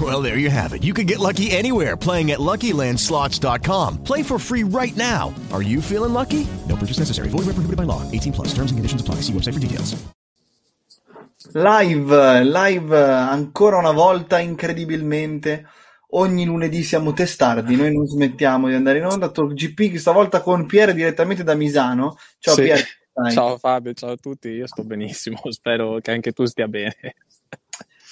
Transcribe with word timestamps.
Well, 0.00 0.20
there 0.20 0.38
you 0.38 0.50
have 0.50 0.72
it. 0.74 0.82
You 0.82 0.92
can 0.92 1.06
get 1.06 1.20
lucky 1.20 1.52
anywhere 1.52 1.96
playing 1.96 2.32
at 2.32 2.40
LuckyLandSlots.com. 2.40 4.02
Play 4.02 4.24
for 4.24 4.40
free 4.40 4.64
right 4.64 4.96
now. 4.96 5.32
Are 5.52 5.62
you 5.62 5.80
feeling 5.80 6.12
lucky? 6.12 6.44
No 6.68 6.74
purchase 6.74 6.98
necessary. 6.98 7.28
Void 7.28 7.46
where 7.46 7.54
prohibited 7.54 7.76
by 7.76 7.84
law. 7.84 8.02
18 8.10 8.32
plus. 8.32 8.48
Terms 8.48 8.72
and 8.72 8.78
conditions 8.78 9.00
apply. 9.00 9.22
See 9.22 9.32
website 9.32 9.54
for 9.54 9.60
details. 9.60 9.94
Live, 11.52 12.42
live 12.42 12.92
ancora 12.92 13.78
una 13.78 13.92
volta 13.92 14.40
incredibilmente. 14.40 15.66
Ogni 16.16 16.44
lunedì 16.44 16.82
siamo 16.82 17.12
testardi, 17.12 17.76
noi 17.76 17.92
non 17.92 18.06
smettiamo 18.06 18.68
di 18.68 18.74
andare 18.74 18.98
in 18.98 19.04
onda. 19.04 19.30
Talk 19.30 19.52
GP 19.52 19.96
stavolta 19.96 20.40
con 20.40 20.66
Pier 20.66 20.94
direttamente 20.94 21.44
da 21.44 21.54
Misano. 21.54 22.16
Ciao 22.38 22.54
Sì. 22.54 22.62
Pier. 22.62 22.84
Ciao 23.32 23.58
Fabio, 23.58 23.92
ciao 23.94 24.12
a 24.12 24.16
tutti, 24.16 24.48
io 24.48 24.66
sto 24.66 24.82
benissimo, 24.82 25.40
spero 25.50 25.98
che 26.00 26.10
anche 26.10 26.32
tu 26.32 26.44
stia 26.46 26.66
bene. 26.66 26.96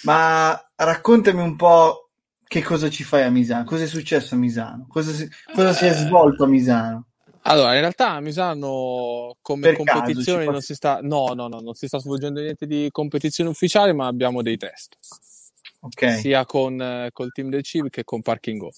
Ma 0.04 0.60
raccontami 0.84 1.40
un 1.40 1.56
po' 1.56 2.10
che 2.52 2.62
cosa 2.62 2.90
ci 2.90 3.02
fai 3.02 3.22
a 3.22 3.30
Misano, 3.30 3.64
cosa 3.64 3.84
è 3.84 3.86
successo 3.86 4.34
a 4.34 4.38
Misano, 4.38 4.86
cosa 4.88 5.10
si, 5.10 5.28
cosa 5.54 5.72
si 5.72 5.86
è 5.86 5.92
svolto 5.92 6.44
a 6.44 6.46
Misano. 6.46 7.06
Allora, 7.44 7.74
in 7.74 7.80
realtà 7.80 8.10
a 8.10 8.20
Misano 8.20 9.36
come 9.40 9.72
Per 9.72 9.82
caso, 9.82 10.00
competizione 10.00 10.44
ci 10.44 10.50
non 10.50 10.60
si 10.60 10.74
sta, 10.74 11.00
no, 11.02 11.32
no, 11.34 11.48
no, 11.48 11.60
non 11.60 11.74
si 11.74 11.86
sta 11.86 11.98
svolgendo 11.98 12.40
niente 12.40 12.66
di 12.66 12.88
competizione 12.92 13.50
ufficiale, 13.50 13.92
ma 13.92 14.06
abbiamo 14.06 14.42
dei 14.42 14.58
test, 14.58 14.96
Ok, 15.80 16.18
sia 16.18 16.44
con 16.44 16.80
eh, 16.80 17.08
col 17.12 17.32
team 17.32 17.48
del 17.48 17.62
CIV 17.62 17.88
che 17.88 18.04
con 18.04 18.20
Parking 18.20 18.58
Go, 18.60 18.70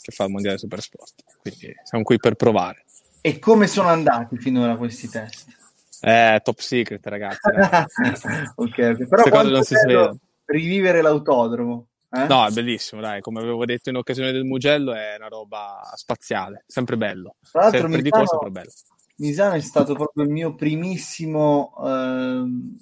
che 0.00 0.10
fa 0.10 0.24
il 0.24 0.30
Mondiale 0.30 0.58
Supersport. 0.58 1.22
Quindi 1.42 1.74
siamo 1.84 2.02
qui 2.02 2.16
per 2.16 2.34
provare. 2.34 2.84
e 3.20 3.38
come 3.38 3.66
sono 3.66 3.88
andati 3.88 4.36
finora 4.38 4.74
questi 4.76 5.08
test? 5.08 5.60
Eh, 6.00 6.40
top 6.42 6.58
secret, 6.58 7.06
ragazzi. 7.06 7.38
ok, 8.56 8.56
ok. 8.56 9.08
Però 9.08 9.22
cose 9.22 9.30
quanto 9.30 9.50
non 9.50 9.62
si 9.62 9.74
bello. 9.74 10.18
Rivivere 10.52 11.02
l'autodromo. 11.02 11.88
eh? 12.10 12.26
No, 12.26 12.46
è 12.46 12.50
bellissimo, 12.50 13.00
dai, 13.00 13.20
come 13.20 13.40
avevo 13.40 13.64
detto 13.64 13.88
in 13.90 13.96
occasione 13.96 14.32
del 14.32 14.44
Mugello, 14.44 14.92
è 14.92 15.16
una 15.16 15.28
roba 15.28 15.80
spaziale, 15.94 16.64
sempre 16.66 16.96
bello. 16.96 17.36
Tra 17.50 17.62
l'altro 17.62 17.80
Sempre 17.80 18.02
di 18.02 18.10
Misano, 18.10 18.38
però 18.38 18.50
bello. 18.50 18.70
Misano 19.16 19.54
è 19.54 19.60
stato 19.60 19.94
proprio 19.94 20.24
il 20.24 20.30
mio 20.30 20.54
primissimo 20.54 21.72
ehm, 21.84 22.76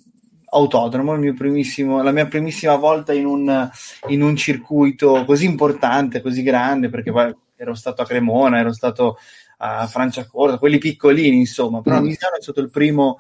autodromo, 0.53 1.15
il 1.15 1.21
mio 1.21 1.35
primissimo, 1.35 2.03
la 2.03 2.13
mia 2.13 2.27
primissima 2.27 2.75
volta 2.77 3.13
in 3.13 3.27
un, 3.27 3.71
in 4.09 4.23
un 4.23 4.37
circuito 4.37 5.25
così 5.25 5.45
importante, 5.45 6.21
così 6.21 6.43
grande, 6.43 6.89
perché 6.89 7.13
poi 7.13 7.35
ero 7.57 7.75
stato 7.75 8.03
a 8.03 8.07
Cremona, 8.07 8.59
ero 8.59 8.73
stato 8.73 9.19
a 9.59 9.87
Franciacorta, 9.87 10.59
quelli 10.59 10.79
piccolini, 10.79 11.37
insomma, 11.37 11.83
però 11.83 12.01
Mm. 12.01 12.05
Misano 12.05 12.37
è 12.37 12.43
stato 12.43 12.61
il 12.61 12.71
primo 12.71 13.19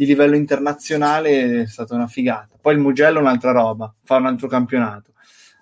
di 0.00 0.06
livello 0.06 0.34
internazionale, 0.34 1.62
è 1.62 1.66
stata 1.66 1.94
una 1.94 2.06
figata. 2.06 2.56
Poi 2.58 2.72
il 2.72 2.80
Mugello 2.80 3.18
è 3.18 3.20
un'altra 3.20 3.50
roba, 3.52 3.92
fa 4.02 4.16
un 4.16 4.24
altro 4.26 4.48
campionato. 4.48 5.12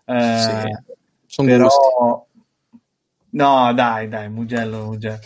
Eh, 0.05 0.15
Sì, 0.39 0.77
sono 1.27 1.49
però 1.49 1.65
gusti. 1.65 2.27
no 3.31 3.73
dai 3.75 4.09
dai 4.09 4.31
Mugello 4.31 4.87
Mugello 4.87 5.19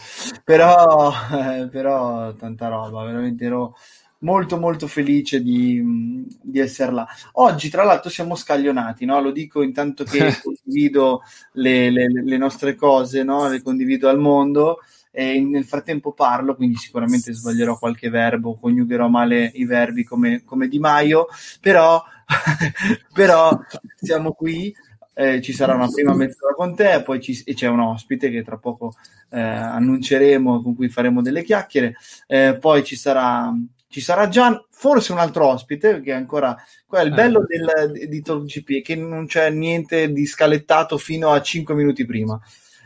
però 0.45 1.13
eh, 1.31 1.69
però 1.69 2.35
tanta 2.35 2.69
roba 2.69 3.05
veramente 3.05 3.45
ero 3.45 3.77
molto 4.21 4.59
molto 4.59 4.87
felice 4.89 5.41
di, 5.43 6.27
di 6.43 6.59
essere 6.59 6.93
là 6.93 7.07
oggi 7.35 7.69
tra 7.69 7.85
l'altro 7.85 8.11
siamo 8.11 8.35
scaglionati 8.35 9.05
no? 9.05 9.21
lo 9.21 9.31
dico 9.31 9.63
intanto 9.63 10.03
che 10.05 10.35
condivido 10.43 11.23
le, 11.53 11.91
le- 11.91 12.09
le 12.25 12.37
nostre 12.39 12.75
cose 12.75 13.23
no? 13.23 13.49
le 13.49 13.63
condivido 13.63 14.09
al 14.09 14.19
mondo 14.19 14.79
e 15.15 15.39
nel 15.41 15.65
frattempo 15.67 16.13
parlo 16.13 16.57
quindi 16.57 16.77
sicuramente 16.77 17.33
sbaglierò 17.35 17.79
qualche 17.79 18.09
verbo 18.09 18.57
coniugherò 18.59 19.09
male 19.09 19.51
i 19.55 19.67
verbi 19.67 20.05
come, 20.05 20.43
come 20.45 20.69
Di 20.69 20.79
Maio 20.79 21.27
però 21.61 22.03
però 23.13 23.59
siamo 24.01 24.33
qui 24.33 24.75
eh, 25.15 25.43
ci 25.43 25.53
sarà 25.53 25.75
una 25.75 25.89
prima 25.89 26.15
mezz'ora 26.15 26.55
con 26.55 26.75
te, 26.75 27.03
poi 27.05 27.21
ci- 27.21 27.43
e 27.45 27.53
c'è 27.53 27.67
un 27.69 27.81
ospite 27.81 28.31
che 28.31 28.43
tra 28.43 28.57
poco 28.57 28.95
eh, 29.31 29.39
annunceremo, 29.39 30.63
con 30.63 30.75
cui 30.75 30.89
faremo 30.89 31.21
delle 31.21 31.43
chiacchiere, 31.43 31.97
eh, 32.27 32.57
poi 32.59 32.83
ci 32.83 32.97
sarà, 32.97 33.53
ci 33.89 34.01
sarà 34.01 34.29
Gian, 34.29 34.59
forse 34.71 35.13
un 35.13 35.19
altro 35.19 35.49
ospite, 35.49 36.01
che 36.01 36.13
è 36.13 36.15
ancora... 36.15 36.57
Qua 36.87 37.01
è 37.01 37.05
il 37.05 37.13
Eh. 37.13 37.15
bello 37.15 37.45
del, 37.47 38.09
di 38.09 38.23
Talk 38.23 38.45
GP, 38.47 38.79
è 38.79 38.83
che 38.83 38.97
non 38.97 39.27
c'è 39.27 39.51
niente 39.51 40.11
di 40.11 40.25
scalettato 40.25 40.97
fino 40.97 41.31
a 41.31 41.43
5 41.43 41.75
minuti 41.75 42.07
prima. 42.07 42.41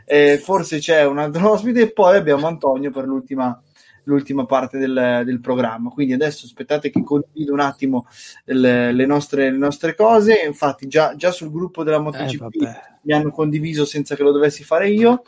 Eh, 0.09 0.39
forse 0.39 0.79
c'è 0.79 1.05
un 1.05 1.19
altro 1.19 1.51
ospite 1.53 1.81
e 1.83 1.91
poi 1.93 2.17
abbiamo 2.17 2.47
Antonio 2.47 2.91
per 2.91 3.05
l'ultima 3.07 3.61
l'ultima 4.09 4.47
parte 4.47 4.79
del, 4.79 5.23
del 5.25 5.41
programma. 5.41 5.91
Quindi 5.91 6.13
adesso 6.13 6.47
aspettate 6.47 6.91
che 6.91 7.03
condivido 7.03 7.53
un 7.53 7.59
attimo 7.59 8.07
le, 8.45 8.93
le 8.93 9.05
nostre, 9.05 9.51
le 9.51 9.57
nostre 9.59 9.97
cose. 9.97 10.43
Infatti, 10.47 10.87
già, 10.87 11.17
già 11.17 11.33
sul 11.33 11.51
gruppo 11.51 11.83
della 11.83 11.97
Eh, 11.97 12.01
MotoGP 12.01 12.39
vabbè. 12.39 12.81
mi 13.03 13.13
hanno 13.15 13.31
condiviso 13.33 13.85
senza 13.85 14.15
che 14.15 14.23
lo 14.23 14.31
dovessi 14.31 14.63
fare 14.63 14.89
io. 14.91 15.23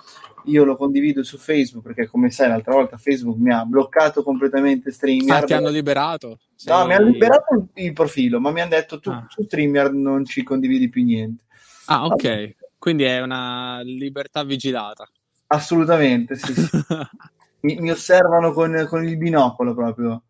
Io 0.44 0.62
lo 0.62 0.76
condivido 0.76 1.24
su 1.24 1.38
Facebook 1.38 1.84
perché, 1.86 2.06
come 2.06 2.30
sai, 2.30 2.48
l'altra 2.50 2.72
volta 2.72 2.96
Facebook 2.96 3.36
mi 3.38 3.52
ha 3.52 3.64
bloccato 3.64 4.22
completamente 4.22 4.90
Ah, 4.90 4.92
StreamYard. 4.92 5.46
ti 5.46 5.52
hanno 5.54 5.70
liberato? 5.70 6.28
No, 6.28 6.36
Sei- 6.54 6.86
mi 6.86 6.94
ha 6.94 7.00
liberato 7.00 7.54
il- 7.74 7.84
il 7.84 7.92
profilo, 7.92 8.38
ma 8.38 8.52
mi 8.52 8.60
hanno 8.60 8.70
detto 8.70 9.00
tu 9.00 9.10
Ah. 9.10 9.26
su 9.28 9.42
StreamYard 9.42 9.92
non 9.94 10.24
ci 10.24 10.44
condividi 10.44 10.88
più 10.88 11.02
niente. 11.02 11.42
Ah, 11.86 12.04
ok. 12.06 12.54
Quindi 12.78 13.02
è 13.04 13.20
una 13.20 13.80
libertà 13.82 14.44
vigilata. 14.44 15.08
Assolutamente, 15.48 16.36
sì, 16.36 16.54
sì. 16.54 16.68
mi, 17.62 17.76
mi 17.80 17.90
osservano 17.90 18.52
con, 18.52 18.86
con 18.88 19.04
il 19.04 19.16
binocolo 19.16 19.74
proprio. 19.74 20.22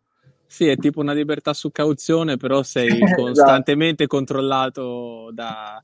Sì, 0.47 0.67
è 0.67 0.77
tipo 0.77 0.99
una 0.99 1.13
libertà 1.13 1.53
su 1.53 1.71
cauzione, 1.71 2.37
però 2.37 2.63
sei 2.63 2.87
Esatto. 3.03 3.21
costantemente 3.21 4.07
controllato 4.07 5.29
da- 5.31 5.79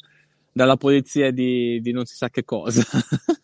dalla 0.52 0.78
polizia 0.78 1.32
di, 1.32 1.82
di 1.82 1.92
non 1.92 2.06
si 2.06 2.16
sa 2.16 2.30
che 2.30 2.44
cosa. 2.46 2.82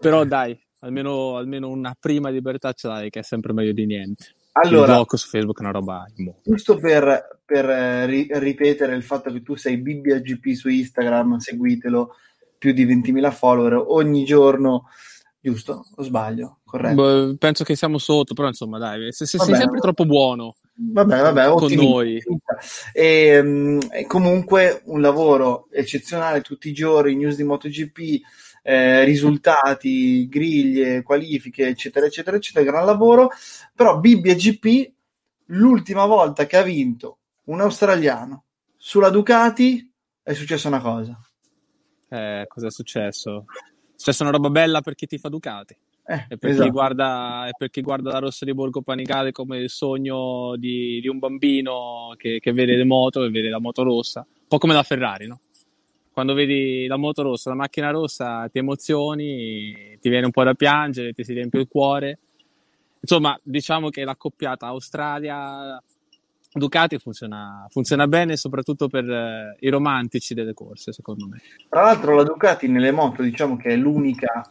Però 0.00 0.24
dai, 0.24 0.58
almeno, 0.80 1.36
almeno 1.36 1.68
una 1.68 1.94
prima 1.98 2.30
libertà 2.30 2.72
ce 2.72 2.88
l'hai, 2.88 3.10
che 3.10 3.20
è 3.20 3.22
sempre 3.22 3.52
meglio 3.52 3.72
di 3.72 3.84
niente. 3.84 4.34
Il 4.62 4.68
Allora, 4.68 4.94
blocco 4.94 5.16
su 5.16 5.28
Facebook 5.28 5.58
è 5.58 5.62
una 5.62 5.72
roba 5.72 6.06
giusto 6.42 6.76
per, 6.76 7.40
per, 7.44 7.68
eh, 7.68 8.06
ri- 8.06 8.28
ripetere 8.30 8.94
il 8.94 9.02
fatto 9.02 9.32
che 9.32 9.42
tu 9.42 9.54
sei 9.56 9.78
BBAGP 9.78 10.52
su 10.52 10.68
Instagram, 10.68 11.36
seguitelo, 11.38 12.14
più 12.58 12.72
di 12.72 12.86
20.000 12.86 13.30
follower 13.30 13.84
ogni 13.86 14.24
giorno, 14.24 14.88
giusto? 15.40 15.84
O 15.94 16.02
sbaglio? 16.02 16.58
Corretto. 16.64 16.94
Boh, 16.94 17.36
penso 17.36 17.64
che 17.64 17.76
siamo 17.76 17.98
sotto, 17.98 18.34
però 18.34 18.48
insomma, 18.48 18.78
dai, 18.78 19.12
se, 19.12 19.26
se 19.26 19.38
sei 19.38 19.54
sempre 19.54 19.80
troppo 19.80 20.04
buono 20.04 20.56
Vabbè, 20.80 21.20
vabbè, 21.22 21.48
con 21.54 21.72
noi. 21.72 22.22
E, 22.92 23.78
e 23.90 24.06
comunque 24.06 24.82
un 24.84 25.00
lavoro 25.00 25.66
eccezionale 25.72 26.40
tutti 26.40 26.68
i 26.68 26.72
giorni, 26.72 27.16
news 27.16 27.34
di 27.34 27.42
MotoGP, 27.42 28.20
eh, 28.68 29.02
risultati, 29.04 30.28
griglie, 30.28 31.02
qualifiche, 31.02 31.68
eccetera, 31.68 32.04
eccetera, 32.04 32.36
eccetera, 32.36 32.70
gran 32.70 32.84
lavoro. 32.84 33.30
Però 33.74 33.98
Bibbia 33.98 34.34
GP, 34.34 34.92
l'ultima 35.46 36.04
volta 36.04 36.44
che 36.44 36.58
ha 36.58 36.62
vinto 36.62 37.16
un 37.44 37.62
australiano 37.62 38.44
sulla 38.76 39.08
Ducati, 39.08 39.90
è 40.22 40.34
successa 40.34 40.68
una 40.68 40.82
cosa. 40.82 41.18
Eh, 42.10 42.44
cosa 42.46 42.66
è 42.66 42.70
successo? 42.70 43.46
È 43.48 43.94
successa 43.96 44.24
una 44.24 44.32
roba 44.32 44.50
bella 44.50 44.82
per 44.82 44.94
chi 44.94 45.06
ti 45.06 45.16
fa 45.16 45.30
Ducati. 45.30 45.74
Eh, 46.04 46.26
E 46.28 46.36
per, 46.36 46.50
esatto. 46.50 46.64
chi 46.66 46.70
guarda, 46.70 47.48
e 47.48 47.52
per 47.56 47.70
chi 47.70 47.80
guarda 47.80 48.12
la 48.12 48.18
rossa 48.18 48.44
di 48.44 48.52
Borgo 48.52 48.82
Panigale 48.82 49.32
come 49.32 49.56
il 49.56 49.70
sogno 49.70 50.56
di, 50.56 51.00
di 51.00 51.08
un 51.08 51.18
bambino 51.18 52.12
che, 52.18 52.38
che 52.38 52.52
vede 52.52 52.76
le 52.76 52.84
moto 52.84 53.24
e 53.24 53.30
vede 53.30 53.48
la 53.48 53.60
moto 53.60 53.82
rossa, 53.82 54.26
un 54.28 54.46
po' 54.46 54.58
come 54.58 54.74
la 54.74 54.82
Ferrari, 54.82 55.26
no? 55.26 55.40
Quando 56.18 56.34
vedi 56.34 56.88
la 56.88 56.96
moto 56.96 57.22
rossa, 57.22 57.50
la 57.50 57.54
macchina 57.54 57.92
rossa, 57.92 58.48
ti 58.50 58.58
emozioni, 58.58 59.96
ti 60.00 60.08
viene 60.08 60.24
un 60.24 60.32
po' 60.32 60.42
da 60.42 60.54
piangere, 60.54 61.12
ti 61.12 61.22
si 61.22 61.32
riempie 61.32 61.60
il 61.60 61.68
cuore. 61.68 62.18
Insomma, 62.98 63.38
diciamo 63.40 63.88
che 63.88 64.02
l'accoppiata 64.02 64.74
Ducati 66.52 66.98
funziona, 66.98 67.68
funziona 67.70 68.08
bene 68.08 68.36
soprattutto 68.36 68.88
per 68.88 69.08
eh, 69.08 69.56
i 69.60 69.68
romantici 69.68 70.34
delle 70.34 70.54
corse, 70.54 70.92
secondo 70.92 71.28
me. 71.28 71.40
Tra 71.68 71.82
l'altro 71.82 72.16
la 72.16 72.24
Ducati 72.24 72.66
nelle 72.66 72.90
moto 72.90 73.22
diciamo 73.22 73.56
che 73.56 73.68
è 73.68 73.76
l'unica 73.76 74.42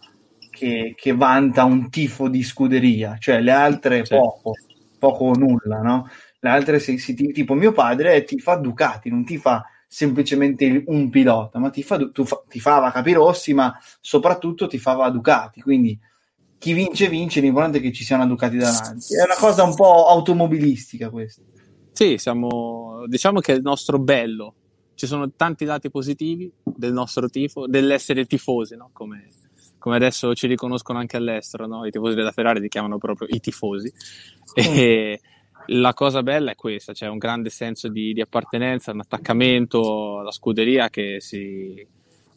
che, 0.49 0.93
che 0.95 1.13
vanta 1.13 1.65
un 1.65 1.89
tifo 1.89 2.29
di 2.29 2.43
scuderia, 2.43 3.17
cioè 3.19 3.41
le 3.41 3.51
altre 3.51 4.05
Sì. 4.05 4.15
poco, 4.15 4.53
poco 4.97 5.25
o 5.25 5.33
nulla, 5.33 5.81
no? 5.81 6.07
Le 6.39 6.49
altre 6.49 6.79
si, 6.79 6.97
si- 6.97 7.13
tipo 7.13 7.55
mio 7.55 7.73
padre 7.73 8.23
ti 8.23 8.39
fa 8.39 8.55
Ducati, 8.55 9.09
non 9.09 9.25
ti 9.25 9.37
fa 9.37 9.65
semplicemente 9.87 10.83
un 10.87 11.09
pilota, 11.09 11.59
ma 11.59 11.69
ti 11.69 11.81
fa, 11.81 11.97
tu 12.11 12.25
fa, 12.25 12.43
ti 12.47 12.59
fa 12.59 12.91
Capirossi, 12.91 13.53
ma 13.53 13.73
soprattutto 14.01 14.67
ti 14.67 14.77
fa 14.77 15.09
Ducati, 15.09 15.61
quindi 15.61 15.97
chi 16.59 16.73
vince 16.73 17.07
vince, 17.07 17.39
l'importante 17.39 17.77
è 17.77 17.81
che 17.81 17.93
ci 17.93 18.03
sia 18.03 18.15
una 18.15 18.25
Ducati 18.25 18.57
davanti. 18.57 19.15
È 19.15 19.23
una 19.23 19.35
cosa 19.37 19.63
un 19.63 19.75
po' 19.75 20.07
automobilistica 20.07 21.09
questa. 21.09 21.41
Sì, 21.91 22.17
siamo, 22.17 23.03
diciamo 23.07 23.39
che 23.39 23.53
è 23.53 23.55
il 23.55 23.61
nostro 23.61 23.99
bello. 23.99 24.53
Ci 24.93 25.05
sono 25.05 25.31
tanti 25.35 25.65
lati 25.65 25.89
positivi 25.89 26.51
del 26.63 26.91
nostro 26.91 27.29
tifo, 27.29 27.67
dell'essere 27.67 28.25
tifosi, 28.25 28.75
no? 28.75 28.89
come, 28.91 29.29
come 29.77 29.95
adesso 29.95 30.33
ci 30.33 30.47
riconoscono 30.47 30.97
anche 30.97 31.17
all'estero, 31.17 31.67
no? 31.67 31.85
i 31.85 31.91
tifosi 31.91 32.15
della 32.15 32.31
Ferrari 32.31 32.59
li 32.59 32.67
chiamano 32.67 32.97
proprio 32.97 33.27
i 33.29 33.39
tifosi. 33.39 33.91
E 34.53 35.21
la 35.67 35.93
cosa 35.93 36.23
bella 36.23 36.51
è 36.51 36.55
questa, 36.55 36.93
c'è 36.93 37.07
un 37.07 37.17
grande 37.17 37.49
senso 37.49 37.87
di, 37.87 38.13
di 38.13 38.21
appartenenza, 38.21 38.91
un 38.91 38.99
attaccamento 38.99 40.19
alla 40.19 40.31
scuderia 40.31 40.89
che 40.89 41.17
si 41.19 41.85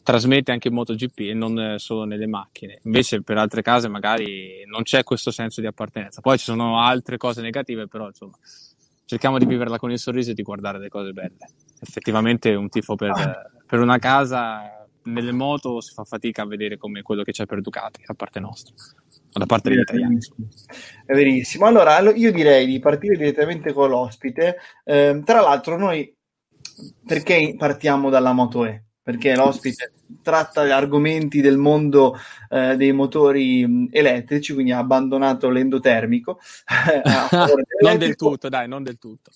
trasmette 0.03 0.51
anche 0.51 0.67
in 0.67 0.73
MotoGP 0.73 1.19
e 1.19 1.33
non 1.33 1.59
eh, 1.59 1.79
solo 1.79 2.05
nelle 2.05 2.27
macchine. 2.27 2.79
Invece 2.83 3.21
per 3.21 3.37
altre 3.37 3.61
case 3.61 3.87
magari 3.87 4.63
non 4.65 4.83
c'è 4.83 5.03
questo 5.03 5.31
senso 5.31 5.61
di 5.61 5.67
appartenenza. 5.67 6.21
Poi 6.21 6.37
ci 6.37 6.45
sono 6.45 6.79
altre 6.79 7.17
cose 7.17 7.41
negative, 7.41 7.87
però 7.87 8.07
insomma 8.07 8.37
cerchiamo 9.05 9.37
di 9.37 9.45
viverla 9.45 9.77
con 9.77 9.91
il 9.91 9.99
sorriso 9.99 10.31
e 10.31 10.33
di 10.33 10.41
guardare 10.41 10.79
le 10.79 10.89
cose 10.89 11.11
belle. 11.11 11.37
Effettivamente 11.79 12.53
un 12.53 12.69
tifo 12.69 12.95
per, 12.95 13.61
per 13.65 13.79
una 13.79 13.97
casa 13.97 14.80
nelle 15.03 15.31
moto 15.31 15.81
si 15.81 15.93
fa 15.93 16.03
fatica 16.03 16.43
a 16.43 16.45
vedere 16.45 16.77
come 16.77 17.01
quello 17.01 17.23
che 17.23 17.31
c'è 17.31 17.45
per 17.45 17.61
Ducati, 17.61 18.03
da 18.05 18.13
parte 18.13 18.39
nostra, 18.39 18.73
o 19.33 19.39
da 19.39 19.45
parte 19.45 19.69
degli 19.69 19.79
italiani. 19.79 20.17
È 21.05 21.13
verissimo. 21.13 21.65
Allora, 21.65 21.95
allo- 21.95 22.13
io 22.13 22.31
direi 22.31 22.65
di 22.65 22.79
partire 22.79 23.17
direttamente 23.17 23.73
con 23.73 23.89
l'ospite. 23.89 24.57
Ehm, 24.83 25.23
tra 25.23 25.41
l'altro, 25.41 25.77
noi 25.77 26.13
perché 27.05 27.55
partiamo 27.57 28.09
dalla 28.09 28.33
Moto 28.33 28.65
E? 28.65 28.83
Perché 29.03 29.35
l'ospite 29.35 29.91
tratta 30.21 30.65
gli 30.65 30.69
argomenti 30.69 31.41
del 31.41 31.57
mondo 31.57 32.15
eh, 32.49 32.75
dei 32.75 32.91
motori 32.91 33.65
mh, 33.65 33.87
elettrici, 33.91 34.53
quindi 34.53 34.71
ha 34.71 34.77
abbandonato 34.77 35.49
l'endotermico. 35.49 36.39
non 37.81 37.97
del 37.97 38.15
tutto, 38.15 38.49
dai, 38.49 38.67
non 38.67 38.83
del 38.83 38.99
tutto. 38.99 39.31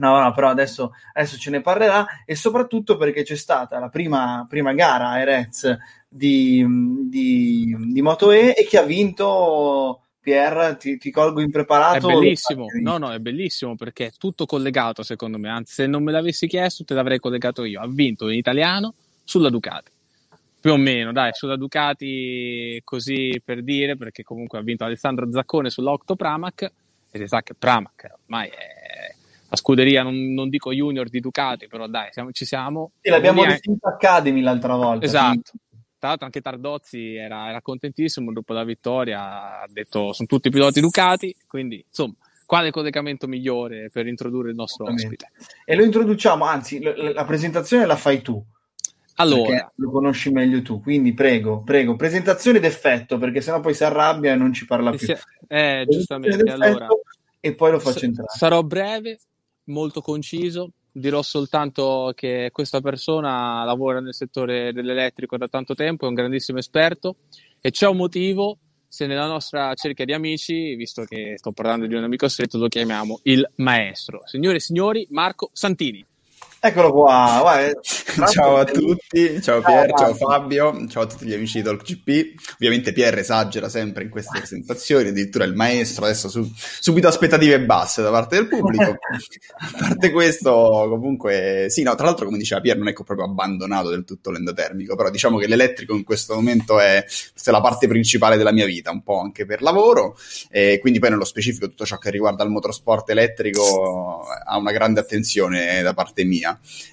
No, 0.00 0.18
no, 0.18 0.32
però 0.32 0.48
adesso, 0.48 0.92
adesso 1.12 1.36
ce 1.36 1.50
ne 1.50 1.60
parlerà 1.60 2.24
e 2.24 2.34
soprattutto 2.34 2.96
perché 2.96 3.22
c'è 3.22 3.36
stata 3.36 3.78
la 3.78 3.90
prima, 3.90 4.46
prima 4.48 4.72
gara 4.72 5.10
a 5.10 5.18
Jerez 5.18 5.76
di, 6.08 6.64
di, 7.08 7.76
di 7.92 8.02
Moto 8.02 8.32
E 8.32 8.54
e 8.56 8.66
che 8.66 8.78
ha 8.78 8.82
vinto 8.82 10.00
Pier, 10.18 10.76
ti, 10.76 10.96
ti 10.96 11.10
colgo 11.10 11.40
È 11.40 11.44
impreparato. 11.44 12.06
bellissimo, 12.06 12.66
no, 12.80 12.96
no, 12.96 13.12
è 13.12 13.18
bellissimo 13.18 13.76
perché 13.76 14.06
è 14.06 14.12
tutto 14.18 14.46
collegato 14.46 15.02
secondo 15.02 15.36
me, 15.38 15.50
anzi 15.50 15.74
se 15.74 15.86
non 15.86 16.02
me 16.02 16.12
l'avessi 16.12 16.46
chiesto 16.46 16.82
te 16.84 16.94
l'avrei 16.94 17.18
collegato 17.18 17.64
io, 17.64 17.80
ha 17.80 17.86
vinto 17.86 18.28
in 18.30 18.38
italiano 18.38 18.94
sulla 19.22 19.50
Ducati, 19.50 19.90
più 20.60 20.72
o 20.72 20.76
meno, 20.78 21.12
dai, 21.12 21.32
sulla 21.34 21.56
Ducati 21.56 22.80
così 22.84 23.38
per 23.44 23.62
dire, 23.62 23.96
perché 23.98 24.22
comunque 24.22 24.58
ha 24.58 24.62
vinto 24.62 24.84
Alessandro 24.84 25.30
Zaccone 25.30 25.68
sulla 25.68 25.90
Octo 25.90 26.16
Pramac 26.16 26.62
e 27.10 27.18
si 27.18 27.26
sa 27.26 27.42
che 27.42 27.54
Pramac 27.54 28.10
ormai 28.24 28.48
è 28.48 29.18
la 29.50 29.56
scuderia, 29.56 30.02
non, 30.04 30.32
non 30.32 30.48
dico 30.48 30.72
junior 30.72 31.08
di 31.08 31.18
Ducati, 31.20 31.66
però 31.66 31.88
dai, 31.88 32.08
siamo- 32.12 32.30
ci 32.30 32.44
siamo. 32.44 32.92
Sì, 33.00 33.10
l'abbiamo 33.10 33.42
anche- 33.42 33.54
definito 33.56 33.88
Academy 33.88 34.40
l'altra 34.40 34.74
volta. 34.76 35.04
Esatto. 35.04 35.52
Tra 35.98 36.08
l'altro 36.08 36.24
anche 36.26 36.40
Tardozzi 36.40 37.14
era, 37.16 37.48
era 37.50 37.60
contentissimo 37.60 38.32
dopo 38.32 38.52
la 38.54 38.64
vittoria, 38.64 39.60
ha 39.60 39.66
detto 39.68 40.12
sono 40.14 40.26
tutti 40.28 40.48
piloti 40.48 40.80
Ducati, 40.80 41.34
quindi 41.46 41.84
insomma, 41.86 42.14
quale 42.46 42.70
collegamento 42.70 43.26
migliore 43.26 43.90
per 43.92 44.06
introdurre 44.06 44.48
il 44.50 44.54
nostro 44.56 44.86
ospite? 44.86 45.30
E 45.64 45.74
lo 45.76 45.82
introduciamo, 45.84 46.44
anzi, 46.44 46.80
l- 46.82 47.12
la 47.12 47.24
presentazione 47.24 47.84
la 47.84 47.96
fai 47.96 48.22
tu. 48.22 48.42
Allora, 49.16 49.70
lo 49.74 49.90
conosci 49.90 50.30
meglio 50.30 50.62
tu, 50.62 50.80
quindi 50.80 51.12
prego, 51.12 51.62
prego, 51.62 51.94
presentazione 51.96 52.58
d'effetto, 52.60 53.18
perché 53.18 53.42
sennò 53.42 53.60
poi 53.60 53.74
si 53.74 53.84
arrabbia 53.84 54.32
e 54.32 54.36
non 54.36 54.54
ci 54.54 54.64
parla 54.64 54.92
più. 54.92 55.06
eh, 55.48 55.84
giustamente, 55.86 56.50
allora, 56.50 56.86
E 57.40 57.54
poi 57.54 57.70
lo 57.72 57.78
faccio 57.78 58.06
entrare. 58.06 58.28
sarò 58.34 58.62
breve, 58.62 59.18
molto 59.70 60.00
conciso, 60.02 60.72
dirò 60.92 61.22
soltanto 61.22 62.12
che 62.14 62.50
questa 62.52 62.80
persona 62.80 63.64
lavora 63.64 64.00
nel 64.00 64.14
settore 64.14 64.72
dell'elettrico 64.72 65.36
da 65.36 65.48
tanto 65.48 65.74
tempo, 65.74 66.04
è 66.04 66.08
un 66.08 66.14
grandissimo 66.14 66.58
esperto 66.58 67.16
e 67.60 67.70
c'è 67.70 67.86
un 67.86 67.96
motivo 67.96 68.58
se 68.86 69.06
nella 69.06 69.26
nostra 69.26 69.72
cerchia 69.74 70.04
di 70.04 70.12
amici, 70.12 70.74
visto 70.74 71.04
che 71.04 71.34
sto 71.36 71.52
parlando 71.52 71.86
di 71.86 71.94
un 71.94 72.02
amico 72.02 72.26
stretto, 72.28 72.58
lo 72.58 72.66
chiamiamo 72.66 73.20
il 73.22 73.48
maestro. 73.56 74.22
Signore 74.24 74.56
e 74.56 74.60
signori, 74.60 75.06
Marco 75.10 75.50
Santini. 75.52 76.04
Eccolo 76.62 76.92
qua, 76.92 77.38
guarda, 77.40 77.80
Ciao 78.28 78.56
a 78.56 78.64
tutti, 78.64 79.40
ciao 79.40 79.62
Pier, 79.62 79.94
ciao. 79.96 80.14
Fabio, 80.14 80.86
ciao 80.88 81.04
a 81.04 81.06
tutti 81.06 81.24
gli 81.24 81.32
amici 81.32 81.58
di 81.58 81.64
Talk 81.64 81.82
GP. 81.82 82.52
Ovviamente 82.54 82.92
Pier 82.92 83.16
esagera 83.16 83.68
sempre 83.68 84.02
in 84.02 84.10
queste 84.10 84.38
presentazioni, 84.38 85.08
addirittura 85.08 85.44
il 85.44 85.54
maestro, 85.54 86.04
adesso 86.04 86.28
su- 86.28 86.50
subito 86.54 87.08
aspettative 87.08 87.60
basse 87.60 88.02
da 88.02 88.10
parte 88.10 88.36
del 88.36 88.48
pubblico. 88.48 88.96
A 89.58 89.70
parte 89.78 90.10
questo, 90.10 90.86
comunque, 90.90 91.66
sì, 91.68 91.82
no, 91.82 91.94
tra 91.94 92.06
l'altro 92.06 92.26
come 92.26 92.36
diceva 92.36 92.60
Pier 92.60 92.76
non 92.76 92.88
è 92.88 92.92
proprio 92.92 93.24
abbandonato 93.24 93.88
del 93.88 94.04
tutto 94.04 94.30
l'endotermico, 94.30 94.96
però 94.96 95.08
diciamo 95.08 95.38
che 95.38 95.46
l'elettrico 95.46 95.94
in 95.94 96.04
questo 96.04 96.34
momento 96.34 96.80
è, 96.80 97.04
è 97.04 97.50
la 97.50 97.60
parte 97.60 97.86
principale 97.86 98.36
della 98.36 98.52
mia 98.52 98.66
vita, 98.66 98.90
un 98.90 99.02
po' 99.02 99.20
anche 99.20 99.46
per 99.46 99.62
lavoro, 99.62 100.16
e 100.50 100.78
quindi 100.80 100.98
poi 100.98 101.10
nello 101.10 101.24
specifico 101.24 101.68
tutto 101.68 101.86
ciò 101.86 101.96
che 101.98 102.10
riguarda 102.10 102.44
il 102.44 102.50
motorsport 102.50 103.08
elettrico 103.10 104.26
ha 104.44 104.56
una 104.58 104.72
grande 104.72 105.00
attenzione 105.00 105.80
da 105.82 105.94
parte 105.94 106.24
mia. 106.24 106.49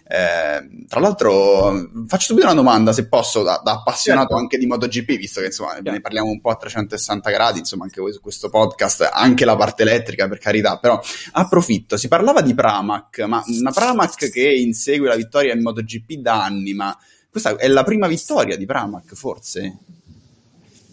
Eh, 0.07 0.86
tra 0.88 1.00
l'altro, 1.00 1.89
faccio 2.07 2.27
subito 2.27 2.45
una 2.45 2.56
domanda, 2.56 2.94
se 2.94 3.07
posso, 3.07 3.44
da, 3.44 3.62
da 3.63 3.74
appassionato 3.74 4.27
Certo. 4.27 4.42
anche 4.42 4.57
di 4.57 4.65
MotoGP, 4.65 5.18
visto 5.18 5.39
che 5.39 5.48
insomma 5.48 5.77
ne 5.81 6.01
parliamo 6.01 6.30
un 6.30 6.39
po' 6.39 6.50
a 6.50 6.56
360 6.56 7.30
gradi, 7.30 7.59
insomma 7.59 7.83
anche 7.83 8.01
voi 8.01 8.13
su 8.13 8.21
questo 8.21 8.50
podcast, 8.50 9.09
anche 9.12 9.45
la 9.45 9.56
parte 9.56 9.83
elettrica 9.83 10.27
per 10.27 10.38
carità, 10.38 10.77
però 10.77 11.00
approfitto, 11.33 11.98
si 11.98 12.07
parlava 12.07 12.42
di 12.42 12.54
Pramac, 12.54 13.19
ma 13.27 13.44
una 13.48 13.71
Pramac 13.71 14.30
che 14.30 14.50
insegue 14.53 15.08
la 15.08 15.15
vittoria 15.15 15.53
in 15.53 15.62
MotoGP 15.62 16.13
da 16.13 16.43
anni, 16.43 16.74
ma 16.74 16.98
questa 17.29 17.55
è 17.55 17.67
la 17.67 17.84
prima 17.84 18.08
vittoria 18.08 18.58
di 18.58 18.65
Pramac, 18.65 19.13
forse? 19.13 19.77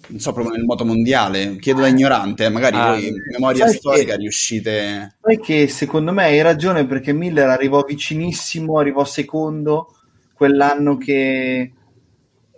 Non 0.06 0.18
so, 0.20 0.32
proprio 0.32 0.54
nel 0.54 0.64
moto 0.64 0.84
mondiale, 0.84 1.56
chiedo 1.56 1.80
da 1.80 1.88
ignorante, 1.88 2.44
eh, 2.44 2.49
magari 2.50 2.76
Ah, 2.76 2.90
voi 2.90 3.06
in 3.08 3.14
memoria 3.32 3.64
sai 3.64 3.73
che- 3.73 3.78
storica 3.78 4.16
riuscite... 4.16 5.16
Sai 5.20 5.38
che 5.40 5.66
secondo 5.68 6.12
me 6.12 6.25
hai 6.25 6.42
ragione 6.42 6.87
perché 6.87 7.12
Miller 7.12 7.49
arrivò 7.49 7.82
vicinissimo, 7.82 8.78
arrivò 8.78 9.04
secondo 9.04 9.94
quell'anno 10.34 10.99
che... 10.99 11.73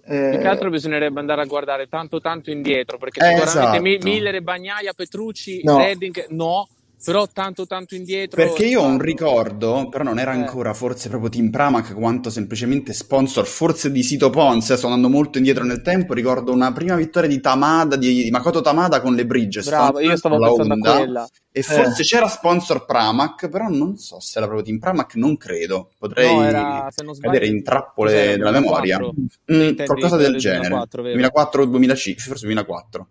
eh, 0.04 0.28
Più 0.30 0.38
che 0.40 0.46
altro 0.48 0.70
bisognerebbe 0.70 1.20
andare 1.20 1.42
a 1.42 1.46
guardare 1.46 1.86
tanto 1.88 2.20
tanto 2.20 2.50
indietro, 2.50 2.98
perché 2.98 3.20
Eh, 3.20 3.36
sicuramente 3.38 3.76
esatto. 3.92 4.08
Miller 4.10 4.34
e 4.34 4.42
Bagnaia, 4.42 4.92
Petrucci, 4.92 5.60
No. 5.62 5.78
Redding, 5.78 6.26
no, 6.30 6.68
però 7.04 7.26
tanto 7.28 7.66
tanto 7.66 7.94
indietro. 7.94 8.42
Perché 8.42 8.66
io 8.66 8.80
ho 8.82 8.86
un 8.86 8.98
ricordo, 8.98 9.88
però 9.88 10.02
non 10.02 10.18
era 10.18 10.32
Eh. 10.32 10.36
ancora 10.38 10.74
forse 10.74 11.08
proprio 11.08 11.30
Team 11.30 11.50
Pramac 11.50 11.94
quanto 11.94 12.30
semplicemente 12.30 12.92
sponsor, 12.92 13.46
forse 13.46 13.90
di 13.92 14.02
Sito 14.02 14.30
Pons, 14.30 14.70
eh, 14.70 14.76
sto 14.76 14.86
andando 14.86 15.08
molto 15.08 15.38
indietro 15.38 15.64
nel 15.64 15.82
tempo, 15.82 16.14
ricordo 16.14 16.52
una 16.52 16.72
prima 16.72 16.96
vittoria 16.96 17.28
di 17.28 17.40
Tamada, 17.40 17.96
di, 17.96 18.24
di 18.24 18.30
Makoto 18.30 18.60
Tamada 18.60 19.00
con 19.00 19.14
le 19.14 19.24
Bridgestone, 19.26 19.76
Bravo, 19.76 20.00
io 20.00 20.16
stavo 20.16 20.36
con 20.36 20.44
la 20.44 20.52
pensando 20.52 20.74
Honda, 20.74 20.92
a 20.92 20.96
quella. 20.96 21.28
e 21.52 21.62
forse 21.62 22.02
c'era 22.02 22.28
sponsor 22.28 22.84
Pramac, 22.84 23.48
però 23.48 23.68
non 23.68 23.96
so 23.96 24.18
se 24.20 24.38
era 24.38 24.46
proprio 24.46 24.66
Team 24.66 24.78
Pramac, 24.78 25.14
non 25.14 25.36
credo, 25.36 25.90
potrei 25.98 26.34
No, 26.34 26.42
era, 26.44 26.88
sbaglio, 26.90 27.18
cadere 27.20 27.46
in 27.46 27.62
trappole 27.62 28.36
della 28.36 28.50
memoria. 28.50 28.98
2004? 28.98 29.54
Mm, 29.54 29.60
Intendi 29.60 29.84
qualcosa 29.84 30.16
del 30.16 30.36
genere, 30.36 30.68
2004, 30.68 31.02
vero? 31.02 31.14
2004 31.14 31.62
o 31.62 31.66
2005, 31.66 32.22
forse 32.24 32.44
2004. 32.46 33.08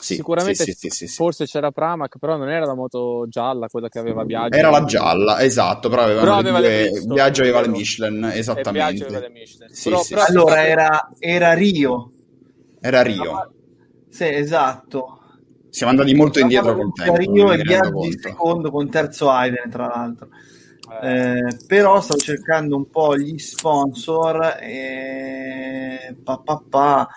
Sì, 0.00 0.14
Sicuramente 0.14 0.64
sì, 0.64 0.72
sì, 0.72 0.78
sì, 0.78 0.88
sì, 0.88 1.06
sì. 1.08 1.14
forse 1.14 1.44
c'era 1.44 1.70
Pramac, 1.70 2.16
però 2.18 2.36
non 2.36 2.48
era 2.48 2.64
la 2.64 2.74
moto 2.74 3.26
gialla 3.28 3.68
quella 3.68 3.88
che 3.88 3.98
aveva 3.98 4.24
Biagio. 4.24 4.56
Era 4.56 4.70
la 4.70 4.84
gialla, 4.84 5.42
esatto, 5.42 5.90
però 5.90 6.02
avevano 6.04 6.24
Però 6.24 6.36
aveva 6.38 6.58
due- 6.60 6.68
Bridgestone, 6.70 7.14
Viaggio 7.14 7.42
aveva 7.42 7.60
le? 7.60 7.68
Michelin, 7.68 8.24
esattamente. 8.32 8.70
Biagio 8.72 9.04
aveva 9.04 9.20
le 9.20 9.28
Michelin. 9.28 9.74
Sì, 9.74 9.88
Però- 9.90 10.02
sì, 10.02 10.14
però 10.14 10.24
sì. 10.24 10.30
Allora 10.30 10.66
era, 10.66 11.10
era 11.18 11.52
Rio. 11.52 12.12
Era 12.80 13.02
Rio. 13.02 13.52
Sì, 14.08 14.24
esatto. 14.24 15.18
Siamo 15.68 15.92
andati 15.92 16.14
molto 16.14 16.40
indietro 16.40 16.74
col 16.74 16.92
tempo. 16.92 17.16
Rio 17.16 17.52
e 17.52 17.62
conto. 17.62 18.18
secondo 18.18 18.70
con 18.70 18.88
terzo 18.90 19.28
Aiden, 19.30 19.70
tra 19.70 19.86
l'altro. 19.86 20.28
Eh, 21.02 21.56
però 21.66 22.00
stavo 22.00 22.20
cercando 22.20 22.76
un 22.76 22.88
po' 22.90 23.16
gli 23.16 23.38
sponsor 23.38 24.58
e 24.60 26.14
pa, 26.22 26.38
pa, 26.38 26.62
pa. 26.68 27.08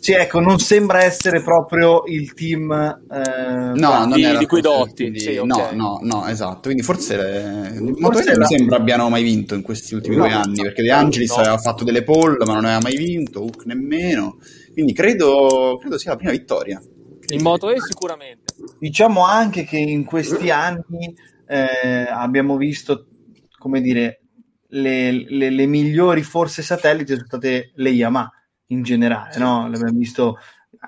Sì, 0.00 0.12
ecco, 0.12 0.40
non 0.40 0.58
sembra 0.58 1.02
essere 1.02 1.42
proprio 1.42 2.04
il 2.06 2.32
team 2.34 2.70
eh, 2.72 3.72
no, 3.74 4.04
non 4.06 4.12
di, 4.12 4.22
forse, 4.46 4.60
dotti. 4.60 4.94
quindi- 5.02 5.20
Sì, 5.20 5.36
ok. 5.36 5.46
No, 5.46 5.68
no, 5.72 5.98
no, 6.02 6.26
esatto. 6.26 6.60
Quindi 6.62 6.82
forse, 6.82 7.16
le... 7.16 7.72
Forse 7.74 8.00
Moto 8.00 8.18
E 8.18 8.24
non 8.24 8.32
la- 8.34 8.38
mi 8.48 8.56
sembra 8.56 8.76
abbiano 8.76 9.08
mai 9.08 9.22
vinto 9.22 9.54
in 9.54 9.62
questi 9.62 9.94
ultimi 9.94 10.16
No. 10.16 10.24
due 10.24 10.32
anni, 10.32 10.62
perché 10.62 10.82
De 10.82 10.90
Angelis 10.90 11.30
No. 11.30 11.36
aveva 11.38 11.58
fatto 11.58 11.84
delle 11.84 12.02
pole, 12.04 12.36
ma 12.46 12.54
non 12.54 12.64
aveva 12.64 12.80
mai 12.82 12.96
vinto, 12.96 13.42
Hook 13.42 13.64
nemmeno. 13.66 14.38
Quindi 14.72 14.92
credo, 14.92 15.76
credo 15.80 15.98
sia 15.98 16.12
la 16.12 16.16
prima 16.16 16.32
vittoria. 16.32 16.80
In 17.30 17.42
Moto 17.42 17.68
E 17.70 17.76
sicuramente. 17.80 18.54
Diciamo 18.78 19.24
anche 19.24 19.64
che 19.64 19.76
in 19.76 20.04
questi 20.04 20.50
anni 20.50 21.14
eh, 21.46 22.06
abbiamo 22.10 22.56
visto, 22.56 23.06
come 23.58 23.80
dire, 23.80 24.20
le, 24.68 25.10
le- 25.12 25.50
le 25.50 25.66
migliori 25.66 26.22
forse 26.22 26.62
satelliti 26.62 27.12
sono 27.14 27.24
state 27.26 27.72
le 27.74 27.90
Yamaha 27.90 28.30
in 28.66 28.82
generale, 28.82 29.30
no? 29.38 29.68
L'abbiamo 29.68 29.98
visto 29.98 30.38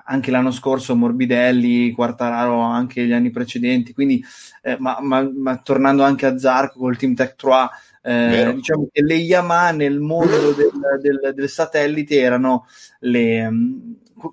anche 0.05 0.31
l'anno 0.31 0.51
scorso 0.51 0.95
Morbidelli, 0.95 1.91
Quartararo 1.91 2.59
anche 2.61 3.05
gli 3.05 3.11
anni 3.11 3.29
precedenti, 3.31 3.93
quindi 3.93 4.23
eh, 4.61 4.77
ma, 4.79 4.99
ma- 5.01 5.29
ma 5.33 5.57
tornando 5.57 6.03
anche 6.03 6.25
a 6.27 6.37
Zarco 6.37 6.79
col 6.79 6.97
team 6.97 7.13
Tech 7.15 7.35
3, 7.35 7.69
eh, 8.03 8.53
diciamo 8.55 8.87
che 8.91 9.01
le 9.03 9.15
Yamaha 9.15 9.71
nel 9.71 9.99
mondo 9.99 10.53
del, 10.53 10.71
del- 11.01 11.33
del 11.35 11.49
satellite 11.49 12.19
erano 12.19 12.65
le, 12.99 13.49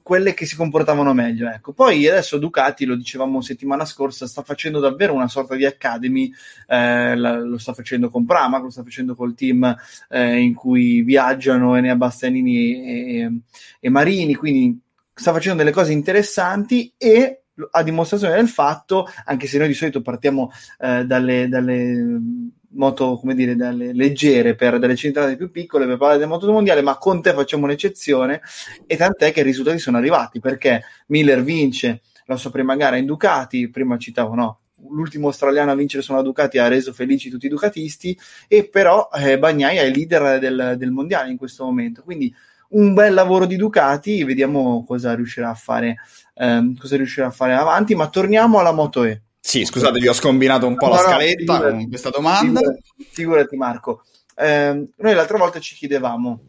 quelle 0.02 0.34
che 0.34 0.46
si 0.46 0.56
comportavano 0.56 1.12
meglio. 1.12 1.48
Ecco. 1.48 1.72
Poi 1.72 2.06
adesso 2.08 2.38
Ducati, 2.38 2.84
lo 2.84 2.96
dicevamo 2.96 3.40
settimana 3.40 3.84
scorsa, 3.84 4.26
sta 4.26 4.42
facendo 4.42 4.80
davvero 4.80 5.14
una 5.14 5.28
sorta 5.28 5.54
di 5.54 5.64
academy, 5.64 6.32
eh, 6.66 7.16
la- 7.16 7.38
lo 7.38 7.58
sta 7.58 7.72
facendo 7.72 8.10
con 8.10 8.24
Pramac, 8.24 8.62
lo 8.62 8.70
sta 8.70 8.82
facendo 8.82 9.14
col 9.14 9.34
team 9.34 9.76
eh, 10.08 10.38
in 10.38 10.54
cui 10.54 11.02
viaggiano 11.02 11.76
Enea 11.76 11.96
Bastianini 11.96 12.72
e, 12.84 13.32
e 13.80 13.88
Marini, 13.88 14.34
quindi 14.34 14.78
sta 15.14 15.32
facendo 15.32 15.58
delle 15.58 15.72
cose 15.72 15.92
interessanti 15.92 16.92
e 16.96 17.42
a 17.70 17.82
dimostrazione 17.82 18.34
del 18.34 18.48
fatto, 18.48 19.08
anche 19.24 19.48
se 19.48 19.58
noi 19.58 19.66
di 19.68 19.74
solito 19.74 20.00
partiamo 20.00 20.50
eh, 20.78 21.04
dalle, 21.04 21.48
dalle 21.48 22.20
moto, 22.70 23.16
come 23.16 23.34
dire, 23.34 23.56
dalle 23.56 23.92
leggere 23.92 24.54
per 24.54 24.78
dalle 24.78 24.96
centrate 24.96 25.36
più 25.36 25.50
piccole 25.50 25.86
per 25.86 25.96
parlare 25.96 26.18
del 26.18 26.28
moto 26.28 26.50
mondiale, 26.50 26.82
ma 26.82 26.98
con 26.98 27.22
te 27.22 27.32
facciamo 27.32 27.64
un'eccezione 27.64 28.40
e 28.86 28.96
tant'è 28.96 29.32
che 29.32 29.40
i 29.40 29.44
risultati 29.44 29.78
sono 29.78 29.96
arrivati 29.96 30.40
perché 30.40 30.82
Miller 31.06 31.42
vince 31.42 32.02
la 32.26 32.36
sua 32.36 32.50
prima 32.50 32.76
gara 32.76 32.96
in 32.96 33.06
Ducati, 33.06 33.70
prima 33.70 33.96
citavo 33.96 34.34
no, 34.34 34.60
l'ultimo 34.90 35.28
australiano 35.28 35.70
a 35.70 35.74
vincere 35.74 36.02
sulla 36.02 36.22
Ducati 36.22 36.58
ha 36.58 36.68
reso 36.68 36.92
felici 36.92 37.30
tutti 37.30 37.46
i 37.46 37.48
ducatisti 37.50 38.18
e 38.46 38.68
però 38.68 39.08
eh, 39.12 39.38
Bagnaia 39.38 39.82
è 39.82 39.90
leader 39.90 40.38
del, 40.38 40.74
del 40.76 40.90
mondiale 40.90 41.30
in 41.30 41.36
questo 41.36 41.64
momento, 41.64 42.02
quindi 42.02 42.32
un 42.70 42.92
bel 42.92 43.14
lavoro 43.14 43.46
di 43.46 43.56
Ducati, 43.56 44.24
vediamo 44.24 44.84
cosa 44.84 45.14
riuscirà 45.14 45.50
a 45.50 45.54
fare, 45.54 45.96
ehm, 46.34 46.76
cosa 46.76 46.96
riuscirà 46.96 47.28
a 47.28 47.30
fare 47.30 47.54
avanti, 47.54 47.94
ma 47.94 48.08
torniamo 48.08 48.58
alla 48.58 48.72
Moto 48.72 49.04
E. 49.04 49.22
Sì, 49.48 49.64
scusate, 49.64 49.98
vi 49.98 50.08
ho 50.08 50.12
scombinato 50.12 50.66
un 50.66 50.76
po' 50.76 50.88
No, 50.88 50.96
la 50.96 51.00
no, 51.00 51.08
scaletta 51.08 51.54
figurati, 51.54 51.70
con 51.70 51.88
questa 51.88 52.10
domanda. 52.10 52.60
Figurati, 52.60 52.82
figurati, 53.12 53.56
Marco. 53.56 54.02
Ehm, 54.36 54.90
noi 54.98 55.14
l'altra 55.14 55.38
volta 55.38 55.58
ci 55.58 55.74
chiedevamo, 55.74 56.40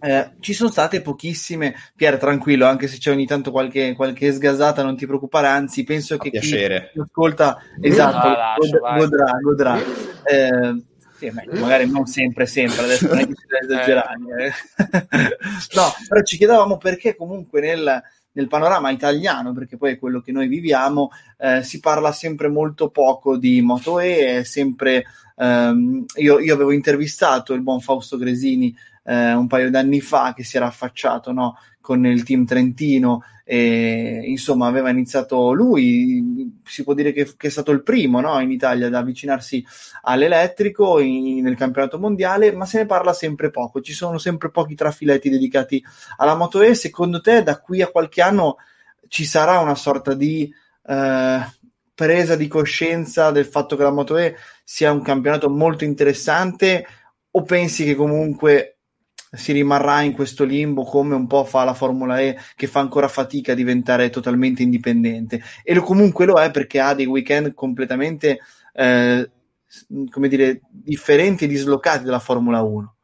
eh, 0.00 0.32
ci 0.40 0.52
sono 0.52 0.70
state 0.70 1.00
pochissime, 1.00 1.74
Pier 1.96 2.18
tranquillo, 2.18 2.66
anche 2.66 2.86
se 2.86 2.98
c'è 2.98 3.10
ogni 3.10 3.24
tanto 3.24 3.50
qualche, 3.50 3.94
qualche 3.94 4.30
sgasata, 4.30 4.82
non 4.82 4.94
ti 4.94 5.06
preoccupare, 5.06 5.46
anzi 5.46 5.84
penso 5.84 6.18
che 6.18 6.28
chi 6.28 6.38
piacere. 6.38 6.90
ci 6.92 7.00
ascolta, 7.00 7.56
esatto, 7.80 8.26
Ah, 8.26 8.56
lascia, 8.58 8.78
godrà, 8.98 9.38
godrà. 9.40 9.78
Eh, 10.24 10.82
sì, 11.16 11.30
beh, 11.30 11.58
magari 11.58 11.90
non 11.90 12.04
sempre, 12.04 12.44
sempre, 12.44 12.84
adesso 12.84 13.06
non 13.06 13.20
è 13.20 13.26
che 13.26 13.32
si 13.34 13.46
deve 13.46 13.74
esagerare. 13.74 14.18
eh. 14.44 14.52
no, 15.74 15.94
però 16.06 16.22
ci 16.22 16.36
chiedevamo 16.36 16.76
perché 16.76 17.16
comunque 17.16 17.62
nel, 17.62 18.02
nel 18.36 18.48
panorama 18.48 18.90
italiano, 18.90 19.52
perché 19.52 19.78
poi 19.78 19.92
è 19.92 19.98
quello 19.98 20.20
che 20.20 20.30
noi 20.30 20.46
viviamo, 20.46 21.10
eh, 21.38 21.62
si 21.62 21.80
parla 21.80 22.12
sempre 22.12 22.48
molto 22.48 22.90
poco 22.90 23.36
di 23.36 23.60
Moto 23.62 23.98
E, 23.98 24.38
è 24.38 24.42
sempre... 24.44 25.06
ehm, 25.36 26.04
io, 26.16 26.38
io 26.38 26.54
avevo 26.54 26.72
intervistato 26.72 27.54
il 27.54 27.62
buon 27.62 27.80
Fausto 27.80 28.18
Gresini 28.18 28.76
eh, 29.06 29.32
un 29.32 29.46
paio 29.46 29.70
d'anni 29.70 30.00
fa 30.00 30.34
che 30.34 30.44
si 30.44 30.56
era 30.56 30.66
affacciato 30.66 31.32
no, 31.32 31.56
con 31.86 32.04
il 32.04 32.24
team 32.24 32.44
Trentino 32.44 33.22
e 33.44 34.22
insomma 34.24 34.66
aveva 34.66 34.90
iniziato 34.90 35.52
lui, 35.52 36.60
si 36.64 36.82
può 36.82 36.94
dire 36.94 37.12
che, 37.12 37.32
che 37.36 37.46
è 37.46 37.50
stato 37.50 37.70
il 37.70 37.84
primo 37.84 38.20
no, 38.20 38.40
in 38.40 38.50
Italia 38.50 38.88
ad 38.88 38.94
avvicinarsi 38.94 39.64
all'elettrico 40.02 40.98
in- 40.98 41.44
nel 41.44 41.54
campionato 41.54 42.00
mondiale, 42.00 42.50
ma 42.50 42.66
se 42.66 42.78
ne 42.78 42.86
parla 42.86 43.12
sempre 43.12 43.50
poco, 43.50 43.80
ci 43.80 43.92
sono 43.92 44.18
sempre 44.18 44.50
pochi 44.50 44.74
trafiletti 44.74 45.30
dedicati 45.30 45.80
alla 46.16 46.34
Moto 46.34 46.60
E, 46.60 46.74
secondo 46.74 47.20
te 47.20 47.44
da 47.44 47.60
qui 47.60 47.82
a 47.82 47.86
qualche 47.86 48.20
anno 48.20 48.56
ci 49.06 49.24
sarà 49.24 49.60
una 49.60 49.76
sorta 49.76 50.12
di 50.14 50.52
eh, 50.88 51.38
presa 51.94 52.34
di 52.34 52.48
coscienza 52.48 53.30
del 53.30 53.46
fatto 53.46 53.76
che 53.76 53.84
la 53.84 53.92
Moto 53.92 54.16
E 54.16 54.34
sia 54.64 54.90
un 54.90 55.02
campionato 55.02 55.48
molto 55.48 55.84
interessante? 55.84 56.84
O 57.30 57.42
pensi 57.42 57.84
che 57.84 57.94
comunque 57.94 58.75
si 59.36 59.52
rimarrà 59.52 60.00
in 60.02 60.12
questo 60.12 60.44
limbo 60.44 60.84
come 60.84 61.14
un 61.14 61.26
po' 61.26 61.44
fa 61.44 61.64
la 61.64 61.74
Formula 61.74 62.20
E 62.20 62.36
che 62.54 62.66
fa 62.66 62.80
ancora 62.80 63.08
fatica 63.08 63.52
a 63.52 63.54
diventare 63.54 64.10
totalmente 64.10 64.62
indipendente. 64.62 65.42
E 65.62 65.74
lo, 65.74 65.82
comunque 65.82 66.26
lo 66.26 66.40
è 66.40 66.50
perché 66.50 66.80
ha 66.80 66.94
dei 66.94 67.06
weekend 67.06 67.54
completamente 67.54 68.40
eh, 68.74 69.30
come 70.10 70.28
dire 70.28 70.60
differenti 70.70 71.44
e 71.44 71.48
dislocati 71.48 72.04
dalla 72.04 72.18
Formula 72.18 72.62
1 72.62 72.95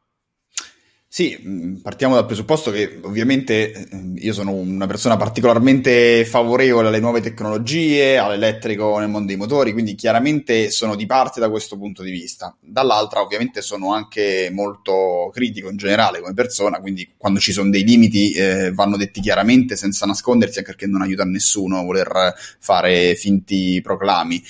Sì, 1.15 1.37
mh, 1.39 1.81
partiamo 1.83 2.15
dal 2.15 2.25
presupposto 2.25 2.71
che 2.71 2.99
ovviamente 3.03 3.71
eh, 3.71 3.87
io 4.15 4.33
sono 4.33 4.51
una 4.51 4.87
persona 4.87 5.15
particolarmente 5.15 6.25
favorevole 6.25 6.87
alle 6.87 6.99
nuove 6.99 7.21
tecnologie, 7.21 8.17
all'elettrico 8.17 8.97
nel 8.97 9.09
mondo 9.09 9.27
dei 9.27 9.35
motori, 9.35 9.73
quindi 9.73 9.93
chiaramente 9.93 10.71
sono 10.71 10.95
di 10.95 11.05
parte 11.05 11.39
da 11.39 11.51
questo 11.51 11.77
punto 11.77 12.01
di 12.01 12.09
vista. 12.09 12.57
Dall'altra 12.59 13.21
ovviamente 13.21 13.61
sono 13.61 13.93
anche 13.93 14.49
molto 14.51 15.29
critico 15.31 15.69
in 15.69 15.77
generale 15.77 16.19
come 16.19 16.33
persona, 16.33 16.79
quindi 16.79 17.07
quando 17.15 17.39
ci 17.39 17.51
sono 17.51 17.69
dei 17.69 17.83
limiti 17.83 18.31
eh, 18.31 18.71
vanno 18.73 18.97
detti 18.97 19.21
chiaramente 19.21 19.75
senza 19.75 20.07
nascondersi, 20.07 20.57
anche 20.57 20.71
perché 20.71 20.87
non 20.87 21.03
aiuta 21.03 21.25
nessuno 21.25 21.83
voler 21.83 22.33
fare 22.57 23.13
finti 23.13 23.79
proclami. 23.83 24.43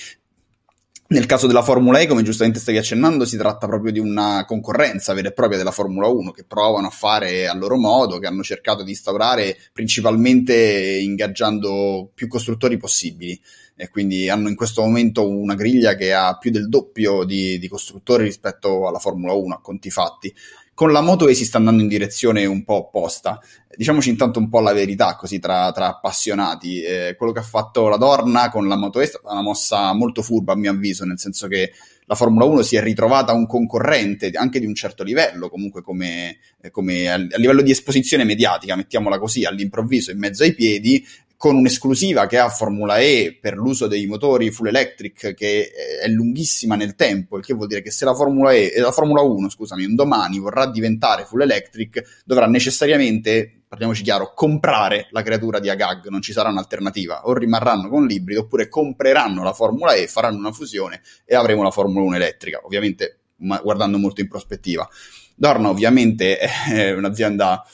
Nel 1.14 1.26
caso 1.26 1.46
della 1.46 1.62
Formula 1.62 2.00
E, 2.00 2.08
come 2.08 2.24
giustamente 2.24 2.58
stavi 2.58 2.76
accennando, 2.76 3.24
si 3.24 3.36
tratta 3.36 3.68
proprio 3.68 3.92
di 3.92 4.00
una 4.00 4.44
concorrenza 4.44 5.14
vera 5.14 5.28
e 5.28 5.32
propria 5.32 5.56
della 5.56 5.70
Formula 5.70 6.08
1 6.08 6.32
che 6.32 6.42
provano 6.42 6.88
a 6.88 6.90
fare 6.90 7.46
a 7.46 7.54
loro 7.54 7.76
modo, 7.76 8.18
che 8.18 8.26
hanno 8.26 8.42
cercato 8.42 8.82
di 8.82 8.90
instaurare 8.90 9.56
principalmente 9.72 10.56
ingaggiando 11.00 12.10
più 12.12 12.26
costruttori 12.26 12.78
possibili. 12.78 13.40
E 13.76 13.90
quindi 13.90 14.28
hanno 14.28 14.48
in 14.48 14.56
questo 14.56 14.82
momento 14.82 15.28
una 15.28 15.54
griglia 15.54 15.94
che 15.94 16.12
ha 16.12 16.36
più 16.36 16.50
del 16.50 16.68
doppio 16.68 17.22
di, 17.22 17.60
di 17.60 17.68
costruttori 17.68 18.24
rispetto 18.24 18.88
alla 18.88 18.98
Formula 18.98 19.34
1, 19.34 19.54
a 19.54 19.60
conti 19.60 19.90
fatti. 19.90 20.34
Con 20.74 20.90
la 20.90 21.00
Moto 21.00 21.28
E 21.28 21.34
si 21.34 21.44
sta 21.44 21.58
andando 21.58 21.82
in 21.82 21.88
direzione 21.88 22.44
un 22.44 22.64
po' 22.64 22.88
opposta. 22.88 23.38
Diciamoci 23.76 24.10
intanto 24.10 24.38
un 24.38 24.48
po' 24.48 24.60
la 24.60 24.72
verità, 24.72 25.16
così 25.16 25.38
tra, 25.38 25.70
tra 25.72 25.88
appassionati. 25.88 26.82
Eh, 26.82 27.14
quello 27.16 27.32
che 27.32 27.40
ha 27.40 27.44
fatto 27.44 27.88
la 27.88 27.96
Dorna 27.96 28.50
con 28.50 28.68
la 28.68 28.76
Moto 28.76 29.00
è 29.00 29.06
stata 29.06 29.30
una 29.30 29.42
mossa 29.42 29.92
molto 29.92 30.22
furba, 30.22 30.52
a 30.52 30.56
mio 30.56 30.70
avviso, 30.70 31.04
nel 31.04 31.18
senso 31.18 31.48
che 31.48 31.72
la 32.06 32.14
Formula 32.14 32.44
1 32.44 32.62
si 32.62 32.76
è 32.76 32.82
ritrovata 32.82 33.32
un 33.32 33.46
concorrente 33.46 34.30
anche 34.34 34.60
di 34.60 34.66
un 34.66 34.74
certo 34.74 35.02
livello, 35.02 35.48
comunque 35.48 35.82
come, 35.82 36.36
eh, 36.60 36.70
come 36.70 37.08
a, 37.08 37.14
a 37.14 37.38
livello 37.38 37.62
di 37.62 37.70
esposizione 37.70 38.24
mediatica, 38.24 38.76
mettiamola 38.76 39.18
così, 39.18 39.44
all'improvviso 39.44 40.10
in 40.10 40.18
mezzo 40.18 40.42
ai 40.42 40.54
piedi, 40.54 41.04
con 41.36 41.56
un'esclusiva 41.56 42.26
che 42.26 42.38
ha 42.38 42.48
Formula 42.48 42.98
E 42.98 43.36
per 43.38 43.54
l'uso 43.56 43.86
dei 43.86 44.06
motori 44.06 44.50
full 44.50 44.68
electric 44.68 45.34
che 45.34 45.58
eh, 45.60 46.00
è 46.02 46.08
lunghissima 46.08 46.74
nel 46.74 46.94
tempo, 46.94 47.36
il 47.36 47.44
che 47.44 47.54
vuol 47.54 47.68
dire 47.68 47.82
che 47.82 47.90
se 47.90 48.04
la 48.04 48.14
Formula 48.14 48.52
E 48.52 48.72
e 48.74 48.80
la 48.80 48.92
Formula 48.92 49.20
1, 49.20 49.50
scusami, 49.50 49.84
un 49.84 49.94
domani 49.94 50.38
vorrà 50.38 50.70
diventare 50.70 51.24
full 51.24 51.42
electric, 51.42 52.22
dovrà 52.24 52.46
necessariamente, 52.46 53.63
parliamoci 53.74 54.04
chiaro, 54.04 54.32
comprare 54.34 55.08
la 55.10 55.22
creatura 55.22 55.58
di 55.58 55.68
Agag, 55.68 56.06
non 56.06 56.22
ci 56.22 56.32
sarà 56.32 56.48
un'alternativa, 56.48 57.26
o 57.26 57.34
rimarranno 57.34 57.88
con 57.88 58.06
l'ibrido 58.06 58.42
oppure 58.42 58.68
compreranno 58.68 59.42
la 59.42 59.52
Formula 59.52 59.94
E, 59.94 60.06
faranno 60.06 60.38
una 60.38 60.52
fusione 60.52 61.02
e 61.24 61.34
avremo 61.34 61.62
la 61.64 61.72
Formula 61.72 62.04
1 62.04 62.14
elettrica, 62.14 62.60
ovviamente 62.62 63.18
guardando 63.36 63.98
molto 63.98 64.20
in 64.20 64.28
prospettiva. 64.28 64.88
Dorna 65.34 65.70
ovviamente 65.70 66.38
è 66.38 66.92
un'azienda 66.92 67.64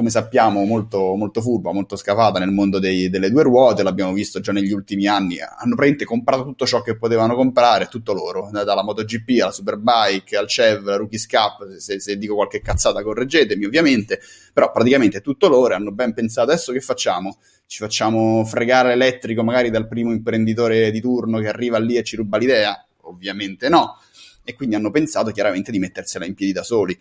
come 0.00 0.08
sappiamo, 0.08 0.64
molto, 0.64 1.14
molto 1.14 1.42
furba, 1.42 1.74
molto 1.74 1.94
scavata 1.94 2.38
nel 2.38 2.50
mondo 2.50 2.78
dei, 2.78 3.10
delle 3.10 3.30
due 3.30 3.42
ruote, 3.42 3.82
l'abbiamo 3.82 4.14
visto 4.14 4.40
già 4.40 4.50
negli 4.50 4.72
ultimi 4.72 5.06
anni, 5.06 5.40
hanno 5.40 5.74
praticamente 5.74 6.06
comprato 6.06 6.42
tutto 6.42 6.64
ciò 6.64 6.80
che 6.80 6.96
potevano 6.96 7.34
comprare, 7.34 7.86
tutto 7.88 8.14
loro, 8.14 8.48
dalla 8.50 8.82
MotoGP 8.82 9.42
alla 9.42 9.50
Superbike, 9.50 10.38
al 10.38 10.48
CEV, 10.48 10.88
alla 10.88 10.96
Rookies 10.96 11.26
Cup, 11.26 11.76
se, 11.76 12.00
se 12.00 12.16
dico 12.16 12.34
qualche 12.34 12.62
cazzata 12.62 13.02
correggetemi 13.02 13.66
ovviamente, 13.66 14.20
però 14.54 14.72
praticamente 14.72 15.20
tutto 15.20 15.48
loro, 15.48 15.74
hanno 15.74 15.92
ben 15.92 16.14
pensato, 16.14 16.50
adesso 16.50 16.72
che 16.72 16.80
facciamo? 16.80 17.36
Ci 17.66 17.82
facciamo 17.82 18.42
fregare 18.46 18.88
l'elettrico 18.96 19.42
magari 19.42 19.68
dal 19.68 19.86
primo 19.86 20.12
imprenditore 20.12 20.90
di 20.90 21.00
turno 21.02 21.40
che 21.40 21.48
arriva 21.48 21.78
lì 21.78 21.96
e 21.96 22.02
ci 22.02 22.16
ruba 22.16 22.38
l'idea? 22.38 22.86
Ovviamente 23.02 23.68
no. 23.68 23.98
e 24.44 24.54
quindi 24.54 24.76
hanno 24.76 24.90
pensato 24.90 25.30
chiaramente 25.30 25.70
di 25.70 25.78
mettersela 25.78 26.24
in 26.24 26.32
piedi 26.32 26.52
da 26.52 26.62
soli. 26.62 26.98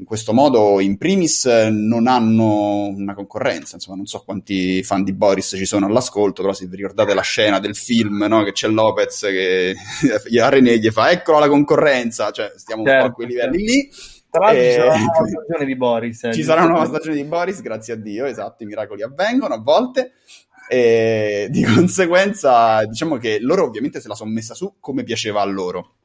In 0.00 0.06
questo 0.06 0.32
modo, 0.32 0.80
in 0.80 0.96
primis, 0.96 1.44
non 1.44 2.06
hanno 2.06 2.86
una 2.86 3.12
concorrenza. 3.12 3.74
Insomma, 3.74 3.98
non 3.98 4.06
so 4.06 4.22
quanti 4.24 4.82
fan 4.82 5.04
di 5.04 5.12
Boris 5.12 5.52
ci 5.58 5.66
sono 5.66 5.84
all'ascolto, 5.84 6.40
però 6.40 6.54
se 6.54 6.64
vi 6.64 6.76
ricordate 6.76 7.12
la 7.12 7.20
scena 7.20 7.60
del 7.60 7.76
film, 7.76 8.24
no? 8.26 8.42
che 8.42 8.52
c'è 8.52 8.66
Lopez 8.66 9.20
che 9.20 9.76
a 10.40 10.48
René 10.48 10.78
gli 10.78 10.88
fa 10.88 11.10
eccola 11.10 11.40
la 11.40 11.48
concorrenza, 11.48 12.30
cioè 12.30 12.50
stiamo 12.56 12.82
certo, 12.82 12.96
un 12.96 13.04
po' 13.04 13.12
a 13.12 13.14
quei 13.14 13.26
livelli 13.26 13.58
certo. 13.58 13.72
lì. 13.72 13.90
Tra 14.30 14.44
l'altro 14.46 14.62
e... 14.62 14.72
ci 14.72 14.72
sarà 14.72 14.94
una 14.94 15.02
nuova 15.02 15.26
stagione 15.28 15.64
di 15.66 15.76
Boris. 15.76 16.24
Eh, 16.24 16.32
ci 16.32 16.42
sarà 16.42 16.60
una 16.62 16.70
nuova 16.70 16.86
stagione 16.86 17.16
di 17.16 17.24
Boris, 17.24 17.60
grazie 17.60 17.92
a 17.92 17.96
Dio, 17.96 18.24
esatto, 18.24 18.62
i 18.62 18.66
miracoli 18.66 19.02
avvengono 19.02 19.52
a 19.52 19.60
volte. 19.60 20.12
E 20.66 21.48
di 21.50 21.62
conseguenza, 21.76 22.86
diciamo 22.86 23.18
che 23.18 23.36
loro 23.38 23.64
ovviamente 23.64 24.00
se 24.00 24.08
la 24.08 24.14
sono 24.14 24.30
messa 24.30 24.54
su 24.54 24.76
come 24.80 25.02
piaceva 25.02 25.42
a 25.42 25.44
loro 25.44 25.96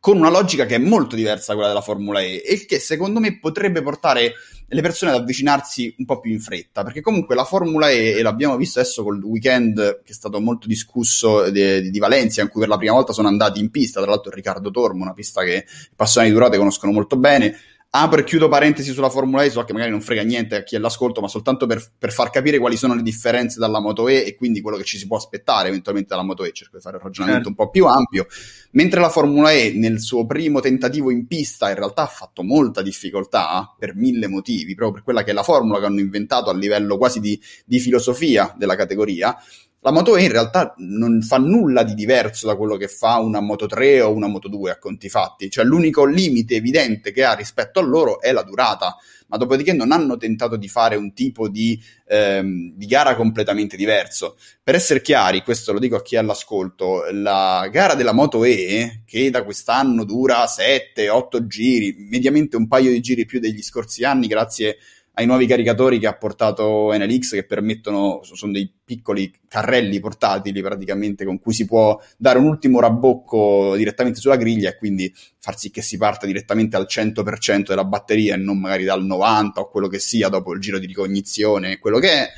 con 0.00 0.16
una 0.16 0.30
logica 0.30 0.64
che 0.66 0.76
è 0.76 0.78
molto 0.78 1.16
diversa 1.16 1.48
da 1.48 1.54
quella 1.54 1.68
della 1.68 1.82
Formula 1.82 2.20
E 2.20 2.42
e 2.44 2.66
che 2.66 2.78
secondo 2.78 3.20
me 3.20 3.38
potrebbe 3.38 3.82
portare 3.82 4.34
le 4.70 4.82
persone 4.82 5.12
ad 5.12 5.20
avvicinarsi 5.20 5.94
un 5.98 6.04
po' 6.04 6.20
più 6.20 6.30
in 6.30 6.40
fretta, 6.40 6.82
perché 6.84 7.00
comunque 7.00 7.34
la 7.34 7.44
Formula 7.44 7.88
E, 7.88 8.10
e 8.10 8.22
l'abbiamo 8.22 8.56
visto 8.56 8.80
adesso 8.80 9.02
col 9.02 9.22
weekend 9.22 10.02
che 10.04 10.12
è 10.12 10.14
stato 10.14 10.40
molto 10.40 10.66
discusso 10.66 11.48
di, 11.50 11.90
di 11.90 11.98
Valencia, 11.98 12.42
in 12.42 12.48
cui 12.48 12.60
per 12.60 12.68
la 12.68 12.76
prima 12.76 12.92
volta 12.92 13.12
sono 13.12 13.28
andati 13.28 13.60
in 13.60 13.70
pista, 13.70 14.00
tra 14.00 14.10
l'altro 14.10 14.30
Riccardo 14.30 14.70
Tormo, 14.70 15.02
una 15.02 15.14
pista 15.14 15.42
che 15.42 15.64
i 15.66 15.88
appassionati 15.92 16.30
di 16.30 16.38
Durate 16.38 16.58
conoscono 16.58 16.92
molto 16.92 17.16
bene, 17.16 17.56
Apro 17.90 18.20
e 18.20 18.24
chiudo 18.24 18.48
parentesi 18.48 18.92
sulla 18.92 19.08
Formula 19.08 19.44
E, 19.44 19.50
so 19.50 19.64
che 19.64 19.72
magari 19.72 19.90
non 19.90 20.02
frega 20.02 20.22
niente 20.22 20.56
a 20.56 20.62
chi 20.62 20.76
è 20.76 20.78
l'ascolto, 20.78 21.22
ma 21.22 21.28
soltanto 21.28 21.66
per, 21.66 21.82
per, 21.96 22.12
far 22.12 22.28
capire 22.28 22.58
quali 22.58 22.76
sono 22.76 22.94
le 22.94 23.00
differenze 23.00 23.58
dalla 23.58 23.80
Moto 23.80 24.08
E 24.08 24.26
e 24.26 24.34
quindi 24.34 24.60
quello 24.60 24.76
che 24.76 24.84
ci 24.84 24.98
si 24.98 25.06
può 25.06 25.16
aspettare 25.16 25.68
eventualmente 25.68 26.10
dalla 26.10 26.22
Moto 26.22 26.44
E. 26.44 26.52
Cerco 26.52 26.76
di 26.76 26.82
fare 26.82 26.96
un 26.96 27.02
ragionamento 27.02 27.46
certo. 27.46 27.62
un 27.62 27.66
po' 27.66 27.70
più 27.72 27.86
ampio. 27.86 28.26
Mentre 28.72 29.00
la 29.00 29.08
Formula 29.08 29.52
E 29.52 29.72
nel 29.74 30.00
suo 30.00 30.26
primo 30.26 30.60
tentativo 30.60 31.10
in 31.10 31.26
pista 31.26 31.70
in 31.70 31.76
realtà 31.76 32.02
ha 32.02 32.08
fatto 32.08 32.42
molta 32.42 32.82
difficoltà 32.82 33.74
per 33.78 33.94
mille 33.94 34.26
motivi, 34.26 34.74
proprio 34.74 34.96
per 34.96 35.04
quella 35.04 35.22
che 35.22 35.30
è 35.30 35.34
la 35.34 35.42
formula 35.42 35.78
che 35.78 35.86
hanno 35.86 36.00
inventato 36.00 36.50
a 36.50 36.54
livello 36.54 36.98
quasi 36.98 37.20
di, 37.20 37.40
di 37.64 37.80
filosofia 37.80 38.54
della 38.58 38.76
categoria, 38.76 39.34
la 39.80 39.92
Moto 39.92 40.16
E 40.16 40.24
in 40.24 40.32
realtà 40.32 40.74
non 40.78 41.22
fa 41.22 41.38
nulla 41.38 41.84
di 41.84 41.94
diverso 41.94 42.46
da 42.46 42.56
quello 42.56 42.76
che 42.76 42.88
fa 42.88 43.18
una 43.18 43.40
Moto 43.40 43.66
3 43.66 44.00
o 44.00 44.12
una 44.12 44.26
Moto 44.26 44.48
2 44.48 44.72
a 44.72 44.78
conti 44.78 45.08
fatti, 45.08 45.48
cioè 45.50 45.64
l'unico 45.64 46.04
limite 46.04 46.56
evidente 46.56 47.12
che 47.12 47.22
ha 47.24 47.34
rispetto 47.34 47.78
a 47.78 47.82
loro 47.82 48.20
è 48.20 48.32
la 48.32 48.42
durata, 48.42 48.96
ma 49.28 49.36
dopodiché 49.36 49.72
non 49.72 49.92
hanno 49.92 50.16
tentato 50.16 50.56
di 50.56 50.68
fare 50.68 50.96
un 50.96 51.12
tipo 51.12 51.48
di, 51.48 51.80
ehm, 52.08 52.72
di 52.74 52.86
gara 52.86 53.14
completamente 53.14 53.76
diverso. 53.76 54.36
Per 54.62 54.74
essere 54.74 55.00
chiari, 55.00 55.42
questo 55.42 55.72
lo 55.72 55.78
dico 55.78 55.96
a 55.96 56.02
chi 56.02 56.16
è 56.16 56.18
all'ascolto, 56.18 57.04
la 57.12 57.68
gara 57.70 57.94
della 57.94 58.12
Moto 58.12 58.44
E, 58.44 59.02
che 59.06 59.30
da 59.30 59.44
quest'anno 59.44 60.04
dura 60.04 60.44
7-8 60.46 61.46
giri, 61.46 61.94
mediamente 61.98 62.56
un 62.56 62.66
paio 62.66 62.90
di 62.90 63.00
giri 63.00 63.26
più 63.26 63.38
degli 63.38 63.62
scorsi 63.62 64.02
anni, 64.02 64.26
grazie 64.26 64.70
a 64.70 64.74
ai 65.18 65.26
nuovi 65.26 65.46
caricatori 65.46 65.98
che 65.98 66.06
ha 66.06 66.16
portato 66.16 66.92
NLX 66.92 67.32
che 67.32 67.44
permettono, 67.44 68.20
sono 68.22 68.52
dei 68.52 68.72
piccoli 68.84 69.32
carrelli 69.48 69.98
portatili 69.98 70.62
praticamente 70.62 71.24
con 71.24 71.40
cui 71.40 71.52
si 71.52 71.66
può 71.66 72.00
dare 72.16 72.38
un 72.38 72.44
ultimo 72.44 72.78
rabbocco 72.78 73.74
direttamente 73.74 74.20
sulla 74.20 74.36
griglia 74.36 74.70
e 74.70 74.76
quindi 74.76 75.12
far 75.40 75.58
sì 75.58 75.72
che 75.72 75.82
si 75.82 75.96
parta 75.96 76.24
direttamente 76.24 76.76
al 76.76 76.86
100% 76.88 77.64
della 77.66 77.84
batteria 77.84 78.34
e 78.34 78.36
non 78.36 78.60
magari 78.60 78.84
dal 78.84 79.04
90% 79.04 79.50
o 79.54 79.68
quello 79.68 79.88
che 79.88 79.98
sia 79.98 80.28
dopo 80.28 80.54
il 80.54 80.60
giro 80.60 80.78
di 80.78 80.86
ricognizione, 80.86 81.78
quello 81.78 81.98
che 81.98 82.10
è. 82.10 82.28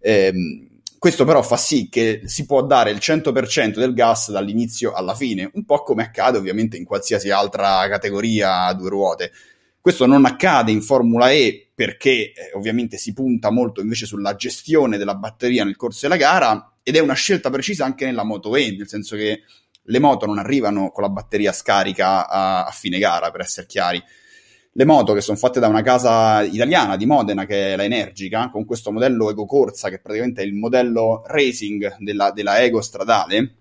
Ehm, 0.00 0.68
questo 0.96 1.24
però 1.24 1.42
fa 1.42 1.56
sì 1.56 1.88
che 1.88 2.22
si 2.26 2.46
può 2.46 2.64
dare 2.64 2.92
il 2.92 2.98
100% 2.98 3.80
del 3.80 3.94
gas 3.94 4.30
dall'inizio 4.30 4.92
alla 4.92 5.14
fine, 5.14 5.50
un 5.54 5.64
po' 5.64 5.82
come 5.82 6.04
accade 6.04 6.38
ovviamente 6.38 6.76
in 6.76 6.84
qualsiasi 6.84 7.30
altra 7.30 7.88
categoria 7.88 8.66
a 8.66 8.74
due 8.74 8.90
ruote. 8.90 9.32
Questo 9.80 10.06
non 10.06 10.24
accade 10.24 10.72
in 10.72 10.82
Formula 10.82 11.30
E 11.30 11.70
perché 11.74 12.32
eh, 12.32 12.34
ovviamente 12.54 12.96
si 12.96 13.12
punta 13.12 13.50
molto 13.50 13.80
invece 13.80 14.06
sulla 14.06 14.34
gestione 14.34 14.98
della 14.98 15.14
batteria 15.14 15.64
nel 15.64 15.76
corso 15.76 16.00
della 16.02 16.16
gara 16.16 16.72
ed 16.82 16.96
è 16.96 17.00
una 17.00 17.14
scelta 17.14 17.50
precisa 17.50 17.84
anche 17.84 18.04
nella 18.04 18.24
Moto 18.24 18.56
E, 18.56 18.74
nel 18.76 18.88
senso 18.88 19.14
che 19.14 19.42
le 19.90 19.98
moto 19.98 20.26
non 20.26 20.38
arrivano 20.38 20.90
con 20.90 21.02
la 21.02 21.08
batteria 21.08 21.52
scarica 21.52 22.28
a, 22.28 22.64
a 22.64 22.70
fine 22.70 22.98
gara, 22.98 23.30
per 23.30 23.42
essere 23.42 23.66
chiari. 23.66 24.02
Le 24.72 24.84
moto 24.84 25.12
che 25.12 25.20
sono 25.20 25.36
fatte 25.36 25.60
da 25.60 25.68
una 25.68 25.82
casa 25.82 26.42
italiana 26.42 26.96
di 26.96 27.06
Modena, 27.06 27.46
che 27.46 27.72
è 27.72 27.76
la 27.76 27.84
Energica, 27.84 28.48
con 28.50 28.64
questo 28.64 28.92
modello 28.92 29.30
Ego 29.30 29.46
Corsa, 29.46 29.88
che 29.88 29.98
praticamente 30.00 30.42
è 30.42 30.44
il 30.44 30.54
modello 30.54 31.22
racing 31.26 31.96
della, 31.98 32.30
della 32.32 32.60
Ego 32.60 32.80
stradale, 32.80 33.54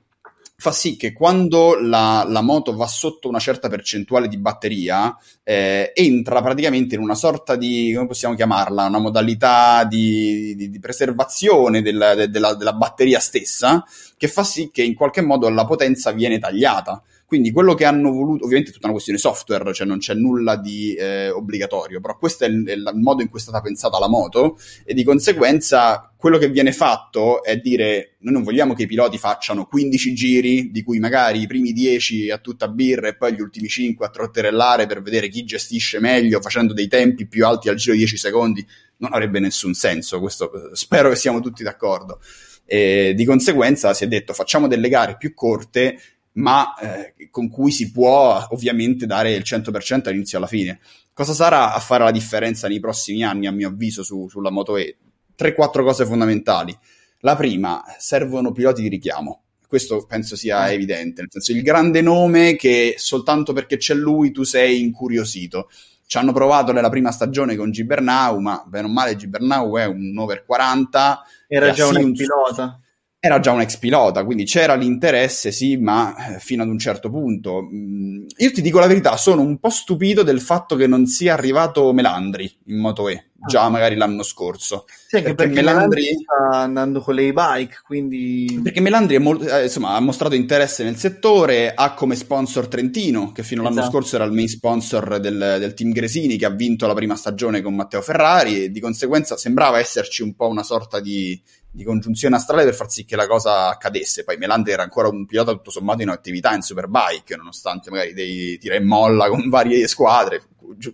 fa 0.59 0.71
sì 0.71 0.95
che 0.95 1.13
quando 1.13 1.79
la, 1.79 2.25
la, 2.27 2.41
moto 2.41 2.75
va 2.75 2.87
sotto 2.87 3.29
una 3.29 3.37
certa 3.37 3.69
percentuale 3.69 4.27
di 4.27 4.37
batteria, 4.37 5.15
eh, 5.43 5.91
entra 5.93 6.41
praticamente 6.41 6.95
in 6.95 7.01
una 7.01 7.13
sorta 7.13 7.55
di, 7.55 7.91
come 7.93 8.07
possiamo 8.07 8.33
chiamarla, 8.33 8.85
una 8.85 8.97
modalità 8.97 9.83
di, 9.83 10.55
di, 10.55 10.71
di 10.71 10.79
preservazione 10.79 11.83
del, 11.83 12.13
de, 12.15 12.29
della, 12.29 12.55
della 12.55 12.73
batteria 12.73 13.19
stessa, 13.19 13.85
che 14.17 14.27
fa 14.27 14.43
sì 14.43 14.71
che 14.73 14.81
in 14.81 14.95
qualche 14.95 15.21
modo 15.21 15.47
la 15.49 15.65
potenza 15.65 16.11
viene 16.11 16.39
tagliata. 16.39 17.03
Quindi 17.27 17.51
quello 17.51 17.73
che 17.73 17.83
hanno 17.83 18.09
voluto, 18.09 18.45
ovviamente 18.45 18.69
è 18.69 18.73
tutta 18.73 18.85
una 18.85 18.93
questione 18.93 19.19
software, 19.19 19.73
cioè 19.73 19.85
non 19.85 19.97
c'è 19.97 20.13
nulla 20.13 20.55
di 20.55 20.93
eh, 20.93 21.29
obbligatorio, 21.29 21.99
però 21.99 22.17
questo 22.17 22.45
è 22.45 22.47
il, 22.47 22.65
è 22.65 22.71
il, 22.71 22.89
modo 22.93 23.21
in 23.21 23.27
cui 23.27 23.39
è 23.39 23.41
stata 23.41 23.59
pensata 23.59 23.99
la 23.99 24.07
moto 24.07 24.57
e 24.85 24.93
di 24.93 25.03
conseguenza 25.03 26.09
quello 26.15 26.37
che 26.37 26.47
viene 26.47 26.71
fatto 26.71 27.43
è 27.43 27.57
dire 27.57 28.15
noi 28.19 28.31
non 28.31 28.43
vogliamo 28.43 28.73
che 28.73 28.83
i 28.83 28.87
piloti 28.87 29.17
facciano 29.17 29.65
15 29.65 30.13
giri, 30.13 30.71
di 30.71 30.83
cui 30.83 30.99
magari 30.99 31.41
i 31.41 31.47
primi 31.47 31.73
10 31.73 32.31
a 32.31 32.37
tutta 32.37 32.69
birra 32.69 33.09
e 33.09 33.17
poi 33.17 33.33
gli 33.33 33.41
ultimi 33.41 33.67
5 33.67 34.05
a 34.05 34.09
trotterellare 34.09 34.85
per 34.85 35.01
vedere 35.01 35.27
chi 35.27 35.43
gestisce 35.43 35.99
meglio, 35.99 36.39
facendo 36.39 36.71
dei 36.71 36.87
tempi 36.87 37.27
più 37.27 37.45
alti 37.45 37.67
al 37.67 37.75
giro 37.75 37.91
di 37.91 37.99
10 37.99 38.15
secondi. 38.15 38.65
Non 38.99 39.11
avrebbe 39.11 39.41
nessun 39.41 39.73
senso, 39.73 40.21
questo 40.21 40.49
eh, 40.53 40.75
spero 40.77 41.09
che 41.09 41.17
siamo 41.17 41.41
tutti 41.41 41.61
d'accordo. 41.61 42.21
E 42.65 43.13
di 43.15 43.25
conseguenza 43.25 43.93
si 43.93 44.05
è 44.05 44.07
detto 44.07 44.33
facciamo 44.33 44.67
delle 44.67 44.89
gare 44.89 45.17
più 45.17 45.33
corte 45.33 45.97
ma 46.37 46.75
eh, 46.75 47.29
con 47.29 47.49
cui 47.49 47.71
si 47.71 47.91
può 47.91 48.45
ovviamente 48.49 49.05
dare 49.05 49.33
il 49.33 49.43
100% 49.45 50.07
all'inizio 50.07 50.37
e 50.37 50.41
alla 50.41 50.49
fine. 50.49 50.79
Cosa 51.13 51.33
sarà 51.33 51.73
a 51.73 51.79
fare 51.79 52.03
la 52.03 52.11
differenza 52.11 52.67
nei 52.67 52.79
prossimi 52.79 53.23
anni, 53.23 53.47
a 53.47 53.51
mio 53.51 53.69
avviso, 53.69 54.03
su, 54.03 54.27
sulla 54.29 54.51
Moto 54.51 54.77
E? 54.77 54.97
3-4 55.37 55.83
cose 55.83 56.05
fondamentali. 56.05 56.77
La 57.21 57.35
prima, 57.35 57.83
servono 57.97 58.51
piloti 58.51 58.81
di 58.81 58.87
richiamo. 58.87 59.41
Questo 59.67 60.05
penso 60.05 60.35
sia 60.35 60.71
evidente, 60.71 61.21
nel 61.21 61.29
senso 61.31 61.51
il 61.51 61.61
grande 61.61 62.01
nome 62.01 62.55
che 62.55 62.95
soltanto 62.97 63.51
perché 63.51 63.77
c'è 63.77 63.95
lui 63.95 64.31
tu 64.31 64.43
sei 64.43 64.81
incuriosito. 64.81 65.69
Ci 66.05 66.17
hanno 66.17 66.31
provato 66.31 66.71
nella 66.71 66.89
prima 66.89 67.11
stagione 67.11 67.55
con 67.55 67.71
Gibernau, 67.71 68.39
ma 68.39 68.63
bene 68.65 68.85
o 68.87 68.89
male 68.89 69.17
Gibernau 69.17 69.75
è 69.75 69.85
un 69.85 70.15
over 70.17 70.45
40. 70.45 71.23
Era 71.47 71.71
già 71.71 71.87
un 71.87 72.13
pilota 72.13 72.79
era 73.27 73.39
già 73.39 73.51
un 73.51 73.61
ex 73.61 73.77
pilota, 73.77 74.23
quindi 74.23 74.45
c'era 74.45 74.75
l'interesse, 74.75 75.51
sì, 75.51 75.77
ma 75.77 76.35
eh, 76.35 76.39
fino 76.39 76.63
ad 76.63 76.69
un 76.69 76.79
certo 76.79 77.09
punto. 77.09 77.61
Mm, 77.61 78.25
io 78.37 78.51
ti 78.51 78.61
dico 78.61 78.79
la 78.79 78.87
verità, 78.87 79.15
sono 79.17 79.41
un 79.41 79.57
po' 79.59 79.69
stupito 79.69 80.23
del 80.23 80.41
fatto 80.41 80.75
che 80.75 80.87
non 80.87 81.05
sia 81.05 81.33
arrivato 81.33 81.93
Melandri 81.93 82.51
in 82.65 82.79
Moto 82.79 83.07
E, 83.09 83.27
già 83.47 83.63
ah. 83.63 83.69
magari 83.69 83.95
l'anno 83.95 84.23
scorso. 84.23 84.85
Sì, 85.07 85.17
anche 85.17 85.35
perché, 85.35 85.53
perché 85.53 85.65
Melandri... 85.65 86.01
Melandri 86.01 86.23
sta 86.23 86.57
andando 86.59 87.01
con 87.01 87.15
le 87.15 87.27
e-bike, 87.27 87.81
quindi... 87.85 88.59
Perché 88.63 88.79
Melandri 88.81 89.19
molto, 89.19 89.47
eh, 89.47 89.63
insomma, 89.63 89.95
ha 89.95 89.99
mostrato 89.99 90.35
interesse 90.35 90.83
nel 90.83 90.97
settore, 90.97 91.73
ha 91.73 91.93
come 91.93 92.15
sponsor 92.15 92.67
Trentino, 92.67 93.31
che 93.31 93.43
fino 93.43 93.61
all'anno 93.61 93.79
esatto. 93.79 93.91
scorso 93.91 94.15
era 94.15 94.25
il 94.25 94.31
main 94.31 94.47
sponsor 94.47 95.19
del, 95.19 95.57
del 95.59 95.73
team 95.73 95.91
Gresini, 95.91 96.37
che 96.37 96.45
ha 96.45 96.49
vinto 96.49 96.87
la 96.87 96.93
prima 96.93 97.15
stagione 97.15 97.61
con 97.61 97.75
Matteo 97.75 98.01
Ferrari, 98.01 98.63
e 98.63 98.71
di 98.71 98.79
conseguenza 98.79 99.37
sembrava 99.37 99.79
esserci 99.79 100.23
un 100.23 100.35
po' 100.35 100.47
una 100.47 100.63
sorta 100.63 100.99
di 100.99 101.39
di 101.69 101.83
congiunzione 101.83 102.35
astrale 102.35 102.63
per 102.63 102.73
far 102.73 102.89
sì 102.89 103.05
che 103.05 103.15
la 103.15 103.27
cosa 103.27 103.69
accadesse. 103.69 104.23
Poi 104.23 104.37
Melander 104.37 104.73
era 104.73 104.83
ancora 104.83 105.07
un 105.09 105.25
pilota 105.25 105.51
tutto 105.51 105.71
sommato 105.71 106.01
in 106.01 106.09
attività 106.09 106.53
in 106.53 106.61
Superbike, 106.61 107.35
nonostante 107.35 107.89
magari 107.89 108.13
dei 108.13 108.57
tira 108.57 108.75
e 108.75 108.79
molla 108.79 109.29
con 109.29 109.47
varie 109.49 109.87
squadre, 109.87 110.41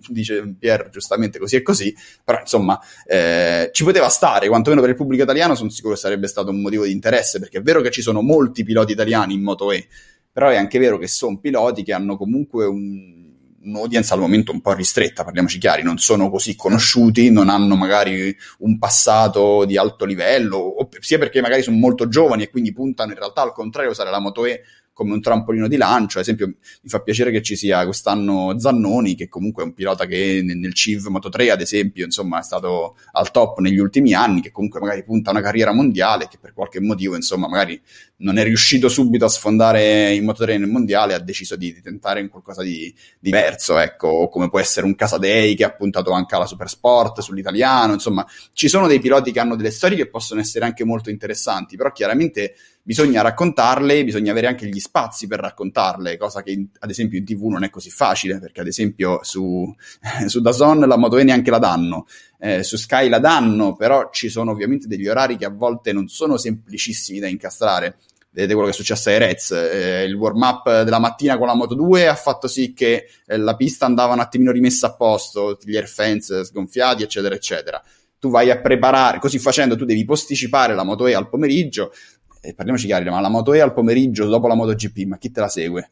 dice 0.10 0.56
Pier 0.58 0.90
giustamente 0.90 1.40
così 1.40 1.56
e 1.56 1.62
così, 1.62 1.96
però 2.24 2.40
insomma 2.40 2.80
eh, 3.08 3.70
ci 3.72 3.84
poteva 3.84 4.10
stare, 4.10 4.48
quantomeno 4.48 4.82
per 4.82 4.92
il 4.92 4.96
pubblico 4.96 5.24
italiano 5.24 5.56
sono 5.56 5.70
sicuro 5.70 5.96
sarebbe 5.96 6.28
stato 6.28 6.50
un 6.50 6.62
motivo 6.62 6.84
di 6.86 6.92
interesse, 6.92 7.40
perché 7.40 7.60
è 7.60 7.62
vero 7.62 7.82
che 7.82 7.92
ci 7.92 8.02
sono 8.02 8.22
molti 8.22 8.64
piloti 8.64 8.92
italiani 8.92 9.34
in 9.34 9.42
Moto 9.42 9.72
E, 9.72 9.88
però 10.32 10.50
è 10.50 10.58
anche 10.58 10.80
vero 10.80 10.98
che 10.98 11.08
sono 11.08 11.40
piloti 11.40 11.84
che 11.84 11.94
hanno 11.94 12.18
comunque 12.18 12.66
un 12.66 13.23
un'audience 13.64 14.14
al 14.14 14.20
momento 14.20 14.52
un 14.52 14.62
po' 14.62 14.74
ristretta, 14.74 15.24
parliamoci 15.24 15.58
chiari, 15.58 15.84
non 15.84 15.98
sono 15.98 16.30
così 16.30 16.56
conosciuti, 16.56 17.32
non 17.32 17.50
hanno 17.50 17.76
magari 17.76 18.36
un 18.60 18.78
passato 18.78 19.66
di 19.66 19.78
alto 19.78 20.06
livello, 20.06 20.76
sia 21.00 21.18
perché 21.18 21.42
magari 21.42 21.62
sono 21.62 21.78
molto 21.78 22.08
giovani 22.08 22.44
e 22.44 22.50
quindi 22.50 22.74
puntano 22.74 23.12
in 23.12 23.18
realtà 23.18 23.42
al 23.42 23.54
contrario 23.54 23.90
a 23.90 23.94
usare 23.94 24.12
la 24.12 24.20
Moto 24.20 24.46
E 24.46 24.62
come 24.94 25.14
un 25.14 25.22
trampolino 25.22 25.68
di 25.68 25.76
lancio. 25.76 26.20
Ad 26.20 26.24
esempio, 26.24 26.48
mi 26.48 26.90
fa 26.90 27.02
piacere 27.02 27.32
che 27.32 27.42
ci 27.42 27.56
sia 27.56 27.84
quest'anno 27.84 28.58
Zannoni, 28.60 29.16
che 29.16 29.28
comunque 29.28 29.64
è 29.64 29.66
un 29.66 29.74
pilota 29.74 30.06
che 30.06 30.42
nel, 30.44 30.58
nel 30.58 30.74
CIV 30.74 31.08
Moto 31.08 31.30
3, 31.30 31.52
ad 31.52 31.62
esempio, 31.62 32.06
insomma, 32.06 32.40
è 32.40 32.44
stato 32.44 32.96
al 33.14 33.32
top 33.32 33.60
negli 33.60 33.80
ultimi 33.80 34.14
anni, 34.14 34.42
che 34.42 34.52
comunque 34.52 34.80
magari 34.80 35.04
punta 35.04 35.32
a 35.32 35.34
una 35.34 35.42
carriera 35.42 35.74
mondiale, 35.74 36.28
che 36.30 36.38
per 36.40 36.54
qualche 36.54 36.80
motivo, 36.80 37.16
insomma, 37.16 37.48
magari 37.48 37.82
non 38.24 38.38
è 38.38 38.44
riuscito 38.44 38.90
subito 38.90 39.26
a 39.26 39.30
sfondare 39.30 40.14
in 40.14 40.24
Moto 40.24 40.44
3 40.44 40.58
nel 40.58 40.70
mondiale, 40.70 41.14
ha 41.14 41.20
deciso 41.20 41.56
di, 41.56 41.74
di 41.74 41.82
tentare 41.82 42.22
in 42.22 42.30
qualcosa 42.30 42.64
di, 42.64 42.94
diverso, 43.20 43.78
ecco, 43.78 44.30
come 44.30 44.50
può 44.50 44.60
essere 44.60 44.86
un 44.86 44.96
Casadei 44.96 45.56
che 45.56 45.64
ha 45.64 45.72
puntato 45.72 46.12
anche 46.12 46.36
alla 46.36 46.46
Supersport, 46.46 47.20
sull'italiano, 47.20 47.94
insomma, 47.94 48.26
ci 48.54 48.68
sono 48.68 48.88
dei 48.88 49.00
piloti 49.00 49.32
che 49.32 49.40
hanno 49.40 49.56
delle 49.56 49.72
storie 49.72 49.98
che 49.98 50.10
possono 50.10 50.40
essere 50.40 50.66
anche 50.66 50.86
molto 50.86 51.10
interessanti, 51.10 51.76
però 51.76 51.92
chiaramente 51.92 52.56
bisogna 52.82 53.22
raccontarle, 53.22 54.04
bisogna 54.04 54.32
avere 54.32 54.48
anche 54.48 54.68
gli 54.68 54.80
spazi 54.80 55.28
per 55.28 55.40
raccontarle, 55.40 56.18
cosa 56.18 56.44
che 56.44 56.52
in, 56.52 56.68
ad 56.80 56.90
esempio 56.90 57.18
in 57.18 57.26
tv 57.26 57.46
non 57.46 57.64
è 57.64 57.70
così 57.70 57.90
facile, 57.90 58.40
perché 58.40 58.62
ad 58.62 58.68
esempio 58.68 59.20
su, 59.24 59.74
su 60.28 60.42
Dazon 60.42 60.80
la 60.80 60.98
Moto 60.98 61.22
neanche 61.24 61.50
la 61.50 61.60
danno, 61.60 62.06
eh, 62.40 62.62
su 62.64 62.76
Sky 62.76 63.08
la 63.08 63.20
danno, 63.20 63.76
però 63.76 64.10
ci 64.12 64.30
sono 64.30 64.52
ovviamente 64.52 64.88
degli 64.88 65.08
orari 65.08 65.38
che 65.38 65.46
a 65.46 65.50
volte 65.50 65.94
non 65.94 66.10
sono 66.10 66.38
semplicissimi 66.38 67.20
da 67.20 67.28
incastrare. 67.28 67.98
Vedete 68.34 68.54
quello 68.54 68.68
che 68.68 68.74
è 68.74 68.76
successo 68.76 69.10
ai 69.10 69.20
Reds, 69.20 69.52
eh, 69.52 70.06
il 70.06 70.16
warm 70.16 70.42
up 70.42 70.82
della 70.82 70.98
mattina 70.98 71.38
con 71.38 71.46
la 71.46 71.54
Moto 71.54 71.76
2 71.76 72.08
ha 72.08 72.16
fatto 72.16 72.48
sì 72.48 72.74
che 72.74 73.06
eh, 73.28 73.38
la 73.38 73.56
pista 73.56 73.86
andava 73.86 74.14
un 74.14 74.22
attimino 74.22 74.52
rimessa 74.52 74.88
a 74.88 74.96
posto, 74.96 75.56
gli 75.62 75.76
air 75.76 75.88
fence 75.88 76.44
sgonfiati, 76.44 77.04
eccetera, 77.04 77.36
eccetera. 77.36 77.80
Tu 78.18 78.32
vai 78.32 78.50
a 78.50 78.60
preparare, 78.60 79.20
così 79.20 79.38
facendo 79.38 79.76
tu 79.76 79.86
devi 79.86 80.04
posticipare 80.04 80.74
la 80.74 80.84
Moto 80.84 81.06
E 81.06 81.14
al 81.14 81.30
pomeriggio, 81.30 81.94
e 82.42 82.56
parliamoci 82.56 82.88
chiari, 82.88 83.08
ma 83.08 83.20
la 83.20 83.30
Moto 83.30 83.54
E 83.54 83.60
al 83.60 83.72
pomeriggio 83.72 84.26
dopo 84.26 84.48
la 84.48 84.56
Moto 84.56 84.74
GP, 84.74 85.06
ma 85.06 85.20
chi 85.20 85.30
te 85.30 85.40
la 85.40 85.50
segue? 85.50 85.92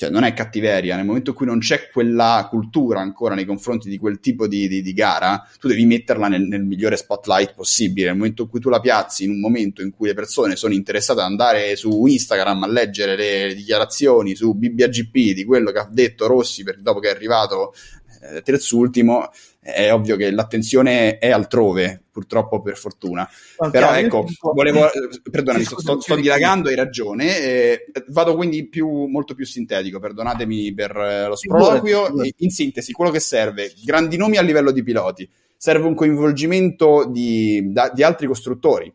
Cioè, 0.00 0.10
non 0.10 0.22
è 0.22 0.32
cattiveria, 0.32 0.94
nel 0.94 1.04
momento 1.04 1.30
in 1.30 1.36
cui 1.36 1.44
non 1.44 1.58
c'è 1.58 1.90
quella 1.90 2.46
cultura 2.48 3.00
ancora 3.00 3.34
nei 3.34 3.44
confronti 3.44 3.88
di 3.88 3.98
quel 3.98 4.20
tipo 4.20 4.46
di, 4.46 4.68
di, 4.68 4.80
di 4.80 4.92
gara, 4.92 5.44
tu 5.58 5.66
devi 5.66 5.84
metterla 5.86 6.28
nel, 6.28 6.42
nel, 6.42 6.62
migliore 6.62 6.96
spotlight 6.96 7.54
possibile. 7.54 8.06
Nel 8.06 8.16
momento 8.16 8.42
in 8.42 8.48
cui 8.48 8.60
tu 8.60 8.68
la 8.68 8.78
piazzi, 8.78 9.24
in 9.24 9.30
un 9.30 9.40
momento 9.40 9.82
in 9.82 9.90
cui 9.90 10.06
le 10.06 10.14
persone 10.14 10.54
sono 10.54 10.72
interessate 10.72 11.18
ad 11.18 11.26
andare 11.26 11.74
su 11.74 12.06
Instagram 12.06 12.62
a 12.62 12.68
leggere 12.68 13.16
le 13.16 13.54
dichiarazioni 13.56 14.36
su 14.36 14.54
BBAGP 14.54 15.34
di 15.34 15.44
quello 15.44 15.72
che 15.72 15.78
ha 15.80 15.88
detto 15.90 16.28
Rossi 16.28 16.62
dopo 16.78 17.00
che 17.00 17.08
è 17.08 17.14
arrivato 17.14 17.74
eh, 18.22 18.42
terzultimo, 18.42 19.32
è 19.72 19.92
ovvio 19.92 20.16
che 20.16 20.30
l'attenzione 20.30 21.18
è 21.18 21.30
altrove, 21.30 22.02
purtroppo 22.10 22.60
per 22.62 22.76
fortuna. 22.76 23.28
Okay, 23.56 23.70
Però 23.70 23.94
ecco, 23.94 24.26
volevo, 24.54 24.88
perdonami, 25.30 25.64
sto, 25.64 25.80
sto, 25.80 26.00
sto 26.00 26.16
dilagando, 26.16 26.68
hai 26.68 26.74
ragione. 26.74 27.38
Eh, 27.38 27.84
vado 28.08 28.34
quindi 28.34 28.66
più, 28.68 28.88
molto 29.06 29.34
più 29.34 29.44
sintetico, 29.44 30.00
perdonatemi 30.00 30.72
per 30.72 30.96
eh, 30.96 31.26
lo 31.26 31.36
sproloquio. 31.36 32.12
In 32.38 32.50
sintesi, 32.50 32.92
quello 32.92 33.10
che 33.10 33.20
serve, 33.20 33.72
grandi 33.84 34.16
nomi 34.16 34.36
a 34.38 34.42
livello 34.42 34.72
di 34.72 34.82
piloti, 34.82 35.28
serve 35.56 35.86
un 35.86 35.94
coinvolgimento 35.94 37.06
di, 37.08 37.70
da, 37.72 37.90
di 37.94 38.02
altri 38.02 38.26
costruttori, 38.26 38.92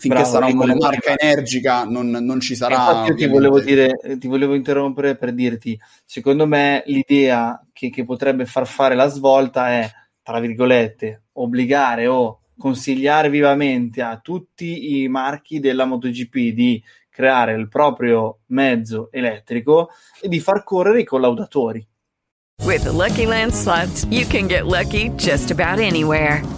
finché 0.00 0.18
Bravo, 0.18 0.30
sarà 0.30 0.46
una 0.46 0.54
monomarca 0.54 1.18
energica 1.18 1.82
non, 1.82 2.08
non, 2.08 2.38
ci 2.38 2.54
sarà. 2.54 3.04
Io 3.04 3.16
ti 3.16 3.26
volevo, 3.26 3.58
dire, 3.60 3.98
ti 4.16 4.28
volevo 4.28 4.54
interrompere 4.54 5.16
per 5.16 5.32
dirti, 5.32 5.78
secondo 6.04 6.46
me 6.46 6.84
l'idea 6.86 7.60
che, 7.72 7.90
che, 7.90 8.04
potrebbe 8.04 8.46
far 8.46 8.68
fare 8.68 8.94
la 8.94 9.08
svolta 9.08 9.70
è, 9.70 9.90
tra 10.22 10.38
virgolette, 10.38 11.24
obbligare 11.32 12.06
o 12.06 12.42
consigliare 12.56 13.28
vivamente 13.28 14.00
a 14.00 14.18
tutti 14.18 15.02
i 15.02 15.08
marchi 15.08 15.58
della 15.58 15.84
MotoGP 15.84 16.36
di 16.52 16.80
creare 17.10 17.54
il 17.54 17.66
proprio 17.66 18.40
mezzo 18.46 19.08
elettrico 19.10 19.90
e 20.20 20.28
di 20.28 20.38
far 20.38 20.62
correre 20.62 21.00
i 21.00 21.04
collaudatori. 21.04 21.84
With 22.62 22.84
the 22.84 22.92
Lucky 22.92 23.26
Land 23.26 23.52
slots, 23.52 24.06
you 24.10 24.24
can 24.26 24.46
get 24.46 24.64
lucky 24.64 25.10
just 25.16 25.50
about 25.50 25.80
anywhere. 25.80 26.57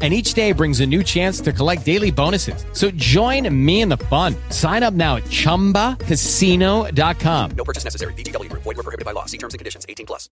And 0.00 0.14
each 0.14 0.34
day 0.34 0.52
brings 0.52 0.78
a 0.78 0.86
new 0.86 1.02
chance 1.02 1.40
to 1.40 1.52
collect 1.52 1.84
daily 1.84 2.12
bonuses. 2.12 2.64
So 2.72 2.92
join 2.92 3.52
me 3.52 3.80
in 3.80 3.88
the 3.88 3.96
fun. 3.96 4.36
Sign 4.50 4.84
up 4.84 4.94
now 4.94 5.16
at 5.16 5.24
chumbacasino.com. 5.24 7.50
No 7.56 7.64
purchase 7.64 7.82
necessary. 7.82 8.12
VGW 8.14 8.48
Group. 8.48 8.62
Void 8.62 8.76
were 8.76 8.84
prohibited 8.84 9.04
by 9.04 9.10
law. 9.10 9.24
See 9.26 9.38
terms 9.38 9.54
and 9.54 9.58
conditions. 9.58 9.84
18 9.88 10.06
plus. 10.06 10.30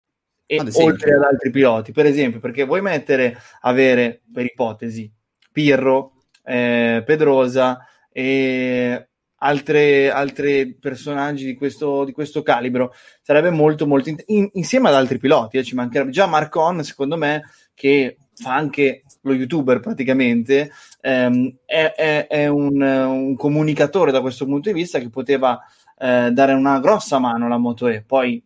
E 0.45 0.57
ad 0.57 0.69
oltre 0.73 1.15
ad 1.15 1.23
altri 1.23 1.51
piloti, 1.51 1.93
per 1.93 2.05
esempio, 2.05 2.41
perché 2.41 2.65
vuoi 2.65 2.81
mettere, 2.81 3.37
avere, 3.61 4.23
per 4.31 4.43
ipotesi, 4.43 5.09
Pirro, 5.51 6.11
eh, 6.43 7.01
Pedrosa 7.05 7.87
e 8.11 9.07
altre, 9.37 10.11
altre 10.11 10.75
personaggi 10.79 11.45
di 11.45 11.55
questo, 11.55 12.03
di 12.03 12.11
questo 12.11 12.43
calibro, 12.43 12.93
sarebbe 13.21 13.51
molto, 13.51 13.87
molto 13.87 14.09
in, 14.09 14.17
in, 14.27 14.49
insieme 14.53 14.89
ad 14.89 14.95
altri 14.95 15.17
piloti. 15.17 15.57
Eh, 15.57 15.63
ci 15.63 15.75
mancherebbe 15.75 16.11
già 16.11 16.25
Marcon, 16.25 16.83
secondo 16.83 17.15
me, 17.17 17.43
che 17.73 18.17
fa 18.35 18.55
anche 18.55 19.03
lo 19.21 19.33
youtuber 19.33 19.79
praticamente, 19.79 20.71
ehm, 21.01 21.55
è, 21.65 21.93
è, 21.95 22.27
è 22.27 22.47
un, 22.47 22.81
un, 22.81 23.35
comunicatore 23.35 24.11
da 24.11 24.21
questo 24.21 24.45
punto 24.45 24.69
di 24.69 24.75
vista 24.75 24.99
che 24.99 25.09
poteva 25.09 25.59
eh, 25.97 26.31
dare 26.31 26.53
una 26.53 26.79
grossa 26.79 27.19
mano 27.19 27.45
alla 27.45 27.57
Moto 27.57 27.87
E. 27.87 28.03
Poi 28.05 28.41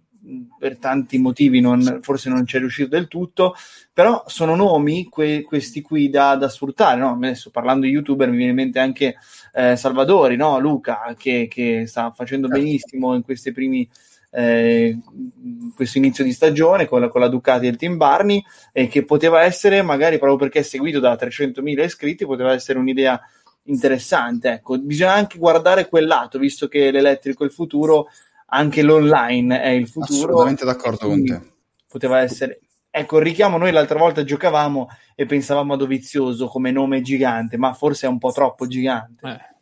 per 0.60 0.78
tanti 0.78 1.18
motivi 1.18 1.62
non, 1.62 2.00
forse 2.02 2.30
non 2.30 2.46
ci 2.46 2.58
è 2.58 2.60
riuscito 2.60 2.90
del 2.90 3.08
tutto, 3.08 3.56
però 3.94 4.24
sono 4.28 4.56
nomi 4.56 5.06
que, 5.06 5.44
questi 5.44 5.82
qui 5.82 6.10
da, 6.10 6.36
da 6.36 6.50
sfruttare. 6.50 7.00
No? 7.00 7.14
Adesso 7.14 7.50
parlando 7.50 7.86
di 7.86 7.92
youtuber 7.92 8.30
mi 8.30 8.38
viene 8.38 8.52
in 8.52 8.58
mente 8.58 8.80
anche 8.80 9.16
eh, 9.54 9.76
Salvadori, 9.76 10.36
no? 10.36 10.60
Luca, 10.60 11.16
che, 11.18 11.48
che, 11.50 11.86
sta 11.88 12.12
facendo 12.12 12.48
certo. 12.48 12.62
benissimo 12.62 13.16
in 13.16 13.24
questi 13.24 13.52
primi 13.52 13.88
eh, 14.30 14.98
questo 15.76 15.98
inizio 15.98 16.24
di 16.24 16.34
stagione 16.34 16.86
con 16.86 17.02
la, 17.02 17.08
con 17.08 17.22
la 17.22 17.28
Ducati 17.28 17.66
e 17.66 17.70
il 17.70 17.78
team 17.78 17.98
Barney 17.98 18.44
e 18.72 18.88
che 18.88 19.04
poteva 19.04 19.44
essere 19.44 19.82
magari 19.82 20.18
proprio 20.18 20.38
perché 20.38 20.60
è 20.60 20.64
seguito 20.64 21.00
da 21.00 21.14
300.000 21.14 21.84
iscritti 21.84 22.26
poteva 22.26 22.54
essere 22.54 22.80
un'idea 22.80 23.20
interessante 23.64 24.50
ecco. 24.50 24.78
Bisogna 24.80 25.14
anche 25.14 25.38
guardare 25.38 25.88
quel 25.88 26.06
lato 26.06 26.40
visto 26.40 26.68
che 26.68 26.92
l'elettrico 26.92 27.44
è 27.44 27.46
il 27.46 27.52
futuro 27.52 28.08
anche 28.48 28.82
l'online 28.82 29.62
è 29.62 29.70
il 29.70 29.88
futuro. 29.88 30.14
Assolutamente 30.14 30.66
d'accordo 30.66 31.08
con 31.08 31.24
te. 31.24 31.42
poteva 31.88 32.22
essere 32.22 32.62
ecco 32.90 33.18
il 33.18 33.24
richiamo 33.24 33.58
noi 33.58 33.72
l'altra 33.72 34.00
volta 34.00 34.24
giocavamo 34.24 34.88
e 35.16 35.26
pensavamo 35.26 35.74
a 35.74 35.78
Dovizioso 35.78 36.48
come 36.48 36.72
nome 36.72 37.02
gigante 37.02 37.58
ma 37.58 37.74
forse 37.74 38.08
è 38.08 38.10
un 38.10 38.18
po' 38.18 38.32
troppo 38.32 38.68
gigante. 38.68 39.28
Eh 39.28 39.56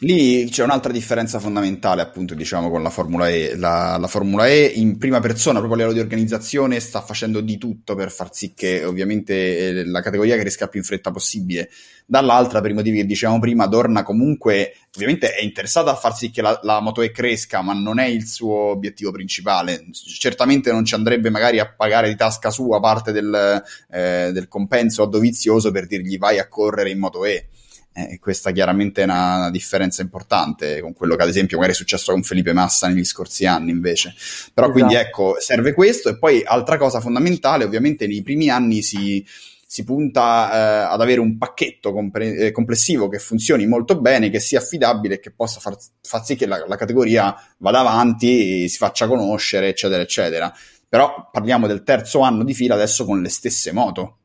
Lì 0.00 0.46
c'è 0.50 0.62
un'altra 0.62 0.92
differenza 0.92 1.38
fondamentale, 1.38 2.02
appunto, 2.02 2.34
diciamo, 2.34 2.68
con 2.68 2.82
la 2.82 2.90
Formula 2.90 3.30
E. 3.30 3.56
La, 3.56 3.96
la, 3.98 4.06
Formula 4.08 4.46
E 4.46 4.64
in 4.74 4.98
prima 4.98 5.20
persona, 5.20 5.58
proprio 5.58 5.72
a 5.72 5.76
livello 5.86 5.94
di 5.94 6.00
organizzazione, 6.04 6.80
sta 6.80 7.00
facendo 7.00 7.40
di 7.40 7.56
tutto 7.56 7.94
per 7.94 8.10
far 8.10 8.28
sì 8.34 8.52
che 8.52 8.84
ovviamente 8.84 9.56
eh, 9.56 9.86
la 9.86 10.02
categoria 10.02 10.36
cresca 10.36 10.68
più 10.68 10.80
in 10.80 10.84
fretta 10.84 11.10
possibile. 11.10 11.70
Dall'altra, 12.04 12.60
per 12.60 12.72
i 12.72 12.74
motivi 12.74 12.98
che 12.98 13.06
dicevamo 13.06 13.38
prima, 13.38 13.66
Dorna 13.66 14.02
comunque 14.02 14.74
ovviamente 14.94 15.32
è 15.32 15.42
interessata 15.42 15.92
a 15.92 15.96
far 15.96 16.14
sì 16.14 16.30
che 16.30 16.42
la, 16.42 16.60
la 16.62 16.80
Moto 16.80 17.00
E 17.00 17.10
cresca, 17.10 17.62
ma 17.62 17.72
non 17.72 17.98
è 17.98 18.04
il 18.04 18.26
suo 18.26 18.72
obiettivo 18.72 19.10
principale. 19.12 19.86
Certamente 19.92 20.70
non 20.72 20.84
ci 20.84 20.94
andrebbe 20.94 21.30
magari 21.30 21.58
a 21.58 21.72
pagare 21.72 22.08
di 22.08 22.16
tasca 22.16 22.50
sua 22.50 22.80
parte 22.80 23.12
del, 23.12 23.62
eh, 23.90 24.30
del 24.30 24.46
compenso 24.46 25.04
a 25.04 25.08
Dovizioso 25.08 25.70
per 25.70 25.86
dirgli 25.86 26.18
vai 26.18 26.38
a 26.38 26.48
correre 26.48 26.90
in 26.90 26.98
Moto 26.98 27.24
E 27.24 27.48
eh, 27.96 28.18
questa 28.18 28.50
chiaramente 28.50 29.00
è 29.00 29.04
una, 29.04 29.36
una, 29.36 29.50
differenza 29.50 30.02
importante 30.02 30.80
con 30.82 30.92
quello 30.92 31.16
che 31.16 31.22
ad 31.22 31.28
esempio 31.28 31.56
magari 31.56 31.72
è 31.74 31.76
successo 31.76 32.12
con 32.12 32.22
Felipe 32.22 32.52
Massa 32.52 32.88
negli 32.88 33.04
scorsi 33.04 33.46
anni 33.46 33.70
invece. 33.70 34.14
Però 34.52 34.66
esatto. 34.66 34.70
quindi 34.72 34.94
ecco, 34.94 35.36
serve 35.40 35.72
questo 35.72 36.10
e 36.10 36.18
poi 36.18 36.42
altra 36.44 36.76
cosa 36.76 37.00
fondamentale, 37.00 37.64
ovviamente 37.64 38.06
nei 38.06 38.22
primi 38.22 38.50
anni 38.50 38.82
si, 38.82 39.24
si 39.66 39.82
punta 39.82 40.52
eh, 40.52 40.92
ad 40.92 41.00
avere 41.00 41.20
un 41.20 41.38
pacchetto 41.38 41.92
compre- 41.92 42.36
eh, 42.36 42.50
complessivo 42.52 43.08
che 43.08 43.18
funzioni 43.18 43.66
molto 43.66 43.98
bene, 43.98 44.28
che 44.28 44.40
sia 44.40 44.58
affidabile 44.58 45.14
e 45.14 45.20
che 45.20 45.30
possa 45.30 45.58
far, 45.58 45.76
far 46.02 46.22
sì 46.22 46.36
che 46.36 46.44
la, 46.44 46.66
la 46.66 46.76
categoria 46.76 47.34
vada 47.58 47.80
avanti, 47.80 48.68
si 48.68 48.76
faccia 48.76 49.06
conoscere, 49.06 49.68
eccetera, 49.68 50.02
eccetera. 50.02 50.52
Però 50.86 51.30
parliamo 51.32 51.66
del 51.66 51.82
terzo 51.82 52.20
anno 52.20 52.44
di 52.44 52.52
fila 52.52 52.74
adesso 52.74 53.06
con 53.06 53.22
le 53.22 53.30
stesse 53.30 53.72
moto. 53.72 54.18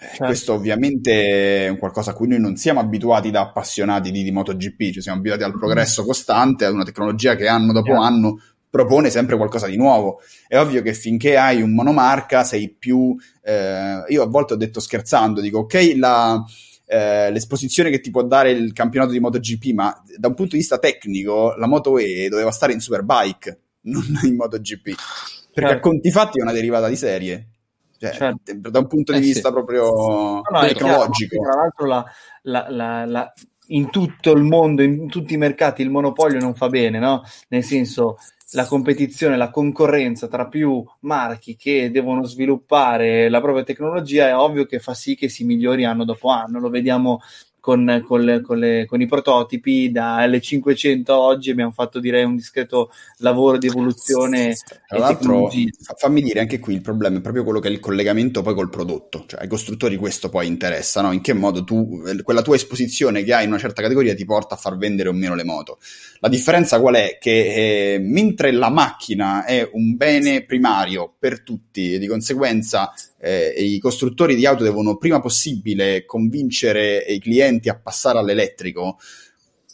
Certo. 0.00 0.24
Questo 0.24 0.54
ovviamente 0.54 1.66
è 1.66 1.68
un 1.68 1.76
qualcosa 1.76 2.12
a 2.12 2.14
cui 2.14 2.26
noi 2.26 2.40
non 2.40 2.56
siamo 2.56 2.80
abituati 2.80 3.30
da 3.30 3.42
appassionati 3.42 4.10
di, 4.10 4.22
di 4.22 4.30
MotoGP, 4.30 4.92
ci 4.92 5.02
siamo 5.02 5.18
abituati 5.18 5.42
al 5.42 5.52
progresso 5.52 6.04
costante, 6.04 6.64
ad 6.64 6.72
una 6.72 6.84
tecnologia 6.84 7.36
che 7.36 7.46
anno 7.46 7.72
dopo 7.72 7.90
Chiaro. 7.90 8.02
anno 8.02 8.42
propone 8.70 9.10
sempre 9.10 9.36
qualcosa 9.36 9.66
di 9.66 9.76
nuovo. 9.76 10.20
È 10.48 10.58
ovvio 10.58 10.80
che 10.80 10.94
finché 10.94 11.36
hai 11.36 11.60
un 11.60 11.74
monomarca 11.74 12.44
sei 12.44 12.70
più... 12.70 13.14
eh, 13.42 14.04
io 14.08 14.22
a 14.22 14.26
volte 14.26 14.54
ho 14.54 14.56
detto 14.56 14.80
scherzando, 14.80 15.42
dico 15.42 15.58
ok, 15.60 15.92
la, 15.96 16.42
eh, 16.86 17.30
l'esposizione 17.30 17.90
che 17.90 18.00
ti 18.00 18.10
può 18.10 18.22
dare 18.24 18.52
il 18.52 18.72
campionato 18.72 19.12
di 19.12 19.20
MotoGP, 19.20 19.72
ma 19.74 20.02
da 20.16 20.28
un 20.28 20.34
punto 20.34 20.52
di 20.52 20.58
vista 20.58 20.78
tecnico 20.78 21.54
la 21.56 21.66
Moto 21.66 21.98
E 21.98 22.28
doveva 22.30 22.50
stare 22.52 22.72
in 22.72 22.80
Superbike, 22.80 23.60
non 23.86 24.02
in 24.22 24.34
MotoGP, 24.36 24.82
perché 24.82 25.70
Certo. 25.70 25.76
a 25.76 25.80
conti 25.80 26.10
fatti 26.10 26.38
è 26.38 26.42
una 26.42 26.52
derivata 26.52 26.88
di 26.88 26.96
serie. 26.96 27.49
Cioè, 28.00 28.12
Certo. 28.12 28.70
da 28.70 28.78
un 28.78 28.86
punto 28.86 29.12
di 29.12 29.18
Eh 29.18 29.22
sì. 29.22 29.28
vista 29.32 29.50
proprio 29.52 29.90
No, 29.90 30.36
no, 30.36 30.42
chiaro, 30.60 30.68
tecnologico. 30.72 31.42
ma 31.42 31.50
tra 31.50 31.60
l'altro 31.60 31.86
la- 31.86 32.04
la- 32.42 32.66
la- 32.70 33.04
la- 33.04 33.32
in 33.72 33.90
tutto 33.90 34.32
il 34.32 34.42
mondo, 34.42 34.82
in 34.82 35.06
tutti 35.08 35.34
i 35.34 35.36
mercati, 35.36 35.82
il 35.82 35.90
monopolio 35.90 36.40
non 36.40 36.54
fa 36.54 36.68
bene, 36.68 36.98
no? 36.98 37.22
Nel 37.48 37.62
senso, 37.62 38.16
la 38.52 38.64
competizione, 38.66 39.36
la 39.36 39.50
concorrenza 39.50 40.26
tra 40.28 40.48
più 40.48 40.82
marchi 41.00 41.54
che 41.56 41.90
devono 41.92 42.24
sviluppare 42.24 43.28
la 43.28 43.40
propria 43.40 43.62
tecnologia 43.64 44.26
è 44.28 44.34
ovvio 44.34 44.64
che 44.64 44.80
fa 44.80 44.94
sì 44.94 45.14
che 45.14 45.28
si 45.28 45.44
migliori 45.44 45.84
anno 45.84 46.04
dopo 46.04 46.30
anno. 46.30 46.58
Lo 46.58 46.70
vediamo 46.70 47.20
con, 47.60 48.02
con 48.06 48.22
le- 48.22 48.40
con 48.40 48.58
le- 48.58 48.86
con 48.86 49.00
i 49.00 49.06
prototipi 49.06 49.90
da 49.90 50.24
L500 50.26 51.12
a 51.12 51.18
oggi 51.18 51.50
abbiamo 51.50 51.70
fatto 51.70 52.00
direi 52.00 52.24
un 52.24 52.36
discreto 52.36 52.90
lavoro 53.18 53.58
di 53.58 53.66
evoluzione 53.66 54.54
Tra 54.86 54.98
l'altro, 54.98 55.48
fammi 55.96 56.20
dire 56.20 56.40
anche 56.40 56.58
qui 56.58 56.74
il 56.74 56.80
problema 56.80 57.18
è 57.18 57.20
proprio 57.20 57.44
quello 57.44 57.60
che 57.60 57.68
è 57.68 57.70
il 57.70 57.78
collegamento 57.78 58.42
poi 58.42 58.54
col 58.54 58.70
prodotto, 58.70 59.24
cioè 59.26 59.40
ai 59.40 59.48
costruttori 59.48 59.96
questo 59.96 60.28
poi 60.28 60.46
interessa, 60.46 61.00
no? 61.00 61.12
In 61.12 61.20
che 61.20 61.32
modo 61.32 61.62
tu, 61.62 62.02
eh, 62.06 62.22
quella 62.22 62.42
tua 62.42 62.56
esposizione 62.56 63.22
che 63.22 63.32
hai 63.34 63.44
in 63.44 63.50
una 63.50 63.58
certa 63.58 63.82
categoria 63.82 64.14
ti 64.14 64.24
porta 64.24 64.54
a 64.54 64.58
far 64.58 64.76
vendere 64.76 65.08
o 65.08 65.12
meno 65.12 65.34
le 65.34 65.44
moto. 65.44 65.78
La 66.20 66.28
differenza 66.28 66.80
qual 66.80 66.94
è? 66.96 67.18
Che 67.20 67.94
eh, 67.94 67.98
mentre 68.00 68.50
la 68.50 68.70
macchina 68.70 69.44
è 69.44 69.68
un 69.72 69.96
bene 69.96 70.42
primario 70.44 71.14
per 71.18 71.42
tutti 71.42 71.94
e 71.94 71.98
di 71.98 72.06
conseguenza 72.06 72.92
eh, 73.20 73.54
i 73.56 73.78
costruttori 73.78 74.34
di 74.34 74.46
auto 74.46 74.64
devono 74.64 74.96
prima 74.96 75.20
possibile 75.20 76.04
convincere 76.04 76.98
i 76.98 77.20
clienti 77.20 77.68
a 77.68 77.78
passare 77.78 78.18
all'elettrico, 78.18 78.98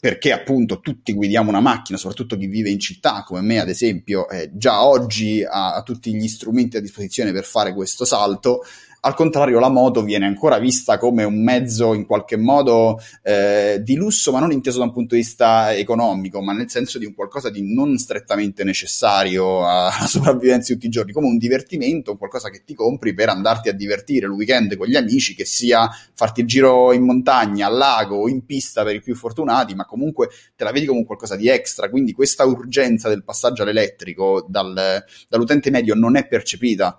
perché 0.01 0.33
appunto 0.33 0.81
tutti 0.81 1.13
guidiamo 1.13 1.49
una 1.49 1.61
macchina, 1.61 1.97
soprattutto 1.97 2.37
chi 2.37 2.47
vive 2.47 2.71
in 2.71 2.81
città 2.81 3.23
come 3.25 3.41
me 3.41 3.61
ad 3.61 3.69
esempio, 3.69 4.29
eh, 4.29 4.51
già 4.53 4.85
oggi 4.85 5.43
ha, 5.43 5.75
ha 5.75 5.83
tutti 5.83 6.15
gli 6.15 6.29
strumenti 6.29 6.77
a 6.77 6.81
disposizione 6.81 7.33
per 7.33 7.45
fare 7.45 7.73
questo 7.73 8.05
salto. 8.05 8.63
Al 9.07 9.14
contrario, 9.14 9.61
la 9.61 9.69
moto 9.69 10.03
viene 10.03 10.27
ancora 10.27 10.59
vista 10.59 10.99
come 10.99 11.23
un 11.23 11.40
mezzo 11.40 11.95
in 11.95 12.07
qualche 12.07 12.37
modo 12.37 12.99
eh, 13.23 13.79
di 13.81 13.95
lusso, 13.95 14.33
ma 14.33 14.40
non 14.40 14.51
inteso 14.51 14.79
da 14.79 14.85
un 14.87 14.92
punto 14.92 15.14
di 15.14 15.21
vista 15.21 15.73
economico, 15.73 16.42
ma 16.42 16.53
nel 16.53 16.69
senso 16.69 16.99
di 16.99 17.05
un 17.05 17.14
qualcosa 17.14 17.49
di 17.49 17.73
non 17.73 17.99
strettamente 17.99 18.64
necessario 18.64 19.64
alla 19.64 19.92
sopravvivenza 20.09 20.73
di 20.73 20.75
tutti 20.75 20.87
i 20.87 20.90
giorni, 20.90 21.12
come 21.12 21.29
un 21.29 21.38
divertimento, 21.38 22.16
qualcosa 22.16 22.51
che 22.51 22.64
ti 22.64 22.75
compri 22.75 23.14
per 23.14 23.29
andarti 23.29 23.69
a 23.69 23.73
divertire 23.73 24.27
il 24.27 24.33
weekend 24.33 24.77
con 24.77 24.88
gli 24.88 24.97
amici, 24.97 25.37
che 25.37 25.45
sia 25.45 25.88
farti 26.12 26.40
il 26.40 26.49
giro 26.49 26.92
in 26.92 27.05
montagna, 27.05 27.69
al 27.69 27.77
lago 27.77 28.16
o 28.16 28.29
in 28.29 28.45
pista 28.45 28.83
per 28.83 28.97
i 28.97 29.01
più 29.01 29.14
fortunati, 29.14 29.77
ma 29.77 29.85
comunque 29.85 30.31
te 30.57 30.64
la 30.64 30.73
vedi 30.73 30.87
come 30.87 30.99
un 30.99 31.07
qualcosa 31.07 31.37
di 31.37 31.49
extra. 31.49 31.88
Quindi 31.88 32.11
questa 32.11 32.45
urgenza 32.45 33.09
del 33.09 33.23
passaggio 33.23 33.62
all'elettrico 33.62 34.45
dal- 34.49 35.05
dall'utente 35.29 35.71
medio 35.71 35.95
non 35.95 36.16
è 36.16 36.27
percepita. 36.27 36.99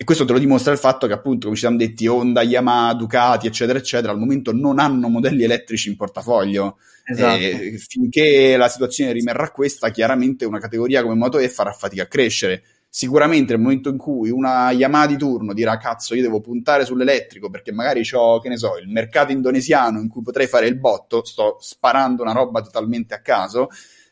E 0.00 0.04
questo 0.04 0.24
te 0.24 0.32
lo 0.32 0.38
dimostra 0.38 0.70
il 0.70 0.78
fatto 0.78 1.08
che, 1.08 1.12
appunto, 1.12 1.46
come 1.46 1.54
ci 1.54 1.62
siamo 1.62 1.76
detti, 1.76 2.06
Honda, 2.06 2.42
Yamaha, 2.42 2.94
Ducati, 2.94 3.48
eccetera, 3.48 3.80
eccetera, 3.80 4.12
al 4.12 4.18
momento 4.20 4.52
non 4.52 4.78
hanno 4.78 5.08
modelli 5.08 5.42
elettrici 5.42 5.88
in 5.88 5.96
portafoglio. 5.96 6.78
Esatto. 7.02 7.36
E 7.36 7.78
finché 7.84 8.56
la 8.56 8.68
situazione 8.68 9.10
rimarrà 9.10 9.50
questa, 9.50 9.90
chiaramente 9.90 10.44
una 10.44 10.60
categoria 10.60 11.02
come 11.02 11.16
Moto 11.16 11.38
E 11.38 11.48
farà 11.48 11.72
fatica 11.72 12.04
a 12.04 12.06
crescere. 12.06 12.62
Sicuramente 12.88 13.52
nel 13.52 13.60
momento 13.60 13.88
in 13.88 13.98
cui 13.98 14.30
una 14.30 14.70
Yamaha 14.70 15.06
di 15.08 15.16
turno 15.18 15.52
dirà 15.52 15.76
cazzo 15.78 16.14
io 16.14 16.22
devo 16.22 16.40
puntare 16.40 16.84
sull'elettrico 16.86 17.50
perché 17.50 17.72
magari 17.72 18.02
ho, 18.12 18.40
che 18.40 18.48
ne 18.48 18.56
so, 18.56 18.78
il 18.78 18.88
mercato 18.88 19.32
indonesiano 19.32 20.00
in 20.00 20.08
cui 20.08 20.22
potrei 20.22 20.46
fare 20.46 20.68
il 20.68 20.78
botto, 20.78 21.24
sto 21.24 21.58
sparando 21.60 22.22
una 22.22 22.32
roba 22.32 22.62
totalmente 22.62 23.14
a 23.14 23.20
caso, 23.20 23.68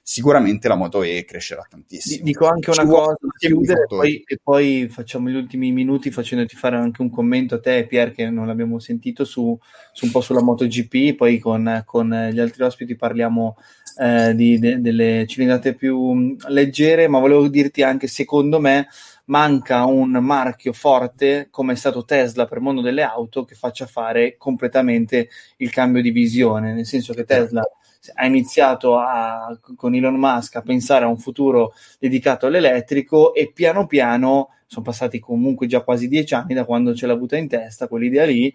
sicuramente 0.09 0.69
la 0.69 0.77
Moto 0.77 1.03
E 1.03 1.25
crescerà 1.27 1.67
tantissimo. 1.69 2.19
Di- 2.19 2.23
Dico 2.23 2.47
anche 2.47 2.71
Ci 2.71 2.79
una 2.81 2.89
cosa 2.89 3.17
chiudere 3.37 3.87
poi- 3.89 4.23
e 4.25 4.39
poi 4.41 4.87
facciamo 4.89 5.29
gli 5.29 5.35
ultimi 5.35 5.73
minuti 5.73 6.13
facendoti 6.13 6.55
fare 6.55 6.77
anche 6.77 7.03
un 7.03 7.11
commento 7.11 7.57
a 7.57 7.61
te, 7.61 7.85
Pier, 7.89 8.13
che 8.13 8.31
non 8.31 8.47
l'abbiamo 8.47 8.79
sentito 8.79 9.25
su, 9.25 9.59
su 9.93 10.05
un 10.05 10.13
po' 10.13 10.21
sulla 10.21 10.45
MotoGP. 10.45 11.17
Poi 11.17 11.41
con, 11.41 11.83
con 11.85 12.29
gli 12.33 12.39
altri 12.39 12.63
ospiti 12.63 12.95
parliamo 12.95 13.57
eh, 14.01 14.33
di- 14.37 14.61
de- 14.61 14.81
delle 14.81 15.27
cilindrate 15.27 15.75
più 15.75 16.01
mh, 16.13 16.37
leggere. 16.51 17.09
Ma 17.09 17.19
volevo 17.19 17.49
dirti 17.49 17.83
anche, 17.83 18.07
secondo 18.07 18.61
me, 18.61 18.87
manca 19.25 19.87
un 19.87 20.11
marchio 20.13 20.73
forte 20.73 21.49
come 21.51 21.73
è 21.73 21.77
stato 21.77 22.05
Tesla 22.05 22.47
per 22.47 22.59
il 22.59 22.63
mondo 22.63 22.81
delle 22.81 23.03
auto 23.03 23.45
che 23.45 23.57
faccia 23.57 23.87
fare 23.87 24.37
completamente 24.39 25.31
il 25.57 25.71
cambio 25.71 26.01
di 26.01 26.13
visione, 26.13 26.73
nel 26.73 26.87
senso 26.87 27.13
che 27.13 27.25
Tesla 27.25 27.65
ha 28.15 28.27
iniziato 28.27 28.97
a- 28.99 29.59
con 29.77 29.95
Elon 29.95 30.15
Musk 30.17 30.57
a 30.57 30.63
pensare 30.63 31.05
a 31.05 31.09
un 31.09 31.19
futuro 31.19 31.73
dedicato 31.99 32.47
all'elettrico 32.47 33.35
e 33.35 33.51
piano 33.53 33.87
piano 33.87 34.51
sono 34.67 34.85
passati 34.85 35.21
comunque 35.21 35.67
già 35.67 35.83
quasi 35.83 36.09
dieci 36.09 36.35
anni 36.35 36.53
da 36.55 36.65
quando 36.65 36.95
ce 36.95 37.07
l'ha 37.07 37.13
avuta 37.13 37.37
in 37.37 37.47
testa 37.49 37.87
quell'idea 37.89 38.25
lì, 38.25 38.53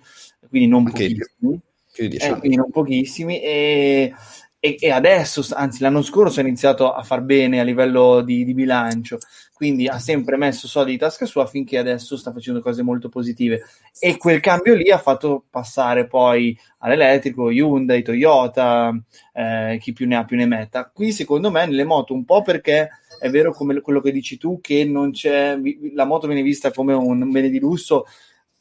quindi 0.50 0.68
non 0.68 0.86
Anche 0.88 1.06
più. 1.08 1.16
pochissimi, 1.16 1.60
Più 1.94 2.08
dieci 2.08 2.26
eh, 2.28 2.38
quindi 2.38 2.58
non 2.58 2.70
pochissimi. 2.70 3.42
E, 3.42 4.14
e- 4.60 4.78
e 4.80 4.92
adesso, 4.92 5.44
anzi 5.54 5.82
l'anno 5.82 6.02
scorso 6.02 6.40
ha 6.40 6.44
iniziato 6.44 6.92
a 6.92 7.02
far 7.04 7.22
bene 7.22 7.60
a 7.60 7.64
livello 7.64 8.22
di, 8.22 8.44
di 8.44 8.54
bilancio, 8.54 9.18
quindi 9.62 9.88
ha 9.88 10.00
sempre 10.00 10.38
messo 10.38 10.68
soldi 10.68 10.94
di 10.94 10.98
tasca 10.98 11.28
sua 11.28 11.46
finché 11.46 11.78
adesso 11.78 12.18
sta 12.18 12.32
facendo 12.32 12.62
cose 12.62 12.82
molto 12.82 13.10
positive 13.10 13.62
e 14.00 14.18
quel 14.18 14.40
cambio 14.40 14.74
lì 14.74 14.90
ha 14.90 14.98
fatto 14.98 15.44
passare 15.52 16.08
poi 16.08 16.58
all'elettrico 16.80 17.52
Hyundai, 17.52 18.02
Toyota, 18.02 18.92
eh, 19.32 19.78
chi 19.80 19.94
più 19.94 20.08
ne 20.08 20.16
ha 20.16 20.26
più 20.26 20.36
ne 20.36 20.48
metta. 20.48 20.90
Qui 20.92 21.12
secondo 21.12 21.52
me 21.52 21.68
nelle 21.68 21.84
moto 21.84 22.16
un 22.16 22.26
po' 22.26 22.42
perché 22.42 22.90
è 23.20 23.30
vero 23.30 23.54
come 23.54 23.80
quello 23.82 24.02
che 24.02 24.12
dici 24.12 24.40
tu 24.40 24.60
che 24.60 24.84
non 24.84 25.12
c'è 25.12 25.56
la 25.94 26.06
moto 26.06 26.26
viene 26.26 26.42
vista 26.42 26.72
come 26.72 26.96
un 26.96 27.30
bene 27.30 27.50
di 27.52 27.60
lusso 27.60 28.08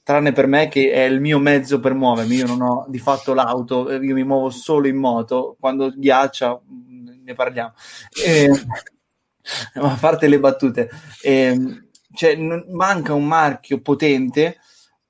tranne 0.02 0.32
per 0.32 0.46
me 0.48 0.68
che 0.68 0.92
è 0.92 1.04
il 1.04 1.22
mio 1.22 1.38
mezzo 1.38 1.80
per 1.80 1.94
muovermi, 1.94 2.34
io 2.34 2.46
non 2.46 2.60
ho 2.60 2.84
di 2.90 2.98
fatto 2.98 3.32
l'auto, 3.32 3.88
eh, 3.88 3.96
io 4.04 4.12
mi 4.14 4.24
muovo 4.24 4.50
solo 4.50 4.86
in 4.86 4.96
moto, 4.96 5.56
quando 5.58 5.90
ghiaccia 5.96 6.60
mh, 6.62 7.22
ne 7.24 7.34
parliamo. 7.34 7.72
Eh, 8.22 8.50
ma 9.76 9.92
a 9.92 9.96
parte 9.98 10.26
le 10.28 10.38
battute, 10.40 10.88
ehm, 11.22 11.88
cioè, 12.14 12.34
non- 12.36 12.64
manca 12.70 13.14
un 13.14 13.24
marchio 13.26 13.80
potente. 13.80 14.58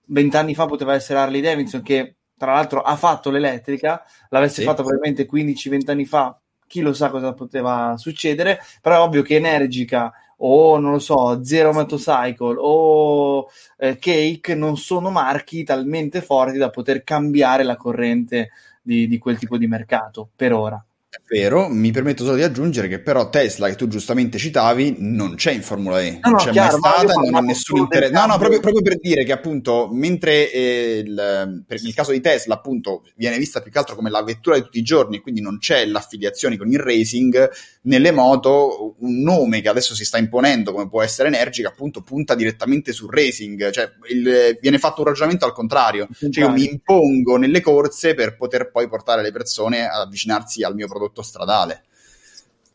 Vent'anni 0.07 0.55
fa 0.55 0.67
poteva 0.67 0.95
essere 0.95 1.19
Harley 1.21 1.41
Davidson, 1.41 1.83
che 1.83 2.17
tra 2.37 2.53
l'altro 2.55 2.83
ha 2.83 2.97
fatto 2.97 3.31
l'elettrica, 3.31 4.03
l'avesse 4.31 4.61
Sì. 4.61 4.67
fatta 4.67 4.83
probabilmente 4.83 5.27
15-20 5.27 5.91
anni 5.91 6.05
fa, 6.07 6.39
chi 6.67 6.81
lo 6.81 6.93
sa 6.93 7.11
cosa 7.11 7.33
poteva 7.33 7.95
succedere, 7.97 8.61
però 8.81 8.97
è 8.97 8.99
ovvio 9.01 9.23
che 9.23 9.37
Energica 9.37 10.13
o 10.43 10.79
non 10.79 10.93
lo 10.93 10.99
so, 10.99 11.45
Zero 11.45 11.73
Motorcycle 11.73 12.57
o 12.59 13.49
eh, 13.77 13.99
Cake 13.99 14.55
non 14.55 14.77
sono 14.79 15.11
marchi 15.11 15.65
talmente 15.65 16.23
forti 16.23 16.57
da 16.57 16.71
poter 16.71 17.05
cambiare 17.05 17.63
la 17.63 17.77
corrente 17.77 18.51
di, 18.81 19.07
di 19.07 19.19
quel 19.19 19.39
tipo 19.39 19.59
di 19.59 19.67
mercato 19.67 20.31
per 20.35 20.55
ora. 20.55 20.83
È 21.13 21.19
vero, 21.27 21.67
mi 21.69 21.91
permetto 21.91 22.23
solo 22.23 22.37
di 22.37 22.45
aggiungere 22.45 22.87
che 22.87 23.01
però 23.01 23.31
Tesla, 23.31 23.69
che 23.69 23.75
tu 23.75 23.89
giustamente 23.89 24.39
citavi, 24.39 24.95
non 25.01 25.35
c'è 25.35 25.51
in 25.51 25.61
Formula 25.63 26.01
E, 26.01 26.13
No, 26.13 26.19
non 26.23 26.33
no, 26.35 26.37
c'è 26.37 26.51
chiaro, 26.53 26.79
mai 26.79 26.93
stata 26.93 27.15
non 27.15 27.35
ha 27.35 27.41
nessun 27.41 27.79
interesse. 27.81 28.13
No, 28.13 28.27
no, 28.27 28.39
proprio, 28.39 28.61
proprio 28.61 28.81
per 28.81 29.01
dire 29.01 29.25
che 29.25 29.33
appunto, 29.33 29.89
mentre 29.91 30.53
eh, 30.53 31.03
il, 31.05 31.65
per 31.67 31.83
il 31.83 31.95
caso 31.95 32.13
di 32.13 32.21
Tesla, 32.21 32.55
appunto, 32.55 33.03
viene 33.17 33.39
vista 33.39 33.61
più 33.61 33.73
che 33.73 33.79
altro 33.79 33.97
come 33.97 34.09
la 34.09 34.23
vettura 34.23 34.55
di 34.55 34.63
tutti 34.63 34.79
i 34.79 34.83
giorni, 34.83 35.17
e 35.17 35.21
quindi 35.21 35.41
non 35.41 35.59
c'è 35.59 35.85
l'affiliazione 35.85 36.57
con 36.57 36.71
il 36.71 36.79
racing, 36.79 37.51
nelle 37.83 38.13
moto 38.13 38.95
un 39.01 39.21
nome 39.21 39.63
che 39.63 39.69
adesso 39.69 39.97
si 39.97 40.05
sta 40.05 40.17
imponendo, 40.17 40.71
come 40.71 40.89
può 40.89 41.03
essere 41.03 41.27
Energica, 41.27 41.71
appunto, 41.71 42.03
punta 42.03 42.37
direttamente 42.37 42.93
sul 42.93 43.11
racing, 43.11 43.71
cioè 43.71 43.91
il- 44.11 44.57
viene 44.61 44.79
fatto 44.79 45.01
un 45.01 45.09
ragionamento 45.09 45.45
al 45.45 45.55
contrario, 45.55 46.07
cioè 46.31 46.45
io 46.45 46.51
mi 46.51 46.71
impongo 46.71 47.37
nelle 47.37 47.61
corse 47.61 48.15
per 48.15 48.37
poter 48.37 48.71
poi 48.71 48.87
portare 48.87 49.23
le 49.23 49.33
persone 49.33 49.89
ad 49.89 50.03
avvicinarsi 50.03 50.63
al 50.63 50.77
mio 50.77 50.87
prodotto 50.87 50.99
stradale. 51.23 51.85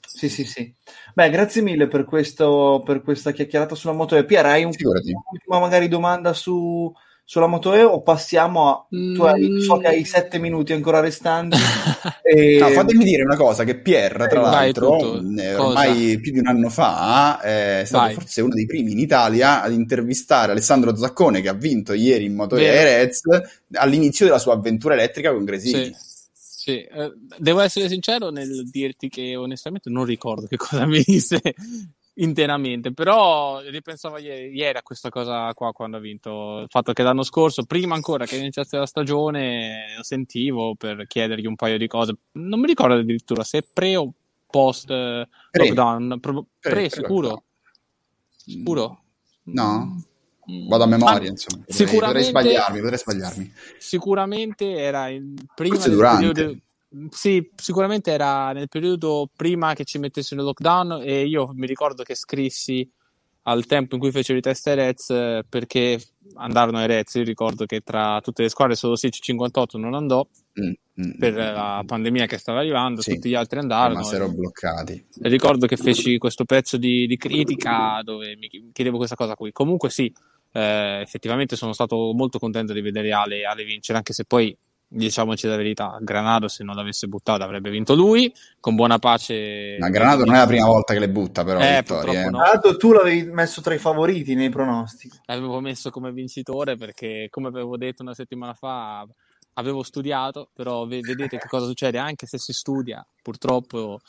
Sì, 0.08 0.30
sì, 0.30 0.46
sì. 0.46 0.74
Beh, 1.14 1.30
grazie 1.30 1.62
mille 1.62 1.88
per, 1.88 2.06
questo, 2.06 2.82
per 2.86 3.02
questa 3.02 3.32
chiacchierata 3.32 3.76
sulla 3.76 3.94
moto. 3.94 4.16
E 4.16 4.24
Pier, 4.26 4.46
hai 4.46 4.64
un- 4.64 4.72
un'ultima 4.78 5.60
magari 5.60 5.88
domanda 5.90 6.32
su, 6.34 6.92
sulla 7.28 7.48
Moto 7.48 7.74
E 7.74 7.84
o 7.84 8.02
passiamo 8.02 8.70
a... 8.70 8.88
Tu 8.90 9.22
hai, 9.24 9.60
so 9.62 9.78
che 9.78 9.88
hai 9.88 10.06
sette 10.06 10.38
minuti 10.38 10.72
ancora 10.72 11.02
restanti. 11.02 11.58
e... 12.24 12.58
No, 12.60 12.70
fatemi 12.70 13.04
dire 13.04 13.24
una 13.24 13.36
cosa, 13.36 13.64
che 13.66 13.80
Pierre, 13.80 14.28
tra 14.28 14.40
Vai, 14.42 14.52
l'altro, 14.52 14.98
tutto. 14.98 15.42
eh, 15.42 15.54
Cosa? 15.56 15.68
ormai 15.68 16.20
più 16.22 16.32
di 16.32 16.40
un 16.40 16.48
anno 16.48 16.70
fa, 16.70 17.42
eh, 17.42 17.82
è 17.82 17.86
stato 17.86 18.06
Vai. 18.06 18.14
forse 18.14 18.42
uno 18.42 18.54
dei 18.54 18.66
primi 18.68 18.92
in 18.94 19.00
Italia 19.00 19.64
ad 19.64 19.74
intervistare 19.74 20.52
Alessandro 20.52 20.96
Zaccone, 20.96 21.42
che 21.42 21.50
ha 21.50 21.54
vinto 21.54 21.94
ieri 21.94 22.26
in 22.26 22.36
Moto 22.36 22.56
E. 22.56 22.84
Reds, 22.84 23.22
all'inizio 23.74 24.26
della 24.26 24.40
sua 24.40 24.54
avventura 24.54 24.94
elettrica 24.94 25.34
con 25.34 25.44
Gresini. 25.44 25.86
Sì. 25.86 26.05
Sì, 26.66 26.82
eh, 26.82 27.14
devo 27.38 27.60
essere 27.60 27.88
sincero 27.88 28.32
nel 28.32 28.68
dirti 28.72 29.08
che 29.08 29.36
onestamente 29.36 29.92
non 29.92 30.04
ricordo 30.04 30.48
che 30.48 30.58
cosa 30.58 30.84
mi 30.90 31.00
disse 31.06 31.40
interamente, 32.16 32.92
però 32.92 33.60
ripensavo 33.60 34.18
ieri, 34.18 34.50
ieri 34.52 34.76
a 34.76 34.82
questa 34.82 35.10
cosa 35.10 35.54
qua 35.54 35.72
quando 35.74 35.98
ha 35.98 36.00
vinto, 36.00 36.62
il 36.62 36.68
fatto 36.68 36.92
che 36.92 37.04
l'anno 37.04 37.22
scorso, 37.22 37.66
prima 37.66 37.94
ancora 37.94 38.26
che 38.26 38.38
iniziasse 38.38 38.78
la 38.78 38.88
stagione, 38.88 39.94
lo 39.96 40.02
sentivo 40.02 40.74
per 40.74 41.06
chiedergli 41.06 41.46
un 41.46 41.56
paio 41.56 41.78
di 41.78 41.86
cose, 41.86 42.16
non 42.32 42.60
mi 42.60 42.66
ricordo 42.66 42.96
addirittura 42.96 43.44
se 43.44 43.64
pre 43.72 43.96
o 43.96 44.12
post 44.50 44.90
eh, 44.90 45.28
Pre. 45.52 45.68
lockdown, 45.68 46.20
Pre, 46.20 46.34
pre, 46.34 46.72
pre 46.72 46.90
sicuro, 46.90 47.44
sicuro. 48.28 49.04
No? 49.44 50.02
Vado 50.68 50.84
a 50.84 50.88
memoria, 50.88 51.30
insomma. 51.30 51.64
Potrei, 51.66 51.88
sicuramente- 51.88 52.32
potrei 52.32 52.52
sbagliarmi, 52.52 52.80
potrei 52.80 52.98
sbagliarmi. 53.00 53.54
Sicuramente 53.80 54.72
era 54.78 55.10
il 55.10 55.34
prima 55.56 55.74
Forse 55.76 55.90
del 55.90 55.98
durante. 55.98 56.34
periodo. 56.34 56.60
Sì, 57.10 57.50
sicuramente 57.56 58.12
era 58.12 58.52
nel 58.54 58.70
periodo 58.70 59.30
prima 59.36 59.74
che 59.74 59.84
ci 59.84 59.98
mettessero 59.98 60.40
il 60.42 60.48
lockdown 60.48 61.02
e 61.04 61.26
io 61.26 61.52
mi 61.54 61.66
ricordo 61.68 62.04
che 62.04 62.16
scrissi 62.16 62.90
al 63.48 63.66
tempo 63.66 63.96
in 63.96 64.02
cui 64.02 64.12
fecero 64.12 64.38
i 64.38 64.42
test 64.42 64.66
ai 64.68 64.76
Reds 64.76 65.10
eh, 65.10 65.44
perché 65.48 66.02
andarono 66.36 66.78
ai 66.78 66.88
Reds. 66.88 67.16
Io 67.16 67.24
ricordo 67.24 67.66
che 67.66 67.82
tra 67.82 68.20
tutte 68.22 68.44
le 68.44 68.50
squadre 68.50 68.76
solo 68.76 68.96
Sic 68.96 69.14
58 69.20 69.78
non 69.78 69.94
andò 69.94 70.26
per 71.20 71.34
la 71.34 71.84
pandemia 71.86 72.26
che 72.28 72.38
stava 72.38 72.60
arrivando, 72.60 73.00
Mm, 73.00 73.04
Sì, 73.04 73.14
tutti 73.16 73.30
gli 73.30 73.36
altri 73.36 73.60
andarono. 73.60 74.00
Rimasero 74.00 74.32
bloccati. 74.32 75.06
E 75.22 75.28
ricordo 75.30 75.68
che 75.68 75.76
feci 75.76 76.18
questo 76.18 76.46
pezzo 76.46 76.78
di, 76.78 77.06
di 77.08 77.18
critica 77.18 78.00
dove 78.04 78.38
mi 78.38 78.48
chi- 78.48 78.70
chiedevo 78.72 78.96
questa 78.98 79.16
cosa 79.16 79.36
qui. 79.36 79.52
Comunque 79.52 79.90
sì, 79.90 80.12
eh, 80.56 81.02
effettivamente 81.02 81.58
sono 81.58 81.74
stato 81.74 82.14
molto 82.14 82.40
contento 82.40 82.72
di 82.72 82.80
vedere 82.80 83.12
Ale, 83.12 83.44
Ale 83.44 83.66
vincere, 83.66 83.98
anche 83.98 84.14
se 84.14 84.24
poi, 84.24 84.58
diciamoci 84.88 85.48
la 85.48 85.58
verità, 85.58 85.98
Granado 86.00 86.48
se 86.48 86.64
non 86.64 86.76
l'avesse 86.76 87.08
buttato 87.08 87.44
avrebbe 87.44 87.70
vinto 87.70 87.94
lui, 87.94 88.34
con 88.62 88.74
buona 88.76 88.98
pace. 88.98 89.76
Ma 89.80 89.90
Granato 89.90 90.24
non 90.24 90.36
è 90.36 90.38
la 90.38 90.48
prima 90.48 90.68
volta 90.68 90.94
che 90.94 91.00
le 91.00 91.10
butta, 91.10 91.44
però, 91.44 91.60
Eh, 91.60 91.80
vittorie. 91.82 91.84
purtroppo 91.84 92.28
eh. 92.28 92.30
no. 92.30 92.38
L'altro 92.38 92.78
tu 92.78 92.94
l'avevi 92.94 93.24
messo 93.32 93.60
tra 93.62 93.74
i 93.74 93.80
favoriti 93.80 94.34
nei 94.34 94.50
pronostici. 94.50 95.20
L'avevo 95.26 95.60
messo 95.60 95.90
come 95.90 96.14
vincitore 96.14 96.78
perché, 96.78 97.28
come 97.30 97.50
avevo 97.50 97.76
detto 97.76 98.02
una 98.02 98.14
settimana 98.14 98.54
fa, 98.54 99.06
avevo 99.56 99.84
studiato, 99.84 100.52
però 100.54 100.86
ve- 100.86 101.02
vedete 101.02 101.38
che 101.38 101.48
cosa 101.50 101.66
succede 101.66 101.98
anche 101.98 102.28
se 102.28 102.38
si 102.38 102.54
studia, 102.54 103.06
purtroppo 103.22 104.00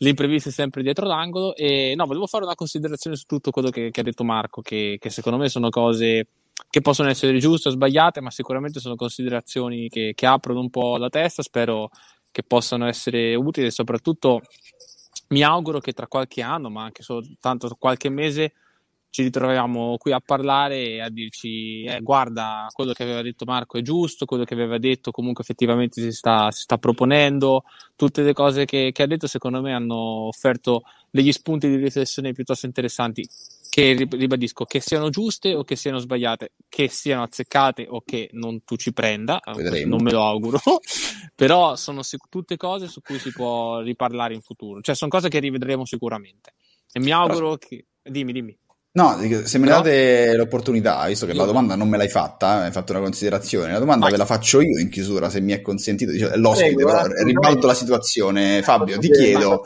l'imprevisto 0.00 0.48
è 0.50 0.52
sempre 0.52 0.82
dietro 0.82 1.06
l'angolo. 1.06 1.54
E 1.54 1.94
no, 1.96 2.06
volevo 2.06 2.26
fare 2.26 2.44
una 2.44 2.54
considerazione 2.54 3.16
su 3.16 3.24
tutto 3.26 3.50
quello 3.50 3.70
che, 3.70 3.90
che 3.90 4.00
ha 4.00 4.04
detto 4.04 4.24
Marco, 4.24 4.60
che, 4.60 4.98
che 5.00 5.10
secondo 5.10 5.38
me 5.38 5.48
sono 5.48 5.70
cose 5.70 6.28
che 6.68 6.82
possono 6.82 7.08
essere 7.08 7.38
giuste 7.38 7.68
o 7.68 7.72
sbagliate, 7.72 8.20
ma 8.20 8.30
sicuramente 8.30 8.80
sono 8.80 8.94
considerazioni 8.94 9.88
che, 9.88 10.12
che 10.14 10.26
aprono 10.26 10.60
un 10.60 10.70
po' 10.70 10.96
la 10.96 11.08
testa. 11.08 11.42
Spero 11.42 11.90
che 12.30 12.42
possano 12.42 12.86
essere 12.86 13.34
utili 13.34 13.66
e 13.66 13.70
soprattutto 13.70 14.40
mi 15.28 15.42
auguro 15.42 15.78
che 15.78 15.92
tra 15.92 16.06
qualche 16.06 16.42
anno, 16.42 16.70
ma 16.70 16.84
anche 16.84 17.02
soltanto 17.02 17.74
qualche 17.78 18.08
mese, 18.08 18.52
ci 19.10 19.22
ritroviamo 19.22 19.96
qui 19.98 20.12
a 20.12 20.22
parlare 20.24 20.86
e 20.86 21.00
a 21.00 21.10
dirci 21.10 21.82
eh, 21.82 22.00
guarda 22.00 22.68
quello 22.72 22.92
che 22.92 23.02
aveva 23.02 23.22
detto 23.22 23.44
Marco 23.44 23.76
è 23.76 23.82
giusto, 23.82 24.24
quello 24.24 24.44
che 24.44 24.54
aveva 24.54 24.78
detto 24.78 25.10
comunque 25.10 25.42
effettivamente 25.42 26.00
si 26.00 26.12
sta, 26.12 26.50
si 26.52 26.62
sta 26.62 26.78
proponendo, 26.78 27.64
tutte 27.96 28.22
le 28.22 28.32
cose 28.32 28.64
che, 28.64 28.90
che 28.92 29.02
ha 29.02 29.06
detto 29.06 29.26
secondo 29.26 29.60
me 29.60 29.74
hanno 29.74 30.28
offerto 30.28 30.82
degli 31.10 31.32
spunti 31.32 31.68
di 31.68 31.76
riflessione 31.76 32.32
piuttosto 32.32 32.66
interessanti 32.66 33.26
che 33.68 33.92
rib- 33.92 34.14
ribadisco 34.14 34.64
che 34.64 34.80
siano 34.80 35.10
giuste 35.10 35.54
o 35.54 35.64
che 35.64 35.76
siano 35.76 35.98
sbagliate, 35.98 36.50
che 36.68 36.88
siano 36.88 37.22
azzeccate 37.22 37.86
o 37.88 38.02
che 38.04 38.28
non 38.32 38.64
tu 38.64 38.76
ci 38.76 38.92
prenda, 38.92 39.40
eh, 39.40 39.52
Vedremo. 39.54 39.96
non 39.96 40.02
me 40.04 40.10
lo 40.10 40.24
auguro, 40.24 40.60
però 41.34 41.76
sono 41.76 42.02
sic- 42.02 42.28
tutte 42.28 42.56
cose 42.56 42.88
su 42.88 43.00
cui 43.00 43.18
si 43.18 43.32
può 43.32 43.80
riparlare 43.80 44.34
in 44.34 44.40
futuro, 44.40 44.80
cioè 44.80 44.94
sono 44.94 45.10
cose 45.10 45.28
che 45.28 45.38
rivedremo 45.38 45.84
sicuramente 45.84 46.54
e 46.92 47.00
mi 47.00 47.10
auguro 47.12 47.56
che... 47.56 47.86
Dimmi, 48.02 48.32
dimmi. 48.32 48.56
No, 48.92 49.16
se 49.20 49.58
me 49.58 49.66
ne 49.66 49.70
Però- 49.70 49.82
date 49.82 50.34
l'opportunità, 50.36 51.06
visto 51.06 51.24
che 51.24 51.32
la 51.32 51.42
Io- 51.42 51.46
domanda 51.46 51.76
non 51.76 51.88
me 51.88 51.96
l'hai 51.96 52.08
fatta, 52.08 52.62
eh, 52.62 52.64
hai 52.66 52.72
fatto 52.72 52.90
una 52.90 53.00
considerazione, 53.00 53.70
la 53.72 53.78
domanda 53.78 54.02
Vai. 54.06 54.10
ve 54.12 54.16
la 54.18 54.26
faccio 54.26 54.60
io 54.60 54.80
in 54.80 54.88
chiusura, 54.88 55.30
se 55.30 55.40
mi 55.40 55.52
è 55.52 55.60
consentito, 55.60 56.10
Dice- 56.10 56.36
l'ospite, 56.36 56.74
Prego, 56.74 56.88
però 56.90 56.98
guarda, 57.06 57.22
ribalto 57.22 57.66
la 57.68 57.74
situazione. 57.74 58.62
Fabio, 58.62 58.98
ti 58.98 59.08
chiedo, 59.10 59.62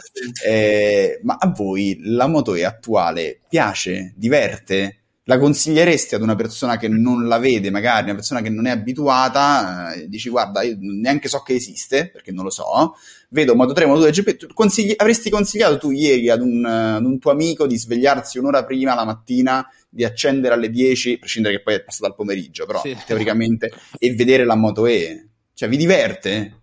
eh, 0.46 1.20
ma 1.22 1.37
a 1.40 1.48
voi 1.56 1.98
la 2.02 2.26
Moto 2.26 2.54
E 2.54 2.64
attuale 2.64 3.40
piace, 3.48 4.12
diverte? 4.14 4.98
La 5.26 5.38
consiglieresti 5.38 6.14
ad 6.14 6.20
una 6.20 6.34
persona 6.34 6.76
che 6.76 6.87
non 6.88 7.26
la 7.26 7.38
vede, 7.38 7.70
magari 7.70 8.04
una 8.04 8.14
persona 8.16 8.42
che 8.42 8.50
non 8.50 8.66
è 8.66 8.70
abituata, 8.70 9.94
eh, 9.94 10.06
dici 10.06 10.28
guarda, 10.28 10.60
io 10.60 10.76
neanche 10.78 11.28
so 11.28 11.40
che 11.40 11.54
esiste, 11.54 12.10
perché 12.10 12.30
non 12.30 12.44
lo 12.44 12.50
so, 12.50 12.92
vedo 13.35 13.57
Moto 13.57 13.73
3, 13.73 13.85
Moto 13.87 14.01
2 14.01 14.11
GP, 14.12 14.37
tu 14.37 14.47
consigli- 14.55 14.94
avresti 14.97 15.29
consigliato 15.29 15.77
tu 15.77 15.90
ieri 15.90 16.31
ad 16.31 16.40
un, 16.40 16.64
eh, 16.64 16.97
ad 16.97 17.05
un 17.05 17.18
tuo 17.18 17.33
amico 17.33 17.66
di 17.66 17.77
svegliarsi 17.77 18.38
un'ora 18.38 18.64
prima 18.64 18.94
la 18.94 19.05
mattina, 19.05 19.68
di 19.88 20.05
accendere 20.05 20.55
alle 20.55 20.70
10, 20.70 21.14
a 21.14 21.18
prescindere 21.18 21.57
che 21.57 21.62
poi 21.62 21.75
è 21.75 21.83
passato 21.83 22.07
al 22.07 22.14
pomeriggio, 22.14 22.64
però 22.64 22.81
Sì. 22.81 22.97
teoricamente, 23.05 23.73
e 23.99 24.14
vedere 24.14 24.44
la 24.44 24.55
Moto 24.55 24.87
E? 24.87 25.27
Cioè, 25.53 25.68
vi 25.68 25.77
diverte? 25.77 26.61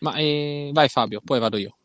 Ma 0.00 0.14
eh, 0.14 0.70
vai 0.72 0.88
Fabio, 0.88 1.20
poi 1.24 1.40
vado 1.40 1.56
io. 1.56 1.76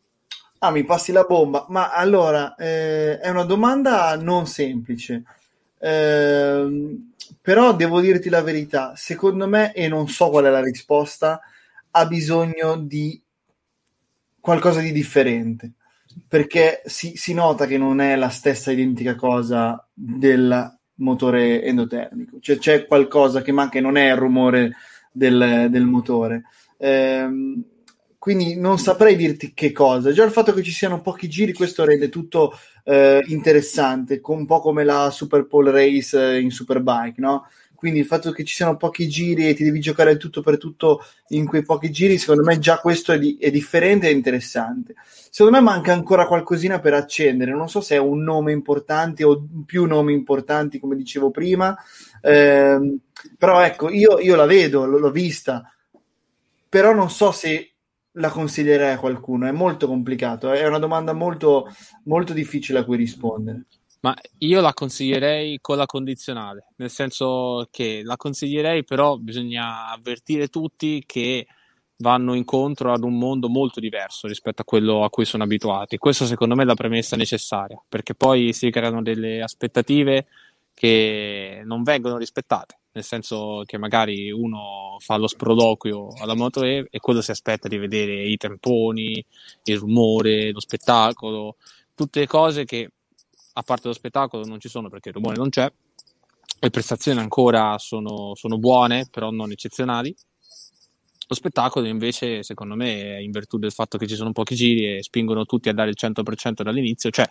Ah, 0.60 0.70
mi 0.70 0.84
passi 0.84 1.10
la 1.10 1.24
bomba. 1.24 1.66
Ma 1.68 1.90
allora, 1.90 2.54
eh, 2.54 3.18
è 3.18 3.28
una 3.28 3.44
domanda 3.44 4.14
non 4.16 4.46
semplice. 4.46 5.24
Ehm, 5.80 7.12
però 7.40 7.74
devo 7.74 8.00
dirti 8.00 8.28
la 8.28 8.42
verità, 8.42 8.92
secondo 8.94 9.48
me, 9.48 9.72
e 9.72 9.88
non 9.88 10.06
so 10.08 10.30
qual 10.30 10.44
è 10.44 10.50
la 10.50 10.62
risposta, 10.62 11.40
ha 11.90 12.06
bisogno 12.06 12.76
di 12.76 13.20
qualcosa 14.42 14.80
di 14.80 14.92
differente. 14.92 15.72
Perché 16.28 16.82
si, 16.84 17.16
si 17.16 17.32
nota 17.32 17.64
che 17.66 17.78
non 17.78 18.00
è 18.00 18.16
la 18.16 18.28
stessa 18.28 18.70
identica 18.70 19.14
cosa 19.14 19.86
del 19.94 20.78
motore 20.96 21.62
endotermico. 21.62 22.38
Cioè 22.40 22.58
c'è 22.58 22.86
qualcosa 22.86 23.40
che 23.40 23.52
manca 23.52 23.78
e 23.78 23.80
non 23.80 23.96
è 23.96 24.10
il 24.10 24.16
rumore 24.16 24.72
del, 25.10 25.68
del 25.70 25.84
motore. 25.84 26.44
Ehm, 26.76 27.64
quindi 28.18 28.56
non 28.56 28.78
saprei 28.78 29.16
dirti 29.16 29.52
che 29.54 29.72
cosa. 29.72 30.12
Già 30.12 30.24
il 30.24 30.30
fatto 30.30 30.52
che 30.52 30.62
ci 30.62 30.70
siano 30.70 31.00
pochi 31.00 31.28
giri, 31.28 31.52
questo 31.52 31.84
rende 31.84 32.08
tutto 32.08 32.56
eh, 32.84 33.20
interessante, 33.28 34.20
un 34.22 34.46
po' 34.46 34.60
come 34.60 34.84
la 34.84 35.10
Super 35.10 35.46
Pole 35.46 35.70
Race 35.70 36.34
eh, 36.34 36.40
in 36.40 36.50
Superbike, 36.50 37.20
no? 37.20 37.46
Quindi 37.82 37.98
il 37.98 38.06
fatto 38.06 38.30
che 38.30 38.44
ci 38.44 38.54
siano 38.54 38.76
pochi 38.76 39.08
giri 39.08 39.48
e 39.48 39.54
ti 39.54 39.64
devi 39.64 39.80
giocare 39.80 40.16
tutto 40.16 40.40
per 40.40 40.56
tutto 40.56 41.00
in 41.30 41.46
quei 41.46 41.64
pochi 41.64 41.90
giri, 41.90 42.16
secondo 42.16 42.44
me 42.44 42.60
già 42.60 42.78
questo 42.78 43.10
è, 43.10 43.18
di- 43.18 43.36
è 43.40 43.50
differente 43.50 44.06
e 44.06 44.12
interessante. 44.12 44.94
Secondo 45.30 45.58
me 45.58 45.64
manca 45.64 45.92
ancora 45.92 46.26
qualcosina 46.28 46.78
per 46.78 46.94
accendere. 46.94 47.50
Non 47.50 47.68
so 47.68 47.80
se 47.80 47.96
è 47.96 47.98
un 47.98 48.22
nome 48.22 48.52
importante 48.52 49.24
o 49.24 49.44
più 49.66 49.84
nomi 49.86 50.12
importanti, 50.12 50.78
come 50.78 50.94
dicevo 50.94 51.32
prima. 51.32 51.76
Ehm, 52.20 52.98
però 53.36 53.60
ecco, 53.64 53.90
io, 53.90 54.20
io 54.20 54.36
la 54.36 54.46
vedo, 54.46 54.84
l- 54.86 55.00
l'ho 55.00 55.10
vista, 55.10 55.64
però 56.68 56.92
non 56.94 57.10
so 57.10 57.32
se 57.32 57.72
la 58.12 58.28
consiglierei 58.30 58.92
a 58.92 58.98
qualcuno. 58.98 59.46
È 59.46 59.50
molto 59.52 59.86
complicato, 59.86 60.50
è 60.52 60.66
una 60.66 60.78
domanda 60.78 61.12
molto, 61.12 61.68
molto 62.04 62.32
difficile 62.32 62.78
a 62.80 62.84
cui 62.84 62.96
rispondere. 62.96 63.64
Ma 64.02 64.16
io 64.38 64.60
la 64.60 64.74
consiglierei 64.74 65.58
con 65.60 65.76
la 65.76 65.86
condizionale, 65.86 66.66
nel 66.76 66.90
senso 66.90 67.68
che 67.70 68.02
la 68.02 68.16
consiglierei, 68.16 68.82
però 68.84 69.16
bisogna 69.16 69.90
avvertire 69.92 70.48
tutti 70.48 71.04
che 71.06 71.46
vanno 71.98 72.34
incontro 72.34 72.92
ad 72.92 73.04
un 73.04 73.16
mondo 73.16 73.48
molto 73.48 73.78
diverso 73.78 74.26
rispetto 74.26 74.62
a 74.62 74.64
quello 74.64 75.04
a 75.04 75.10
cui 75.10 75.24
sono 75.24 75.44
abituati. 75.44 75.98
Questo 75.98 76.26
secondo 76.26 76.56
me 76.56 76.64
è 76.64 76.66
la 76.66 76.74
premessa 76.74 77.14
necessaria, 77.14 77.80
perché 77.88 78.16
poi 78.16 78.52
si 78.52 78.70
creano 78.70 79.02
delle 79.02 79.40
aspettative 79.40 80.26
che 80.74 81.62
non 81.64 81.84
vengono 81.84 82.16
rispettate, 82.16 82.80
nel 82.92 83.04
senso 83.04 83.62
che 83.64 83.78
magari 83.78 84.32
uno 84.32 84.96
fa 84.98 85.16
lo 85.16 85.28
sproloquio 85.28 86.08
alla 86.20 86.34
Moto 86.34 86.64
E 86.64 86.88
e 86.90 86.98
quello 86.98 87.20
si 87.22 87.30
aspetta 87.30 87.68
di 87.68 87.78
vedere 87.78 88.24
i 88.24 88.36
temponi, 88.36 89.24
il 89.62 89.78
rumore, 89.78 90.50
lo 90.50 90.58
spettacolo, 90.58 91.54
tutte 91.94 92.26
cose 92.26 92.64
che 92.64 92.90
a 93.54 93.62
parte 93.62 93.88
lo 93.88 93.94
spettacolo 93.94 94.44
non 94.44 94.60
ci 94.60 94.68
sono 94.68 94.88
perché 94.88 95.10
il 95.10 95.14
rumore 95.14 95.36
non 95.36 95.48
c'è, 95.48 95.70
le 96.62 96.70
prestazioni 96.70 97.18
ancora 97.18 97.76
sono, 97.78 98.34
sono 98.34 98.56
buone, 98.56 99.08
però 99.10 99.30
non 99.30 99.50
eccezionali. 99.50 100.14
Lo 101.26 101.34
spettacolo 101.34 101.86
invece, 101.86 102.42
secondo 102.44 102.76
me, 102.76 103.16
è 103.16 103.18
in 103.18 103.32
virtù 103.32 103.58
del 103.58 103.72
fatto 103.72 103.98
che 103.98 104.06
ci 104.06 104.14
sono 104.14 104.32
pochi 104.32 104.54
giri 104.54 104.96
e 104.96 105.02
spingono 105.02 105.44
tutti 105.44 105.68
a 105.68 105.72
dare 105.72 105.90
il 105.90 105.96
100% 105.98 106.62
dall'inizio, 106.62 107.10
cioè 107.10 107.28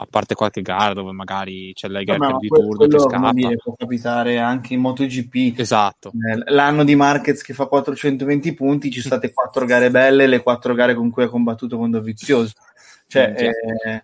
a 0.00 0.06
parte 0.08 0.34
qualche 0.34 0.62
gara 0.62 0.92
dove 0.92 1.12
magari 1.12 1.72
c'è 1.72 1.88
la 1.88 2.02
gap 2.02 2.18
ma 2.18 2.36
di 2.38 2.48
turno 2.48 2.86
che 2.86 2.98
scappa. 2.98 3.32
dire, 3.32 3.56
può 3.56 3.74
capitare 3.76 4.38
anche 4.38 4.74
in 4.74 4.80
MotoGP. 4.80 5.58
Esatto. 5.58 6.10
Eh, 6.10 6.52
L'anno 6.52 6.84
di 6.84 6.96
Marquez 6.96 7.42
che 7.42 7.54
fa 7.54 7.66
420 7.66 8.54
punti, 8.54 8.90
ci 8.90 9.00
sono 9.00 9.16
state 9.16 9.32
quattro 9.32 9.66
gare 9.66 9.90
belle, 9.90 10.26
le 10.26 10.42
quattro 10.42 10.74
gare 10.74 10.94
con 10.94 11.10
cui 11.10 11.24
ha 11.24 11.28
combattuto 11.28 11.76
con 11.76 11.90
Dovizioso. 11.90 12.54
Cioè, 13.06 13.34
eh, 13.36 14.02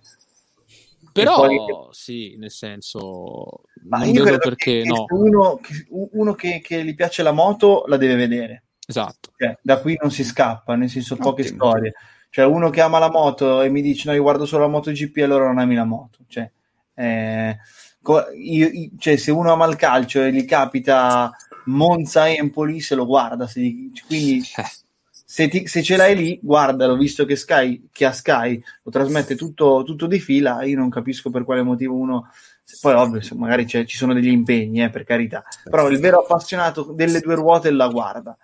Però 1.23 1.37
poi- 1.37 1.59
sì, 1.93 2.35
nel 2.39 2.51
senso, 2.51 3.63
ma 3.89 4.05
io 4.05 4.13
vedo 4.13 4.25
credo 4.25 4.39
perché 4.39 4.83
che, 4.83 4.89
no. 4.89 5.05
uno, 5.11 5.57
che, 5.63 5.87
uno 5.89 6.35
che, 6.35 6.61
che 6.63 6.85
gli 6.85 6.95
piace 6.95 7.23
la 7.23 7.33
moto 7.33 7.85
la 7.87 7.97
deve 7.97 8.17
vedere. 8.17 8.65
Esatto. 8.87 9.31
Cioè, 9.37 9.57
da 9.63 9.81
qui 9.81 9.97
non 10.01 10.11
si 10.11 10.25
scappa, 10.25 10.75
nel 10.75 10.91
senso 10.91 11.17
poche 11.17 11.45
storie. 11.45 11.95
Cioè, 12.31 12.45
uno 12.47 12.69
che 12.71 12.81
ama 12.81 12.99
la 12.99 13.11
moto 13.11 13.63
e 13.63 13.71
mi 13.71 13.81
dice 13.81 14.09
no, 14.09 14.15
io 14.15 14.23
guardo 14.23 14.45
solo 14.45 14.65
la 14.65 14.71
MotoGP, 14.71 15.19
allora 15.23 15.47
non 15.47 15.59
ami 15.59 15.77
la 15.77 15.85
moto. 15.85 16.19
Cioè, 16.27 16.51
eh, 16.95 17.57
io- 18.37 18.69
io- 18.69 18.91
cioè, 18.99 19.17
se 19.17 19.31
uno 19.31 19.53
ama 19.53 19.67
il 19.67 19.77
calcio 19.77 20.21
e 20.23 20.33
gli 20.33 20.45
capita 20.45 21.31
Monza-Empoli, 21.67 22.81
se 22.81 22.95
lo 22.97 23.07
guarda. 23.07 23.47
se 23.47 23.61
gli- 23.61 23.93
quindi, 24.07 24.39
Eh. 24.57 24.65
Se, 25.25 25.49
ti- 25.49 25.67
se 25.67 25.83
ce 25.83 25.97
l'hai 25.97 26.15
lì, 26.15 26.39
guardalo, 26.43 26.97
visto 26.97 27.25
che 27.25 27.37
Sky, 27.37 27.89
che 27.91 28.05
a 28.05 28.13
Sky 28.13 28.63
lo 28.83 28.91
trasmette 28.91 29.35
tutto, 29.37 29.83
tutto 29.85 30.07
di 30.07 30.21
fila, 30.21 30.63
io 30.65 30.77
non 30.77 30.91
capisco 30.91 31.31
per 31.31 31.45
quale 31.45 31.63
motivo 31.63 31.95
uno... 31.95 32.31
Poi 32.81 32.95
ovvio, 32.95 33.21
magari 33.37 33.67
ci 33.67 33.87
sono 33.87 34.15
degli 34.15 34.29
impegni, 34.29 34.83
eh, 34.83 34.89
per 34.89 35.05
carità, 35.05 35.45
però 35.69 35.89
il 35.91 35.99
vero 35.99 36.21
appassionato 36.21 36.93
delle 36.95 37.21
due 37.21 37.35
ruote 37.35 37.71
la 37.71 37.89
guarda. 37.89 38.37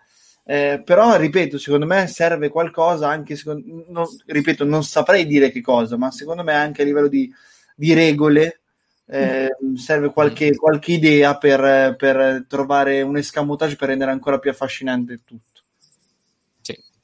Eh, 0.45 0.83
però, 0.85 1.17
ripeto, 1.17 1.57
secondo 1.57 1.87
me 1.87 2.07
serve 2.07 2.51
qualcosa 2.51 3.09
anche, 3.09 3.35
secondo- 3.35 3.85
non- 3.89 4.07
ripeto, 4.27 4.65
non 4.65 4.85
saprei 4.85 5.25
dire 5.25 5.51
che 5.51 5.63
cosa, 5.63 5.97
ma 5.97 6.11
secondo 6.11 6.43
me 6.43 6.53
anche 6.53 6.83
a 6.83 6.85
livello 6.85 7.09
di, 7.09 7.33
di 7.75 7.95
regole 7.95 8.61
eh, 9.07 9.49
serve 9.77 10.11
qualche, 10.13 10.55
qualche 10.55 10.93
idea 10.93 11.37
per, 11.37 11.97
per 11.97 12.45
trovare 12.47 13.01
un 13.03 13.17
escamotage 13.17 13.77
per 13.77 13.89
rendere 13.89 14.11
ancora 14.11 14.39
più 14.39 14.51
affascinante 14.51 15.21
tutto. 15.25 15.50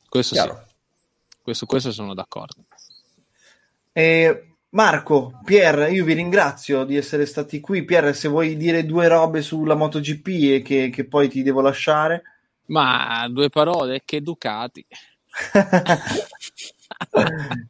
Questo 0.08 0.34
Chiaro. 0.34 0.64
sì. 0.66 0.74
Questo, 1.42 1.66
questo 1.66 1.92
sono 1.92 2.14
d'accordo. 2.14 2.64
Eh, 3.92 4.56
Marco, 4.70 5.40
Pier, 5.44 5.90
io 5.92 6.04
vi 6.04 6.12
ringrazio 6.12 6.84
di 6.84 6.96
essere 6.96 7.24
stati 7.24 7.60
qui. 7.60 7.84
Pier, 7.84 8.14
se 8.14 8.28
vuoi 8.28 8.56
dire 8.56 8.84
due 8.84 9.08
robe 9.08 9.40
sulla 9.42 9.74
MotoGP 9.74 10.26
e 10.28 10.62
che, 10.62 10.90
che 10.90 11.06
poi 11.06 11.28
ti 11.28 11.42
devo 11.42 11.60
lasciare. 11.60 12.22
Ma 12.66 13.26
due 13.30 13.48
parole, 13.48 14.02
che 14.04 14.20
Ducati. 14.20 14.84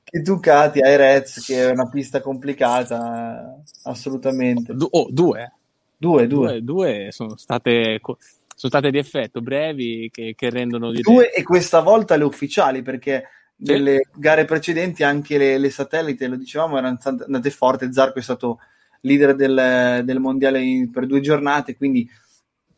che 0.03 0.21
Ducati, 0.21 0.81
Aerez, 0.81 1.45
che 1.45 1.69
è 1.69 1.71
una 1.71 1.89
pista 1.89 2.21
complicata, 2.21 3.63
assolutamente. 3.85 4.75
Du- 4.75 4.89
oh, 4.91 5.09
due. 5.11 5.53
Due, 5.97 6.27
due. 6.27 6.61
Due, 6.61 6.63
due 6.63 7.09
sono 7.11 7.37
state, 7.37 7.99
co- 8.01 8.19
sono 8.57 8.73
state 8.73 8.91
di 8.91 8.97
effetto, 8.97 9.43
brevi, 9.43 10.09
che, 10.11 10.35
che 10.35 10.49
rendono 10.49 10.91
di 10.91 11.03
Due 11.03 11.31
e 11.31 11.43
questa 11.43 11.81
volta 11.81 12.17
le 12.17 12.25
ufficiali, 12.25 12.81
perché 12.81 13.25
nelle 13.57 14.09
gare 14.15 14.47
precedenti 14.47 15.03
anche 15.03 15.37
le, 15.37 15.59
le 15.59 15.69
satellite, 15.69 16.27
lo 16.27 16.37
dicevamo, 16.37 16.79
erano 16.79 16.99
andate 17.03 17.51
forte. 17.51 17.93
Zarco 17.93 18.19
è 18.19 18.23
stato 18.23 18.59
leader 19.03 19.37
del, 19.37 20.01
del 20.05 20.19
mondiale 20.21 20.63
in- 20.63 20.91
per 20.91 21.07
due 21.07 21.21
giornate, 21.21 21.77
quindi, 21.77 22.09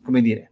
come 0.03 0.21
dire, 0.21 0.51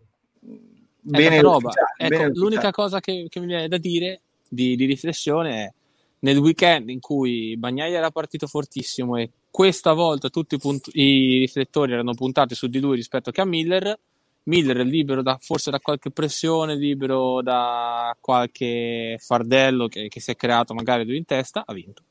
bene 1.00 1.40
roba. 1.40 1.72
Ecco, 1.96 2.08
bene 2.08 2.30
l'unica 2.32 2.70
cosa 2.70 3.00
che, 3.00 3.26
che 3.28 3.40
mi 3.40 3.46
viene 3.46 3.66
da 3.66 3.78
dire 3.78 4.20
di, 4.48 4.76
di 4.76 4.84
riflessione 4.84 5.64
è 5.64 5.72
nel 6.20 6.38
weekend 6.38 6.88
in 6.88 7.00
cui 7.00 7.56
Bagnaia 7.56 7.98
era 7.98 8.10
partito 8.10 8.46
fortissimo 8.46 9.16
e 9.16 9.30
questa 9.50 9.92
volta 9.92 10.28
tutti 10.28 10.54
i, 10.54 10.58
punt- 10.58 10.90
i 10.92 11.38
riflettori 11.38 11.92
erano 11.92 12.14
puntati 12.14 12.54
su 12.54 12.68
di 12.68 12.78
lui 12.78 12.94
rispetto 12.94 13.32
che 13.32 13.40
a 13.40 13.44
Miller. 13.44 13.98
Miller 14.46 14.78
è 14.78 14.84
libero 14.84 15.22
da, 15.22 15.38
forse 15.40 15.70
da 15.70 15.80
qualche 15.80 16.10
pressione, 16.10 16.76
libero 16.76 17.42
da 17.42 18.16
qualche 18.20 19.16
fardello 19.20 19.88
che, 19.88 20.08
che 20.08 20.20
si 20.20 20.30
è 20.30 20.36
creato 20.36 20.74
magari 20.74 21.04
lui 21.04 21.16
in 21.16 21.24
testa, 21.24 21.64
ha 21.66 21.72
vinto. 21.72 22.02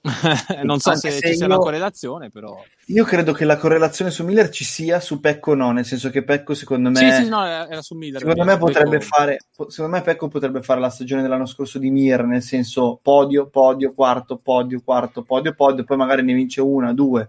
non 0.62 0.78
so 0.78 0.90
Anche 0.90 1.10
se, 1.10 1.18
se 1.18 1.26
ci 1.28 1.34
sia 1.34 1.46
io- 1.46 1.52
una 1.52 1.60
correlazione, 1.60 2.30
però. 2.30 2.62
Io 2.86 3.04
credo 3.04 3.32
che 3.32 3.44
la 3.44 3.56
correlazione 3.56 4.10
su 4.10 4.24
Miller 4.24 4.48
ci 4.48 4.64
sia, 4.64 5.00
su 5.00 5.20
Pecco 5.20 5.54
no, 5.54 5.72
nel 5.72 5.84
senso 5.84 6.08
che 6.08 6.22
Pecco 6.22 6.54
secondo 6.54 6.88
me... 6.88 6.96
Sì, 6.96 7.24
sì, 7.24 7.28
no, 7.28 7.44
era, 7.44 7.82
su 7.82 7.94
Miller. 7.96 8.20
Secondo 8.20 8.44
me 8.44 8.56
potrebbe 8.56 9.00
fare, 9.00 9.38
secondo 9.50 9.96
me 9.96 10.02
Pecco 10.02 10.28
potrebbe 10.28 10.62
fare 10.62 10.80
la 10.80 10.88
stagione 10.88 11.20
dell'anno 11.20 11.46
scorso 11.46 11.78
di 11.78 11.90
Mir, 11.90 12.22
nel 12.22 12.42
senso 12.42 12.98
podio, 13.02 13.48
podio, 13.48 13.92
quarto, 13.92 14.36
podio, 14.36 14.80
quarto, 14.82 15.22
podio, 15.22 15.52
podio, 15.52 15.84
poi 15.84 15.96
magari 15.96 16.22
ne 16.22 16.32
vince 16.32 16.60
una, 16.60 16.94
due, 16.94 17.28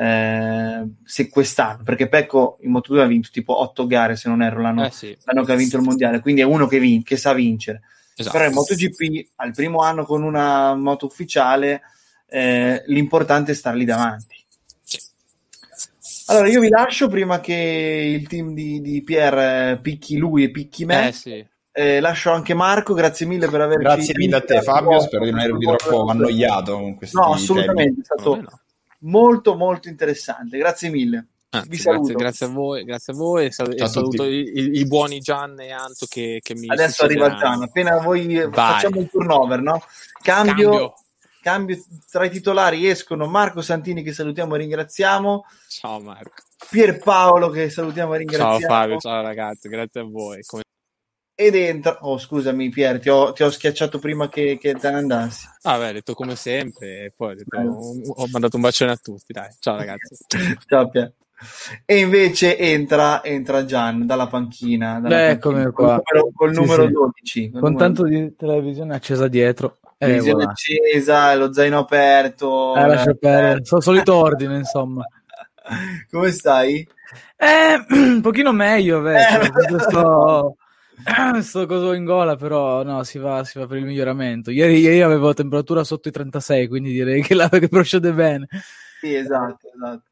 eh, 0.00 0.86
se 1.04 1.28
quest'anno, 1.28 1.82
perché 1.82 2.08
Pecco 2.08 2.56
in 2.62 2.72
Moto2 2.72 3.00
ha 3.00 3.06
vinto 3.06 3.28
tipo 3.30 3.60
otto 3.60 3.86
gare, 3.86 4.16
se 4.16 4.30
non 4.30 4.40
erro, 4.40 4.62
l'anno, 4.62 4.86
Eh 4.86 4.90
sì. 4.90 5.14
l'anno 5.24 5.44
che 5.44 5.52
ha 5.52 5.56
vinto 5.56 5.76
il 5.76 5.82
mondiale, 5.82 6.20
quindi 6.20 6.40
è 6.40 6.44
uno 6.44 6.66
che, 6.66 6.78
vin- 6.78 7.02
che 7.02 7.18
sa 7.18 7.34
vincere. 7.34 7.82
Esatto. 8.16 8.36
Però 8.36 8.48
in 8.48 8.54
MotoGP, 8.54 9.28
al 9.36 9.52
primo 9.52 9.80
anno 9.82 10.04
con 10.06 10.22
una 10.22 10.74
moto 10.74 11.04
ufficiale, 11.04 11.82
eh, 12.28 12.82
l'importante 12.86 13.52
è 13.52 13.54
star 13.54 13.74
lì 13.74 13.84
davanti. 13.84 14.36
Allora, 16.26 16.48
io 16.48 16.60
vi 16.60 16.68
lascio 16.68 17.08
prima 17.08 17.40
che 17.40 18.16
il 18.18 18.26
team 18.26 18.54
di, 18.54 18.80
di 18.80 19.02
Pier 19.02 19.34
eh, 19.72 19.78
picchi 19.82 20.16
lui 20.16 20.44
e 20.44 20.50
picchi 20.50 20.84
me. 20.86 21.08
Eh 21.08 21.12
sì. 21.12 21.46
Eh, 21.72 22.00
lascio 22.00 22.30
anche 22.30 22.54
Marco, 22.54 22.94
grazie 22.94 23.26
mille 23.26 23.48
per 23.48 23.60
averci 23.60 23.82
Grazie 23.82 24.14
mille 24.16 24.36
a 24.36 24.40
te, 24.40 24.62
Fabio. 24.62 24.98
Spero 25.00 25.24
di 25.24 25.30
non 25.30 25.40
avervi 25.40 25.66
troppo 25.66 26.06
annoiato 26.06 26.74
con 26.78 26.94
questi 26.94 27.16
No, 27.16 27.32
assolutamente, 27.32 28.00
è 28.00 28.04
temi. 28.16 28.36
stato 28.38 28.60
molto 29.00 29.54
molto 29.56 29.88
interessante. 29.88 30.58
Grazie 30.58 30.88
mille. 30.90 31.26
Anzi, 31.52 31.68
vi 31.68 31.76
saluto. 31.78 32.12
grazie, 32.12 32.14
grazie 32.14 32.46
a 32.46 32.48
voi, 32.50 32.84
grazie 32.84 33.12
a 33.12 33.16
voi 33.16 33.50
sal- 33.52 33.74
Ciao 33.76 33.86
e 33.86 33.90
saluto 33.90 34.24
i, 34.24 34.38
i- 34.54 34.78
i 34.78 34.86
buoni 34.86 35.18
Gian 35.18 35.58
e 35.58 35.72
Anto 35.72 36.06
che, 36.08 36.38
che 36.40 36.54
mi 36.54 36.68
Adesso 36.68 37.02
arriva. 37.04 37.34
Gian, 37.36 37.62
appena 37.62 37.98
voi 37.98 38.34
Vai. 38.36 38.50
facciamo 38.52 39.00
il 39.00 39.10
turnover, 39.10 39.60
no? 39.60 39.82
Cambio, 40.22 40.68
Cambio. 40.70 40.94
cambio 41.42 41.84
tra 42.08 42.24
i 42.24 42.30
titolari 42.30 42.86
escono 42.88 43.26
Marco 43.26 43.62
Santini 43.62 44.04
che 44.04 44.12
salutiamo 44.12 44.54
e 44.54 44.58
ringraziamo, 44.58 45.44
Ciao 45.66 45.98
Marco. 45.98 46.42
Pierpaolo 46.70 47.50
che 47.50 47.68
salutiamo 47.68 48.14
e 48.14 48.18
Ciao 48.18 48.26
ringraziamo. 48.28 48.72
Fabio, 48.74 48.98
ciao 48.98 49.20
ragazzi, 49.22 49.68
grazie 49.68 50.00
a 50.02 50.04
voi. 50.04 50.42
Come- 50.44 50.62
Ed 51.40 51.54
entra, 51.54 51.96
oh 52.02 52.18
scusami 52.18 52.68
Pier, 52.68 52.98
ti 53.00 53.08
ho, 53.08 53.32
ti 53.32 53.42
ho 53.42 53.48
schiacciato 53.48 53.98
prima 53.98 54.28
che, 54.28 54.58
che 54.60 54.74
te 54.74 54.90
ne 54.90 54.98
andassi. 54.98 55.48
Ah, 55.62 55.78
beh, 55.78 55.88
ho 55.88 55.92
detto 55.92 56.12
come 56.12 56.36
sempre 56.36 57.04
e 57.04 57.12
poi 57.16 57.32
ho, 57.32 57.34
detto- 57.34 57.56
ho 57.56 58.26
mandato 58.30 58.56
un 58.56 58.62
bacione 58.62 58.90
a 58.90 58.96
tutti, 58.96 59.32
dai. 59.32 59.48
Ciao 59.58 59.76
ragazzi. 59.76 60.16
Ciao 60.68 60.90
Pier. 60.90 61.14
E 61.86 61.96
invece 61.96 62.58
entra, 62.58 63.24
entra 63.24 63.64
Gian 63.64 64.04
dalla 64.04 64.26
panchina. 64.26 65.00
Dalla 65.00 65.16
Beh, 65.16 65.38
panchina, 65.38 65.70
col 65.70 65.86
numero, 65.86 66.30
col 66.34 66.52
Sì, 66.52 66.60
numero 66.60 66.84
sì. 66.84 66.92
12. 66.92 67.50
col 67.52 67.60
Con 67.60 67.70
numero 67.72 67.86
tanto 67.86 68.04
di 68.04 68.36
televisione 68.36 68.94
accesa 68.94 69.26
dietro. 69.26 69.78
Eh, 69.96 69.96
Televisione 69.96 70.44
voilà. 70.44 70.50
accesa, 70.50 71.34
lo 71.36 71.52
zaino 71.54 71.78
aperto. 71.78 72.74
Eh, 72.76 72.86
lascia 72.86 73.10
eh, 73.12 73.16
perdere. 73.16 73.64
Sono 73.64 73.80
solito 73.80 74.14
ordine, 74.14 74.58
insomma. 74.58 75.06
Come 76.10 76.30
stai? 76.32 76.86
Eh, 77.36 77.84
un 77.96 78.20
pochino 78.20 78.52
meglio, 78.52 79.00
vecchio. 79.00 79.40
Eh, 79.40 79.80
sto, 79.80 80.56
sto 81.42 81.66
coso 81.66 81.92
in 81.92 82.04
gola, 82.04 82.36
però 82.36 82.82
no, 82.82 83.02
si 83.04 83.18
va, 83.18 83.44
si 83.44 83.58
va 83.58 83.66
per 83.66 83.78
il 83.78 83.84
miglioramento. 83.84 84.50
Ieri, 84.50 84.78
ieri 84.80 85.00
avevo 85.02 85.34
temperatura 85.34 85.84
sotto 85.84 86.08
i 86.08 86.12
36, 86.12 86.68
quindi 86.68 86.92
direi 86.92 87.22
che 87.22 87.34
la 87.34 87.48
che 87.48 87.68
procede 87.68 88.12
bene. 88.12 88.48
Sì, 89.00 89.14
esatto, 89.14 89.68
esatto. 89.74 90.02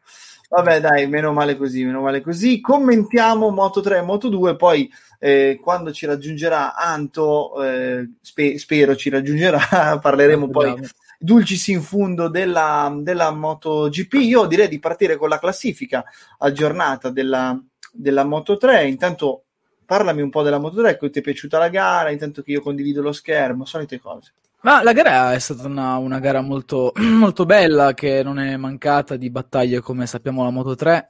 Vabbè, 0.50 0.80
dai, 0.80 1.06
meno 1.08 1.32
male 1.32 1.56
così, 1.56 1.84
meno 1.84 2.00
male 2.00 2.22
così. 2.22 2.60
Commentiamo 2.60 3.50
Moto 3.50 3.80
3 3.80 3.98
e 3.98 4.02
Moto 4.02 4.28
2, 4.28 4.56
poi 4.56 4.90
eh, 5.18 5.58
quando 5.62 5.92
ci 5.92 6.06
raggiungerà 6.06 6.74
Anto, 6.74 7.62
eh, 7.62 8.08
spe- 8.22 8.56
spero 8.58 8.96
ci 8.96 9.10
raggiungerà, 9.10 9.98
parleremo 10.00 10.48
poi 10.48 10.68
Speriamo. 10.68 10.88
dulcis 11.18 11.66
in 11.68 11.82
fundo 11.82 12.28
della, 12.28 12.90
della 12.98 13.30
MotoGP. 13.30 14.14
Io 14.14 14.46
direi 14.46 14.68
di 14.68 14.78
partire 14.78 15.16
con 15.16 15.28
la 15.28 15.38
classifica 15.38 16.02
aggiornata 16.38 17.10
della, 17.10 17.60
della 17.92 18.24
Moto 18.24 18.56
3. 18.56 18.86
Intanto 18.86 19.42
parlami 19.88 20.20
un 20.20 20.28
po' 20.28 20.42
della 20.42 20.58
Moto 20.58 20.82
3, 20.82 20.98
come 20.98 21.10
ti 21.10 21.20
è 21.20 21.22
piaciuta 21.22 21.56
la 21.56 21.70
gara, 21.70 22.10
intanto 22.10 22.42
che 22.42 22.50
io 22.50 22.60
condivido 22.60 23.00
lo 23.00 23.10
schermo, 23.10 23.64
solite 23.64 23.98
cose. 23.98 24.34
Ma 24.60 24.82
la 24.82 24.92
gara 24.92 25.32
è 25.32 25.38
stata 25.38 25.66
una, 25.66 25.96
una 25.96 26.18
gara 26.18 26.42
molto, 26.42 26.92
molto 27.00 27.46
bella 27.46 27.94
che 27.94 28.22
non 28.22 28.38
è 28.38 28.58
mancata 28.58 29.16
di 29.16 29.30
battaglie 29.30 29.80
come 29.80 30.06
sappiamo 30.06 30.44
la 30.44 30.50
Moto 30.50 30.74
3. 30.74 31.08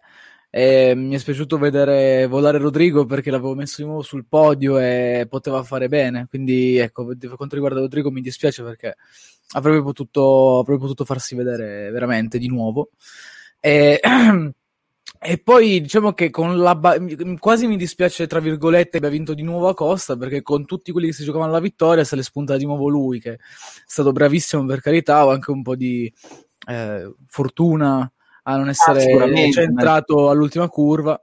E 0.51 0.95
mi 0.95 1.17
è 1.17 1.19
spiaciuto 1.19 1.59
vedere 1.59 2.27
volare 2.29 2.59
Rodrigo 2.59 3.05
perché 3.05 3.33
l'avevo 3.33 3.55
messo 3.57 3.83
di 3.83 3.89
nuovo 3.89 4.03
sul 4.03 4.27
podio 4.27 4.79
e 4.79 5.27
poteva 5.29 5.65
fare 5.65 5.89
bene. 5.89 6.27
Quindi 6.29 6.77
ecco, 6.77 7.05
per 7.05 7.35
quanto 7.35 7.57
riguarda 7.57 7.81
Rodrigo 7.81 8.13
mi 8.13 8.21
dispiace 8.21 8.63
perché 8.63 8.95
avrebbe 9.55 9.83
potuto, 9.83 10.61
avrebbe 10.61 10.83
potuto 10.83 11.05
farsi 11.05 11.35
vedere 11.35 11.91
veramente 11.91 12.39
di 12.39 12.47
nuovo. 12.47 12.91
E, 13.59 13.99
E 15.21 15.39
poi 15.39 15.81
diciamo 15.81 16.13
che 16.13 16.31
con 16.31 16.59
la 16.59 16.75
ba- 16.77 16.97
quasi 17.39 17.67
mi 17.67 17.77
dispiace, 17.77 18.27
tra 18.27 18.39
virgolette, 18.39 18.99
abbia 18.99 19.09
vinto 19.09 19.35
di 19.35 19.43
nuovo 19.43 19.69
Acosta 19.69 20.17
perché 20.17 20.43
con 20.43 20.65
tutti 20.65 20.93
quelli 20.93 21.09
che 21.09 21.13
si 21.13 21.25
giocavano 21.25 21.51
la 21.51 21.59
vittoria 21.61 22.05
se 22.05 22.15
le 22.15 22.23
spunta 22.23 22.57
di 22.57 22.65
nuovo 22.65 22.89
lui, 22.89 23.21
che 23.21 23.33
è 23.33 23.39
stato 23.85 24.13
bravissimo 24.13 24.65
per 24.65 24.81
carità, 24.81 25.27
o 25.27 25.31
anche 25.31 25.51
un 25.51 25.63
po' 25.63 25.75
di 25.75 26.13
eh, 26.69 27.13
fortuna 27.27 28.11
a 28.45 28.57
non 28.57 28.69
essere 28.69 29.01
sicuramente, 29.01 29.53
centrato 29.53 30.31
all'ultima 30.31 30.69
curva. 30.69 31.21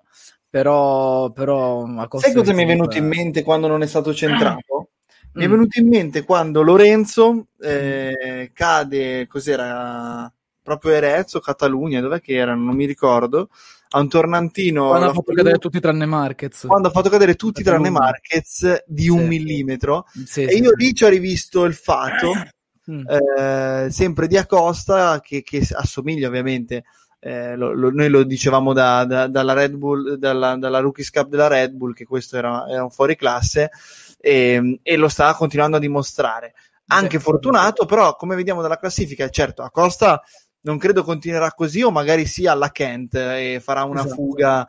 Però, 0.50 1.32
però 1.32 1.84
Acosta 1.98 2.28
Sai 2.28 2.36
cosa 2.36 2.54
mi 2.54 2.64
è 2.64 2.66
venuto 2.66 2.98
in 2.98 3.08
mente 3.08 3.44
quando 3.44 3.68
non 3.68 3.82
è 3.82 3.88
stato 3.88 4.14
centrato? 4.14 4.90
Mi 5.34 5.44
è 5.44 5.48
Mm. 5.48 5.52
venuto 5.52 5.80
in 5.80 5.88
mente 5.90 6.24
quando 6.24 6.62
Lorenzo 6.62 7.48
eh, 7.60 8.52
cade, 8.54 9.28
cos'era? 9.28 10.30
Proprio 10.62 10.94
Erezzo, 10.94 11.40
Catalunya, 11.42 12.02
dov'è 12.02 12.20
che 12.22 12.34
erano? 12.36 12.64
Non 12.64 12.76
mi 12.76 12.86
ricordo. 12.86 13.50
A 13.96 14.00
un 14.02 14.10
tornantino. 14.10 14.88
Quando 14.88 15.06
ha 15.10 15.14
fatto 15.14 15.34
cadere 15.34 15.58
tutti 15.58 15.80
tranne 15.80 16.06
Marquez. 16.06 16.66
quando 16.68 16.88
ha 16.90 16.92
fatto 16.92 17.10
cadere 17.10 17.36
tutti 17.36 17.64
tranne 17.64 17.90
Catalunya. 17.90 18.12
Marquez 18.12 18.84
di 18.86 19.08
un 19.10 19.20
Sì. 19.22 19.26
millimetro. 19.28 20.06
Sì, 20.26 20.44
e 20.44 20.56
io 20.56 20.72
lì 20.76 20.94
ci 20.94 21.04
ho 21.06 21.08
rivisto 21.10 21.64
il 21.66 21.74
fatto, 21.74 22.32
Mm. 22.92 23.04
eh, 23.10 23.88
sempre 23.90 24.28
di 24.28 24.38
Acosta, 24.38 25.20
che, 25.22 25.42
che 25.44 25.66
assomiglia 25.72 26.28
ovviamente. 26.28 26.84
eh, 27.28 27.56
lo- 27.56 27.74
lo- 27.74 27.90
noi 27.90 28.08
lo 28.10 28.22
dicevamo 28.24 28.72
da- 28.72 29.04
da- 29.06 29.26
dalla 29.26 29.54
Red 29.54 29.74
Bull, 29.74 30.14
dalla, 30.18 30.56
dalla 30.58 30.78
Rookies 30.78 31.10
Cup 31.10 31.28
della 31.30 31.48
Red 31.48 31.72
Bull, 31.72 31.94
che 31.94 32.06
questo 32.06 32.38
era, 32.38 32.68
era 32.70 32.84
un 32.84 32.92
fuori 32.92 33.16
classe, 33.16 33.72
e, 34.20 34.80
e 34.84 34.96
lo 34.96 35.08
sta 35.08 35.34
continuando 35.34 35.78
a 35.78 35.80
dimostrare. 35.80 36.54
Anche 36.90 37.18
fortunato, 37.18 37.86
però, 37.86 38.16
come 38.16 38.36
vediamo 38.36 38.62
dalla 38.62 38.78
classifica, 38.78 39.28
certo, 39.30 39.64
Acosta 39.64 40.22
non 40.66 40.78
credo 40.78 41.04
continuerà 41.04 41.52
così, 41.54 41.82
o 41.84 41.92
magari 41.92 42.26
sia 42.26 42.52
alla 42.52 42.72
Kent 42.72 43.16
e 43.16 43.62
farà 43.64 43.84
una 43.84 44.02
Esatto. 44.02 44.16
fuga 44.16 44.68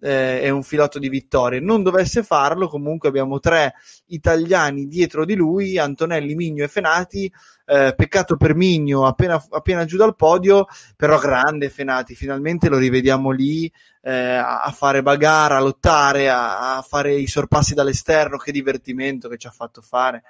eh, 0.00 0.40
e 0.42 0.50
un 0.50 0.62
filotto 0.62 0.98
di 0.98 1.08
vittorie. 1.08 1.60
Non 1.60 1.82
dovesse 1.82 2.22
farlo, 2.22 2.68
comunque 2.68 3.08
abbiamo 3.08 3.40
tre 3.40 3.74
italiani 4.06 4.86
dietro 4.86 5.24
di 5.24 5.34
lui, 5.34 5.78
Antonelli, 5.78 6.34
Migno 6.34 6.64
e 6.64 6.68
Fenati. 6.68 7.32
Eh, 7.64 7.94
peccato 7.94 8.36
per 8.36 8.54
Migno 8.54 9.06
appena, 9.06 9.42
appena 9.50 9.84
giù 9.84 9.96
dal 9.96 10.16
podio, 10.16 10.66
però 10.96 11.18
grande 11.18 11.68
Fenati, 11.68 12.14
finalmente 12.14 12.70
lo 12.70 12.78
rivediamo 12.78 13.30
lì 13.30 13.70
eh, 14.00 14.36
a, 14.36 14.70
fare 14.74 15.02
bagarre, 15.02 15.54
a 15.54 15.60
lottare, 15.60 16.30
a, 16.30 16.76
a 16.76 16.82
fare 16.82 17.14
i 17.14 17.26
sorpassi 17.26 17.74
dall'esterno, 17.74 18.38
che 18.38 18.52
divertimento 18.52 19.28
che 19.28 19.36
ci 19.36 19.46
ha 19.46 19.50
fatto 19.50 19.82
fare. 19.82 20.22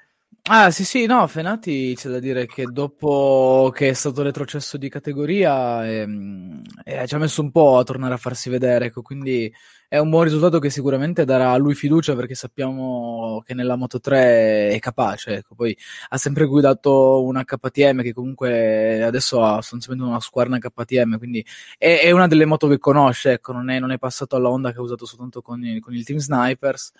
Ah, 0.50 0.70
sì, 0.70 0.84
sì, 0.84 1.04
no, 1.04 1.26
Fenati 1.26 1.92
c'è 1.94 2.08
da 2.08 2.18
dire 2.20 2.46
che 2.46 2.64
dopo 2.64 3.70
che 3.74 3.90
è 3.90 3.92
stato 3.92 4.22
retrocesso 4.22 4.78
di 4.78 4.88
categoria 4.88 5.86
ehm, 5.86 6.62
eh, 6.84 7.06
ci 7.06 7.14
ha 7.14 7.18
messo 7.18 7.42
un 7.42 7.50
po' 7.50 7.76
a 7.76 7.82
tornare 7.84 8.14
a 8.14 8.16
farsi 8.16 8.48
vedere, 8.48 8.86
ecco, 8.86 9.02
quindi 9.02 9.52
è 9.88 9.98
un 9.98 10.10
buon 10.10 10.24
risultato 10.24 10.58
che 10.58 10.68
sicuramente 10.70 11.24
darà 11.24 11.52
a 11.52 11.56
lui 11.56 11.74
fiducia 11.74 12.14
perché 12.14 12.34
sappiamo 12.34 13.42
che 13.44 13.54
nella 13.54 13.74
Moto 13.74 14.00
3 14.00 14.68
è 14.68 14.78
capace, 14.78 15.36
ecco, 15.36 15.54
poi 15.54 15.76
ha 16.10 16.16
sempre 16.18 16.44
guidato 16.44 17.24
una 17.24 17.42
KTM 17.44 18.02
che 18.02 18.12
comunque 18.12 19.02
adesso 19.02 19.42
ha 19.42 19.54
sostanzialmente 19.62 20.08
una 20.08 20.20
squadra 20.20 20.58
KTM, 20.58 21.16
quindi 21.18 21.44
è, 21.78 22.00
è 22.02 22.10
una 22.10 22.26
delle 22.26 22.44
moto 22.44 22.68
che 22.68 22.78
conosce, 22.78 23.32
ecco, 23.32 23.52
non 23.52 23.70
è, 23.70 23.78
non 23.78 23.90
è 23.90 23.98
passato 23.98 24.36
alla 24.36 24.50
Honda 24.50 24.72
che 24.72 24.78
ha 24.78 24.82
usato 24.82 25.06
soltanto 25.06 25.40
con, 25.40 25.64
il- 25.64 25.80
con 25.80 25.94
il 25.94 26.04
Team 26.04 26.18
Snipers. 26.18 26.92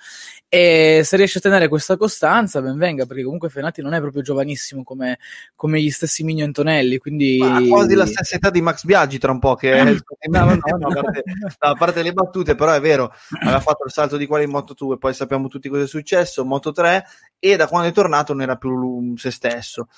E 0.49 1.03
se 1.05 1.17
riesce 1.17 1.39
a 1.39 1.41
tenere 1.43 1.69
questa 1.69 1.97
costanza 1.99 2.63
ben 2.63 2.79
venga 2.79 3.05
perché 3.05 3.23
comunque 3.23 3.51
Fenati 3.51 3.83
non 3.83 3.93
è 3.93 4.01
proprio 4.01 4.23
giovanissimo 4.23 4.83
come, 4.83 5.19
come 5.55 5.83
gli 5.83 5.91
stessi 5.91 6.25
Migno 6.25 6.45
Antonelli 6.45 6.97
quindi 6.97 7.37
Ma 7.39 7.61
quasi 7.69 7.95
la 7.95 8.07
stessa 8.07 8.37
età 8.37 8.49
di 8.49 8.63
Max 8.63 8.85
Biaggi 8.85 9.19
tra 9.19 9.31
un 9.31 9.41
po' 9.41 9.55
che 9.55 9.73
è 9.77 9.85
no, 9.85 10.45
no, 10.45 10.59
no, 10.79 10.89
a, 10.89 10.95
parte, 10.95 11.23
no, 11.27 11.49
a 11.59 11.75
parte 11.75 12.03
le 12.03 12.13
battute 12.13 12.55
però 12.55 12.78
è 12.79 12.81
vero 12.81 13.13
aveva 13.43 13.61
fatto 13.61 13.85
il 13.85 13.93
salto 13.93 14.17
di 14.17 14.27
quale 14.27 14.45
in 14.45 14.51
Moto 14.51 14.75
2 14.75 14.99
poi 14.99 15.15
sappiamo 15.15 15.49
tutti 15.49 15.69
cosa 15.69 15.83
è 15.83 15.87
successo 15.87 16.45
Moto 16.45 16.73
3 16.73 17.05
e 17.39 17.57
da 17.57 17.69
quando 17.69 17.89
è 17.89 17.93
tornato 17.93 18.33
non 18.33 18.43
era 18.43 18.57
più 18.57 19.17
se 19.17 19.31
stesso 19.31 19.89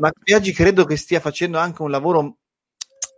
Max 0.00 0.12
Biaggi 0.22 0.52
credo 0.52 0.84
che 0.84 0.96
stia 0.96 1.20
facendo 1.20 1.58
anche 1.58 1.82
un 1.82 1.90
lavoro 1.90 2.36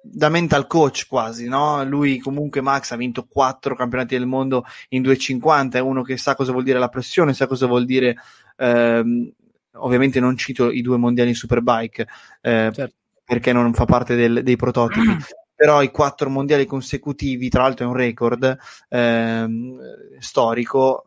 da 0.04 0.28
mental 0.28 0.66
coach 0.66 1.06
quasi, 1.08 1.46
no? 1.46 1.84
Lui 1.84 2.18
comunque 2.18 2.60
Max 2.60 2.90
ha 2.90 2.96
vinto 2.96 3.24
quattro 3.24 3.76
campionati 3.76 4.16
del 4.16 4.26
mondo 4.26 4.64
in 4.88 5.02
2,50, 5.02 5.74
è 5.74 5.78
uno 5.78 6.02
che 6.02 6.16
sa 6.16 6.34
cosa 6.34 6.50
vuol 6.50 6.64
dire 6.64 6.80
la 6.80 6.88
pressione, 6.88 7.34
sa 7.34 7.46
cosa 7.46 7.66
vuol 7.66 7.84
dire 7.84 8.16
ehm, 8.56 9.32
ovviamente 9.74 10.20
non 10.20 10.36
cito 10.36 10.70
i 10.70 10.82
due 10.82 10.96
mondiali 10.96 11.30
in 11.30 11.36
Superbike 11.36 12.06
eh, 12.40 12.90
perché 13.24 13.52
non 13.52 13.72
fa 13.72 13.84
parte 13.84 14.16
del- 14.16 14.42
dei 14.42 14.56
prototipi. 14.56 15.06
Però 15.54 15.82
i 15.82 15.90
quattro 15.90 16.28
mondiali 16.28 16.66
consecutivi, 16.66 17.48
tra 17.48 17.62
l'altro 17.62 17.84
è 17.84 17.88
un 17.88 17.94
record 17.94 18.58
ehm, 18.88 20.18
storico, 20.18 21.06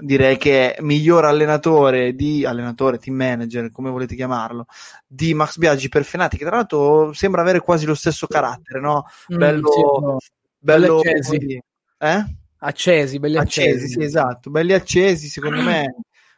direi 0.00 0.36
che 0.36 0.74
è 0.74 0.82
miglior 0.82 1.24
allenatore 1.24 2.14
di 2.14 2.44
allenatore, 2.44 2.98
team 2.98 3.16
manager, 3.16 3.70
come 3.70 3.90
volete 3.90 4.14
chiamarlo, 4.14 4.66
di 5.06 5.34
Max 5.34 5.56
Biaggi 5.56 5.88
per 5.88 6.04
Fenati, 6.04 6.36
che 6.36 6.44
tra 6.44 6.56
l'altro 6.56 7.12
sembra 7.12 7.42
avere 7.42 7.60
quasi 7.60 7.86
lo 7.86 7.94
stesso 7.94 8.26
carattere, 8.26 8.80
no? 8.80 9.04
Mm, 9.32 9.38
bello, 9.38 9.70
sì, 9.70 9.80
no. 9.80 10.18
bello 10.58 11.00
Belli 11.00 11.18
accesi. 11.18 11.62
eh? 11.98 12.24
accesi, 12.64 13.18
belli 13.18 13.36
accesi, 13.36 13.68
accesi, 13.68 13.88
sì, 13.88 14.02
esatto, 14.02 14.50
belli 14.50 14.72
accesi, 14.72 15.28
secondo 15.28 15.60
me 15.60 15.94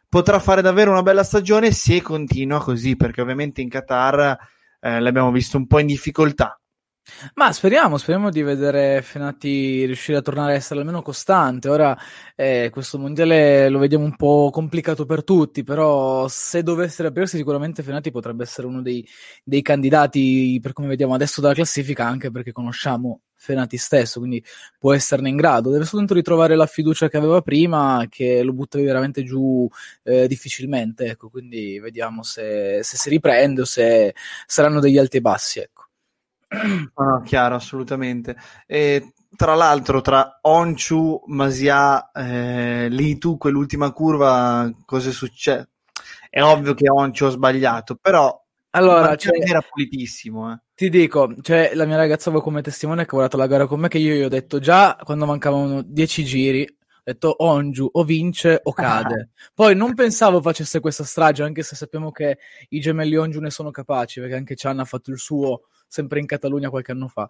potrà 0.09 0.39
fare 0.39 0.63
davvero 0.63 0.91
una 0.91 1.03
bella 1.03 1.23
stagione 1.23 1.71
se 1.71 2.03
continua 2.03 2.61
così, 2.61 2.97
perché 2.97 3.21
ovviamente 3.21 3.61
in 3.61 3.69
Qatar 3.69 4.37
eh, 4.81 5.01
l'abbiamo 5.01 5.31
visto 5.31 5.57
un 5.57 5.67
po' 5.67 5.79
in 5.79 5.87
difficoltà. 5.87 6.59
Ma 7.35 7.53
speriamo, 7.53 7.99
speriamo 7.99 8.31
di 8.31 8.43
vedere 8.43 9.01
Fenati 9.01 9.85
riuscire 9.87 10.19
a 10.19 10.23
tornare 10.23 10.53
a 10.53 10.55
essere 10.57 10.81
almeno 10.81 11.03
costante. 11.03 11.69
Ora 11.69 11.97
eh, 12.35 12.69
questo 12.73 12.99
mondiale 12.99 13.69
lo 13.69 13.79
vediamo 13.79 14.05
un 14.05 14.17
po' 14.17 14.51
complicato 14.53 15.07
per 15.07 15.23
tutti, 15.23 15.63
però 15.63 16.27
se 16.29 16.63
dovesse 16.63 17.07
aprirsi 17.07 17.37
sicuramente 17.37 17.83
Fenati 17.83 18.11
potrebbe 18.11 18.43
essere 18.43 18.67
uno 18.67 18.83
dei, 18.83 19.07
dei 19.45 19.63
candidati 19.63 20.59
per 20.61 20.73
come 20.73 20.89
vediamo 20.89 21.15
adesso 21.15 21.41
dalla 21.41 21.55
classifica, 21.55 22.05
anche 22.07 22.31
perché 22.31 22.53
conosciamo 22.53 23.21
Fenati 23.35 23.77
stesso, 23.77 24.19
quindi 24.19 24.43
può 24.79 24.93
esserne 24.93 25.29
in 25.29 25.37
grado. 25.37 25.71
Deve 25.71 25.85
soltanto 25.85 26.15
ritrovare 26.15 26.57
la 26.57 26.67
fiducia 26.67 27.09
che 27.09 27.17
aveva 27.17 27.41
prima, 27.41 28.05
che 28.09 28.43
lo 28.43 28.53
buttavi 28.53 28.85
veramente 28.85 29.23
giù 29.23 29.69
eh, 30.03 30.27
difficilmente. 30.27 31.05
Ecco, 31.07 31.29
quindi 31.31 31.79
vediamo 31.79 32.23
se, 32.25 32.81
se 32.83 32.97
si 32.97 33.09
riprende 33.09 33.61
o 33.61 33.65
se 33.65 34.15
saranno 34.47 34.81
degli 34.81 34.99
alti 34.99 35.19
e 35.19 35.21
bassi. 35.21 35.61
Ecco. 35.61 35.76
No, 36.49 37.05
no, 37.05 37.22
chiaro, 37.22 37.57
assolutamente. 37.57 38.36
E, 38.66 39.12
tra 39.36 39.55
l'altro, 39.55 40.01
tra 40.01 40.38
Onchu, 40.42 41.22
Masia, 41.26 42.11
eh, 42.12 42.88
lì 42.88 43.18
tu, 43.18 43.36
quell'ultima 43.36 43.90
curva, 43.92 44.70
cosa 44.84 45.11
è 45.11 45.12
successo? 45.12 45.68
È 46.30 46.42
ovvio 46.42 46.74
che 46.74 46.88
Onchu 46.88 47.24
ha 47.24 47.30
sbagliato, 47.30 47.97
però 47.97 48.38
Allora, 48.70 49.16
cioè- 49.16 49.40
era 49.49 49.61
pulitissimo. 49.62 50.53
Eh. 50.53 50.59
Ti 50.74 50.88
dico, 50.90 51.34
cioè, 51.40 51.72
la 51.74 51.86
mia 51.86 51.97
ragazza 51.97 52.28
avevo 52.28 52.44
come 52.44 52.62
testimone 52.62 53.03
che 53.03 53.09
ha 53.09 53.12
guardato 53.12 53.36
la 53.38 53.47
gara 53.47 53.66
con 53.66 53.80
me, 53.80 53.88
che 53.88 53.99
io 53.99 54.14
gli 54.14 54.22
ho 54.22 54.28
detto 54.28 54.59
già 54.61 54.97
quando 55.03 55.24
mancavano 55.26 55.82
10 55.82 56.24
giri, 56.24 56.62
ho 56.62 57.01
detto 57.03 57.34
Ongiu 57.38 57.88
o 57.90 58.05
vince 58.05 58.61
o 58.62 58.72
cade. 58.72 59.30
Poi 59.55 59.74
non 59.74 59.94
pensavo 59.94 60.42
facesse 60.42 60.80
questa 60.80 61.05
strage, 61.05 61.42
anche 61.42 61.62
se 61.62 61.74
sappiamo 61.74 62.11
che 62.12 62.38
i 62.68 62.80
gemelli 62.80 63.16
Ongiu 63.16 63.40
ne 63.40 63.51
sono 63.51 63.70
capaci, 63.70 64.20
perché 64.20 64.34
anche 64.36 64.55
Chan 64.57 64.78
ha 64.80 64.84
fatto 64.84 65.11
il 65.11 65.18
suo 65.18 65.62
sempre 65.97 66.20
in 66.20 66.26
Catalogna 66.26 66.70
qualche 66.70 66.92
anno 66.92 67.09
fa. 67.09 67.28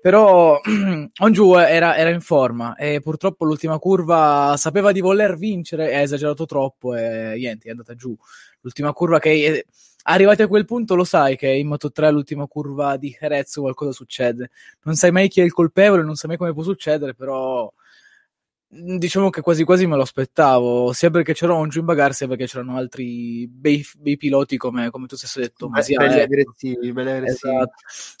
Però 0.00 0.60
Ongiu 1.20 1.54
era, 1.54 1.96
era 1.96 2.10
in 2.10 2.20
forma 2.20 2.74
e 2.76 3.00
purtroppo 3.00 3.44
l'ultima 3.44 3.78
curva 3.78 4.54
sapeva 4.56 4.92
di 4.92 5.00
voler 5.00 5.36
vincere 5.36 5.90
e 5.90 5.96
ha 5.96 6.00
esagerato 6.00 6.46
troppo 6.46 6.94
e 6.94 7.34
niente, 7.36 7.68
è 7.68 7.70
andata 7.70 7.94
giù. 7.94 8.16
L'ultima 8.60 8.92
curva 8.92 9.18
che 9.18 9.30
è, 9.30 9.64
arrivati 10.08 10.42
a 10.42 10.48
quel 10.48 10.64
punto 10.64 10.94
lo 10.94 11.04
sai 11.04 11.36
che 11.36 11.48
in 11.48 11.66
Moto 11.66 11.90
3 11.90 12.10
l'ultima 12.10 12.46
curva 12.46 12.96
di 12.96 13.14
Jerez 13.18 13.54
qualcosa 13.56 13.92
succede. 13.92 14.50
Non 14.82 14.94
sai 14.94 15.10
mai 15.10 15.28
chi 15.28 15.40
è 15.40 15.44
il 15.44 15.52
colpevole, 15.52 16.02
non 16.02 16.14
sai 16.14 16.28
mai 16.28 16.38
come 16.38 16.52
può 16.52 16.62
succedere, 16.62 17.14
però 17.14 17.70
diciamo 18.78 19.30
che 19.30 19.40
quasi 19.40 19.64
quasi 19.64 19.86
me 19.86 19.96
lo 19.96 20.02
aspettavo, 20.02 20.92
sia 20.92 21.10
perché 21.10 21.32
c'era 21.32 21.54
Ongiu 21.54 21.80
in 21.80 21.86
bagarre, 21.86 22.12
sia 22.12 22.28
perché 22.28 22.46
c'erano 22.46 22.76
altri 22.76 23.48
bei, 23.48 23.84
bei 23.96 24.16
piloti 24.16 24.56
come, 24.56 24.90
come 24.90 25.06
tu 25.06 25.16
stesso 25.16 25.38
hai 25.38 25.46
detto. 25.46 25.68
Masia, 25.68 25.98
belli 25.98 26.14
ecco. 26.14 26.22
aggressivi, 26.22 26.92
belli 26.92 27.10
aggressivi. 27.10 27.54
Esatto. 27.54 27.72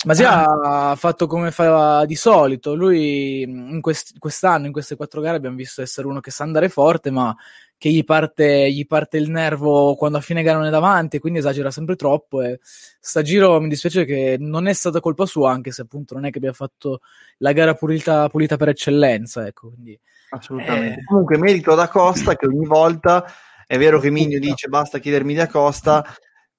Masia 0.06 0.44
ha 0.44 0.94
fatto 0.96 1.26
come 1.26 1.50
fa 1.50 2.04
di 2.06 2.16
solito. 2.16 2.74
Lui 2.74 3.42
in 3.42 3.80
quest- 3.80 4.18
quest'anno, 4.18 4.66
in 4.66 4.72
queste 4.72 4.96
quattro 4.96 5.20
gare, 5.20 5.36
abbiamo 5.36 5.56
visto 5.56 5.82
essere 5.82 6.06
uno 6.06 6.20
che 6.20 6.30
sa 6.30 6.44
andare 6.44 6.68
forte, 6.68 7.10
ma 7.10 7.34
che 7.78 7.90
gli 7.90 8.04
parte, 8.04 8.70
gli 8.70 8.86
parte 8.86 9.18
il 9.18 9.30
nervo 9.30 9.94
quando 9.96 10.18
a 10.18 10.20
fine 10.22 10.42
gara 10.42 10.58
non 10.58 10.66
è 10.66 10.70
davanti, 10.70 11.18
quindi 11.18 11.40
esagera 11.40 11.70
sempre 11.70 11.96
troppo. 11.96 12.42
E 12.42 12.60
sta 12.62 13.22
giro 13.22 13.60
mi 13.60 13.68
dispiace 13.68 14.04
che 14.04 14.36
non 14.38 14.66
è 14.66 14.72
stata 14.72 15.00
colpa 15.00 15.26
sua, 15.26 15.50
anche 15.50 15.72
se 15.72 15.82
appunto 15.82 16.14
non 16.14 16.24
è 16.24 16.30
che 16.30 16.38
abbia 16.38 16.52
fatto 16.52 17.00
la 17.38 17.52
gara 17.52 17.74
pulita, 17.74 18.28
pulita 18.28 18.56
per 18.56 18.68
eccellenza. 18.68 19.46
Ecco, 19.46 19.68
quindi, 19.68 19.98
Assolutamente. 20.30 21.04
Comunque 21.04 21.38
merito 21.38 21.74
da 21.74 21.88
Costa 21.88 22.34
che 22.36 22.46
ogni 22.46 22.66
volta 22.66 23.24
è 23.66 23.78
vero 23.78 23.98
che 23.98 24.10
Migno 24.10 24.38
dice 24.38 24.68
basta 24.68 24.98
chiedermi 24.98 25.34
da 25.34 25.46
Costa, 25.48 26.04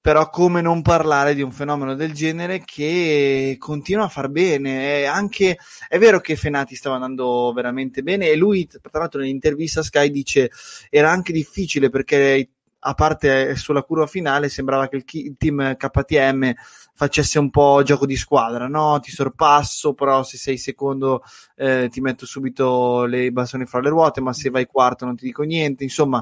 però 0.08 0.30
come 0.30 0.62
non 0.62 0.80
parlare 0.80 1.34
di 1.34 1.42
un 1.42 1.52
fenomeno 1.52 1.94
del 1.94 2.14
genere 2.14 2.62
che 2.64 3.56
continua 3.58 4.04
a 4.04 4.08
far 4.08 4.30
bene? 4.30 5.02
È, 5.02 5.04
anche, 5.04 5.58
è 5.86 5.98
vero 5.98 6.18
che 6.20 6.34
Fenati 6.34 6.74
stava 6.74 6.94
andando 6.94 7.52
veramente 7.52 8.02
bene 8.02 8.30
e 8.30 8.34
lui, 8.34 8.66
tra 8.66 9.00
l'altro, 9.00 9.20
nell'intervista 9.20 9.82
Sky 9.82 10.08
dice 10.08 10.50
era 10.88 11.10
anche 11.10 11.30
difficile 11.34 11.90
perché 11.90 12.48
a 12.78 12.94
parte 12.94 13.54
sulla 13.56 13.82
curva 13.82 14.06
finale 14.06 14.48
sembrava 14.48 14.88
che 14.88 15.04
il 15.04 15.36
team 15.36 15.76
KTM 15.76 16.54
facesse 16.98 17.38
un 17.38 17.48
po' 17.48 17.80
gioco 17.84 18.06
di 18.06 18.16
squadra, 18.16 18.66
no? 18.66 18.98
Ti 18.98 19.12
sorpasso, 19.12 19.94
però 19.94 20.24
se 20.24 20.36
sei 20.36 20.58
secondo 20.58 21.22
eh, 21.54 21.88
ti 21.92 22.00
metto 22.00 22.26
subito 22.26 23.04
le 23.04 23.30
bastoni 23.30 23.66
fra 23.66 23.78
le 23.78 23.88
ruote, 23.88 24.20
ma 24.20 24.32
se 24.32 24.50
vai 24.50 24.66
quarto 24.66 25.04
non 25.04 25.14
ti 25.14 25.24
dico 25.24 25.44
niente, 25.44 25.84
insomma, 25.84 26.20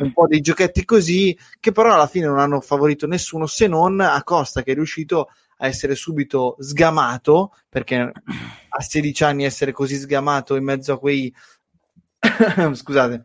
un 0.00 0.12
po' 0.12 0.26
dei 0.26 0.40
giochetti 0.40 0.84
così 0.84 1.38
che 1.60 1.70
però 1.70 1.94
alla 1.94 2.08
fine 2.08 2.26
non 2.26 2.40
hanno 2.40 2.60
favorito 2.60 3.06
nessuno 3.06 3.46
se 3.46 3.68
non 3.68 4.00
Acosta 4.00 4.64
che 4.64 4.72
è 4.72 4.74
riuscito 4.74 5.28
a 5.58 5.68
essere 5.68 5.94
subito 5.94 6.56
sgamato, 6.58 7.54
perché 7.68 7.96
a 8.00 8.82
16 8.82 9.22
anni 9.22 9.44
essere 9.44 9.70
così 9.70 9.94
sgamato 9.94 10.56
in 10.56 10.64
mezzo 10.64 10.92
a 10.92 10.98
quei 10.98 11.32
scusate 12.74 13.24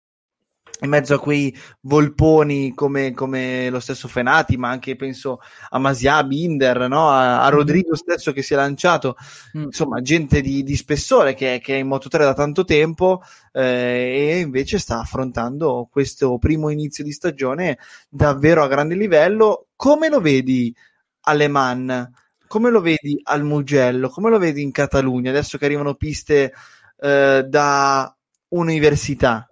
In 0.81 0.89
mezzo 0.89 1.13
a 1.13 1.19
quei 1.19 1.55
volponi 1.81 2.73
come, 2.73 3.13
come 3.13 3.69
lo 3.69 3.79
stesso 3.79 4.07
Fenati, 4.07 4.57
ma 4.57 4.69
anche 4.69 4.95
penso 4.95 5.39
a 5.69 5.79
Masia, 5.79 6.17
a 6.17 6.23
Binder, 6.23 6.87
no? 6.87 7.09
a, 7.09 7.43
a 7.43 7.49
Rodrigo 7.49 7.95
stesso 7.95 8.31
che 8.31 8.41
si 8.41 8.53
è 8.53 8.55
lanciato, 8.55 9.15
insomma, 9.53 10.01
gente 10.01 10.41
di, 10.41 10.63
di 10.63 10.75
spessore 10.75 11.33
che, 11.33 11.59
che 11.63 11.75
è 11.75 11.79
in 11.79 11.87
Moto 11.87 12.09
3 12.09 12.23
da 12.23 12.33
tanto 12.33 12.63
tempo 12.63 13.21
eh, 13.53 13.61
e 14.31 14.39
invece 14.39 14.79
sta 14.79 14.99
affrontando 14.99 15.87
questo 15.91 16.37
primo 16.37 16.69
inizio 16.69 17.03
di 17.03 17.11
stagione 17.11 17.77
davvero 18.09 18.63
a 18.63 18.67
grande 18.67 18.95
livello. 18.95 19.67
Come 19.75 20.09
lo 20.09 20.19
vedi 20.19 20.73
alle 21.21 21.47
Man? 21.47 22.11
Come 22.47 22.69
lo 22.69 22.81
vedi 22.81 23.19
al 23.23 23.43
Mugello? 23.43 24.09
Come 24.09 24.29
lo 24.29 24.37
vedi 24.37 24.61
in 24.61 24.71
Catalogna? 24.71 25.29
Adesso 25.29 25.57
che 25.57 25.65
arrivano 25.65 25.93
piste 25.93 26.53
eh, 26.99 27.45
da 27.47 28.15
università, 28.49 29.50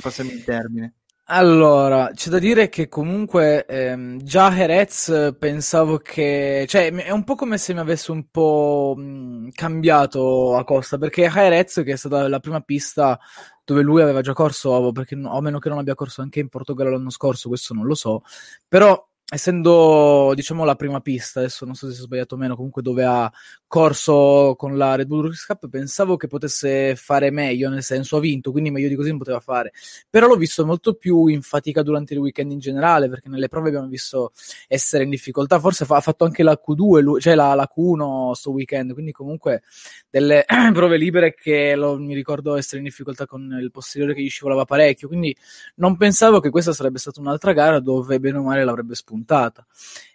passami 0.00 0.32
il 0.32 0.44
termine. 0.44 0.94
Allora, 1.30 2.10
c'è 2.14 2.30
da 2.30 2.38
dire 2.38 2.70
che 2.70 2.88
comunque 2.88 3.66
ehm, 3.66 4.18
già 4.22 4.50
Jerez 4.50 5.36
pensavo 5.38 5.98
che, 5.98 6.64
cioè 6.66 6.90
è 6.90 7.10
un 7.10 7.22
po' 7.24 7.34
come 7.34 7.58
se 7.58 7.74
mi 7.74 7.80
avesse 7.80 8.12
un 8.12 8.30
po' 8.30 8.94
mh, 8.96 9.50
cambiato 9.52 10.56
a 10.56 10.64
Costa, 10.64 10.96
perché 10.96 11.28
Jerez, 11.28 11.82
che 11.84 11.92
è 11.92 11.96
stata 11.96 12.26
la 12.28 12.40
prima 12.40 12.60
pista 12.62 13.18
dove 13.62 13.82
lui 13.82 14.00
aveva 14.00 14.22
già 14.22 14.32
corso, 14.32 14.90
perché, 14.92 15.16
a 15.22 15.40
meno 15.42 15.58
che 15.58 15.68
non 15.68 15.76
abbia 15.76 15.94
corso 15.94 16.22
anche 16.22 16.40
in 16.40 16.48
Portogallo 16.48 16.92
l'anno 16.92 17.10
scorso, 17.10 17.48
questo 17.48 17.74
non 17.74 17.84
lo 17.84 17.94
so, 17.94 18.22
però 18.66 19.07
essendo 19.30 20.32
diciamo 20.34 20.64
la 20.64 20.74
prima 20.74 21.00
pista, 21.00 21.40
adesso 21.40 21.66
non 21.66 21.74
so 21.74 21.90
se 21.90 22.00
ho 22.00 22.04
sbagliato 22.04 22.34
o 22.34 22.38
meno, 22.38 22.56
comunque 22.56 22.80
dove 22.80 23.04
ha 23.04 23.30
corso 23.66 24.54
con 24.56 24.78
la 24.78 24.94
Red 24.94 25.06
Bull 25.06 25.20
Rookies 25.20 25.44
Cup, 25.44 25.68
pensavo 25.68 26.16
che 26.16 26.26
potesse 26.28 26.96
fare 26.96 27.30
meglio, 27.30 27.68
nel 27.68 27.82
senso 27.82 28.16
ha 28.16 28.20
vinto, 28.20 28.50
quindi 28.50 28.70
meglio 28.70 28.88
di 28.88 28.94
così 28.94 29.10
non 29.10 29.18
poteva 29.18 29.40
fare. 29.40 29.72
Però 30.08 30.26
l'ho 30.26 30.36
visto 30.36 30.64
molto 30.64 30.94
più 30.94 31.26
in 31.26 31.42
fatica 31.42 31.82
durante 31.82 32.14
il 32.14 32.20
weekend 32.20 32.52
in 32.52 32.58
generale, 32.58 33.10
perché 33.10 33.28
nelle 33.28 33.48
prove 33.48 33.68
abbiamo 33.68 33.88
visto 33.88 34.32
essere 34.66 35.04
in 35.04 35.10
difficoltà, 35.10 35.60
forse 35.60 35.84
fa- 35.84 35.96
ha 35.96 36.00
fatto 36.00 36.24
anche 36.24 36.42
la 36.42 36.58
Q2, 36.58 37.00
lui- 37.02 37.20
cioè 37.20 37.34
la, 37.34 37.52
la 37.54 37.70
Q1 37.74 38.32
sto 38.32 38.50
weekend, 38.52 38.94
quindi 38.94 39.12
comunque 39.12 39.62
delle 40.08 40.44
prove 40.72 40.96
libere 40.96 41.34
che 41.34 41.74
lo- 41.76 41.98
mi 41.98 42.14
ricordo 42.14 42.56
essere 42.56 42.78
in 42.78 42.84
difficoltà 42.84 43.26
con 43.26 43.58
il 43.60 43.70
posteriore 43.70 44.14
che 44.14 44.22
gli 44.22 44.30
scivolava 44.30 44.64
parecchio, 44.64 45.08
quindi 45.08 45.36
non 45.76 45.96
pensavo 45.98 46.40
che 46.40 46.48
questa 46.50 46.72
sarebbe 46.72 46.98
stata 46.98 47.20
un'altra 47.20 47.52
gara 47.52 47.80
dove 47.80 48.18
bene 48.20 48.38
o 48.38 48.42
male 48.42 48.64
l'avrebbe 48.64 48.94
spuntata. 49.18 49.66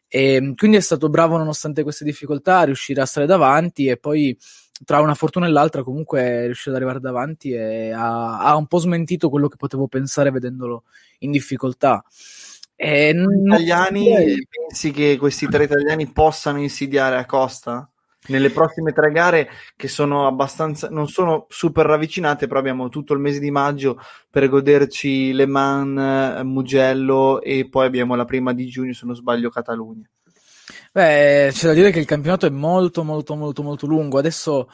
E 0.07 0.53
quindi 0.55 0.77
è 0.77 0.81
stato 0.81 1.09
bravo 1.09 1.37
nonostante 1.37 1.83
queste 1.83 2.05
difficoltà 2.05 2.59
a 2.59 2.63
riuscire 2.63 3.01
a 3.01 3.05
stare 3.05 3.25
davanti 3.25 3.87
e 3.87 3.97
poi 3.97 4.37
tra 4.85 4.99
una 4.99 5.15
fortuna 5.15 5.47
e 5.47 5.49
l'altra 5.49 5.83
comunque 5.83 6.21
è 6.21 6.45
riuscito 6.45 6.69
ad 6.69 6.75
arrivare 6.75 6.99
davanti 6.99 7.51
e 7.51 7.91
ha, 7.91 8.39
ha 8.39 8.55
un 8.55 8.67
po' 8.67 8.77
smentito 8.77 9.29
quello 9.29 9.47
che 9.47 9.55
potevo 9.57 9.87
pensare 9.87 10.31
vedendolo 10.31 10.83
in 11.19 11.31
difficoltà. 11.31 12.03
E 12.75 13.13
Gli 13.13 13.45
italiani, 13.45 14.45
pensi 14.49 14.91
che 14.91 15.17
questi 15.17 15.47
tre 15.47 15.63
italiani 15.63 16.07
possano 16.11 16.59
insidiare 16.59 17.17
a 17.17 17.25
Costa? 17.25 17.89
Nelle 18.27 18.51
prossime 18.51 18.93
tre 18.93 19.11
gare 19.11 19.49
che 19.75 19.87
sono 19.89 20.27
abbastanza, 20.27 20.87
non 20.89 21.07
sono 21.09 21.45
super 21.49 21.85
ravvicinate, 21.85 22.47
però 22.47 22.59
abbiamo 22.59 22.87
tutto 22.87 23.13
il 23.13 23.19
mese 23.19 23.39
di 23.39 23.51
maggio 23.51 23.99
per 24.29 24.47
goderci 24.47 25.33
Le 25.33 25.45
Mans, 25.45 26.39
eh, 26.39 26.43
Mugello 26.43 27.41
e 27.41 27.67
poi 27.69 27.85
abbiamo 27.85 28.15
la 28.15 28.25
prima 28.25 28.53
di 28.53 28.65
giugno, 28.67 28.93
se 28.93 29.05
non 29.05 29.15
sbaglio, 29.15 29.49
Catalogna. 29.49 30.07
Beh, 30.93 31.49
c'è 31.51 31.67
da 31.67 31.73
dire 31.73 31.91
che 31.91 31.99
il 31.99 32.05
campionato 32.05 32.45
è 32.45 32.49
molto 32.49 33.03
molto 33.03 33.35
molto 33.35 33.63
molto 33.63 33.87
lungo. 33.87 34.19
Adesso 34.19 34.69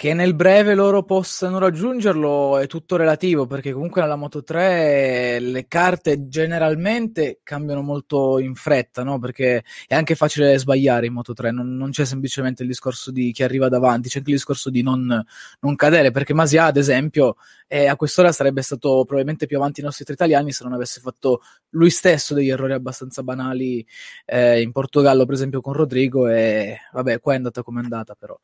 che 0.00 0.14
nel 0.14 0.34
breve 0.34 0.74
loro 0.74 1.02
possano 1.02 1.58
raggiungerlo 1.58 2.56
è 2.56 2.66
tutto 2.66 2.96
relativo, 2.96 3.46
perché 3.46 3.70
comunque 3.70 4.00
nella 4.00 4.16
Moto 4.16 4.42
3 4.42 5.38
le 5.40 5.68
carte 5.68 6.26
generalmente 6.26 7.40
cambiano 7.42 7.82
molto 7.82 8.38
in 8.38 8.54
fretta, 8.54 9.02
no? 9.02 9.18
Perché 9.18 9.62
è 9.86 9.94
anche 9.94 10.14
facile 10.14 10.56
sbagliare 10.56 11.04
in 11.04 11.12
Moto 11.12 11.34
3, 11.34 11.50
non, 11.50 11.76
non 11.76 11.90
c'è 11.90 12.06
semplicemente 12.06 12.62
il 12.62 12.68
discorso 12.70 13.10
di 13.10 13.30
chi 13.30 13.42
arriva 13.42 13.68
davanti, 13.68 14.08
c'è 14.08 14.16
anche 14.20 14.30
il 14.30 14.36
discorso 14.36 14.70
di 14.70 14.80
non, 14.80 15.22
non 15.60 15.76
cadere, 15.76 16.12
perché 16.12 16.32
Masia, 16.32 16.64
ad 16.64 16.78
esempio, 16.78 17.36
eh, 17.72 17.86
a 17.86 17.94
quest'ora 17.94 18.32
sarebbe 18.32 18.62
stato 18.62 19.04
probabilmente 19.04 19.46
più 19.46 19.56
avanti 19.56 19.78
i 19.78 19.84
nostri 19.84 20.04
tre 20.04 20.14
italiani 20.14 20.50
se 20.50 20.64
non 20.64 20.72
avesse 20.72 21.00
fatto 21.00 21.40
lui 21.70 21.88
stesso 21.90 22.34
degli 22.34 22.48
errori 22.48 22.72
abbastanza 22.72 23.22
banali 23.22 23.86
eh, 24.26 24.60
in 24.60 24.72
Portogallo, 24.72 25.24
per 25.24 25.34
esempio 25.34 25.60
con 25.60 25.74
Rodrigo, 25.74 26.26
e 26.26 26.80
vabbè, 26.92 27.20
qua 27.20 27.34
è 27.34 27.36
andata 27.36 27.62
come 27.62 27.78
è 27.78 27.84
andata, 27.84 28.16
però. 28.18 28.36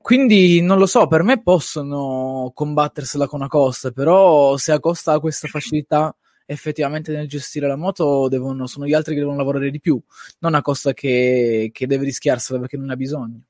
Quindi 0.00 0.60
non 0.60 0.78
lo 0.78 0.86
so, 0.86 1.08
per 1.08 1.24
me 1.24 1.42
possono 1.42 2.52
combattersela 2.54 3.26
con 3.26 3.42
Acosta, 3.42 3.90
però 3.90 4.56
se 4.56 4.70
Acosta 4.70 5.14
ha 5.14 5.18
questa 5.18 5.48
facilità 5.48 6.14
effettivamente 6.46 7.10
nel 7.12 7.26
gestire 7.26 7.66
la 7.66 7.74
moto, 7.74 8.28
devono, 8.28 8.68
sono 8.68 8.86
gli 8.86 8.94
altri 8.94 9.14
che 9.14 9.20
devono 9.20 9.38
lavorare 9.38 9.72
di 9.72 9.80
più, 9.80 10.00
non 10.38 10.54
Acosta 10.54 10.92
che, 10.92 11.70
che 11.72 11.86
deve 11.88 12.04
rischiarsela 12.04 12.60
perché 12.60 12.76
non 12.76 12.90
ha 12.90 12.96
bisogno. 12.96 13.40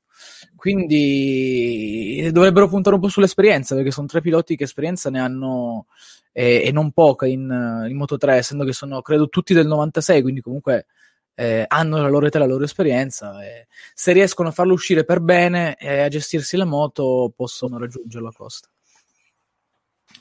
Quindi 0.55 2.29
dovrebbero 2.31 2.69
puntare 2.69 2.95
un 2.95 3.01
po' 3.01 3.09
sull'esperienza, 3.09 3.75
perché 3.75 3.91
sono 3.91 4.07
tre 4.07 4.21
piloti 4.21 4.55
che 4.55 4.63
esperienza 4.63 5.09
ne 5.09 5.19
hanno 5.19 5.87
e, 6.31 6.63
e 6.65 6.71
non 6.71 6.91
poca 6.91 7.25
in, 7.25 7.85
in 7.87 7.95
Moto 7.95 8.17
3, 8.17 8.35
essendo 8.35 8.63
che 8.63 8.73
sono 8.73 9.01
credo 9.01 9.29
tutti 9.29 9.53
del 9.53 9.67
96, 9.67 10.21
quindi 10.21 10.41
comunque 10.41 10.87
eh, 11.35 11.65
hanno 11.67 12.01
la 12.01 12.09
loro 12.09 12.25
età 12.25 12.37
e 12.37 12.41
la 12.41 12.47
loro 12.47 12.63
esperienza. 12.63 13.43
E 13.43 13.67
se 13.93 14.11
riescono 14.11 14.49
a 14.49 14.51
farlo 14.51 14.73
uscire 14.73 15.03
per 15.03 15.19
bene 15.19 15.75
e 15.75 16.01
a 16.01 16.07
gestirsi 16.07 16.57
la 16.57 16.65
moto, 16.65 17.31
possono 17.35 17.77
raggiungere 17.77 18.23
la 18.23 18.31
costa. 18.31 18.67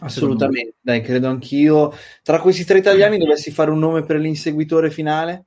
Assolutamente, 0.00 0.76
dai, 0.80 1.02
credo 1.02 1.28
anch'io. 1.28 1.94
Tra 2.22 2.40
questi 2.40 2.64
tre 2.64 2.78
italiani 2.78 3.18
dovessi 3.18 3.50
fare 3.50 3.70
un 3.70 3.78
nome 3.78 4.04
per 4.04 4.16
l'inseguitore 4.16 4.90
finale? 4.90 5.44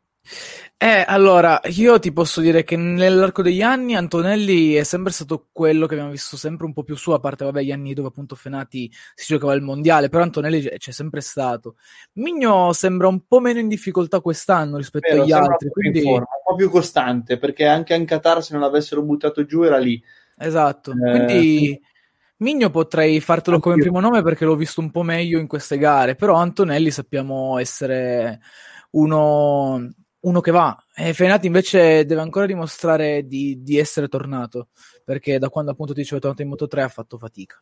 Eh, 0.78 1.06
allora, 1.08 1.62
io 1.66 2.00
ti 2.00 2.12
posso 2.12 2.42
dire 2.42 2.66
che 2.66 2.76
nell'arco 2.76 3.42
degli 3.42 3.62
anni 3.62 3.96
Antonelli 3.96 4.74
è 4.74 4.84
sempre 4.84 5.14
stato 5.14 5.48
quello 5.54 5.86
che 5.88 5.94
abbiamo 5.94 6.12
visto 6.12 6.36
sempre 6.36 6.66
un 6.66 6.74
po' 6.74 6.84
più 6.84 6.98
su, 6.98 7.12
a 7.12 7.20
parte 7.20 7.46
vabbè, 7.46 7.62
gli 7.62 7.72
anni 7.72 7.94
dove 7.94 8.10
appunto 8.10 8.36
Fenati 8.36 8.92
si 9.14 9.28
giocava 9.28 9.54
il 9.54 9.62
mondiale, 9.62 10.10
però 10.10 10.24
Antonelli 10.24 10.62
c'è, 10.78 10.92
sempre 10.92 11.22
stato. 11.22 11.78
Migno 12.14 12.74
sembra 12.74 13.08
un 13.08 13.26
po' 13.26 13.40
meno 13.40 13.60
in 13.60 13.70
difficoltà 13.70 14.20
quest'anno 14.20 14.76
rispetto 14.76 15.08
Vero, 15.08 15.24
agli 15.24 15.32
altri, 15.32 15.70
quindi 15.70 16.02
forma, 16.02 16.18
un 16.18 16.44
po' 16.46 16.56
più 16.56 16.70
costante, 16.70 17.38
perché 17.38 17.66
anche 17.66 17.96
in 17.96 18.06
Qatar 18.06 18.44
se 18.44 18.52
non 18.52 18.62
l'avessero 18.62 19.02
buttato 19.02 19.46
giù 19.46 19.64
era 19.64 19.78
lì. 19.78 20.04
Esatto, 20.38 20.92
Eh, 20.92 21.10
quindi 21.10 21.82
Migno 22.38 22.70
potrei 22.70 23.22
fartelo 23.22 23.60
come 23.60 23.78
primo 23.78 24.02
nome 24.02 24.22
perché 24.22 24.44
l'ho 24.44 24.58
visto 24.58 24.82
un 24.82 24.92
po' 24.92 25.04
meglio 25.04 25.40
in 25.40 25.48
queste 25.48 25.78
gare, 25.78 26.16
però 26.16 26.36
Antonelli 26.36 26.92
sappiamo 26.92 27.58
essere 27.58 28.42
uno, 28.92 29.90
uno 30.26 30.42
che 30.42 30.52
va. 30.52 30.78
E 30.94 31.14
Fenati 31.14 31.48
invece 31.48 32.06
deve 32.06 32.22
ancora 32.22 32.46
dimostrare 32.46 33.26
di, 33.26 33.62
di 33.62 33.78
essere 33.78 34.08
tornato, 34.08 34.70
perché 35.04 35.40
da 35.40 35.50
quando 35.50 35.72
appunto 35.72 35.94
ti 35.94 36.02
dicevo 36.02 36.18
è 36.18 36.22
tornato 36.22 36.42
in 36.42 36.50
Moto 36.50 36.68
3 36.68 36.84
ha 36.84 36.90
fatto 36.90 37.18
fatica. 37.18 37.62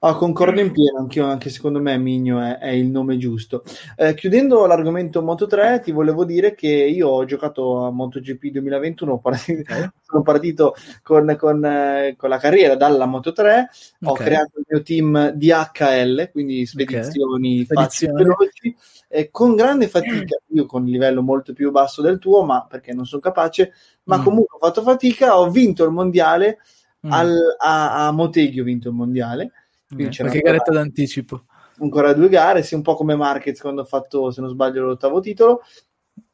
Ah, 0.00 0.14
concordo 0.16 0.60
in 0.60 0.70
pieno, 0.70 0.98
anch'io, 0.98 1.24
anche 1.24 1.48
secondo 1.48 1.80
me 1.80 1.96
Migno 1.96 2.40
è, 2.40 2.58
è 2.58 2.68
il 2.68 2.88
nome 2.88 3.16
giusto. 3.16 3.62
Eh, 3.96 4.14
chiudendo 4.14 4.66
l'argomento 4.66 5.22
Moto 5.22 5.46
3, 5.46 5.80
ti 5.80 5.92
volevo 5.92 6.24
dire 6.24 6.54
che 6.54 6.68
io 6.68 7.08
ho 7.08 7.24
giocato 7.24 7.84
a 7.84 7.90
MotoGP 7.90 8.46
2021, 8.48 9.18
partito, 9.18 9.62
sono 10.02 10.22
partito 10.22 10.74
con, 11.02 11.34
con, 11.38 11.64
eh, 11.64 12.14
con, 12.18 12.28
la 12.28 12.38
carriera 12.38 12.76
dalla 12.76 13.06
Moto 13.06 13.32
3, 13.32 13.70
ho 14.02 14.10
Ok. 14.12 14.22
creato 14.22 14.58
il 14.58 14.64
mio 14.68 14.82
team 14.82 15.30
DHL, 15.30 16.30
quindi 16.30 16.66
spedizioni, 16.66 17.64
facili 17.64 18.10
e 18.10 18.14
Spedizioni. 18.14 18.14
veloci, 18.14 18.76
e 19.08 19.30
con 19.30 19.54
grande 19.54 19.88
fatica, 19.88 20.36
io 20.48 20.66
con 20.66 20.82
un 20.82 20.88
livello 20.88 21.22
molto 21.22 21.54
più 21.54 21.70
basso 21.70 22.02
del 22.02 22.18
tuo, 22.18 22.42
ma 22.44 22.66
perché 22.68 22.92
non 22.92 23.06
sono 23.06 23.22
capace, 23.22 23.72
ma 24.04 24.18
Mm. 24.18 24.22
comunque 24.22 24.58
ho 24.58 24.66
fatto 24.66 24.82
fatica, 24.82 25.38
ho 25.38 25.48
vinto 25.48 25.82
il 25.84 25.90
mondiale 25.90 26.58
Mm. 27.06 27.10
al- 27.12 27.56
a, 27.58 28.06
a 28.06 28.12
Motegi 28.12 28.60
ho 28.60 28.64
vinto 28.64 28.88
il 28.88 28.94
mondiale. 28.94 29.52
C'era 29.96 30.28
Qualche 30.28 30.36
ancora, 30.36 30.52
garetta 30.52 30.72
d'anticipo. 30.72 31.44
ancora 31.78 32.12
due 32.12 32.28
gare, 32.28 32.62
sì, 32.62 32.74
un 32.74 32.82
po' 32.82 32.94
come 32.94 33.14
Marquez 33.16 33.60
quando 33.60 33.82
ha 33.82 33.84
fatto, 33.84 34.30
se 34.30 34.40
non 34.40 34.50
sbaglio, 34.50 34.84
l'ottavo 34.84 35.20
titolo, 35.20 35.62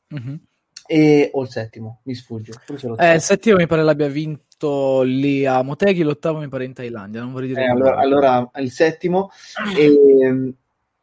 Mhm. 0.09 0.41
e, 0.87 1.31
o 1.33 1.43
il 1.43 1.49
settimo, 1.49 2.01
mi 2.05 2.15
sfugge. 2.15 2.53
Eh, 2.99 3.15
il 3.15 3.21
settimo 3.21 3.57
mi 3.57 3.67
pare 3.67 3.83
l'abbia 3.83 4.09
vinto 4.09 5.03
lì 5.03 5.47
a 5.47 5.63
Motegi, 5.63 6.03
l'ottavo 6.03 6.39
mi 6.41 6.49
pare 6.49 6.65
in 6.65 6.75
Thailandia, 6.75 7.21
non 7.21 7.33
vorrei 7.33 7.49
dire 7.49 7.63
Eh, 7.63 7.69
allora, 7.69 7.97
allora 7.97 8.51
il 8.57 8.71
settimo 8.71 9.31
e, 9.77 10.55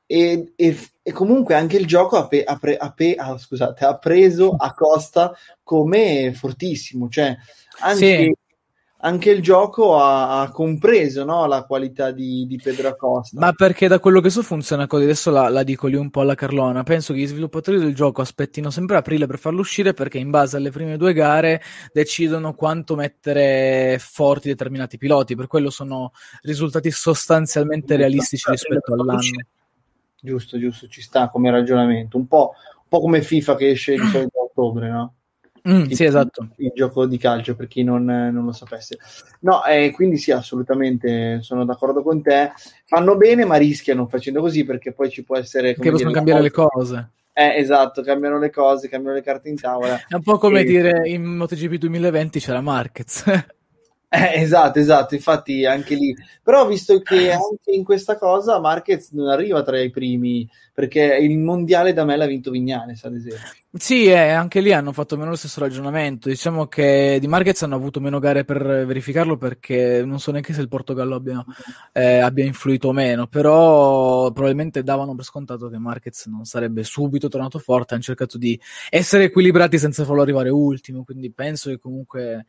e- 0.06 0.54
e- 0.56 0.80
e 1.02 1.12
comunque 1.12 1.56
anche 1.56 1.78
il 1.78 1.86
gioco 1.88 2.18
ha, 2.18 2.28
pe- 2.28 2.44
ha 2.44 2.58
pre- 2.58 2.78
ha 2.78 2.92
pe- 2.92 3.16
ah, 3.18 3.38
scusate, 3.38 3.86
ha 3.86 3.98
preso 3.98 4.52
a 4.58 4.74
Costa 4.74 5.34
come 5.64 6.34
fortissimo 6.34 7.10
cioè 7.10 7.36
anche, 7.80 8.18
Sì. 8.18 8.36
Anche 9.00 9.30
il 9.30 9.42
gioco 9.42 10.00
ha, 10.00 10.42
ha 10.42 10.52
compreso 10.52 11.24
no, 11.24 11.46
la 11.46 11.64
qualità 11.64 12.12
di, 12.12 12.48
di 12.48 12.58
Pedro 12.58 12.88
Acosta. 12.88 13.40
Ma 13.40 13.52
perché 13.54 13.88
da 13.88 14.00
quello 14.00 14.22
che 14.22 14.30
so 14.30 14.42
funziona 14.42 14.88
così, 14.88 15.04
adesso 15.04 15.30
la, 15.30 15.50
la 15.50 15.64
dico 15.64 15.88
lì 15.88 15.96
un 15.96 16.10
po' 16.10 16.22
alla 16.22 16.34
Carlona, 16.34 16.84
penso 16.84 17.14
che 17.14 17.20
gli 17.20 17.28
sviluppatori 17.28 17.78
del 17.78 17.94
gioco 17.94 18.22
aspettino 18.22 18.72
sempre 18.72 18.98
aprile 18.98 19.28
per 19.28 19.38
farlo 19.38 19.60
uscire 19.60 19.94
perché 19.94 20.18
in 20.18 20.32
base 20.32 20.58
alle 20.58 20.72
prime 20.72 20.98
due 20.98 21.14
gare 21.14 21.62
decidono 21.94 22.54
quanto 22.54 22.96
mettere 22.96 23.98
forti 24.00 24.48
determinati 24.48 24.98
piloti, 24.98 25.36
per 25.36 25.48
quello 25.48 25.70
sono 25.70 26.12
risultati 26.42 26.90
sostanzialmente 26.90 27.96
realistici 27.98 28.50
rispetto 28.50 28.94
all'anno. 28.94 29.20
giusto 30.20 30.58
giusto 30.58 30.88
ci 30.88 31.02
sta 31.02 31.30
come 31.30 31.52
ragionamento. 31.52 32.18
Un 32.18 32.28
po', 32.28 32.54
un 32.78 32.88
po' 32.90 33.00
come 33.00 33.22
FIFA 33.22 33.56
che 33.56 33.70
esce 33.70 33.94
di 33.94 34.08
solito 34.08 34.40
a 34.40 34.44
ottobre 34.44 34.90
no? 34.90 35.17
Mm, 35.70 35.82
Il- 35.86 35.96
sì, 35.96 36.04
esatto. 36.06 36.48
il 36.58 36.72
gioco 36.74 37.06
di 37.06 37.18
calcio 37.18 37.56
per 37.56 37.68
chi 37.68 37.84
non, 37.84 38.06
non 38.06 38.46
lo 38.46 38.52
sapesse. 38.52 38.98
No, 39.42 39.64
eh, 39.66 39.92
quindi 39.92 40.18
sì, 40.18 40.32
assolutamente 40.32 41.40
sono 41.42 41.66
d'accordo 41.66 42.02
con 42.04 42.22
te. 42.22 42.52
Fanno 42.86 43.18
bene, 43.18 43.44
ma 43.46 43.56
rischiano 43.58 44.08
facendo 44.08 44.40
così 44.42 44.64
perché 44.64 44.94
poi 44.94 45.10
ci 45.10 45.24
può 45.24 45.38
essere. 45.38 45.74
Perché 45.74 45.92
possono 45.92 46.12
cambiare 46.12 46.42
le 46.42 46.52
cose. 46.52 47.10
Eh, 47.34 47.58
esatto, 47.58 48.02
cambiano 48.02 48.40
le 48.40 48.50
cose, 48.50 48.88
cambiano 48.90 49.16
le 49.16 49.22
carte 49.24 49.50
in 49.50 49.58
tavola. 49.60 49.96
È 50.08 50.16
un 50.16 50.24
po' 50.24 50.38
come 50.38 50.62
E- 50.62 50.64
dire 50.64 51.08
in 51.10 51.24
MotoGP 51.24 51.76
2020 51.76 52.40
c'era 52.40 52.62
Marquez. 52.62 53.24
Eh, 54.18 54.42
esatto, 54.42 54.80
esatto, 54.80 55.14
infatti 55.14 55.66
anche 55.66 55.94
lì. 55.94 56.16
Però 56.42 56.66
visto 56.66 57.00
che 57.02 57.32
anche 57.32 57.72
in 57.72 57.84
questa 57.84 58.18
cosa 58.18 58.60
Marquez 58.60 59.12
non 59.12 59.28
arriva 59.28 59.62
tra 59.62 59.80
i 59.80 59.92
primi, 59.92 60.50
perché 60.74 61.18
il 61.20 61.38
mondiale 61.38 61.94
da 61.94 62.06
me 62.06 62.16
l'ha 62.16 62.26
vinto 62.26 62.50
Vignales, 62.50 63.04
ad 63.04 63.16
esempio. 63.16 63.50
Sì, 63.74 64.06
eh, 64.06 64.30
anche 64.30 64.62
lì 64.62 64.72
hanno 64.74 64.92
fatto 64.92 65.18
meno 65.18 65.30
lo 65.30 65.36
stesso 65.36 65.60
ragionamento. 65.60 66.30
Diciamo 66.30 66.68
che 66.68 67.18
di 67.20 67.28
Marquez 67.28 67.62
hanno 67.62 67.76
avuto 67.76 68.00
meno 68.00 68.18
gare 68.20 68.44
per 68.44 68.86
verificarlo 68.86 69.38
perché 69.38 70.04
non 70.04 70.20
so 70.20 70.32
neanche 70.32 70.54
se 70.54 70.62
il 70.62 70.68
Portogallo 70.68 71.16
abbia, 71.16 71.44
eh, 71.92 72.20
abbia 72.20 72.46
influito 72.46 72.88
o 72.88 72.94
meno, 72.94 73.28
però 73.28 74.32
probabilmente 74.32 74.84
davano 74.84 75.14
per 75.14 75.26
scontato 75.26 75.70
che 75.70 75.78
Marquez 75.78 76.26
non 76.28 76.46
sarebbe 76.46 76.84
subito 76.84 77.28
tornato 77.28 77.60
forte. 77.60 77.94
Hanno 77.94 78.04
cercato 78.04 78.38
di 78.38 78.60
essere 78.90 79.26
equilibrati 79.26 79.78
senza 79.78 80.06
farlo 80.06 80.22
arrivare 80.22 80.50
ultimo, 80.50 81.04
quindi 81.04 81.32
penso 81.32 81.70
che 81.70 81.78
comunque 81.78 82.46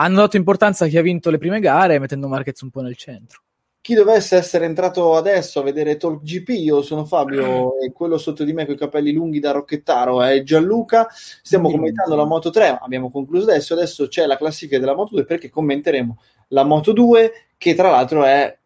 hanno 0.00 0.20
dato 0.20 0.36
importanza 0.36 0.84
a 0.84 0.88
chi 0.88 0.96
ha 0.96 1.02
vinto 1.02 1.30
le 1.30 1.38
prime 1.38 1.60
gare 1.60 1.98
mettendo 1.98 2.28
Marquez 2.28 2.60
un 2.60 2.70
po' 2.70 2.80
nel 2.80 2.96
centro. 2.96 3.42
Chi 3.80 3.94
dovesse 3.94 4.36
essere 4.36 4.64
entrato 4.64 5.16
adesso 5.16 5.60
a 5.60 5.62
vedere 5.62 5.96
Talk 5.96 6.22
GP, 6.22 6.48
io 6.50 6.82
sono 6.82 7.04
Fabio 7.04 7.78
e 7.80 7.90
quello 7.90 8.18
sotto 8.18 8.44
di 8.44 8.52
me 8.52 8.66
con 8.66 8.74
i 8.74 8.78
capelli 8.78 9.12
lunghi 9.12 9.40
da 9.40 9.52
rocchettaro 9.52 10.22
è 10.22 10.42
Gianluca. 10.42 11.08
Stiamo 11.10 11.70
commentando 11.70 12.14
la 12.14 12.26
Moto 12.26 12.50
3, 12.50 12.78
abbiamo 12.82 13.10
concluso 13.10 13.48
adesso. 13.48 13.72
Adesso 13.72 14.08
c'è 14.08 14.26
la 14.26 14.36
classifica 14.36 14.78
della 14.78 14.94
Moto 14.94 15.14
2 15.14 15.24
perché 15.24 15.48
commenteremo 15.48 16.20
la 16.48 16.64
Moto 16.64 16.92
2, 16.92 17.32
che 17.56 17.74
tra 17.74 17.90
l'altro 17.90 18.24
è 18.24 18.56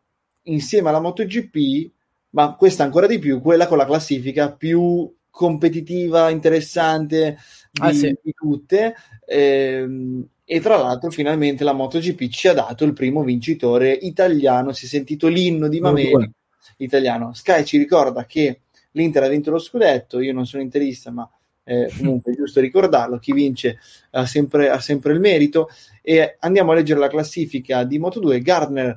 insieme 0.45 0.89
alla 0.89 1.01
Moto 1.01 1.25
GP, 1.25 1.91
ma 2.31 2.57
questa 2.57 2.83
ancora 2.83 3.07
di 3.07 3.21
più, 3.21 3.41
quella 3.41 3.69
con 3.69 3.79
la 3.79 3.87
classifica 3.87 4.53
più 4.53 5.15
competitiva, 5.31 6.31
interessante 6.31 7.39
di, 7.73 7.81
Ah, 7.81 7.93
sì. 7.93 8.15
di 8.23 8.33
tutte. 8.35 8.95
Ehm, 9.27 10.27
e 10.45 10.61
tra 10.61 10.77
l'altro, 10.77 11.11
finalmente 11.11 11.65
la 11.65 11.73
MotoGP 11.73 12.29
ci 12.29 12.49
ha 12.49 12.53
dato 12.53 12.85
il 12.85 12.93
primo 12.93 13.23
vincitore 13.23 13.91
italiano. 13.93 14.73
Si 14.73 14.85
è 14.85 14.89
sentito 14.89 15.29
l'inno 15.29 15.69
di 15.69 15.81
Mameli 15.81 16.31
italiano. 16.77 17.33
Sky 17.33 17.65
ci 17.65 17.79
ricorda 17.79 18.27
che 18.27 18.61
l'Inter 18.93 19.23
ha 19.23 19.29
vinto 19.29 19.51
lo 19.51 19.59
scudetto. 19.59 20.21
Io 20.21 20.35
non 20.35 20.47
sono 20.47 20.63
interista, 20.63 21.11
ma 21.11 21.29
eh, 21.65 21.91
comunque 21.97 22.33
è 22.33 22.37
giusto 22.37 22.61
ricordarlo. 22.61 23.19
Chi 23.19 23.33
vince 23.33 23.79
ha 24.11 24.27
sempre, 24.27 24.69
ha 24.69 24.81
sempre 24.81 25.15
il 25.15 25.21
merito. 25.21 25.69
E 26.03 26.37
andiamo 26.41 26.73
a 26.73 26.75
leggere 26.75 27.01
la 27.01 27.09
classifica 27.09 27.85
di 27.85 27.99
Moto2. 27.99 28.43
Gardner 28.43 28.97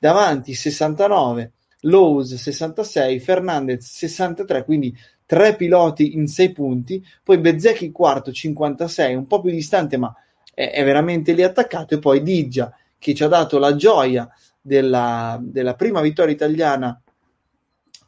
davanti 0.00 0.54
69, 0.54 1.52
Lowe's 1.82 2.34
66, 2.34 3.20
Fernandez 3.20 3.88
63, 3.88 4.64
quindi 4.64 4.92
tre 5.26 5.56
piloti 5.56 6.16
in 6.16 6.28
sei 6.28 6.52
punti. 6.52 7.04
Poi 7.22 7.38
Bezzecchi 7.38 7.92
quarto 7.92 8.32
56, 8.32 9.14
un 9.14 9.26
po' 9.26 9.40
più 9.40 9.50
distante, 9.50 9.96
ma 9.96 10.14
è, 10.54 10.70
è 10.70 10.84
veramente 10.84 11.32
lì 11.32 11.42
attaccato. 11.42 11.94
E 11.94 11.98
poi 11.98 12.22
Digia 12.22 12.72
che 12.98 13.14
ci 13.14 13.22
ha 13.24 13.28
dato 13.28 13.58
la 13.58 13.76
gioia 13.76 14.28
della, 14.60 15.38
della 15.42 15.74
prima 15.74 16.00
vittoria 16.00 16.32
italiana 16.32 17.00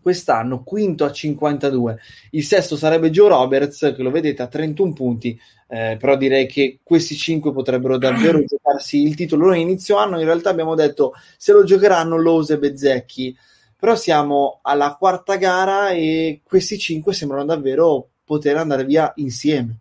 quest'anno, 0.01 0.63
quinto 0.63 1.05
a 1.05 1.13
52. 1.13 1.99
Il 2.31 2.45
sesto 2.45 2.77
sarebbe 2.77 3.11
Joe 3.11 3.29
Roberts, 3.29 3.93
che 3.95 4.03
lo 4.03 4.11
vedete 4.11 4.43
a 4.43 4.47
31 4.47 4.93
punti, 4.95 5.39
eh, 5.69 5.97
però 5.99 6.17
direi 6.17 6.47
che 6.47 6.79
questi 6.83 7.15
5 7.15 7.53
potrebbero 7.53 7.99
davvero 7.99 8.43
giocarsi 8.43 9.03
il 9.03 9.15
titolo. 9.15 9.47
Noi 9.47 9.61
inizio 9.61 9.97
anno 9.97 10.19
in 10.19 10.25
realtà 10.25 10.49
abbiamo 10.51 10.75
detto 10.75 11.13
se 11.37 11.53
lo 11.53 11.63
giocheranno 11.63 12.17
Lose 12.17 12.55
e 12.55 12.59
Bezzecchi, 12.59 13.37
però 13.79 13.95
siamo 13.95 14.59
alla 14.63 14.97
quarta 14.97 15.37
gara 15.37 15.91
e 15.91 16.41
questi 16.43 16.79
5 16.79 17.15
sembrano 17.15 17.45
davvero 17.45 18.09
poter 18.25 18.57
andare 18.57 18.85
via 18.85 19.13
insieme. 19.17 19.79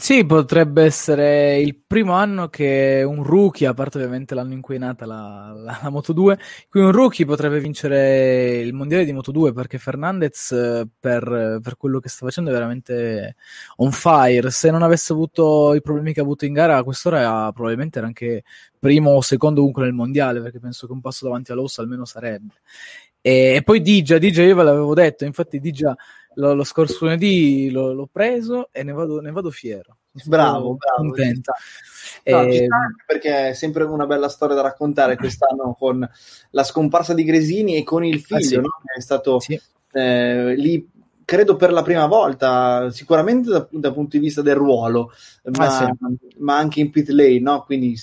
Sì, 0.00 0.24
potrebbe 0.24 0.84
essere 0.84 1.58
il 1.58 1.76
primo 1.84 2.12
anno 2.12 2.48
che 2.48 3.02
un 3.04 3.24
rookie, 3.24 3.66
a 3.66 3.74
parte 3.74 3.98
ovviamente 3.98 4.32
l'anno 4.32 4.52
in 4.52 4.60
cui 4.60 4.76
è 4.76 4.78
nata 4.78 5.04
la, 5.06 5.52
la, 5.52 5.78
la 5.82 5.90
Moto2, 5.90 6.30
in 6.30 6.36
cui 6.70 6.80
un 6.82 6.92
rookie 6.92 7.24
potrebbe 7.26 7.58
vincere 7.58 8.58
il 8.60 8.72
mondiale 8.74 9.04
di 9.04 9.12
Moto2 9.12 9.52
perché 9.52 9.76
Fernandez 9.78 10.52
eh, 10.52 10.86
per, 11.00 11.58
per 11.60 11.76
quello 11.76 11.98
che 11.98 12.08
sta 12.08 12.24
facendo 12.24 12.50
è 12.50 12.52
veramente 12.52 13.34
on 13.78 13.90
fire. 13.90 14.50
Se 14.50 14.70
non 14.70 14.82
avesse 14.82 15.12
avuto 15.12 15.74
i 15.74 15.82
problemi 15.82 16.12
che 16.12 16.20
ha 16.20 16.22
avuto 16.22 16.44
in 16.44 16.52
gara, 16.52 16.76
a 16.76 16.84
quest'ora 16.84 17.50
probabilmente 17.52 17.98
era 17.98 18.06
anche 18.06 18.44
primo 18.78 19.10
o 19.10 19.20
secondo 19.20 19.58
comunque 19.58 19.82
nel 19.82 19.94
mondiale 19.94 20.40
perché 20.40 20.60
penso 20.60 20.86
che 20.86 20.92
un 20.92 21.00
passo 21.00 21.24
davanti 21.24 21.50
a 21.50 21.56
Lowe's 21.56 21.76
almeno 21.78 22.04
sarebbe. 22.04 22.54
E, 23.20 23.54
e 23.56 23.62
poi 23.64 23.80
Digia, 23.82 24.18
Digia 24.18 24.42
io 24.42 24.54
ve 24.54 24.62
l'avevo 24.62 24.94
detto, 24.94 25.24
infatti 25.24 25.58
Digia 25.58 25.94
lo, 26.38 26.54
lo 26.54 26.64
scorso 26.64 27.04
lunedì 27.04 27.70
l'ho, 27.70 27.92
l'ho, 27.92 28.08
preso 28.10 28.68
e 28.72 28.82
ne 28.82 28.92
vado, 28.92 29.20
ne 29.20 29.30
vado 29.30 29.50
fiero. 29.50 29.98
Bravo, 30.24 30.74
bravo. 30.74 30.96
Contento. 30.96 31.52
No, 32.24 32.42
e... 32.42 32.66
perché 33.06 33.50
è 33.50 33.52
sempre 33.52 33.84
una 33.84 34.06
bella 34.06 34.28
storia 34.28 34.56
da 34.56 34.62
raccontare 34.62 35.16
quest'anno 35.16 35.74
con 35.78 36.08
la 36.50 36.64
scomparsa 36.64 37.14
di 37.14 37.24
Gresini 37.24 37.76
e 37.76 37.84
con 37.84 38.04
il 38.04 38.20
figlio, 38.20 38.38
ah, 38.38 38.42
sì. 38.42 38.56
no? 38.56 38.80
che 38.84 38.98
è 38.98 39.00
stato 39.00 39.40
sì. 39.40 39.60
eh, 39.92 40.54
lì 40.56 40.90
credo 41.24 41.56
per 41.56 41.72
la 41.72 41.82
prima 41.82 42.06
volta, 42.06 42.90
sicuramente 42.90 43.50
dal, 43.50 43.68
dal 43.70 43.92
punto 43.92 44.16
di 44.16 44.22
vista 44.22 44.40
del 44.40 44.54
ruolo, 44.54 45.12
ma, 45.56 45.66
ah, 45.66 45.84
sì. 45.84 46.16
ma 46.38 46.56
anche 46.56 46.80
in 46.80 46.90
pit 46.90 47.10
lane, 47.10 47.40
no? 47.40 47.64
quindi 47.64 47.94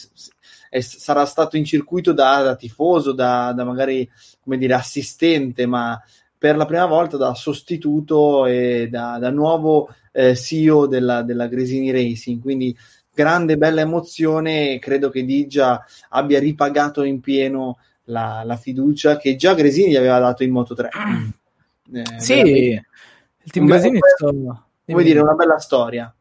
è, 0.69 0.79
sarà 0.79 1.25
stato 1.25 1.57
in 1.57 1.65
circuito 1.65 2.13
da, 2.13 2.43
da 2.43 2.55
tifoso, 2.55 3.13
da, 3.13 3.51
da, 3.53 3.63
magari 3.63 4.07
come 4.41 4.57
dire 4.57 4.75
assistente, 4.75 5.65
ma 5.65 5.99
per 6.45 6.57
la 6.57 6.67
prima 6.67 6.85
volta 6.85 7.17
da 7.17 7.33
sostituto 7.33 8.45
e 8.45 8.87
da, 8.87 9.17
da 9.19 9.31
nuovo 9.31 9.89
eh, 10.11 10.35
CEO 10.35 10.85
della, 10.85 11.23
della 11.23 11.47
Gresini 11.47 11.89
Racing, 11.89 12.39
quindi 12.39 12.77
grande 13.11 13.57
bella 13.57 13.81
emozione, 13.81 14.77
credo 14.77 15.09
che 15.09 15.25
Digia 15.25 15.83
abbia 16.09 16.37
ripagato 16.37 17.01
in 17.01 17.19
pieno 17.19 17.79
la, 18.03 18.43
la 18.45 18.57
fiducia 18.57 19.17
che 19.17 19.35
già 19.35 19.55
Gresini 19.55 19.89
gli 19.89 19.95
aveva 19.95 20.19
dato 20.19 20.43
in 20.43 20.51
Moto 20.51 20.75
3. 20.75 20.89
Eh, 21.91 22.19
sì, 22.19 22.39
il 22.41 23.51
team 23.51 23.65
Gresini 23.65 23.99
vuoi 24.85 25.03
dire 25.03 25.21
una 25.21 25.33
bella 25.33 25.57
storia. 25.57 26.13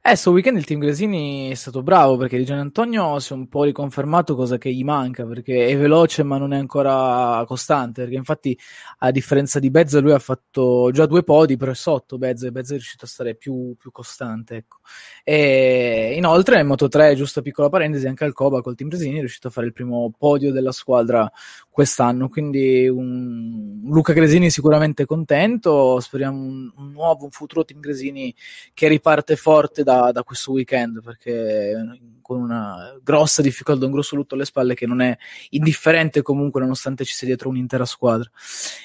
Eh, 0.00 0.14
sto 0.14 0.30
weekend 0.30 0.56
il 0.58 0.64
team 0.64 0.78
Gresini 0.78 1.50
è 1.50 1.54
stato 1.54 1.82
bravo 1.82 2.16
perché 2.16 2.40
Gian 2.44 2.58
Antonio 2.58 3.18
si 3.18 3.32
è 3.32 3.36
un 3.36 3.48
po' 3.48 3.64
riconfermato 3.64 4.36
cosa 4.36 4.56
che 4.58 4.72
gli 4.72 4.84
manca 4.84 5.26
perché 5.26 5.66
è 5.66 5.76
veloce 5.76 6.22
ma 6.22 6.38
non 6.38 6.52
è 6.52 6.56
ancora 6.56 7.42
costante 7.46 8.02
perché 8.02 8.16
infatti 8.16 8.56
a 8.98 9.10
differenza 9.10 9.58
di 9.58 9.68
Bezza 9.68 9.98
lui 9.98 10.12
ha 10.12 10.20
fatto 10.20 10.90
già 10.92 11.06
due 11.06 11.24
podi 11.24 11.56
però 11.56 11.72
è 11.72 11.74
sotto 11.74 12.18
Bezza 12.18 12.46
e 12.46 12.52
Bezza 12.52 12.74
è 12.74 12.76
riuscito 12.76 13.04
a 13.04 13.08
stare 13.08 13.34
più, 13.34 13.74
più 13.76 13.90
costante 13.90 14.54
ecco. 14.54 14.76
e 15.24 16.14
inoltre 16.16 16.60
in 16.60 16.66
Moto 16.68 16.86
3 16.86 17.16
giusto 17.16 17.42
piccola 17.42 17.68
parentesi 17.68 18.06
anche 18.06 18.22
Alcoba 18.22 18.60
col 18.60 18.76
team 18.76 18.88
Gresini 18.88 19.16
è 19.16 19.20
riuscito 19.20 19.48
a 19.48 19.50
fare 19.50 19.66
il 19.66 19.72
primo 19.72 20.12
podio 20.16 20.52
della 20.52 20.72
squadra 20.72 21.28
quest'anno 21.68 22.28
quindi 22.28 22.86
un 22.86 23.80
Luca 23.86 24.12
Gresini 24.12 24.50
sicuramente 24.50 25.04
contento 25.04 25.98
speriamo 25.98 26.40
un, 26.40 26.72
un 26.76 26.92
nuovo 26.92 27.24
un 27.24 27.30
futuro 27.30 27.64
team 27.64 27.80
Gresini 27.80 28.32
che 28.72 28.86
riparte 28.86 29.34
forte 29.34 29.64
da 29.82 30.10
da, 30.12 30.22
questo 30.22 30.52
weekend 30.52 31.02
perché 31.02 31.74
con 32.20 32.40
una 32.40 32.98
grossa 33.02 33.40
difficoltà, 33.40 33.86
un 33.86 33.92
grosso 33.92 34.16
lutto 34.16 34.34
alle 34.34 34.44
spalle 34.44 34.74
che 34.74 34.86
non 34.86 35.00
è 35.00 35.16
indifferente 35.50 36.22
comunque 36.22 36.60
nonostante 36.60 37.04
ci 37.04 37.14
sia 37.14 37.26
dietro 37.26 37.48
un'intera 37.48 37.84
squadra. 37.84 38.28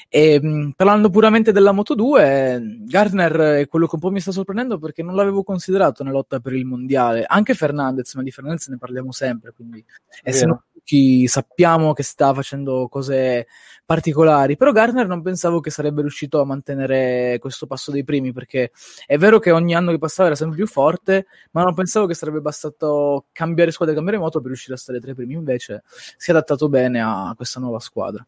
E, 0.07 0.39
mh, 0.39 0.73
parlando 0.75 1.09
puramente 1.09 1.51
della 1.51 1.71
Moto 1.71 1.95
2, 1.95 2.81
Gardner 2.81 3.31
è 3.61 3.67
quello 3.67 3.87
che 3.87 3.95
un 3.95 4.01
po' 4.01 4.11
mi 4.11 4.19
sta 4.19 4.31
sorprendendo 4.31 4.77
perché 4.77 5.01
non 5.01 5.15
l'avevo 5.15 5.41
considerato 5.41 6.03
nella 6.03 6.17
lotta 6.17 6.39
per 6.39 6.53
il 6.53 6.65
mondiale, 6.65 7.23
anche 7.25 7.55
Fernandez, 7.55 8.13
ma 8.13 8.21
di 8.21 8.29
Fernandez 8.31 8.67
ne 8.67 8.77
parliamo 8.77 9.11
sempre, 9.11 9.53
quindi 9.53 9.83
essendo 10.21 10.65
tutti 10.71 11.27
sappiamo 11.27 11.93
che 11.93 12.03
sta 12.03 12.33
facendo 12.33 12.87
cose 12.89 13.47
particolari, 13.91 14.55
però 14.55 14.71
Gardner 14.71 15.05
non 15.05 15.21
pensavo 15.21 15.59
che 15.59 15.69
sarebbe 15.69 15.99
riuscito 15.99 16.39
a 16.39 16.45
mantenere 16.45 17.37
questo 17.41 17.67
passo 17.67 17.91
dei 17.91 18.05
primi 18.05 18.31
perché 18.31 18.71
è 19.05 19.17
vero 19.17 19.37
che 19.39 19.51
ogni 19.51 19.75
anno 19.75 19.91
che 19.91 19.97
passava 19.97 20.27
era 20.29 20.37
sempre 20.37 20.55
più 20.55 20.65
forte, 20.65 21.25
ma 21.51 21.63
non 21.63 21.73
pensavo 21.73 22.05
che 22.05 22.13
sarebbe 22.13 22.39
bastato 22.39 23.25
cambiare 23.33 23.71
squadra 23.71 23.93
e 23.93 23.97
cambiare 23.97 24.21
moto 24.21 24.39
per 24.39 24.47
riuscire 24.47 24.75
a 24.75 24.77
stare 24.77 25.01
tra 25.01 25.11
i 25.11 25.13
primi, 25.13 25.33
invece 25.33 25.83
si 26.15 26.29
è 26.31 26.33
adattato 26.33 26.69
bene 26.69 27.01
a 27.01 27.33
questa 27.35 27.59
nuova 27.59 27.79
squadra. 27.81 28.25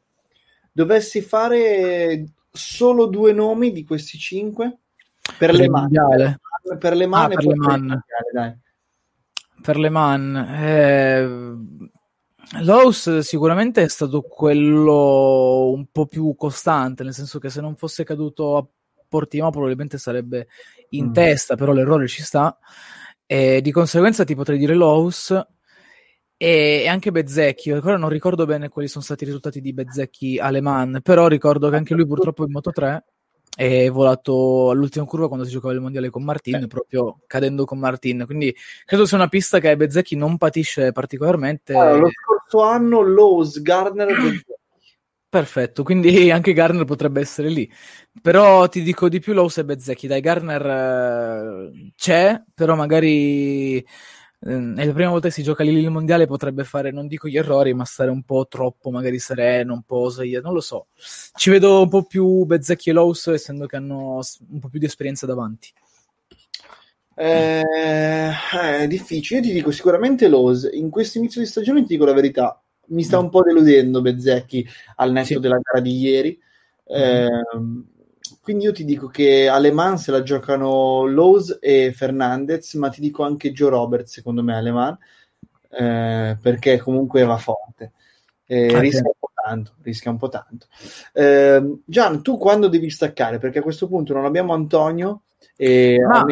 Dovessi 0.70 1.22
fare 1.22 2.26
solo 2.52 3.06
due 3.06 3.32
nomi 3.32 3.72
di 3.72 3.86
questi 3.86 4.18
cinque 4.18 4.80
per, 5.38 5.52
Per 5.52 5.56
le 5.56 5.70
mani, 5.70 5.96
mondiale. 5.96 6.40
per 6.78 6.94
le 6.94 7.06
mani 7.08 7.34
Ah, 7.36 7.38
per 7.38 7.46
le 7.46 7.56
man. 7.56 7.68
mondiale, 7.70 8.04
dai. 8.34 8.58
Per 9.62 9.78
Le 9.78 9.90
Mans, 9.90 10.50
eh, 10.60 11.56
Lowe's 12.62 13.20
sicuramente 13.20 13.84
è 13.84 13.88
stato 13.90 14.22
quello 14.22 15.72
un 15.72 15.88
po' 15.92 16.06
più 16.06 16.36
costante, 16.36 17.04
nel 17.04 17.14
senso 17.14 17.40
che 17.40 17.50
se 17.50 17.62
non 17.62 17.76
fosse 17.76 18.04
caduto 18.04 18.58
a 18.58 18.68
Portimao 19.08 19.50
probabilmente 19.50 19.98
sarebbe 19.98 20.48
in 20.90 21.08
Mm. 21.08 21.14
testa, 21.14 21.56
però 21.56 21.72
l'errore 21.72 22.08
ci 22.08 22.22
sta. 22.22 22.58
E 23.26 23.62
di 23.62 23.72
conseguenza 23.72 24.24
ti 24.24 24.36
potrei 24.36 24.58
dire 24.58 24.76
Lowe's 24.76 25.48
e 26.38 26.88
anche 26.88 27.12
Bezzecchi. 27.12 27.72
Ancora 27.72 27.98
non 27.98 28.10
ricordo 28.10 28.46
bene 28.46 28.70
quali 28.70 28.88
sono 28.88 29.04
stati 29.04 29.24
i 29.24 29.28
risultati 29.28 29.62
di 29.62 29.74
Bezzecchi 29.74 30.38
a 30.40 30.50
Le 30.50 30.62
Mans, 30.62 31.00
però 31.02 31.28
ricordo 31.28 31.70
che 31.70 31.76
anche 31.76 31.94
lui 31.94 32.06
purtroppo 32.06 32.44
in 32.44 32.52
Moto 32.52 32.72
3 32.72 33.06
è 33.56 33.90
volato 33.90 34.70
all'ultima 34.72 35.06
curva 35.06 35.28
quando 35.28 35.46
si 35.46 35.52
giocava 35.52 35.74
il 35.74 35.82
mondiale 35.82 36.10
con 36.10 36.24
Martin, 36.24 36.68
proprio 36.68 37.20
cadendo 37.28 37.66
con 37.66 37.80
Martin. 37.80 38.24
Quindi 38.26 38.56
credo 38.86 39.06
sia 39.06 39.18
una 39.18 39.28
pista 39.28 39.60
che 39.60 39.76
Bezzecchi 39.76 40.16
non 40.16 40.38
patisce 40.38 40.92
particolarmente. 40.92 41.74
Allora, 41.74 41.98
lo 41.98 42.10
scorso 42.10 42.62
anno 42.64 43.02
Lowe's, 43.02 43.62
Gardner 43.62 44.10
e 44.10 44.14
Bezzecchi. 44.14 44.54
Perfetto, 45.34 45.82
quindi 45.82 46.30
anche 46.30 46.54
Garner 46.54 46.86
potrebbe 46.86 47.20
essere 47.20 47.50
lì. 47.50 47.68
Però 48.22 48.68
ti 48.70 48.84
dico 48.84 49.10
di 49.10 49.20
più 49.20 49.34
Lowe's 49.34 49.58
e 49.58 49.66
Bezzecchi. 49.66 50.06
Dai, 50.06 50.22
Garner 50.22 51.72
eh, 51.72 51.92
c'è, 51.96 52.40
però 52.54 52.76
magari 52.76 53.84
è 54.46 54.86
la 54.86 54.94
prima 54.94 55.10
volta 55.10 55.30
che 55.30 55.34
si 55.34 55.44
gioca 55.44 55.64
lì 55.64 55.72
il 55.72 55.90
mondiale 55.90 56.28
potrebbe 56.28 56.66
fare, 56.66 56.92
non 56.92 57.08
dico 57.08 57.30
gli 57.30 57.38
errori, 57.38 57.74
ma 57.74 57.86
stare 57.86 58.10
un 58.10 58.24
po' 58.24 58.46
troppo 58.48 58.92
magari 58.92 59.18
sereno, 59.18 59.74
un 59.74 59.84
po' 59.84 60.00
osaia, 60.00 60.42
non 60.42 60.54
lo 60.54 60.60
so. 60.60 60.88
Ci 61.34 61.50
vedo 61.50 61.82
un 61.82 61.90
po' 61.90 62.04
più 62.04 62.44
Bezzecchi 62.44 62.90
e 62.90 62.94
Lowe's, 62.94 63.28
essendo 63.28 63.66
che 63.68 63.78
hanno 63.78 64.20
un 64.50 64.60
po' 64.60 64.68
più 64.68 64.80
di 64.80 64.86
esperienza 64.86 65.26
davanti. 65.26 65.72
Eh, 67.16 67.62
è 67.62 68.88
difficile, 68.88 69.40
io 69.40 69.46
ti 69.46 69.54
dico 69.54 69.72
sicuramente 69.72 70.28
Lowe's. 70.28 70.70
In 70.74 70.90
questo 70.90 71.20
inizio 71.20 71.40
di 71.40 71.48
stagione 71.48 71.82
ti 71.82 71.94
dico 71.94 72.06
la 72.06 72.14
verità, 72.14 72.62
mi 72.88 73.04
sta 73.04 73.20
un 73.20 73.30
po' 73.30 73.44
deludendo 73.44 74.02
Bezzecchi 74.02 74.68
al 74.96 75.14
netto 75.14 75.40
della 75.40 75.60
gara 75.62 75.80
di 75.80 75.98
ieri. 75.98 76.38
Ehm, 76.86 77.93
quindi 78.44 78.66
io 78.66 78.74
ti 78.74 78.84
dico 78.84 79.08
che 79.08 79.48
alle 79.48 79.72
Mans 79.72 80.04
se 80.04 80.12
la 80.12 80.22
giocano 80.22 81.06
Lowe's 81.06 81.58
e 81.62 81.94
Fernandez, 81.96 82.74
ma 82.74 82.90
ti 82.90 83.00
dico 83.00 83.24
anche 83.24 83.54
Joe 83.54 83.70
Roberts 83.70 84.12
secondo 84.12 84.44
me 84.44 84.56
alle 84.58 84.72
Mans, 84.72 84.98
eh, 85.70 86.38
perché 86.42 86.78
comunque 86.78 87.24
va 87.24 87.38
forte. 87.38 87.94
Eh, 88.46 88.76
Ah, 88.76 88.80
rischia 88.82 89.00
sì. 89.00 89.06
un 89.06 89.14
po' 89.18 89.32
tanto, 89.34 89.76
rischia 89.82 90.12
un 90.12 90.18
po' 90.18 90.28
tanto. 90.28 90.68
Ehm, 91.14 91.82
Gian, 91.86 92.22
tu 92.22 92.38
quando 92.38 92.68
devi 92.68 92.90
staccare? 92.90 93.38
Perché 93.40 93.60
a 93.60 93.64
questo 93.64 93.88
punto 93.88 94.14
non 94.14 94.26
abbiamo 94.26 94.54
Antonio 94.54 95.22
e 95.56 95.98
Ma- 96.06 96.26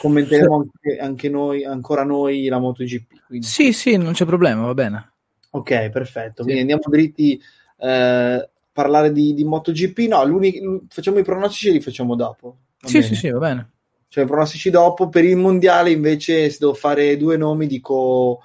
commenteremo 0.00 0.56
anche, 0.80 0.98
anche 0.98 1.28
noi, 1.28 1.64
ancora 1.64 2.04
noi 2.04 2.46
la 2.48 2.58
MotoGP. 2.58 3.26
Quindi. 3.26 3.46
Sì, 3.46 3.72
sì, 3.74 3.96
non 3.98 4.14
c'è 4.14 4.24
problema, 4.24 4.64
va 4.64 4.74
bene. 4.74 5.12
Ok, 5.50 5.90
perfetto. 5.90 6.42
Quindi 6.42 6.60
andiamo 6.62 6.82
dritti 6.86 7.40
a 7.78 8.48
parlare 8.72 9.12
di, 9.12 9.34
di 9.34 9.44
MotoGP. 9.44 9.98
No, 10.08 10.40
facciamo 10.88 11.18
i 11.18 11.24
pronostici 11.24 11.68
e 11.68 11.72
li 11.72 11.80
facciamo 11.80 12.14
dopo. 12.14 12.58
Sì, 12.78 12.98
bene? 12.98 13.06
sì, 13.06 13.14
sì, 13.14 13.30
va 13.30 13.38
bene. 13.38 13.70
Cioè, 14.08 14.24
i 14.24 14.26
pronostici 14.26 14.70
dopo. 14.70 15.08
Per 15.08 15.24
il 15.24 15.36
mondiale, 15.36 15.90
invece, 15.90 16.50
se 16.50 16.56
devo 16.60 16.74
fare 16.74 17.16
due 17.16 17.36
nomi, 17.36 17.66
dico 17.66 18.40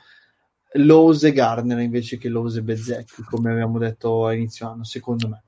Lowe's 0.73 1.23
e 1.23 1.31
Gardner 1.31 1.79
invece 1.79 2.17
che 2.17 2.29
Lowe's 2.29 2.55
e 2.57 2.61
Bezzecchi, 2.61 3.23
come 3.23 3.51
abbiamo 3.51 3.77
detto 3.77 4.25
a 4.25 4.33
inizio 4.33 4.69
anno, 4.69 4.83
secondo 4.83 5.27
me. 5.27 5.43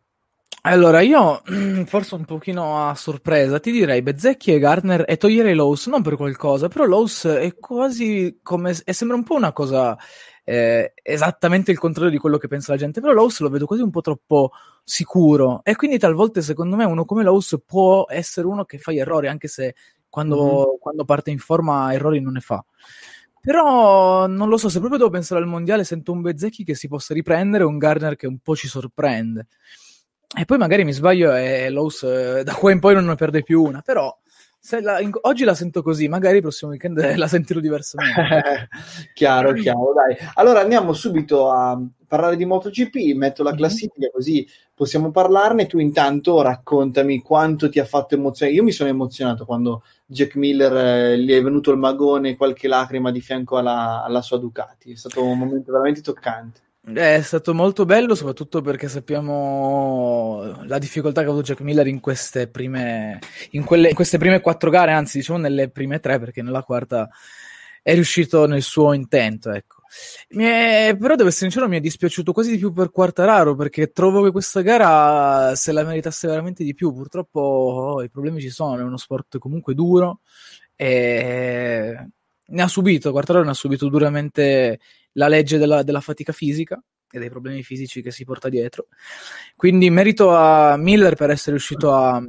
Allora, 0.62 1.02
io 1.02 1.42
forse 1.86 2.16
un 2.16 2.26
pochino 2.26 2.88
a 2.88 2.96
sorpresa 2.96 3.60
ti 3.60 3.72
direi 3.72 4.02
Bezzecchi 4.02 4.54
e 4.54 4.60
Gardner 4.60 5.06
e 5.08 5.18
toglierei 5.18 5.54
Lowe's, 5.54 5.88
non 5.88 6.02
per 6.02 6.16
qualcosa, 6.16 6.68
però 6.68 6.86
Lowe's 6.86 7.26
è 7.26 7.56
quasi 7.56 8.40
come 8.42 8.76
e 8.84 8.94
sembra 8.94 9.16
un 9.16 9.24
po' 9.24 9.36
una 9.36 9.54
cosa 9.54 9.98
eh, 10.50 10.94
esattamente 11.04 11.72
il 11.72 11.78
contrario 11.78 12.10
di 12.10 12.18
quello 12.18 12.38
che 12.38 12.48
pensa 12.48 12.72
la 12.72 12.78
gente, 12.78 13.02
però 13.02 13.12
Lowe's 13.12 13.42
lo 13.42 13.50
vedo 13.50 13.66
quasi 13.66 13.82
un 13.82 13.90
po' 13.90 14.00
troppo 14.00 14.52
sicuro 14.82 15.60
e 15.66 15.76
quindi 15.76 15.98
talvolta 15.98 16.40
secondo 16.40 16.78
me 16.78 16.86
uno 16.86 17.04
come 17.04 17.22
Lowe's 17.24 17.62
può 17.66 18.06
essere 18.08 18.48
uno 18.48 18.64
che 18.64 18.78
fa 18.78 18.94
gli 18.94 19.00
errori 19.00 19.28
anche 19.28 19.50
se 19.50 19.76
quando, 20.08 20.78
quando 20.80 21.04
parte 21.04 21.32
in 21.32 21.40
forma 21.40 21.94
errori 21.94 22.22
non 22.22 22.32
ne 22.32 22.40
fa. 22.40 22.64
Però 23.42 24.26
non 24.28 24.48
lo 24.48 24.56
so, 24.56 24.70
se 24.70 24.80
proprio 24.80 25.00
devo 25.00 25.10
pensare 25.10 25.42
al 25.42 25.50
mondiale, 25.50 25.84
sento 25.84 26.14
un 26.14 26.22
Bezzecchi 26.22 26.64
che 26.64 26.76
si 26.76 26.88
possa 26.88 27.14
riprendere 27.14 27.66
un 27.66 27.78
Gardner 27.78 28.16
che 28.16 28.26
un 28.26 28.40
po' 28.40 28.56
ci 28.56 28.70
sorprende. 28.70 29.48
E 30.34 30.46
poi 30.46 30.58
magari 30.58 30.86
mi 30.86 30.94
sbaglio 30.94 31.36
e 31.36 31.70
Lowe's 31.70 32.04
eh, 32.04 32.44
da 32.46 32.54
qua 32.54 32.72
in 32.72 32.80
poi 32.80 32.94
non 32.94 33.04
ne 33.04 33.16
perde 33.16 33.44
più 33.44 33.64
una, 33.64 33.82
però 33.82 34.18
la- 34.82 35.00
in- 35.00 35.12
oggi 35.22 35.44
la 35.44 35.56
sento 35.56 35.82
così, 35.82 36.08
magari 36.08 36.38
il 36.38 36.42
prossimo 36.42 36.72
weekend 36.72 36.98
la 37.16 37.28
sentirò 37.28 37.60
diversamente. 37.60 38.70
chiaro, 39.14 39.54
chiaro, 39.54 39.94
dai. 39.94 40.18
Allora 40.36 40.60
andiamo 40.60 40.94
subito 40.94 41.50
a 41.50 41.80
parlare 42.08 42.36
di 42.36 42.46
MotoGP, 42.46 43.16
metto 43.16 43.44
la 43.44 43.54
classifica 43.54 44.10
così 44.12 44.48
possiamo 44.74 45.12
parlarne. 45.12 45.66
Tu 45.66 45.80
intanto 45.80 46.42
raccontami 46.42 47.22
quanto 47.22 47.70
ti 47.70 47.80
ha 47.80 47.86
fatto 47.86 48.16
emozionare. 48.16 48.58
Io 48.58 48.64
mi 48.64 48.72
sono 48.72 48.90
emozionato 48.90 49.46
quando 49.46 49.84
Jack 50.06 50.36
Miller 50.36 50.76
eh, 50.76 51.20
gli 51.20 51.32
è 51.32 51.42
venuto 51.42 51.72
il 51.72 51.78
magone, 51.78 52.36
qualche 52.36 52.68
lacrima 52.68 53.12
di 53.12 53.22
fianco 53.22 53.58
alla, 53.58 54.04
alla 54.04 54.22
sua 54.22 54.38
Ducati. 54.38 54.92
È 54.92 54.96
stato 54.96 55.24
un 55.24 55.38
momento 55.38 55.72
veramente 55.72 56.02
toccante. 56.02 56.62
È 56.94 57.22
stato 57.22 57.54
molto 57.54 57.84
bello, 57.84 58.16
soprattutto 58.16 58.62
perché 58.62 58.88
sappiamo 58.88 60.64
la 60.68 60.78
difficoltà 60.78 61.20
che 61.20 61.28
ha 61.28 61.32
avuto 61.32 61.46
Jack 61.46 61.60
Miller 61.60 61.86
in 61.86 62.00
queste 62.00 62.48
prime, 62.48 63.20
in 63.52 63.66
quelle, 63.66 63.90
in 63.90 63.96
queste 63.96 64.18
prime 64.18 64.40
quattro 64.40 64.70
gare, 64.70 64.94
anzi, 64.94 65.18
diciamo 65.18 65.38
nelle 65.38 65.70
prime 65.70 66.00
tre, 66.00 66.18
perché 66.18 66.42
nella 66.42 66.64
quarta 66.64 67.10
è 67.82 67.94
riuscito 67.94 68.46
nel 68.48 68.62
suo 68.62 68.94
intento, 68.94 69.52
ecco. 69.52 69.82
È- 70.30 70.96
però 70.98 71.16
devo 71.16 71.28
essere 71.28 71.50
sincero, 71.50 71.68
mi 71.68 71.76
è 71.78 71.82
dispiaciuto 71.82 72.32
quasi 72.32 72.52
di 72.52 72.58
più 72.58 72.72
per 72.72 72.90
Quartararo 72.90 73.56
perché 73.56 73.92
trovo 73.92 74.24
che 74.24 74.32
questa 74.32 74.62
gara 74.62 75.56
se 75.56 75.74
la 75.74 75.84
meritasse 75.84 76.28
veramente 76.28 76.64
di 76.64 76.74
più. 76.74 76.94
Purtroppo 76.94 77.40
oh, 77.42 78.04
i 78.04 78.10
problemi 78.10 78.40
ci 78.40 78.50
sono, 78.50 78.80
è 78.80 78.84
uno 78.84 78.98
sport 78.98 79.38
comunque 79.40 79.74
duro 79.74 80.22
e 80.76 81.98
ne 82.50 82.62
ha 82.62 82.68
subito, 82.68 83.12
Quartararo 83.12 83.44
ne 83.44 83.52
ha 83.52 83.54
subito 83.54 83.90
duramente 83.90 84.80
la 85.18 85.28
legge 85.28 85.58
della, 85.58 85.84
della 85.84 86.02
fatica 86.02 86.32
fisica 86.32 86.82
e 87.10 87.20
dei 87.20 87.30
problemi 87.30 87.64
fisici 87.64 88.02
che 88.02 88.12
si 88.12 88.26
porta 88.26 88.50
dietro. 88.50 88.88
Quindi 89.56 89.90
merito 89.90 90.36
a 90.36 90.76
Miller 90.78 91.16
per 91.16 91.30
essere 91.30 91.52
riuscito 91.52 91.94
a, 91.94 92.16
a 92.16 92.22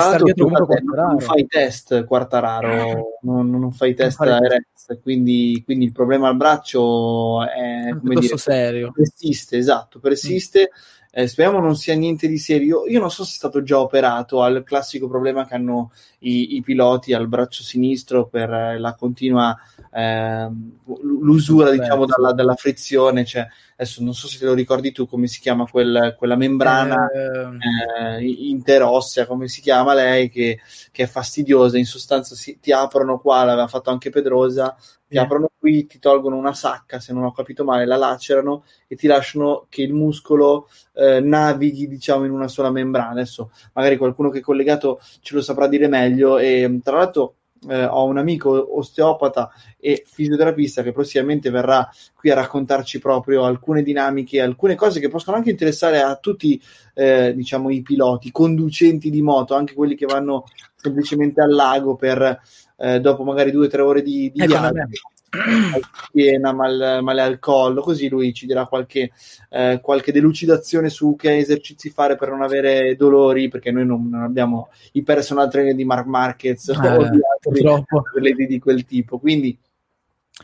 stare 0.00 0.22
dietro 0.22 0.44
comunque 0.44 0.82
non 0.82 1.18
fai 1.18 1.46
test 1.46 2.04
Quartararo, 2.04 3.18
non, 3.22 3.48
non 3.50 3.72
fai 3.72 3.94
test 3.94 4.16
fare 4.18 4.32
a. 4.32 4.36
Erez, 4.36 5.00
quindi, 5.02 5.62
quindi 5.64 5.86
il 5.86 5.92
problema 5.92 6.28
al 6.28 6.36
braccio 6.36 7.44
è 7.44 7.88
come 7.88 8.14
piuttosto 8.14 8.50
dire, 8.50 8.64
serio. 8.64 8.92
persiste, 8.92 9.56
esatto, 9.56 9.98
persiste 9.98 10.70
Eh, 11.10 11.26
speriamo 11.26 11.58
non 11.60 11.74
sia 11.74 11.94
niente 11.94 12.28
di 12.28 12.38
serio. 12.38 12.86
Io 12.86 13.00
non 13.00 13.10
so 13.10 13.24
se 13.24 13.32
è 13.32 13.34
stato 13.34 13.62
già 13.62 13.80
operato 13.80 14.42
al 14.42 14.62
classico 14.62 15.08
problema 15.08 15.46
che 15.46 15.54
hanno 15.54 15.90
i, 16.20 16.56
i 16.56 16.62
piloti 16.62 17.14
al 17.14 17.28
braccio 17.28 17.62
sinistro 17.62 18.26
per 18.26 18.50
eh, 18.52 18.78
la 18.78 18.94
continua 18.94 19.56
ehm, 19.90 20.78
l'usura, 21.02 21.70
diciamo, 21.70 22.04
dalla, 22.04 22.32
dalla 22.32 22.54
frizione. 22.54 23.24
Cioè, 23.24 23.46
adesso 23.76 24.02
non 24.02 24.12
so 24.12 24.28
se 24.28 24.38
te 24.38 24.44
lo 24.44 24.52
ricordi 24.54 24.92
tu 24.92 25.08
come 25.08 25.28
si 25.28 25.40
chiama 25.40 25.66
quel- 25.66 26.14
quella 26.18 26.36
membrana 26.36 27.08
eh, 27.10 28.22
interossea, 28.24 29.26
come 29.26 29.48
si 29.48 29.60
chiama 29.62 29.94
lei, 29.94 30.28
che, 30.28 30.60
che 30.92 31.04
è 31.04 31.06
fastidiosa. 31.06 31.78
In 31.78 31.86
sostanza 31.86 32.34
si- 32.34 32.58
ti 32.60 32.70
aprono 32.70 33.18
qua, 33.18 33.44
l'aveva 33.44 33.66
fatto 33.66 33.90
anche 33.90 34.10
Pedrosa, 34.10 34.76
ti 35.08 35.16
aprono 35.16 35.50
qui, 35.58 35.86
ti 35.86 35.98
tolgono 35.98 36.36
una 36.36 36.52
sacca, 36.52 37.00
se 37.00 37.12
non 37.12 37.24
ho 37.24 37.32
capito 37.32 37.64
male, 37.64 37.86
la 37.86 37.96
lacerano 37.96 38.64
e 38.86 38.94
ti 38.94 39.06
lasciano 39.06 39.66
che 39.68 39.82
il 39.82 39.94
muscolo 39.94 40.68
eh, 40.94 41.20
navighi, 41.20 41.88
diciamo, 41.88 42.24
in 42.24 42.30
una 42.30 42.48
sola 42.48 42.70
membrana. 42.70 43.10
Adesso 43.10 43.50
magari 43.72 43.96
qualcuno 43.96 44.28
che 44.28 44.38
è 44.38 44.42
collegato 44.42 45.00
ce 45.20 45.34
lo 45.34 45.40
saprà 45.40 45.66
dire 45.66 45.88
meglio. 45.88 46.38
E 46.38 46.80
tra 46.82 46.98
l'altro 46.98 47.34
eh, 47.68 47.84
ho 47.84 48.04
un 48.04 48.18
amico 48.18 48.78
osteopata 48.78 49.50
e 49.78 50.04
fisioterapista 50.06 50.82
che 50.82 50.92
prossimamente 50.92 51.50
verrà 51.50 51.88
qui 52.14 52.30
a 52.30 52.34
raccontarci 52.34 52.98
proprio 52.98 53.44
alcune 53.44 53.82
dinamiche, 53.82 54.40
alcune 54.40 54.74
cose 54.74 55.00
che 55.00 55.08
possono 55.08 55.36
anche 55.36 55.50
interessare 55.50 56.00
a 56.00 56.16
tutti, 56.16 56.60
eh, 56.94 57.32
diciamo, 57.34 57.70
i 57.70 57.82
piloti, 57.82 58.30
conducenti 58.30 59.10
di 59.10 59.22
moto, 59.22 59.54
anche 59.54 59.74
quelli 59.74 59.94
che 59.94 60.06
vanno 60.06 60.44
semplicemente 60.76 61.40
al 61.40 61.52
lago 61.52 61.96
per 61.96 62.40
eh, 62.78 63.00
dopo 63.00 63.24
magari 63.24 63.50
due 63.50 63.66
o 63.66 63.68
tre 63.68 63.82
ore 63.82 64.02
di, 64.02 64.30
di 64.32 64.40
Ecco, 64.40 64.58
viaggio. 64.58 64.62
vabbè. 64.62 66.52
mal 66.54 67.00
male 67.02 67.20
al 67.20 67.38
collo, 67.38 67.82
così 67.82 68.08
lui 68.08 68.32
ci 68.32 68.46
dirà 68.46 68.66
qualche, 68.66 69.10
eh, 69.50 69.78
qualche 69.82 70.12
delucidazione 70.12 70.88
su 70.88 71.16
che 71.16 71.36
esercizi 71.36 71.90
fare 71.90 72.16
per 72.16 72.30
non 72.30 72.42
avere 72.42 72.96
dolori, 72.96 73.48
perché 73.48 73.70
noi 73.70 73.84
non, 73.84 74.08
non 74.08 74.22
abbiamo 74.22 74.70
i 74.92 75.02
personal 75.02 75.50
trainer 75.50 75.74
di 75.74 75.84
Mark 75.84 76.06
Marquez 76.06 76.68
o 76.68 77.08
di 77.10 77.20
altri 77.20 78.46
di 78.46 78.58
quel 78.58 78.84
tipo. 78.84 79.18
Quindi 79.18 79.58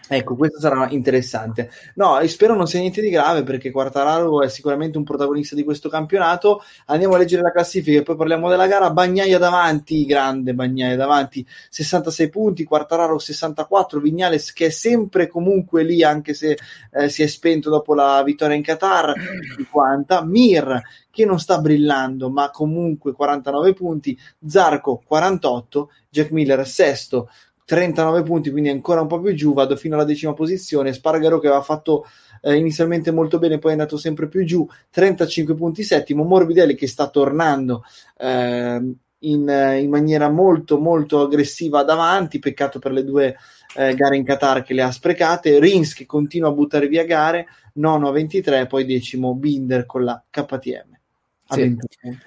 Ecco, 0.08 0.34
questo 0.34 0.58
sarà 0.58 0.88
interessante. 0.90 1.70
No, 1.94 2.18
spero 2.26 2.54
non 2.56 2.66
sia 2.66 2.80
niente 2.80 3.00
di 3.00 3.10
grave 3.10 3.42
perché 3.42 3.70
Quartararo 3.70 4.42
è 4.42 4.48
sicuramente 4.48 4.98
un 4.98 5.04
protagonista 5.04 5.54
di 5.54 5.62
questo 5.62 5.88
campionato. 5.88 6.62
Andiamo 6.86 7.14
a 7.14 7.18
leggere 7.18 7.42
la 7.42 7.52
classifica 7.52 8.00
e 8.00 8.02
poi 8.02 8.16
parliamo 8.16 8.50
della 8.50 8.66
gara. 8.66 8.90
Bagnaia 8.90 9.38
davanti, 9.38 10.04
grande 10.04 10.52
Bagnaia 10.52 10.96
davanti, 10.96 11.46
66 11.70 12.28
punti, 12.28 12.64
Quartararo 12.64 13.18
64, 13.18 14.00
Vignales 14.00 14.52
che 14.52 14.66
è 14.66 14.70
sempre 14.70 15.28
comunque 15.28 15.84
lì 15.84 16.02
anche 16.02 16.34
se 16.34 16.58
eh, 16.92 17.08
si 17.08 17.22
è 17.22 17.26
spento 17.26 17.70
dopo 17.70 17.94
la 17.94 18.22
vittoria 18.24 18.56
in 18.56 18.62
Qatar, 18.62 19.14
50, 19.56 20.24
Mir 20.24 20.82
che 21.10 21.24
non 21.24 21.38
sta 21.38 21.58
brillando 21.60 22.28
ma 22.28 22.50
comunque 22.50 23.12
49 23.12 23.72
punti, 23.72 24.18
Zarco 24.44 25.02
48, 25.06 25.90
Jack 26.10 26.30
Miller 26.32 26.66
sesto 26.66 27.28
39 27.64 28.22
punti, 28.22 28.50
quindi 28.50 28.68
ancora 28.68 29.00
un 29.00 29.06
po' 29.06 29.20
più 29.20 29.34
giù, 29.34 29.54
vado 29.54 29.76
fino 29.76 29.94
alla 29.94 30.04
decima 30.04 30.34
posizione. 30.34 30.92
Spargaro 30.92 31.38
che 31.38 31.46
aveva 31.46 31.62
fatto 31.62 32.06
eh, 32.42 32.56
inizialmente 32.56 33.10
molto 33.10 33.38
bene, 33.38 33.58
poi 33.58 33.70
è 33.70 33.74
andato 33.74 33.96
sempre 33.96 34.28
più 34.28 34.44
giù, 34.44 34.68
35 34.90 35.54
punti 35.54 35.82
settimo. 35.82 36.24
Morbidelli 36.24 36.74
che 36.74 36.86
sta 36.86 37.08
tornando 37.08 37.84
ehm, 38.18 38.94
in, 39.20 39.48
eh, 39.48 39.80
in 39.80 39.90
maniera 39.90 40.28
molto 40.28 40.78
molto 40.78 41.22
aggressiva 41.22 41.82
davanti, 41.82 42.38
peccato 42.38 42.78
per 42.78 42.92
le 42.92 43.04
due 43.04 43.36
eh, 43.76 43.94
gare 43.94 44.16
in 44.16 44.24
Qatar 44.24 44.62
che 44.62 44.74
le 44.74 44.82
ha 44.82 44.90
sprecate. 44.90 45.58
Rins 45.58 45.94
che 45.94 46.04
continua 46.04 46.50
a 46.50 46.52
buttare 46.52 46.86
via 46.86 47.04
gare, 47.04 47.46
nono 47.74 48.08
a 48.08 48.12
23, 48.12 48.66
poi 48.66 48.84
decimo 48.84 49.34
Binder 49.34 49.86
con 49.86 50.04
la 50.04 50.22
KTM. 50.28 50.98
A 51.46 51.54
Sì. 51.54 51.60
21. 51.60 52.18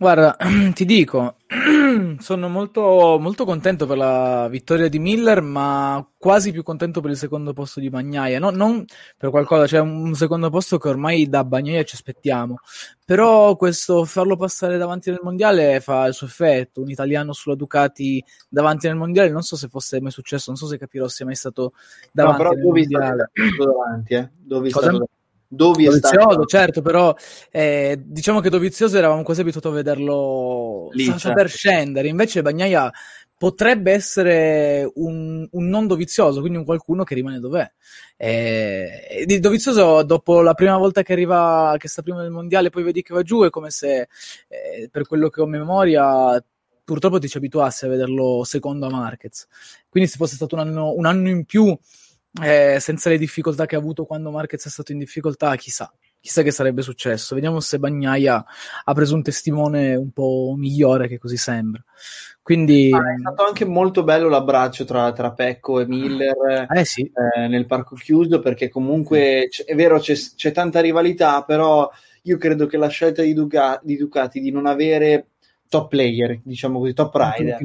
Guarda, 0.00 0.34
ti 0.72 0.86
dico, 0.86 1.36
sono 2.20 2.48
molto, 2.48 3.18
molto 3.20 3.44
contento 3.44 3.86
per 3.86 3.98
la 3.98 4.48
vittoria 4.48 4.88
di 4.88 4.98
Miller, 4.98 5.42
ma 5.42 6.02
quasi 6.16 6.52
più 6.52 6.62
contento 6.62 7.02
per 7.02 7.10
il 7.10 7.18
secondo 7.18 7.52
posto 7.52 7.80
di 7.80 7.90
Bagnaia. 7.90 8.38
No- 8.38 8.48
non 8.48 8.82
per 9.18 9.28
qualcosa, 9.28 9.66
cioè 9.66 9.80
un 9.80 10.14
secondo 10.14 10.48
posto 10.48 10.78
che 10.78 10.88
ormai 10.88 11.28
da 11.28 11.44
Bagnaia 11.44 11.82
ci 11.82 11.96
aspettiamo. 11.96 12.60
Però 13.04 13.54
questo 13.56 14.06
farlo 14.06 14.36
passare 14.36 14.78
davanti 14.78 15.10
nel 15.10 15.20
mondiale 15.22 15.80
fa 15.80 16.06
il 16.06 16.14
suo 16.14 16.26
effetto. 16.26 16.80
Un 16.80 16.88
italiano 16.88 17.34
sulla 17.34 17.54
Ducati 17.54 18.24
davanti 18.48 18.86
nel 18.86 18.96
mondiale, 18.96 19.28
non 19.28 19.42
so 19.42 19.54
se 19.56 19.68
fosse 19.68 20.00
mai 20.00 20.12
successo, 20.12 20.44
non 20.48 20.56
so 20.56 20.66
se 20.66 20.78
capirò 20.78 21.08
sia 21.08 21.26
mai 21.26 21.34
stato 21.34 21.72
No, 21.74 22.08
davanti 22.12 22.38
però 22.38 22.50
nel 22.54 22.60
è 22.60 22.64
mondiale. 22.64 23.30
stato 23.34 23.70
davanti, 23.70 24.14
eh? 24.14 24.30
Dovi 24.34 24.68
è 24.68 24.72
Cosa? 24.72 24.86
stato 24.88 25.04
è 25.04 25.08
Dovizioso, 25.52 25.98
stato 25.98 26.44
certo, 26.44 26.80
però 26.80 27.12
eh, 27.50 28.00
diciamo 28.00 28.38
che 28.38 28.50
Dovizioso 28.50 28.96
eravamo 28.96 29.24
quasi 29.24 29.40
abituati 29.40 29.66
a 29.66 29.70
vederlo 29.70 30.90
Lì, 30.92 31.06
certo. 31.06 31.18
saper 31.18 31.48
scendere, 31.48 32.06
invece 32.06 32.40
Bagnaia 32.40 32.88
potrebbe 33.36 33.90
essere 33.90 34.88
un, 34.94 35.48
un 35.50 35.68
non 35.68 35.88
Dovizioso, 35.88 36.38
quindi 36.38 36.58
un 36.58 36.64
qualcuno 36.64 37.02
che 37.02 37.16
rimane 37.16 37.40
dov'è. 37.40 37.68
Eh, 38.16 39.38
Dovizioso, 39.40 40.04
dopo 40.04 40.40
la 40.40 40.54
prima 40.54 40.76
volta 40.76 41.02
che 41.02 41.14
arriva, 41.14 41.74
che 41.78 41.88
sta 41.88 42.02
prima 42.02 42.22
del 42.22 42.30
mondiale, 42.30 42.70
poi 42.70 42.84
vedi 42.84 43.02
che 43.02 43.12
va 43.12 43.22
giù, 43.22 43.42
è 43.42 43.50
come 43.50 43.70
se, 43.70 44.08
eh, 44.46 44.88
per 44.88 45.04
quello 45.04 45.30
che 45.30 45.40
ho 45.40 45.46
memoria, 45.46 46.40
purtroppo 46.84 47.18
ti 47.18 47.28
ci 47.28 47.38
abituassi 47.38 47.86
a 47.86 47.88
vederlo 47.88 48.44
secondo 48.44 48.86
a 48.86 48.90
Marquez. 48.90 49.48
Quindi 49.88 50.08
se 50.08 50.16
fosse 50.16 50.36
stato 50.36 50.54
un 50.54 50.60
anno, 50.60 50.92
un 50.92 51.06
anno 51.06 51.28
in 51.28 51.44
più, 51.44 51.76
eh, 52.42 52.78
senza 52.80 53.10
le 53.10 53.18
difficoltà 53.18 53.66
che 53.66 53.74
ha 53.74 53.78
avuto 53.78 54.04
quando 54.04 54.30
Marquez 54.30 54.66
è 54.66 54.70
stato 54.70 54.92
in 54.92 54.98
difficoltà, 54.98 55.54
chissà, 55.56 55.92
chissà 56.20 56.42
che 56.42 56.50
sarebbe 56.50 56.82
successo. 56.82 57.34
Vediamo 57.34 57.60
se 57.60 57.78
Bagnaia 57.78 58.44
ha 58.84 58.92
preso 58.92 59.14
un 59.14 59.22
testimone 59.22 59.94
un 59.96 60.10
po' 60.12 60.54
migliore 60.56 61.08
che 61.08 61.18
così 61.18 61.36
sembra. 61.36 61.82
Quindi, 62.42 62.90
Ah, 62.92 62.98
è 62.98 63.18
stato 63.18 63.44
anche 63.46 63.64
molto 63.64 64.02
bello 64.02 64.28
l'abbraccio 64.28 64.84
tra, 64.84 65.12
tra 65.12 65.32
Pecco 65.32 65.80
e 65.80 65.86
Miller 65.86 66.66
eh 66.72 66.84
sì. 66.84 67.02
eh, 67.02 67.46
nel 67.46 67.66
parco 67.66 67.94
chiuso 67.94 68.40
perché 68.40 68.68
comunque 68.68 69.46
c- 69.48 69.62
è 69.64 69.74
vero 69.74 69.98
c'è, 70.00 70.14
c'è 70.14 70.50
tanta 70.50 70.80
rivalità 70.80 71.44
però 71.44 71.88
io 72.22 72.38
credo 72.38 72.66
che 72.66 72.76
la 72.76 72.88
scelta 72.88 73.22
di, 73.22 73.34
Duca- 73.34 73.78
di 73.82 73.96
Ducati 73.96 74.40
di 74.40 74.50
non 74.50 74.66
avere 74.66 75.26
top 75.70 75.88
player 75.88 76.40
diciamo 76.42 76.80
così 76.80 76.92
top 76.92 77.14
rider. 77.14 77.56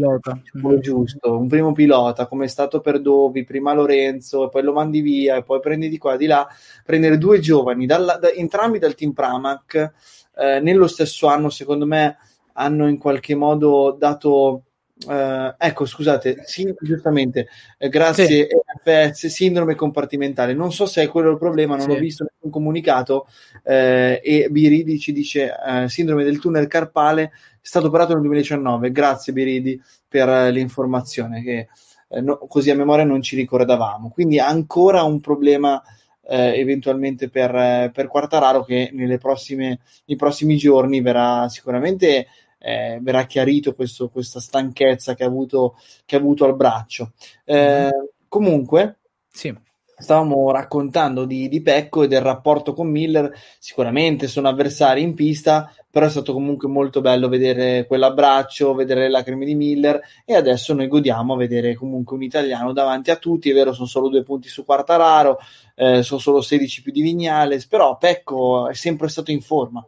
quello 0.62 0.80
giusto 0.80 1.38
un 1.40 1.48
primo 1.48 1.72
pilota 1.72 2.28
come 2.28 2.46
è 2.46 2.48
stato 2.48 2.80
per 2.80 3.02
Dovi 3.02 3.44
prima 3.44 3.74
Lorenzo 3.74 4.46
e 4.46 4.50
poi 4.50 4.62
lo 4.62 4.74
mandi 4.74 5.02
via 5.02 5.38
e 5.38 5.44
poi 5.44 5.60
prendi 5.60 5.90
di 5.90 5.98
qua 5.98 6.16
di 6.16 6.28
là. 6.28 6.48
Prendere 6.86 7.18
due 7.18 7.40
giovani 7.40 7.88
dalla- 7.88 8.18
da- 8.18 8.32
entrambi 8.32 8.78
dal 8.78 8.94
team 8.94 9.12
Pramac 9.12 9.92
eh, 10.38 10.60
nello 10.60 10.86
stesso 10.86 11.26
anno 11.26 11.50
secondo 11.50 11.88
me 11.88 12.18
hanno 12.54 12.88
in 12.88 13.00
qualche 13.00 13.34
modo 13.34 13.96
dato 13.98 14.62
eh, 15.10 15.56
ecco 15.58 15.86
scusate 15.86 16.44
sì, 16.46 16.74
giustamente 16.80 17.48
eh, 17.78 17.90
grazie 17.90 18.48
NFS, 18.86 19.28
sindrome 19.28 19.76
compartimentale. 19.76 20.54
Non 20.54 20.72
so 20.72 20.86
se 20.86 21.04
è 21.04 21.08
quello 21.08 21.32
il 21.32 21.38
problema 21.38 21.76
non 21.76 21.90
Sì. 21.90 21.96
ho 21.96 22.00
visto 22.00 22.24
nessun 22.24 22.50
comunicato 22.50 23.28
eh, 23.64 24.22
e 24.24 24.48
Biridi 24.50 24.98
ci 24.98 25.12
dice 25.12 25.54
eh, 25.54 25.90
sindrome 25.90 26.24
del 26.24 26.40
tunnel 26.40 26.68
carpale 26.68 27.24
è 27.24 27.68
stato 27.68 27.88
operato 27.88 28.14
nel 28.14 28.22
2019 28.22 28.92
grazie 28.92 29.34
Biridi 29.34 29.82
per 30.08 30.30
eh, 30.30 30.52
l'informazione 30.52 31.44
che 31.44 31.68
eh, 32.08 32.22
no- 32.22 32.38
così 32.48 32.70
a 32.70 32.76
memoria 32.76 33.04
non 33.04 33.22
ci 33.22 33.36
ricordavamo. 33.36 34.10
Quindi 34.10 34.40
ancora 34.40 35.04
un 35.04 35.20
problema 35.20 35.82
eventualmente 36.28 37.30
per, 37.30 37.92
per 37.94 38.08
Quartararo 38.08 38.64
che 38.64 38.90
nelle 38.94 39.20
prossime, 39.20 39.82
nei 40.06 40.18
prossimi 40.18 40.58
giorni 40.58 41.00
verrà 41.00 41.48
sicuramente 41.50 42.26
eh, 42.66 42.98
verrà 43.02 43.26
chiarito 43.26 43.76
questo- 43.76 44.10
questa 44.10 44.40
stanchezza 44.40 45.14
che 45.14 45.24
ha 45.24 45.28
avuto, 45.28 45.76
che 46.06 46.16
ha 46.16 46.20
avuto 46.20 46.46
al 46.46 46.56
braccio. 46.56 47.12
Eh, 47.44 47.90
Comunque, 48.28 48.98
Sì. 49.32 49.56
stavamo 49.98 50.52
raccontando 50.52 51.24
di, 51.24 51.48
di 51.48 51.62
Pecco 51.62 52.04
e 52.04 52.08
del 52.10 52.20
rapporto 52.20 52.74
con 52.74 52.88
Miller. 52.90 53.32
Sicuramente 53.60 54.28
sono 54.28 54.50
avversari 54.50 55.02
in 55.02 55.14
pista, 55.14 55.72
però 55.90 56.08
è 56.08 56.10
stato 56.10 56.34
comunque 56.34 56.68
molto 56.68 57.00
bello 57.00 57.30
vedere 57.30 57.86
quell'abbraccio, 57.88 58.74
vedere 58.74 59.02
le 59.04 59.10
lacrime 59.10 59.46
di 59.46 59.56
Miller. 59.56 60.02
E 60.26 60.36
adesso 60.36 60.74
noi 60.74 60.88
godiamo 60.90 61.34
a 61.36 61.38
vedere 61.38 61.76
comunque 61.76 62.18
un 62.18 62.24
italiano 62.24 62.74
davanti 62.74 63.10
a 63.12 63.16
tutti. 63.16 63.50
È 63.50 63.54
vero, 63.54 63.72
sono 63.72 63.88
solo 63.88 64.10
due 64.10 64.24
punti 64.24 64.50
su 64.50 64.66
Quartararo, 64.66 65.38
eh, 65.76 66.04
sono 66.04 66.20
solo 66.20 66.42
16 66.42 66.82
più 66.82 66.92
di 66.92 67.02
Vignales, 67.02 67.68
però 67.68 67.96
Pecco 67.98 68.68
è 68.68 68.74
sempre 68.74 69.08
stato 69.08 69.32
in 69.32 69.40
forma. 69.40 69.86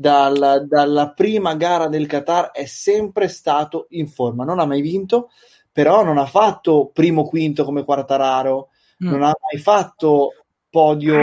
Dal- 0.00 0.64
dalla 0.68 1.10
prima 1.12 1.56
gara 1.56 1.88
del 1.88 2.06
Qatar 2.06 2.52
è 2.52 2.66
sempre 2.66 3.26
stato 3.26 3.86
in 3.90 4.06
forma. 4.06 4.44
Non 4.44 4.60
ha 4.60 4.64
mai 4.64 4.80
vinto, 4.80 5.30
però 5.72 6.04
non 6.04 6.18
ha 6.18 6.26
fatto 6.26 6.90
primo 6.92 7.24
quinto 7.24 7.64
come 7.64 7.82
Quartararo, 7.82 8.68
Mm. 9.02 9.08
non 9.10 9.22
ha 9.24 9.32
mai 9.50 9.60
fatto 9.60 10.30
podio 10.70 11.16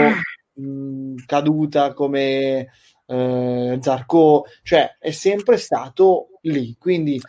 mh, 0.54 1.14
caduta 1.26 1.92
come 1.94 2.68
eh, 3.06 3.78
Zarco, 3.80 4.44
cioè 4.62 4.96
è 4.98 5.10
sempre 5.10 5.56
stato 5.56 6.30
lì, 6.42 6.76
quindi 6.78 7.20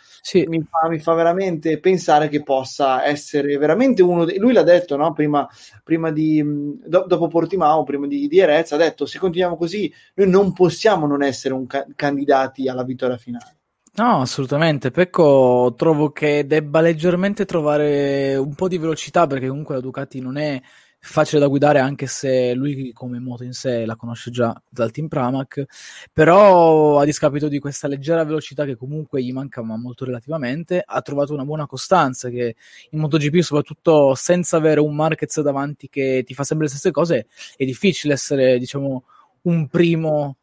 mi, 0.48 0.64
fa, 0.64 0.90
mi, 0.90 1.00
fa, 1.00 1.14
veramente 1.14 1.80
pensare 1.80 2.30
che 2.30 2.44
possa 2.44 3.06
essere 3.06 3.58
veramente 3.58 4.02
uno, 4.02 4.26
de- 4.26 4.38
lui 4.38 4.54
l'ha 4.54 4.64
detto 4.64 4.96
no? 4.96 5.14
prima, 5.14 5.48
prima 5.84 6.12
di, 6.12 6.44
do- 6.44 7.06
dopo 7.08 7.28
Portimao, 7.28 7.84
prima 7.84 8.08
di, 8.08 8.28
di 8.28 8.40
Erez, 8.40 8.72
ha 8.72 8.78
detto 8.78 9.06
se 9.06 9.20
continuiamo 9.20 9.58
così 9.58 9.92
noi 10.16 10.30
non 10.30 10.54
possiamo 10.54 11.08
non 11.08 11.24
essere 11.24 11.54
un 11.54 11.66
ca- 11.68 11.86
candidati 11.96 12.68
alla 12.68 12.84
vittoria 12.84 13.18
finale. 13.18 13.56
No, 13.98 14.22
assolutamente. 14.22 14.92
Pecco 14.92 15.74
trovo 15.76 16.12
che 16.12 16.46
debba 16.46 16.82
leggermente 16.82 17.46
trovare 17.46 18.36
un 18.36 18.54
po' 18.54 18.68
di 18.68 18.78
velocità 18.78 19.26
perché 19.26 19.48
comunque 19.48 19.74
la 19.74 19.82
Ducati 19.82 20.20
non 20.20 20.38
è 20.38 20.62
facile 21.00 21.40
da 21.40 21.48
guidare 21.48 21.80
anche 21.80 22.08
se 22.08 22.54
lui 22.54 22.92
come 22.94 23.20
moto 23.20 23.44
in 23.44 23.54
sé 23.54 23.86
la 23.86 23.96
conosce 23.96 24.32
già 24.32 24.60
dal 24.70 24.92
team 24.92 25.08
Pramac, 25.08 25.64
però 26.12 27.00
a 27.00 27.06
discapito 27.06 27.48
di 27.48 27.60
questa 27.60 27.88
leggera 27.88 28.24
velocità 28.24 28.66
che 28.66 28.76
comunque 28.76 29.24
gli 29.24 29.32
manca 29.32 29.62
ma 29.62 29.78
molto 29.78 30.06
relativamente, 30.06 30.82
ha 30.86 31.02
trovato 31.02 31.34
una 31.34 31.46
buona 31.46 31.66
costanza 31.66 32.30
che 32.30 32.56
in 32.92 33.00
MotoGP 33.00 33.40
soprattutto 33.40 34.16
senza 34.16 34.58
avere 34.58 34.80
un 34.80 34.96
Marquez 34.96 35.42
davanti 35.42 35.90
che 35.90 36.24
ti 36.26 36.34
fa 36.34 36.44
sempre 36.44 36.66
le 36.66 36.72
stesse 36.72 36.92
cose 36.92 37.28
è 37.56 37.66
difficile 37.66 38.14
essere 38.14 38.58
diciamo 38.58 39.04
un 39.44 39.68
primo 39.68 40.38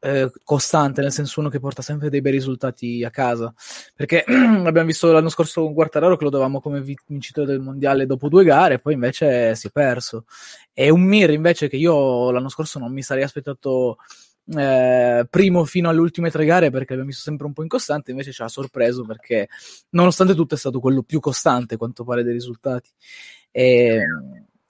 eh, 0.00 0.30
costante, 0.44 1.00
nel 1.00 1.12
senso 1.12 1.40
uno 1.40 1.48
che 1.48 1.60
porta 1.60 1.82
sempre 1.82 2.10
dei 2.10 2.20
bei 2.20 2.32
risultati 2.32 3.04
a 3.04 3.10
casa. 3.10 3.52
Perché 3.94 4.24
abbiamo 4.26 4.86
visto 4.86 5.10
l'anno 5.12 5.28
scorso 5.28 5.62
con 5.62 5.74
Quartararo 5.74 6.16
che 6.16 6.24
lo 6.24 6.30
davamo 6.30 6.60
come 6.60 6.82
vincitore 7.06 7.46
del 7.46 7.60
mondiale 7.60 8.06
dopo 8.06 8.28
due 8.28 8.44
gare, 8.44 8.78
poi 8.78 8.94
invece 8.94 9.54
si 9.54 9.68
è 9.68 9.70
perso. 9.70 10.24
E 10.72 10.90
un 10.90 11.02
Mir 11.02 11.30
invece 11.30 11.68
che 11.68 11.76
io 11.76 12.30
l'anno 12.30 12.48
scorso 12.48 12.78
non 12.78 12.92
mi 12.92 13.02
sarei 13.02 13.22
aspettato 13.22 13.98
eh, 14.48 15.26
primo 15.28 15.64
fino 15.64 15.88
alle 15.88 15.98
ultime 15.98 16.30
tre 16.30 16.44
gare 16.44 16.70
perché 16.70 16.92
abbiamo 16.92 17.08
visto 17.08 17.22
sempre 17.22 17.46
un 17.46 17.52
po' 17.52 17.62
incostante, 17.62 18.12
invece 18.12 18.32
ci 18.32 18.42
ha 18.42 18.48
sorpreso 18.48 19.04
perché 19.04 19.48
nonostante 19.90 20.34
tutto 20.34 20.54
è 20.54 20.58
stato 20.58 20.78
quello 20.78 21.02
più 21.02 21.20
costante 21.20 21.76
quanto 21.76 22.04
pare 22.04 22.22
dei 22.22 22.32
risultati. 22.32 22.90
E, 23.50 24.04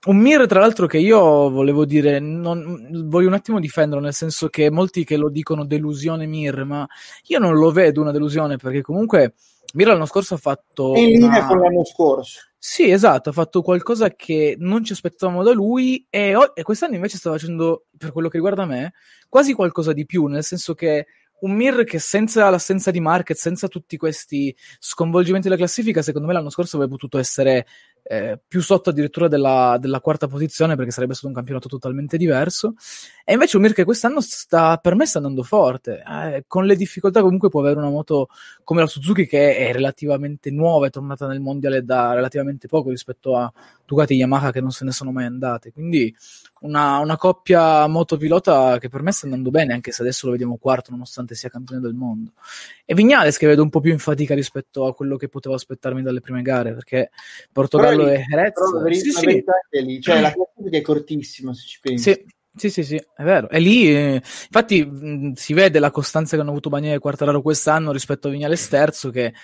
un 0.06 0.16
Mir, 0.16 0.46
tra 0.46 0.60
l'altro, 0.60 0.86
che 0.86 0.98
io 0.98 1.50
volevo 1.50 1.84
dire, 1.84 2.18
non, 2.18 2.88
voglio 3.06 3.28
un 3.28 3.34
attimo 3.34 3.60
difenderlo, 3.60 4.02
nel 4.02 4.14
senso 4.14 4.48
che 4.48 4.70
molti 4.70 5.04
che 5.04 5.16
lo 5.16 5.28
dicono 5.28 5.64
delusione 5.64 6.26
Mir, 6.26 6.64
ma 6.64 6.86
io 7.24 7.38
non 7.38 7.54
lo 7.54 7.70
vedo 7.70 8.00
una 8.00 8.12
delusione 8.12 8.56
perché 8.56 8.82
comunque 8.82 9.34
Mir 9.74 9.88
l'anno 9.88 10.06
scorso 10.06 10.34
ha 10.34 10.38
fatto. 10.38 10.94
È 10.94 10.98
in 10.98 11.20
linea 11.20 11.46
con 11.46 11.58
l'anno 11.58 11.84
scorso. 11.84 12.40
Sì, 12.58 12.90
esatto, 12.90 13.30
ha 13.30 13.32
fatto 13.32 13.62
qualcosa 13.62 14.10
che 14.10 14.56
non 14.58 14.82
ci 14.82 14.92
aspettavamo 14.92 15.42
da 15.42 15.52
lui 15.52 16.04
e, 16.10 16.34
e 16.54 16.62
quest'anno 16.62 16.94
invece 16.96 17.16
sta 17.16 17.30
facendo, 17.30 17.86
per 17.96 18.12
quello 18.12 18.28
che 18.28 18.38
riguarda 18.38 18.64
me, 18.64 18.92
quasi 19.28 19.52
qualcosa 19.52 19.92
di 19.92 20.04
più, 20.04 20.26
nel 20.26 20.42
senso 20.42 20.74
che 20.74 21.06
un 21.38 21.52
Mir 21.52 21.84
che 21.84 21.98
senza 21.98 22.48
l'assenza 22.48 22.90
di 22.90 23.00
Market, 23.00 23.36
senza 23.36 23.68
tutti 23.68 23.96
questi 23.96 24.56
sconvolgimenti 24.78 25.48
della 25.48 25.60
classifica, 25.60 26.02
secondo 26.02 26.26
me 26.26 26.32
l'anno 26.32 26.50
scorso 26.50 26.76
avrebbe 26.76 26.94
potuto 26.94 27.18
essere 27.18 27.66
eh, 28.08 28.38
più 28.46 28.62
sotto 28.62 28.90
addirittura 28.90 29.26
della, 29.26 29.78
della, 29.80 30.00
quarta 30.00 30.28
posizione 30.28 30.76
perché 30.76 30.92
sarebbe 30.92 31.14
stato 31.14 31.28
un 31.28 31.34
campionato 31.34 31.68
totalmente 31.68 32.16
diverso. 32.16 32.74
E 33.24 33.32
invece 33.32 33.56
un 33.56 33.62
Mir 33.62 33.72
che 33.72 33.84
quest'anno 33.84 34.20
sta, 34.20 34.76
per 34.76 34.94
me 34.94 35.06
sta 35.06 35.18
andando 35.18 35.42
forte, 35.42 36.02
eh, 36.06 36.44
con 36.46 36.66
le 36.66 36.76
difficoltà 36.76 37.20
comunque 37.20 37.48
può 37.48 37.60
avere 37.60 37.78
una 37.78 37.90
moto 37.90 38.28
come 38.62 38.80
la 38.80 38.86
Suzuki 38.86 39.26
che 39.26 39.56
è 39.56 39.72
relativamente 39.72 40.50
nuova, 40.50 40.86
è 40.86 40.90
tornata 40.90 41.26
nel 41.26 41.40
mondiale 41.40 41.82
da 41.82 42.14
relativamente 42.14 42.68
poco 42.68 42.90
rispetto 42.90 43.36
a 43.36 43.52
Ducati 43.86 44.12
e 44.12 44.16
Yamaha 44.16 44.52
che 44.52 44.60
non 44.60 44.70
se 44.70 44.84
ne 44.84 44.90
sono 44.90 45.12
mai 45.12 45.24
andate. 45.24 45.72
Quindi 45.72 46.14
una, 46.60 46.98
una 46.98 47.16
coppia 47.16 47.86
motopilota 47.86 48.78
che 48.78 48.88
per 48.88 49.02
me 49.02 49.12
sta 49.12 49.26
andando 49.26 49.50
bene, 49.50 49.72
anche 49.72 49.92
se 49.92 50.02
adesso 50.02 50.26
lo 50.26 50.32
vediamo 50.32 50.58
quarto 50.58 50.90
nonostante 50.90 51.34
sia 51.34 51.48
campione 51.48 51.80
del 51.80 51.94
mondo. 51.94 52.32
E 52.84 52.94
Vignales 52.94 53.38
che 53.38 53.46
vedo 53.46 53.62
un 53.62 53.70
po' 53.70 53.80
più 53.80 53.92
in 53.92 53.98
fatica 53.98 54.34
rispetto 54.34 54.86
a 54.86 54.94
quello 54.94 55.16
che 55.16 55.28
potevo 55.28 55.54
aspettarmi 55.54 56.02
dalle 56.02 56.20
prime 56.20 56.42
gare, 56.42 56.74
perché 56.74 57.10
Portogallo 57.52 58.08
e 58.08 58.24
Jerez... 58.28 58.52
Però, 58.52 58.92
sì, 58.92 59.10
sì. 59.10 59.44
È 59.70 59.80
lì. 59.80 60.00
Cioè, 60.00 60.20
la 60.20 60.32
classifica 60.32 60.76
è 60.76 60.82
cortissima 60.82 61.54
se 61.54 61.66
ci 61.66 61.78
pensi. 61.80 62.12
Sì. 62.12 62.34
Sì, 62.56 62.70
sì, 62.70 62.84
sì, 62.84 62.96
è 62.96 63.22
vero. 63.22 63.50
E 63.50 63.58
lì, 63.58 63.94
eh, 63.94 64.14
infatti, 64.14 64.82
mh, 64.82 65.34
si 65.34 65.52
vede 65.52 65.78
la 65.78 65.90
costanza 65.90 66.36
che 66.36 66.40
hanno 66.40 66.52
avuto 66.52 66.70
Bagnini 66.70 66.94
e 66.94 66.98
Quartararo 66.98 67.42
quest'anno 67.42 67.92
rispetto 67.92 68.28
a 68.28 68.30
Vignales 68.30 68.68
terzo, 68.68 69.10
che 69.10 69.34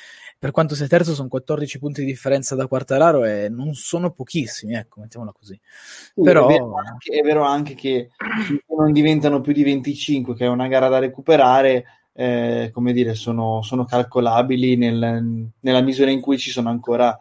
per 0.43 0.51
quanto 0.51 0.75
sia 0.75 0.89
terzo 0.89 1.15
sono 1.15 1.29
14 1.29 1.79
punti 1.79 2.01
di 2.01 2.09
differenza 2.09 2.57
da 2.57 2.67
Quartararo 2.67 3.23
e 3.23 3.49
non 3.49 3.75
sono 3.75 4.11
pochissimi, 4.11 4.75
ecco, 4.75 5.01
mettiamola 5.01 5.31
così. 5.31 5.57
Sì, 5.63 6.21
Però... 6.21 6.49
È 6.49 6.53
vero, 6.55 6.75
anche, 6.75 7.17
è 7.17 7.23
vero 7.23 7.45
anche 7.45 7.75
che 7.77 8.11
non 8.77 8.91
diventano 8.91 9.41
più 9.41 9.53
di 9.53 9.63
25, 9.63 10.35
che 10.35 10.45
è 10.45 10.49
una 10.49 10.67
gara 10.67 10.89
da 10.89 10.99
recuperare, 10.99 11.85
eh, 12.13 12.71
come 12.73 12.93
dire, 12.93 13.15
sono, 13.15 13.63
sono 13.63 13.85
calcolabili 13.85 14.75
nel, 14.75 15.49
nella 15.61 15.81
misura 15.81 16.11
in 16.11 16.21
cui 16.21 16.39
ci 16.39 16.51
sono 16.51 16.71
ancora 16.71 17.17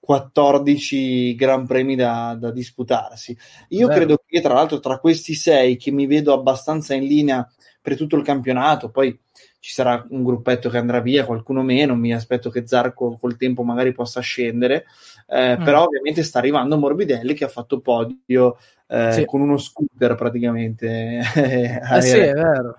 14 0.00 1.36
gran 1.36 1.68
premi 1.68 1.94
da, 1.94 2.36
da 2.36 2.50
disputarsi. 2.50 3.38
Io 3.68 3.86
credo 3.86 4.24
che, 4.26 4.40
tra 4.40 4.54
l'altro, 4.54 4.80
tra 4.80 4.98
questi 4.98 5.34
sei 5.34 5.76
che 5.76 5.92
mi 5.92 6.08
vedo 6.08 6.32
abbastanza 6.32 6.94
in 6.94 7.04
linea 7.04 7.48
per 7.80 7.96
tutto 7.96 8.16
il 8.16 8.24
campionato, 8.24 8.90
poi 8.90 9.16
ci 9.60 9.74
sarà 9.74 10.04
un 10.08 10.24
gruppetto 10.24 10.70
che 10.70 10.78
andrà 10.78 11.00
via, 11.00 11.26
qualcuno 11.26 11.62
meno, 11.62 11.94
mi 11.94 12.14
aspetto 12.14 12.48
che 12.48 12.66
Zarco 12.66 13.18
col 13.20 13.36
tempo 13.36 13.62
magari 13.62 13.92
possa 13.92 14.20
scendere, 14.20 14.86
eh, 15.28 15.58
mm. 15.58 15.64
però 15.64 15.84
ovviamente 15.84 16.22
sta 16.22 16.38
arrivando 16.38 16.78
Morbidelli 16.78 17.34
che 17.34 17.44
ha 17.44 17.48
fatto 17.48 17.80
podio 17.80 18.56
eh, 18.88 19.12
sì. 19.12 19.24
con 19.26 19.42
uno 19.42 19.58
scooter 19.58 20.14
praticamente. 20.14 21.20
eh 21.36 22.02
sì, 22.02 22.16
è 22.16 22.32
vero. 22.32 22.76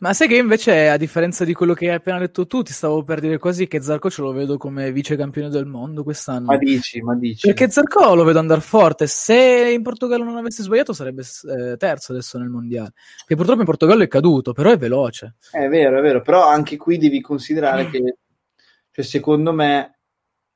Ma 0.00 0.12
sai 0.12 0.28
che 0.28 0.36
invece, 0.36 0.88
a 0.88 0.96
differenza 0.96 1.44
di 1.44 1.52
quello 1.52 1.74
che 1.74 1.88
hai 1.88 1.96
appena 1.96 2.18
detto 2.18 2.46
tu, 2.46 2.62
ti 2.62 2.72
stavo 2.72 3.02
per 3.02 3.18
dire 3.18 3.38
quasi 3.38 3.66
che 3.66 3.82
Zarco 3.82 4.08
ce 4.08 4.22
lo 4.22 4.32
vedo 4.32 4.56
come 4.56 4.92
vice 4.92 5.16
campione 5.16 5.48
del 5.48 5.66
mondo 5.66 6.04
quest'anno. 6.04 6.46
Ma 6.46 6.56
dici, 6.56 7.00
ma 7.00 7.16
dici. 7.16 7.48
Perché 7.48 7.68
Zarco 7.68 8.14
lo 8.14 8.22
vedo 8.22 8.38
andare 8.38 8.60
forte. 8.60 9.08
Se 9.08 9.72
in 9.72 9.82
Portogallo 9.82 10.22
non 10.22 10.36
avesse 10.36 10.62
sbagliato, 10.62 10.92
sarebbe 10.92 11.22
eh, 11.22 11.76
terzo 11.76 12.12
adesso 12.12 12.38
nel 12.38 12.48
mondiale. 12.48 12.92
Che 13.26 13.34
purtroppo 13.34 13.60
in 13.60 13.66
Portogallo 13.66 14.04
è 14.04 14.08
caduto, 14.08 14.52
però 14.52 14.70
è 14.70 14.76
veloce. 14.76 15.34
È 15.50 15.66
vero, 15.66 15.98
è 15.98 16.02
vero. 16.02 16.22
Però 16.22 16.46
anche 16.46 16.76
qui 16.76 16.96
devi 16.96 17.20
considerare 17.20 17.90
che, 17.90 18.18
cioè, 18.92 19.04
secondo 19.04 19.52
me, 19.52 19.98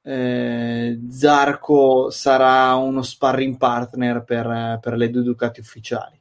eh, 0.03 1.01
Zarco 1.11 2.11
sarà 2.11 2.76
uno 2.76 3.03
sparring 3.03 3.57
partner 3.57 4.22
per, 4.22 4.78
per 4.80 4.95
le 4.95 5.11
due 5.11 5.22
Ducati 5.22 5.59
ufficiali. 5.59 6.20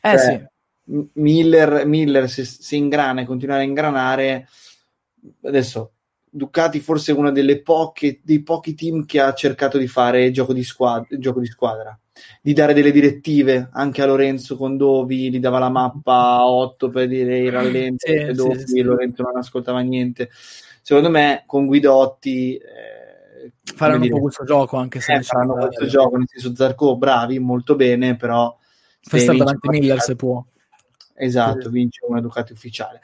Eh 0.00 0.10
cioè, 0.10 0.18
sì 0.18 0.56
Miller, 1.14 1.86
Miller 1.86 2.28
se, 2.28 2.44
se 2.44 2.76
ingrana 2.76 3.22
e 3.22 3.26
continuare 3.26 3.62
a 3.62 3.64
ingranare, 3.64 4.48
adesso 5.42 5.92
Ducati 6.30 6.80
forse 6.80 7.12
è 7.12 7.14
uno 7.16 7.32
dei 7.32 7.62
pochi 7.62 8.74
team 8.74 9.06
che 9.06 9.20
ha 9.20 9.32
cercato 9.32 9.78
di 9.78 9.86
fare 9.86 10.30
gioco 10.30 10.52
di, 10.52 10.62
squadra, 10.62 11.06
gioco 11.18 11.40
di 11.40 11.46
squadra, 11.46 11.98
di 12.42 12.52
dare 12.52 12.74
delle 12.74 12.92
direttive 12.92 13.70
anche 13.72 14.02
a 14.02 14.06
Lorenzo 14.06 14.56
Condovi, 14.56 15.30
gli 15.30 15.40
dava 15.40 15.58
la 15.58 15.70
mappa 15.70 16.46
8 16.46 16.90
per 16.90 17.08
dire 17.08 17.38
i 17.38 17.48
rallenti, 17.48 18.12
sì, 18.12 18.32
Dovi, 18.32 18.58
sì, 18.58 18.66
sì. 18.66 18.82
Lorenzo 18.82 19.22
non 19.22 19.38
ascoltava 19.38 19.80
niente. 19.80 20.28
Secondo 20.82 21.10
me 21.10 21.44
con 21.46 21.66
Guidotti... 21.66 22.56
Eh, 22.56 23.06
faranno 23.74 24.04
un 24.04 24.10
po' 24.10 24.20
questo 24.20 24.44
gioco 24.44 24.76
anche 24.76 25.00
se 25.00 25.14
eh, 25.14 25.22
faranno 25.22 25.54
questo 25.54 25.86
gioco 25.86 26.16
nel 26.16 26.26
senso 26.28 26.54
Zarco 26.54 26.96
bravi 26.96 27.38
molto 27.38 27.76
bene 27.76 28.16
però 28.16 28.54
fai 29.00 29.20
stare 29.20 29.38
davanti 29.38 29.68
Miller 29.68 30.00
se 30.00 30.16
può 30.16 30.44
Esatto, 31.18 31.68
vince 31.70 32.04
una 32.06 32.20
Ducati 32.20 32.52
ufficiale. 32.52 33.00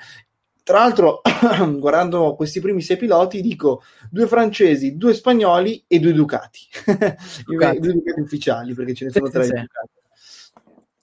Tra 0.63 0.79
l'altro, 0.79 1.21
guardando 1.79 2.35
questi 2.37 2.61
primi 2.61 2.81
sei 2.81 2.97
piloti, 2.97 3.43
dico 3.43 3.83
due 4.11 4.27
francesi, 4.27 4.97
due 4.97 5.13
spagnoli 5.13 5.85
e 5.87 5.99
due 5.99 6.13
Ducati. 6.13 6.61
Ducati. 7.45 7.79
due 7.81 7.93
Ducati 7.93 8.21
ufficiali, 8.21 8.73
perché 8.73 8.95
ce 8.95 9.05
ne 9.07 9.11
sono 9.11 9.27
sì, 9.27 9.33
tre 9.33 9.45
sì. 9.45 9.51
Ducati. 9.51 9.91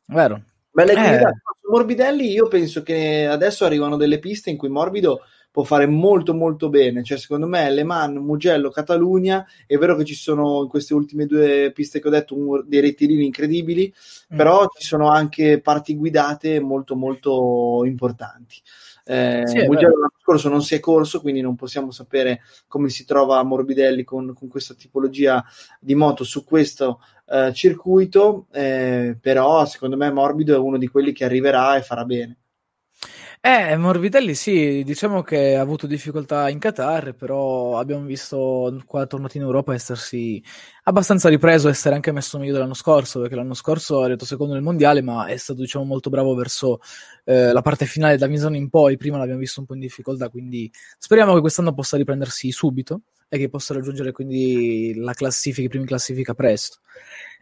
Vero. 0.07 0.43
Belle 0.71 0.93
eh. 0.93 1.31
Morbidelli, 1.69 2.31
io 2.31 2.47
penso 2.47 2.81
che 2.81 3.27
adesso 3.27 3.65
arrivano 3.65 3.97
delle 3.97 4.19
piste 4.19 4.49
in 4.49 4.57
cui 4.57 4.69
Morbido 4.69 5.21
può 5.51 5.63
fare 5.63 5.85
molto 5.85 6.33
molto 6.33 6.69
bene. 6.69 7.03
Cioè, 7.03 7.17
secondo 7.17 7.45
me, 7.45 7.69
Le 7.69 7.83
Mans, 7.83 8.17
Mugello, 8.17 8.69
Catalogna, 8.69 9.45
è 9.67 9.77
vero 9.77 9.95
che 9.97 10.05
ci 10.05 10.15
sono 10.15 10.63
in 10.63 10.69
queste 10.69 10.93
ultime 10.93 11.25
due 11.25 11.71
piste 11.73 11.99
che 11.99 12.07
ho 12.07 12.11
detto 12.11 12.37
un, 12.37 12.63
dei 12.65 12.79
rettilini 12.79 13.25
incredibili, 13.25 13.93
mm. 14.33 14.37
però 14.37 14.65
ci 14.75 14.87
sono 14.87 15.09
anche 15.09 15.59
parti 15.59 15.95
guidate 15.95 16.59
molto 16.61 16.95
molto 16.95 17.83
importanti. 17.85 18.55
Eh, 19.03 19.43
sì, 19.45 19.57
Mugello 19.67 19.95
l'anno 19.95 20.13
scorso 20.21 20.47
non 20.47 20.61
si 20.61 20.75
è 20.75 20.79
corso, 20.79 21.19
quindi 21.19 21.41
non 21.41 21.55
possiamo 21.55 21.91
sapere 21.91 22.41
come 22.67 22.89
si 22.89 23.03
trova 23.03 23.43
Morbidelli 23.43 24.03
con, 24.03 24.33
con 24.33 24.47
questa 24.47 24.73
tipologia 24.73 25.43
di 25.79 25.95
moto 25.95 26.23
su 26.23 26.45
questo 26.45 27.01
eh, 27.27 27.51
circuito, 27.53 28.45
eh, 28.51 29.17
però 29.19 29.65
secondo 29.65 29.97
me 29.97 30.11
Morbido 30.11 30.55
è 30.55 30.59
uno 30.59 30.77
di 30.77 30.87
quelli 30.87 31.11
che 31.11 31.25
arriverà 31.25 31.75
e 31.75 31.81
farà 31.81 32.05
bene. 32.05 32.37
Eh, 33.43 33.75
Morbidelli 33.75 34.35
sì, 34.35 34.83
diciamo 34.83 35.23
che 35.23 35.55
ha 35.55 35.61
avuto 35.61 35.87
difficoltà 35.87 36.47
in 36.49 36.59
Qatar, 36.59 37.15
però 37.15 37.79
abbiamo 37.79 38.05
visto 38.05 38.79
qua 38.85 39.07
tornato 39.07 39.35
in 39.37 39.41
Europa 39.43 39.73
essersi 39.73 40.39
abbastanza 40.83 41.27
ripreso, 41.27 41.67
essere 41.67 41.95
anche 41.95 42.11
messo 42.11 42.37
meglio 42.37 42.53
dell'anno 42.53 42.75
scorso, 42.75 43.19
perché 43.19 43.33
l'anno 43.33 43.55
scorso 43.55 43.99
è 44.01 44.03
arrivato 44.03 44.25
secondo 44.25 44.53
nel 44.53 44.61
mondiale, 44.61 45.01
ma 45.01 45.25
è 45.25 45.37
stato 45.37 45.61
diciamo 45.61 45.85
molto 45.85 46.11
bravo 46.11 46.35
verso 46.35 46.81
eh, 47.25 47.51
la 47.51 47.61
parte 47.63 47.87
finale 47.87 48.15
da 48.15 48.27
Misano 48.27 48.55
in 48.57 48.69
poi, 48.69 48.95
prima 48.95 49.17
l'abbiamo 49.17 49.39
visto 49.39 49.59
un 49.59 49.65
po' 49.65 49.73
in 49.73 49.79
difficoltà, 49.79 50.29
quindi 50.29 50.71
speriamo 50.99 51.33
che 51.33 51.39
quest'anno 51.41 51.73
possa 51.73 51.97
riprendersi 51.97 52.51
subito 52.51 53.01
e 53.27 53.39
che 53.39 53.49
possa 53.49 53.73
raggiungere 53.73 54.11
quindi 54.11 54.93
la 54.97 55.13
classifica, 55.13 55.65
i 55.65 55.69
primi 55.69 55.85
classifica 55.87 56.35
presto. 56.35 56.77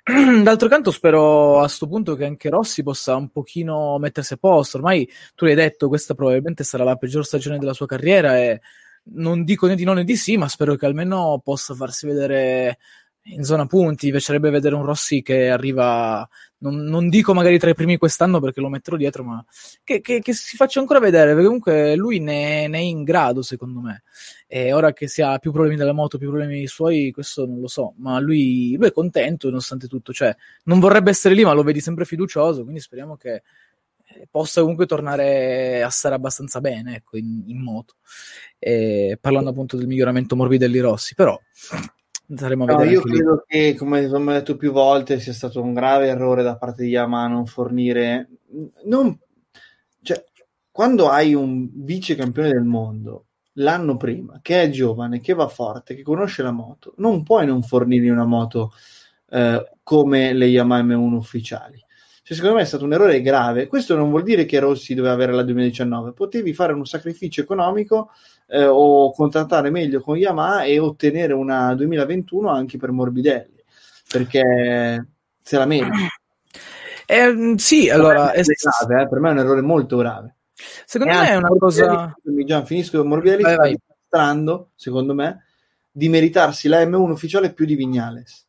D'altro 0.43 0.67
canto 0.67 0.91
spero 0.91 1.59
a 1.59 1.67
sto 1.67 1.87
punto 1.87 2.15
che 2.15 2.25
anche 2.25 2.49
Rossi 2.49 2.83
possa 2.83 3.15
un 3.15 3.29
pochino 3.29 3.97
mettersi 3.99 4.33
a 4.33 4.37
posto. 4.37 4.77
Ormai 4.77 5.09
tu 5.35 5.45
l'hai 5.45 5.55
detto, 5.55 5.87
questa 5.87 6.13
probabilmente 6.13 6.63
sarà 6.63 6.83
la 6.83 6.95
peggior 6.95 7.25
stagione 7.25 7.57
della 7.57 7.73
sua 7.73 7.85
carriera 7.85 8.37
e 8.37 8.61
non 9.11 9.43
dico 9.43 9.67
né 9.67 9.75
di 9.75 9.83
no 9.83 9.93
né 9.93 10.03
di 10.03 10.15
sì, 10.15 10.37
ma 10.37 10.47
spero 10.47 10.75
che 10.75 10.85
almeno 10.85 11.41
possa 11.43 11.73
farsi 11.73 12.07
vedere 12.07 12.77
in 13.29 13.43
zona 13.43 13.65
punti. 13.65 14.07
Mi 14.07 14.11
piacerebbe 14.11 14.49
vedere 14.49 14.75
un 14.75 14.83
Rossi 14.83 15.21
che 15.21 15.49
arriva, 15.49 16.27
non, 16.59 16.75
non 16.83 17.09
dico 17.09 17.33
magari 17.33 17.59
tra 17.59 17.69
i 17.69 17.75
primi 17.75 17.97
quest'anno 17.97 18.39
perché 18.39 18.61
lo 18.61 18.69
metterò 18.69 18.97
dietro, 18.97 19.23
ma 19.23 19.43
che, 19.83 20.01
che, 20.01 20.19
che 20.19 20.33
si 20.33 20.55
faccia 20.55 20.79
ancora 20.79 20.99
vedere, 20.99 21.31
perché 21.31 21.45
comunque 21.45 21.95
lui 21.95 22.19
ne, 22.19 22.67
ne, 22.67 22.77
è 22.77 22.81
in 22.81 23.03
grado, 23.03 23.41
secondo 23.41 23.79
me. 23.79 24.03
E 24.47 24.73
ora 24.73 24.93
che 24.93 25.07
si 25.07 25.21
ha 25.21 25.37
più 25.39 25.51
problemi 25.51 25.75
della 25.75 25.93
moto, 25.93 26.17
più 26.17 26.29
problemi 26.29 26.67
suoi, 26.67 27.11
questo 27.11 27.45
non 27.45 27.59
lo 27.59 27.67
so, 27.67 27.93
ma 27.97 28.19
lui, 28.19 28.75
lui 28.77 28.87
è 28.87 28.91
contento 28.91 29.47
nonostante 29.47 29.87
tutto, 29.87 30.13
cioè 30.13 30.35
non 30.63 30.79
vorrebbe 30.79 31.11
essere 31.11 31.35
lì, 31.35 31.43
ma 31.43 31.53
lo 31.53 31.63
vedi 31.63 31.79
sempre 31.81 32.05
fiducioso, 32.05 32.63
quindi 32.63 32.79
speriamo 32.79 33.15
che 33.15 33.43
eh, 34.11 34.27
possa 34.29 34.61
comunque 34.61 34.87
tornare 34.87 35.83
a 35.83 35.89
stare 35.89 36.15
abbastanza 36.15 36.59
bene 36.61 36.95
ecco, 36.95 37.17
in, 37.17 37.43
in 37.45 37.61
moto. 37.61 37.95
E 38.57 39.17
parlando 39.21 39.51
appunto 39.51 39.77
del 39.77 39.87
miglioramento 39.87 40.35
Morbidelli 40.35 40.79
Rossi, 40.79 41.13
però 41.13 41.39
Saremo 42.35 42.63
a 42.65 42.67
No, 42.67 42.75
vedere 42.77 42.89
io 42.91 42.99
anche 42.99 43.09
lì. 43.09 43.15
credo 43.15 43.43
che, 43.47 43.75
come 43.75 44.03
abbiamo 44.05 44.31
detto 44.31 44.55
più 44.55 44.71
volte, 44.71 45.19
sia 45.19 45.33
stato 45.33 45.61
un 45.61 45.73
grave 45.73 46.07
errore 46.07 46.43
da 46.43 46.57
parte 46.57 46.83
di 46.83 46.89
Yamaha 46.89 47.27
non 47.27 47.45
fornire. 47.47 48.29
Non, 48.85 49.17
cioè, 50.01 50.23
quando 50.71 51.09
hai 51.09 51.33
un 51.33 51.67
vice 51.73 52.15
campione 52.15 52.49
del 52.51 52.63
mondo 52.63 53.25
l'anno 53.53 53.97
prima, 53.97 54.39
che 54.41 54.61
è 54.61 54.69
giovane, 54.69 55.19
che 55.19 55.33
va 55.33 55.47
forte, 55.47 55.95
che 55.95 56.03
conosce 56.03 56.43
la 56.43 56.51
moto, 56.51 56.93
non 56.97 57.23
puoi 57.23 57.45
non 57.45 57.63
fornirgli 57.63 58.07
una 58.09 58.25
moto 58.25 58.71
eh, 59.31 59.71
come 59.83 60.33
le 60.33 60.45
Yamaha 60.45 60.81
M1 60.83 61.13
ufficiali. 61.13 61.83
Cioè, 62.23 62.37
secondo 62.37 62.57
me 62.57 62.61
è 62.61 62.65
stato 62.65 62.85
un 62.85 62.93
errore 62.93 63.21
grave. 63.21 63.65
Questo 63.67 63.95
non 63.95 64.11
vuol 64.11 64.21
dire 64.23 64.45
che 64.45 64.59
Rossi 64.59 64.93
doveva 64.93 65.13
avere 65.15 65.33
la 65.33 65.41
2019, 65.43 66.13
potevi 66.13 66.53
fare 66.53 66.73
un 66.73 66.85
sacrificio 66.85 67.41
economico 67.41 68.11
eh, 68.49 68.65
o 68.65 69.11
contrattare 69.13 69.69
meglio 69.69 70.01
con 70.01 70.17
Yamaha 70.17 70.63
e 70.63 70.79
ottenere 70.79 71.33
una 71.33 71.75
2021 71.75 72.49
anche 72.49 72.77
per 72.77 72.91
Morbidelli, 72.91 73.63
perché 74.11 75.07
se 75.41 75.57
la 75.57 75.65
merita. 75.65 75.95
Eh, 77.05 77.55
sì, 77.57 77.89
allora, 77.89 78.31
è 78.31 78.41
grave, 78.41 79.01
eh, 79.01 79.07
per 79.07 79.19
me 79.19 79.29
è 79.29 79.31
un 79.31 79.39
errore 79.39 79.61
molto 79.61 79.97
grave. 79.97 80.35
Secondo 80.85 81.13
me 81.13 81.29
è 81.29 81.35
una 81.35 81.49
cosa... 81.57 82.13
Gian, 82.45 82.65
finisco 82.65 82.99
con 82.99 83.07
Morbidelli 83.07 83.43
Vai, 83.43 83.53
sta 83.53 83.61
vai. 83.61 83.79
dimostrando, 83.79 84.71
secondo 84.75 85.13
me, 85.13 85.45
di 85.91 86.09
meritarsi 86.09 86.67
la 86.67 86.83
M1 86.83 87.09
ufficiale 87.09 87.53
più 87.53 87.65
di 87.65 87.75
Vignales. 87.75 88.45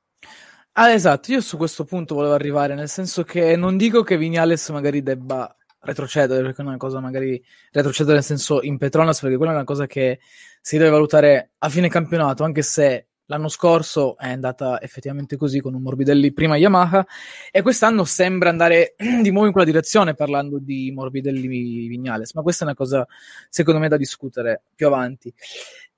Ah, 0.73 0.91
esatto, 0.91 1.33
io 1.33 1.41
su 1.41 1.57
questo 1.57 1.85
punto 1.85 2.15
volevo 2.15 2.35
arrivare, 2.35 2.75
nel 2.75 2.89
senso 2.89 3.23
che 3.23 3.57
non 3.57 3.77
dico 3.77 4.03
che 4.03 4.17
Vignales 4.17 4.69
magari 4.71 5.03
debba 5.03 5.55
retrocedere, 5.81 6.43
perché 6.43 6.63
è 6.63 6.65
una 6.65 6.77
cosa 6.77 7.01
magari 7.01 7.43
retrocedere 7.73 8.17
nel 8.17 8.25
senso 8.25 8.63
in 8.63 8.79
Petronas, 8.79 9.21
perché 9.21 9.37
quella 9.37 9.53
è 9.53 9.55
una 9.55 9.65
cosa 9.65 9.87
che 9.87 10.21
si 10.61 10.77
deve 10.77 10.91
valutare 10.91 11.53
a 11.59 11.69
fine 11.69 11.89
campionato, 11.89 12.45
anche 12.45 12.63
se 12.63 13.07
l'anno 13.31 13.49
scorso 13.49 14.19
è 14.19 14.31
andata 14.31 14.81
effettivamente 14.83 15.37
così 15.37 15.61
con 15.61 15.75
un 15.75 15.83
Morbidelli 15.83 16.33
prima 16.33 16.57
Yamaha 16.57 17.07
e 17.53 17.63
quest'anno 17.63 18.05
sembra 18.05 18.51
andare 18.51 18.95
di 19.23 19.31
nuovo 19.31 19.47
in 19.47 19.53
quella 19.53 19.67
direzione 19.67 20.15
parlando 20.15 20.59
di 20.59 20.91
Morbidelli 20.93 21.47
Vignales, 21.87 22.35
ma 22.35 22.43
questa 22.43 22.65
è 22.65 22.67
una 22.67 22.77
cosa 22.77 23.07
secondo 23.49 23.81
me 23.81 23.89
da 23.89 23.97
discutere 23.97 24.63
più 24.75 24.87
avanti. 24.87 25.33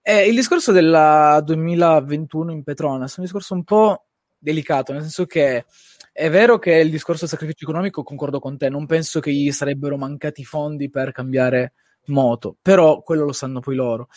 Eh, 0.03 0.29
il 0.29 0.35
discorso 0.35 0.73
della 0.73 1.41
2021 1.45 2.53
in 2.53 2.63
Petronas 2.63 3.13
è 3.13 3.19
un 3.19 3.25
discorso 3.25 3.55
un 3.55 3.65
po' 3.65 4.05
delicato, 4.37 4.93
nel 4.93 5.03
senso 5.03 5.25
che 5.27 5.65
è 6.13 6.29
vero 6.29 6.59
che 6.59 6.75
il 6.75 6.91
discorso 6.91 7.23
del 7.23 7.31
sacrificio 7.31 7.65
economico 7.65 8.03
concordo 8.03 8.39
con 8.39 8.59
te, 8.59 8.69
non 8.69 8.87
penso 8.87 9.19
che 9.19 9.33
gli 9.33 9.51
sarebbero 9.51 9.97
mancati 9.97 10.45
fondi 10.45 10.91
per 10.91 11.11
cambiare 11.11 11.73
moto, 12.07 12.57
però 12.61 13.03
quello 13.03 13.25
lo 13.25 13.33
sanno 13.33 13.61
poi 13.61 13.75
loro. 13.75 14.09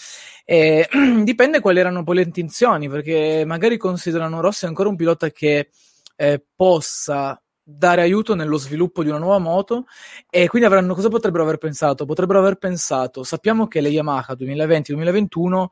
E, 0.43 0.87
dipende 1.23 1.61
quali 1.61 1.79
erano 1.79 2.03
poi 2.03 2.15
le 2.15 2.21
intenzioni, 2.23 2.89
perché 2.89 3.43
magari 3.45 3.77
considerano 3.77 4.41
Rossi 4.41 4.65
ancora 4.65 4.89
un 4.89 4.95
pilota 4.95 5.29
che 5.29 5.69
eh, 6.17 6.45
possa 6.55 7.41
dare 7.67 8.03
aiuto 8.03 8.35
nello 8.35 8.57
sviluppo 8.57 9.01
di 9.01 9.09
una 9.09 9.17
nuova 9.17 9.39
moto 9.39 9.85
e 10.29 10.47
quindi 10.47 10.67
avranno 10.67 10.93
cosa 10.93 11.09
potrebbero 11.09 11.41
aver 11.41 11.57
pensato? 11.57 12.05
Potrebbero 12.05 12.37
aver 12.37 12.57
pensato, 12.57 13.23
sappiamo 13.23 13.67
che 13.67 13.81
le 13.81 13.89
Yamaha 13.89 14.35
2020-2021 14.37 15.65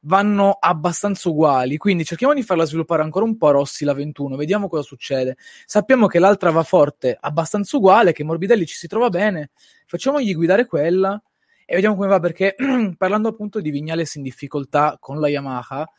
vanno 0.00 0.58
abbastanza 0.60 1.30
uguali, 1.30 1.78
quindi 1.78 2.04
cerchiamo 2.04 2.34
di 2.34 2.42
farla 2.42 2.66
sviluppare 2.66 3.02
ancora 3.02 3.24
un 3.24 3.38
po' 3.38 3.50
Rossi 3.50 3.86
la 3.86 3.94
21, 3.94 4.36
vediamo 4.36 4.68
cosa 4.68 4.82
succede. 4.82 5.38
Sappiamo 5.64 6.06
che 6.06 6.18
l'altra 6.18 6.50
va 6.50 6.62
forte, 6.62 7.16
abbastanza 7.18 7.78
uguale, 7.78 8.12
che 8.12 8.24
Morbidelli 8.24 8.66
ci 8.66 8.76
si 8.76 8.86
trova 8.86 9.08
bene, 9.08 9.50
facciamogli 9.86 10.34
guidare 10.34 10.66
quella 10.66 11.20
e 11.64 11.74
vediamo 11.74 11.96
come 11.96 12.08
va 12.08 12.20
perché 12.20 12.54
parlando 12.98 13.28
appunto 13.28 13.60
di 13.60 13.70
Vignales 13.70 14.16
in 14.16 14.22
difficoltà 14.22 14.98
con 15.00 15.18
la 15.18 15.28
Yamaha, 15.28 15.90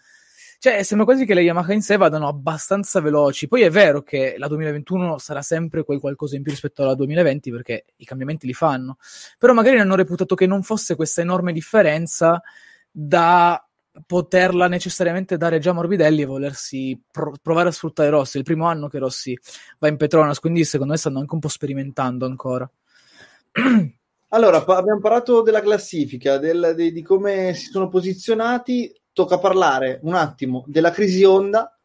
cioè 0.60 0.84
sembra 0.84 1.06
quasi 1.06 1.26
che 1.26 1.34
le 1.34 1.42
Yamaha 1.42 1.72
in 1.72 1.82
sé 1.82 1.96
vadano 1.96 2.28
abbastanza 2.28 3.00
veloci. 3.00 3.48
Poi 3.48 3.62
è 3.62 3.70
vero 3.70 4.02
che 4.04 4.36
la 4.38 4.48
2021 4.50 5.18
sarà 5.18 5.42
sempre 5.42 5.86
quel 5.86 6.02
qualcosa 6.02 6.36
in 6.36 6.44
più 6.44 6.52
rispetto 6.52 6.84
alla 6.84 6.96
2020 6.96 7.50
perché 7.50 7.86
i 7.96 8.04
cambiamenti 8.04 8.46
li 8.46 8.54
fanno, 8.54 8.98
però 9.38 9.54
magari 9.54 9.80
hanno 9.80 9.96
reputato 9.96 10.36
che 10.36 10.46
non 10.46 10.62
fosse 10.62 10.96
questa 10.96 11.22
enorme 11.22 11.54
differenza 11.54 12.42
da 12.92 13.64
poterla 14.06 14.68
necessariamente 14.68 15.38
dare 15.38 15.60
già 15.60 15.72
a 15.72 15.74
Morbidelli 15.74 16.24
e 16.24 16.26
volersi 16.26 17.02
pro- 17.10 17.34
provare 17.42 17.70
a 17.70 17.72
sfruttare 17.72 18.10
Rossi. 18.10 18.36
È 18.36 18.40
il 18.40 18.46
primo 18.46 18.66
anno 18.66 18.90
che 18.90 19.00
Rossi 19.00 19.38
va 19.78 19.88
in 19.88 19.96
Petronas, 19.96 20.40
quindi 20.40 20.66
secondo 20.66 20.92
me 20.92 21.00
stanno 21.00 21.20
anche 21.20 21.34
un 21.34 21.40
po' 21.40 21.48
sperimentando 21.48 22.26
ancora. 22.26 22.70
Allora, 24.32 24.64
pa- 24.64 24.78
abbiamo 24.78 25.00
parlato 25.00 25.42
della 25.42 25.62
classifica, 25.62 26.38
del- 26.38 26.74
di, 26.76 26.92
di 26.92 27.02
come 27.02 27.54
si 27.56 27.72
sono 27.72 27.88
posizionati. 27.88 28.94
Tocca 29.20 29.38
parlare 29.38 30.00
un 30.04 30.14
attimo 30.14 30.64
della 30.66 30.92
crisi 30.92 31.26
Honda 31.26 31.78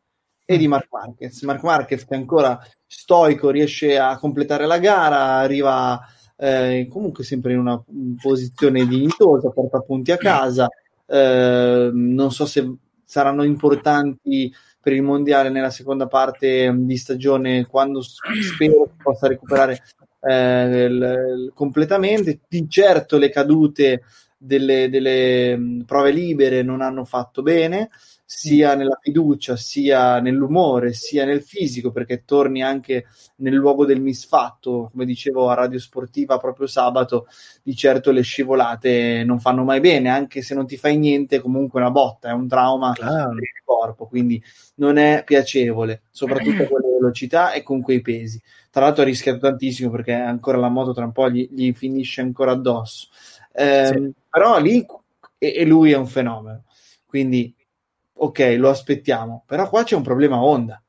e 0.44 0.56
di 0.56 0.69
Mark 0.69 0.86
Marquez. 0.89 1.43
Mark 1.43 1.65
Marquez 1.65 2.05
che 2.05 2.15
ancora 2.15 2.65
stoico, 2.86 3.51
riesce 3.51 3.98
a 3.98 4.16
completare 4.19 4.66
la 4.66 4.78
gara, 4.78 5.39
arriva 5.39 6.01
eh, 6.36 6.86
comunque 6.89 7.24
sempre 7.24 7.55
in 7.55 7.59
una 7.59 7.82
posizione 8.23 8.86
dignitosa, 8.86 9.51
porta 9.51 9.81
punti 9.81 10.12
a 10.12 10.16
casa. 10.16 10.69
Eh, 11.05 11.90
non 11.93 12.31
so 12.31 12.47
se 12.47 12.73
saranno 13.05 13.43
importanti 13.43 14.55
per 14.81 14.93
il 14.93 15.02
mondiale 15.02 15.51
nella 15.51 15.70
seconda 15.70 16.06
parte 16.06 16.73
di 16.73 16.97
stagione 16.97 17.66
quando 17.66 18.01
spero 18.01 18.93
possa 19.02 19.27
recuperare 19.27 19.82
eh, 20.20 20.85
il- 20.85 21.52
completamente. 21.52 22.43
Di 22.47 22.69
certo 22.69 23.19
le 23.19 23.31
cadute 23.31 24.02
delle, 24.44 24.88
delle 24.90 25.56
mh, 25.56 25.84
prove 25.84 26.10
libere 26.10 26.62
non 26.62 26.80
hanno 26.82 27.04
fatto 27.04 27.42
bene, 27.42 27.90
sia 28.26 28.74
nella 28.74 28.98
fiducia, 29.00 29.56
sia 29.56 30.18
nell'umore, 30.20 30.92
sia 30.92 31.24
nel 31.24 31.42
fisico, 31.42 31.92
perché 31.92 32.24
torni 32.24 32.62
anche 32.62 33.06
nel 33.36 33.54
luogo 33.54 33.84
del 33.84 34.00
misfatto, 34.00 34.88
come 34.90 35.04
dicevo 35.04 35.48
a 35.48 35.54
Radio 35.54 35.78
Sportiva 35.78 36.38
proprio 36.38 36.66
sabato, 36.66 37.26
di 37.62 37.74
certo 37.74 38.10
le 38.10 38.22
scivolate 38.22 39.22
non 39.24 39.40
fanno 39.40 39.62
mai 39.64 39.80
bene, 39.80 40.08
anche 40.08 40.42
se 40.42 40.54
non 40.54 40.66
ti 40.66 40.76
fai 40.76 40.96
niente, 40.96 41.40
comunque 41.40 41.80
una 41.80 41.90
botta, 41.90 42.30
è 42.30 42.32
un 42.32 42.48
trauma 42.48 42.92
per 42.92 43.34
il 43.34 43.62
corpo, 43.64 44.06
quindi 44.06 44.42
non 44.76 44.96
è 44.96 45.22
piacevole, 45.24 46.02
soprattutto 46.10 46.64
con 46.68 46.80
le 46.80 46.88
velocità 46.98 47.52
e 47.52 47.62
con 47.62 47.80
quei 47.80 48.00
pesi. 48.00 48.40
Tra 48.70 48.82
l'altro 48.82 49.02
ha 49.02 49.06
rischiato 49.06 49.38
tantissimo 49.38 49.90
perché 49.90 50.12
ancora 50.12 50.58
la 50.58 50.68
moto 50.68 50.92
tra 50.92 51.04
un 51.04 51.12
po' 51.12 51.30
gli, 51.30 51.48
gli 51.52 51.72
finisce 51.72 52.20
ancora 52.20 52.50
addosso. 52.50 53.08
Ehm, 53.52 54.12
Però 54.35 54.59
lì 54.59 54.85
e, 55.39 55.65
lui 55.65 55.93
è 55.93 55.97
un 55.97 56.09
fenomeno. 56.09 56.65
Quindi, 57.06 57.55
ok, 58.15 58.56
lo 58.59 58.69
aspettiamo. 58.69 59.44
Però 59.47 59.69
qua 59.69 59.85
c'è 59.85 59.94
un 59.94 60.02
problema 60.02 60.43
Honda. 60.43 60.82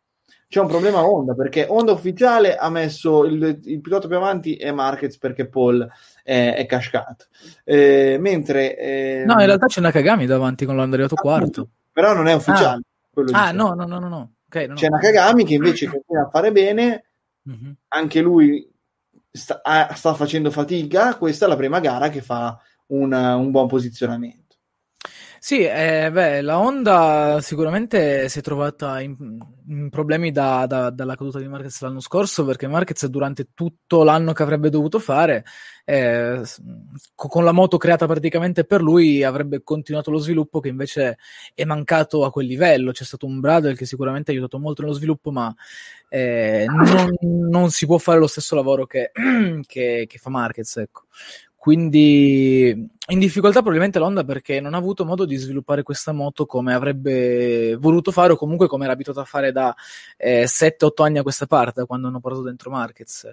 C'è 0.47 0.59
un 0.59 0.67
problema 0.67 1.05
Honda 1.07 1.35
perché 1.35 1.67
Honda 1.69 1.91
ufficiale 1.91 2.55
ha 2.55 2.69
messo 2.71 3.23
il, 3.25 3.59
il 3.65 3.81
pilota 3.81 4.07
più 4.07 4.15
avanti 4.15 4.55
è 4.55 4.71
Marquez 4.71 5.19
perché 5.19 5.47
Paul 5.47 5.87
è, 6.23 6.55
è 6.55 6.65
cascato. 6.65 7.25
Eh, 7.63 8.17
mentre 8.19 8.75
ehm, 8.77 9.25
No, 9.27 9.33
in 9.39 9.45
realtà 9.45 9.67
c'è 9.67 9.81
Nakagami 9.81 10.25
davanti 10.25 10.65
con 10.65 10.75
l'Andreato 10.75 11.13
quarto. 11.13 11.69
però 11.91 12.13
non 12.15 12.27
è 12.27 12.33
ufficiale. 12.33 12.81
Ah, 13.31 13.51
dicevo. 13.51 13.51
no, 13.51 13.73
no, 13.75 13.85
no, 13.85 13.99
no, 13.99 14.07
no. 14.07 14.31
Ok, 14.47 14.55
no, 14.55 14.67
no. 14.69 14.73
C'è 14.73 14.89
Nakagami 14.89 15.45
che 15.45 15.53
invece 15.53 15.87
continua 15.87 16.23
a 16.25 16.29
fare 16.29 16.51
bene, 16.51 17.03
Mhm. 17.43 17.75
anche 17.89 18.21
lui 18.21 18.67
sta, 19.31 19.59
ah, 19.61 19.93
sta 19.93 20.15
facendo 20.15 20.49
fatica, 20.49 21.15
questa 21.15 21.45
è 21.45 21.47
la 21.47 21.55
prima 21.55 21.79
gara 21.79 22.09
che 22.09 22.21
fa 22.21 22.59
un, 22.87 23.13
un 23.13 23.51
buon 23.51 23.67
posizionamento. 23.67 24.45
Sì, 25.45 25.61
eh, 25.63 26.09
beh, 26.11 26.41
la 26.41 26.57
Honda 26.57 27.39
sicuramente 27.39 28.27
si 28.29 28.39
è 28.39 28.41
trovata 28.41 28.99
in, 28.99 29.37
in 29.67 29.89
problemi 29.91 30.31
da, 30.31 30.65
da, 30.65 30.89
dalla 30.89 31.15
caduta 31.15 31.37
di 31.37 31.47
Marquez 31.47 31.81
l'anno 31.81 31.99
scorso 31.99 32.43
perché 32.45 32.65
Marquez 32.67 33.05
durante 33.05 33.49
tutto 33.53 34.03
l'anno 34.03 34.33
che 34.33 34.41
avrebbe 34.41 34.71
dovuto 34.71 34.97
fare 34.97 35.45
eh, 35.85 36.41
con 37.13 37.43
la 37.43 37.51
moto 37.51 37.77
creata 37.77 38.07
praticamente 38.07 38.65
per 38.65 38.81
lui 38.81 39.21
avrebbe 39.23 39.61
continuato 39.61 40.09
lo 40.09 40.17
sviluppo 40.17 40.59
che 40.59 40.69
invece 40.69 41.19
è 41.53 41.63
mancato 41.63 42.25
a 42.25 42.31
quel 42.31 42.47
livello. 42.47 42.91
C'è 42.91 43.03
stato 43.03 43.27
un 43.27 43.39
Bradle 43.39 43.75
che 43.75 43.85
sicuramente 43.85 44.31
ha 44.31 44.33
aiutato 44.33 44.57
molto 44.57 44.81
nello 44.81 44.95
sviluppo 44.95 45.29
ma 45.29 45.53
eh, 46.09 46.65
non, 46.67 47.13
non, 47.21 47.69
si 47.69 47.85
può 47.85 47.99
fare 47.99 48.17
lo 48.17 48.25
stesso 48.25 48.55
lavoro 48.55 48.87
che, 48.87 49.11
che, 49.67 50.05
che 50.07 50.17
fa 50.17 50.29
Marquez. 50.31 50.77
Ecco. 50.77 51.03
Quindi 51.65 52.94
in 53.07 53.19
difficoltà 53.19 53.59
probabilmente 53.59 53.99
l'Honda 53.99 54.23
perché 54.23 54.59
non 54.59 54.73
ha 54.73 54.77
avuto 54.77 55.05
modo 55.05 55.25
di 55.25 55.35
sviluppare 55.35 55.83
questa 55.83 56.11
moto 56.11 56.45
come 56.45 56.73
avrebbe 56.73 57.75
voluto 57.75 58.11
fare 58.11 58.33
o 58.33 58.35
comunque 58.35 58.67
come 58.67 58.85
era 58.85 58.93
abituato 58.93 59.19
a 59.19 59.25
fare 59.25 59.51
da 59.51 59.75
eh, 60.17 60.45
7-8 60.45 61.03
anni 61.03 61.19
a 61.19 61.23
questa 61.23 61.45
parte, 61.45 61.85
quando 61.85 62.07
hanno 62.07 62.19
portato 62.19 62.43
dentro 62.43 62.71
Marquez. 62.71 63.27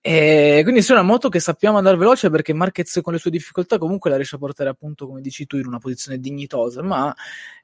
E 0.00 0.60
quindi 0.62 0.80
sì, 0.80 0.92
è 0.92 0.94
una 0.94 1.02
moto 1.02 1.28
che 1.28 1.40
sappiamo 1.40 1.76
andare 1.76 1.96
veloce 1.96 2.30
perché 2.30 2.52
Marquez 2.52 3.00
con 3.02 3.12
le 3.12 3.18
sue 3.18 3.30
difficoltà 3.30 3.78
comunque 3.78 4.10
la 4.10 4.16
riesce 4.16 4.36
a 4.36 4.38
portare 4.38 4.70
appunto, 4.70 5.06
come 5.06 5.20
dici 5.20 5.44
tu, 5.46 5.56
in 5.56 5.66
una 5.66 5.78
posizione 5.78 6.18
dignitosa, 6.18 6.82
ma 6.82 7.14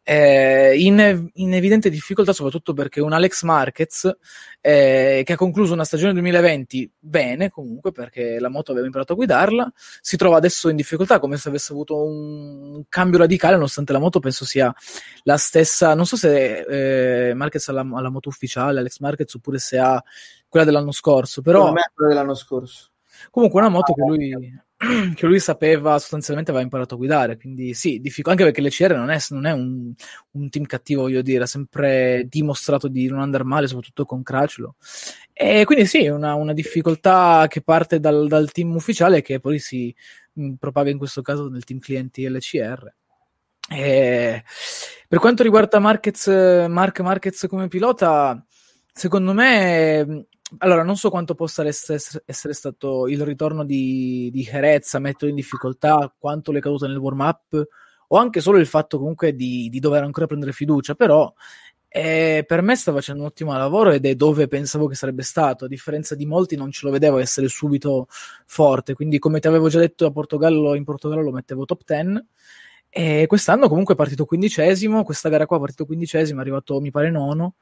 eh, 0.03 0.77
in, 0.77 1.31
in, 1.33 1.55
evidente 1.55 1.89
difficoltà 1.89 2.35
soprattutto 2.35 2.75
perché 2.75 3.01
un 3.01 3.15
Alex 3.15 3.43
Marquez 3.45 4.15
eh, 4.61 5.23
che 5.25 5.33
ha 5.33 5.37
concluso 5.37 5.73
una 5.73 5.85
stagione 5.85 6.13
2020 6.13 6.93
bene 6.99 7.49
comunque 7.49 7.93
perché 7.93 8.39
la 8.39 8.51
moto 8.51 8.73
aveva 8.73 8.87
imparato 8.87 9.13
a 9.15 9.17
guidarla, 9.17 9.73
si 10.03 10.19
trova 10.19 10.37
adesso 10.37 10.69
in 10.69 10.77
difficoltà 10.77 11.19
come 11.21 11.34
se 11.39 11.49
avesse 11.49 11.73
avuto 11.73 12.05
un, 12.05 12.83
cambio 12.89 13.19
radicale 13.19 13.55
nonostante 13.55 13.93
la 13.93 13.99
moto 13.99 14.21
penso 14.21 14.45
sia 14.45 14.75
la 15.23 15.37
stessa, 15.37 15.95
non 15.95 16.07
so 16.07 16.17
se 16.17 17.29
eh, 17.31 17.35
Marquez 17.35 17.69
ha 17.69 17.73
la, 17.73 17.81
ha 17.81 18.01
la 18.01 18.11
moto 18.11 18.29
ufficiale, 18.29 18.81
Alex 18.81 18.99
Marquez 18.99 19.35
oppure 19.35 19.59
se 19.59 19.79
ha 19.79 20.03
quella 20.49 20.65
dell'anno 20.65 20.93
scorso, 20.93 21.43
però... 21.43 21.73
me 21.73 21.91
quella 21.95 22.13
dell'anno 22.13 22.35
scorso. 22.35 22.91
Comunque 23.31 23.61
una 23.61 23.71
moto 23.71 23.95
che 23.95 24.03
lui, 24.03 24.35
che 25.15 25.27
lui 25.27 25.39
sapeva, 25.39 25.99
sostanzialmente 25.99 26.51
aveva 26.51 26.65
imparato 26.65 26.95
a 26.95 26.99
guidare, 26.99 27.37
quindi 27.37 27.75
sì, 27.75 28.01
diffic- 28.01 28.29
anche 28.29 28.45
perché 28.45 28.61
l'ECR 28.61 28.95
non 28.95 29.11
è, 29.11 29.19
non 29.31 29.47
è 29.47 29.53
un, 29.53 29.93
un, 30.33 30.49
team 30.51 30.65
cattivo, 30.67 31.03
voglio 31.03 31.23
dire, 31.23 31.45
ha 31.45 31.47
sempre 31.47 32.27
dimostrato 32.29 32.89
di 32.89 33.07
non 33.07 33.21
andare 33.21 33.45
male, 33.45 33.67
soprattutto 33.67 34.05
con 34.05 34.23
Cracelo. 34.23 34.77
E 35.33 35.65
quindi 35.65 35.87
sì, 35.87 36.07
una, 36.07 36.35
una 36.35 36.53
difficoltà 36.53 37.47
che 37.49 37.63
parte 37.63 37.99
dal, 37.99 38.29
dal, 38.29 38.51
team 38.53 38.75
ufficiale 38.75 39.23
che 39.23 39.41
poi 39.41 39.59
si 39.59 39.95
propaga 40.59 40.91
in 40.91 40.99
questo 40.99 41.23
caso 41.23 41.49
nel 41.49 41.65
team 41.65 41.79
clienti 41.79 42.29
LCR. 42.29 42.95
E 43.71 44.43
per 45.09 45.19
quanto 45.19 45.43
riguarda 45.43 45.79
Marquez, 45.79 46.27
Mark 46.69 47.01
Marquez 47.01 47.47
come 47.49 47.69
pilota, 47.69 48.45
secondo 48.93 49.33
me 49.33 50.27
allora, 50.59 50.83
non 50.83 50.97
so 50.97 51.11
quanto 51.11 51.35
possa 51.35 51.67
essere, 51.67 51.99
essere 52.27 52.53
stato 52.53 53.09
il 53.09 53.23
ritorno 53.25 53.65
di, 53.65 54.31
di 54.33 54.43
Jerez 54.43 54.95
a 54.95 54.99
mettere 54.99 55.31
in 55.31 55.37
difficoltà, 55.37 56.15
quanto 56.17 56.53
le 56.53 56.59
è 56.59 56.63
caduto 56.63 56.87
nel 56.87 56.97
warm-up, 56.97 57.67
o 58.09 58.17
anche 58.17 58.41
solo 58.41 58.59
il 58.59 58.67
fatto 58.67 58.99
comunque 58.99 59.35
di, 59.35 59.69
di 59.69 59.81
dover 59.81 60.03
ancora 60.03 60.27
prendere 60.27 60.53
fiducia, 60.53 60.95
però 60.95 61.33
eh, 61.97 62.43
per 62.45 62.61
me 62.61 62.75
sta 62.75 62.93
facendo 62.93 63.23
un 63.23 63.29
ottimo 63.29 63.57
lavoro 63.57 63.93
ed 63.93 64.05
è 64.05 64.17
dove 64.17 64.49
pensavo 64.49 64.89
che 64.89 64.97
sarebbe 64.97 65.23
stato. 65.23 65.67
A 65.67 65.69
differenza 65.69 66.17
di 66.17 66.27
molti, 66.27 66.57
non 66.57 66.73
ce 66.73 66.87
lo 66.87 66.91
vedevo 66.91 67.19
essere 67.19 67.47
subito 67.47 68.09
forte. 68.47 68.95
Quindi, 68.95 69.21
come 69.21 69.39
ti 69.39 69.47
avevo 69.47 69.69
già 69.69 69.79
detto, 69.79 70.05
a 70.05 70.11
Portogallo, 70.11 70.75
in 70.75 70.83
Portogallo 70.83 71.23
lo 71.23 71.31
mettevo 71.31 71.65
top 71.65 71.83
10. 71.87 72.27
E 72.89 73.27
quest'anno 73.29 73.69
comunque 73.69 73.95
è 73.95 73.97
partito 73.97 74.25
quindicesimo. 74.25 75.05
Questa 75.05 75.29
gara 75.29 75.47
qua 75.47 75.59
è 75.59 75.61
partito 75.61 75.87
quindicesimo, 75.87 76.41
è 76.41 76.43
arrivato 76.43 76.81
mi 76.81 76.91
pare 76.91 77.13
nono. 77.13 77.55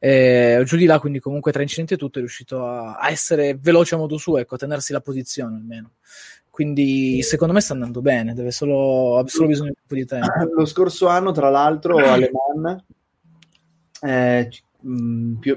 Eh, 0.00 0.60
giù 0.64 0.76
di 0.76 0.86
là, 0.86 0.98
quindi 0.98 1.20
comunque 1.20 1.52
tra 1.52 1.62
incidenti 1.62 1.94
e 1.94 1.96
tutto 1.98 2.18
è 2.18 2.20
riuscito 2.20 2.66
a, 2.66 2.96
a, 2.96 3.10
essere 3.10 3.56
veloce 3.60 3.94
a 3.94 3.98
modo 3.98 4.16
suo, 4.16 4.38
ecco, 4.38 4.56
a 4.56 4.58
tenersi 4.58 4.92
la 4.92 5.00
posizione 5.00 5.54
almeno. 5.54 5.92
Quindi 6.50 7.22
secondo 7.22 7.54
me 7.54 7.60
sta 7.60 7.74
andando 7.74 8.00
bene, 8.00 8.34
deve 8.34 8.50
solo, 8.50 9.18
ha 9.18 9.28
solo 9.28 9.46
bisogno 9.46 9.70
di 9.70 9.76
un 9.78 9.86
po' 9.86 9.94
di 9.94 10.04
tempo. 10.04 10.52
Lo 10.52 10.66
scorso 10.66 11.06
anno, 11.06 11.30
tra 11.30 11.48
l'altro, 11.48 11.96
alle 11.96 12.30
Eh, 14.00 14.48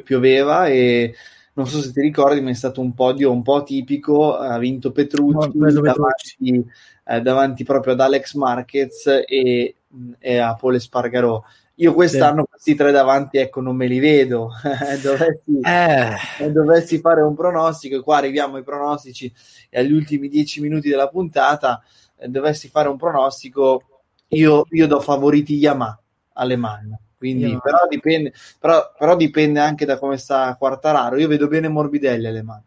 pioveva 0.03 0.67
e 0.67 1.13
non 1.53 1.67
so 1.67 1.81
se 1.81 1.91
ti 1.91 2.01
ricordi, 2.01 2.41
ma 2.41 2.49
è 2.49 2.53
stato 2.53 2.81
un 2.81 2.93
podio 2.93 3.31
un 3.31 3.41
po' 3.41 3.63
tipico, 3.63 4.35
ha 4.35 4.57
vinto 4.57 4.91
Petrucci, 4.91 5.51
no, 5.53 5.69
davanti, 5.81 6.65
eh, 7.05 7.21
davanti, 7.21 7.63
proprio 7.63 7.93
ad 7.93 7.99
Alex 7.99 8.33
Marquez 8.35 9.05
e, 9.27 9.75
e 10.19 10.37
a 10.37 10.55
Paul 10.55 10.75
Espargarò 10.75 11.43
io 11.81 11.93
quest'anno 11.93 12.43
sì. 12.43 12.49
questi 12.49 12.75
tre 12.75 12.91
davanti, 12.91 13.37
ecco, 13.39 13.59
non 13.59 13.75
me 13.75 13.87
li 13.87 13.99
vedo. 13.99 14.51
dovessi, 15.01 15.59
eh. 15.63 16.51
dovessi, 16.51 16.99
fare 16.99 17.21
un 17.21 17.33
pronostico, 17.33 17.95
e 17.95 18.01
qua 18.01 18.17
arriviamo 18.17 18.57
ai 18.57 18.63
pronostici 18.63 19.33
e 19.67 19.79
agli 19.79 19.91
ultimi 19.91 20.27
dieci 20.27 20.61
minuti 20.61 20.89
della 20.89 21.07
puntata, 21.07 21.81
eh, 22.17 22.27
dovessi 22.27 22.69
fare 22.69 22.87
un 22.87 22.97
pronostico, 22.97 23.81
io, 24.27 24.65
io 24.69 24.87
do 24.87 24.99
favoriti 24.99 25.55
Yamaha 25.55 25.99
alle 26.33 26.55
mani. 26.55 26.95
Quindi, 27.21 27.55
però 27.61 27.85
dipende, 27.87 28.33
però, 28.59 28.93
però, 28.97 29.15
dipende 29.15 29.59
anche 29.59 29.85
da 29.85 29.99
come 29.99 30.17
sta 30.17 30.55
Quartararo. 30.57 31.19
Io 31.19 31.27
vedo 31.27 31.47
bene 31.47 31.67
Morbidelli 31.67 32.25
alle 32.25 32.41
mani. 32.41 32.63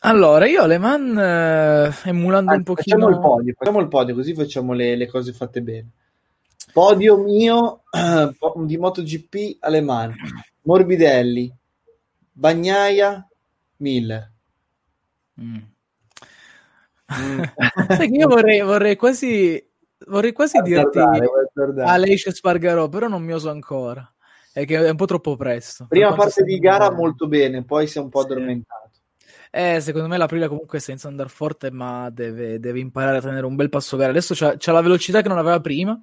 Allora, 0.00 0.46
io 0.46 0.62
alle 0.62 0.78
man, 0.78 1.16
eh, 1.16 1.94
emulando 2.08 2.50
Anzi, 2.50 2.68
un 2.68 2.74
pochino... 2.74 2.96
Facciamo 2.96 3.14
il 3.14 3.20
podio, 3.20 3.54
facciamo 3.56 3.80
il 3.80 3.86
podio 3.86 4.14
così 4.16 4.34
facciamo 4.34 4.72
le, 4.72 4.96
le 4.96 5.06
cose 5.06 5.32
fatte 5.32 5.62
bene. 5.62 5.90
Podio 6.72 7.18
mio 7.18 7.84
di 8.66 8.76
MotoGP 8.78 9.58
alle 9.60 9.80
mani. 9.80 10.14
Morbidelli, 10.62 11.54
Bagnaia, 12.32 13.28
Miller. 13.76 14.32
Mm. 15.40 15.56
Mm. 17.14 17.42
io 18.12 18.26
vorrei, 18.26 18.60
vorrei, 18.62 18.96
quasi, 18.96 19.64
vorrei 20.06 20.32
quasi 20.32 20.60
dirti 20.60 20.98
Aleix 21.80 22.28
Spargarò, 22.28 22.88
però 22.88 23.08
non 23.08 23.22
mi 23.22 23.32
oso 23.32 23.50
ancora. 23.50 24.06
È 24.52 24.66
che 24.66 24.84
è 24.84 24.90
un 24.90 24.96
po' 24.96 25.06
troppo 25.06 25.36
presto. 25.36 25.86
Prima 25.88 26.14
parte 26.14 26.42
di 26.42 26.58
gara 26.58 26.88
bene. 26.88 27.00
molto 27.00 27.26
bene, 27.26 27.64
poi 27.64 27.86
si 27.86 27.98
è 27.98 28.00
un 28.00 28.08
po' 28.10 28.20
sì. 28.20 28.26
addormentato. 28.26 28.90
Eh, 29.50 29.80
secondo 29.80 30.08
me 30.08 30.16
l'Aprilia 30.16 30.48
comunque 30.48 30.78
senza 30.80 31.08
andare 31.08 31.28
forte, 31.28 31.70
ma 31.70 32.08
deve, 32.10 32.58
deve, 32.58 32.80
imparare 32.80 33.18
a 33.18 33.20
tenere 33.20 33.46
un 33.46 33.54
bel 33.54 33.68
passo 33.68 33.96
gara. 33.96 34.10
Adesso 34.10 34.34
c'ha, 34.34 34.54
c'ha 34.56 34.72
la 34.72 34.80
velocità 34.80 35.22
che 35.22 35.28
non 35.28 35.38
aveva 35.38 35.60
prima 35.60 35.98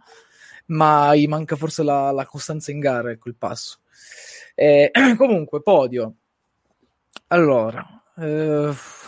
ma 0.69 1.15
gli 1.15 1.27
manca 1.27 1.55
forse 1.55 1.84
la, 1.84 2.11
la 2.11 2.26
costanza 2.26 2.71
in 2.71 2.80
gara, 2.80 3.11
ecco 3.11 3.30
il 3.30 3.35
passo. 3.35 3.80
Eh, 4.55 4.91
comunque, 5.17 5.61
podio. 5.61 6.15
Allora, 7.27 7.85
eh, 8.17 8.71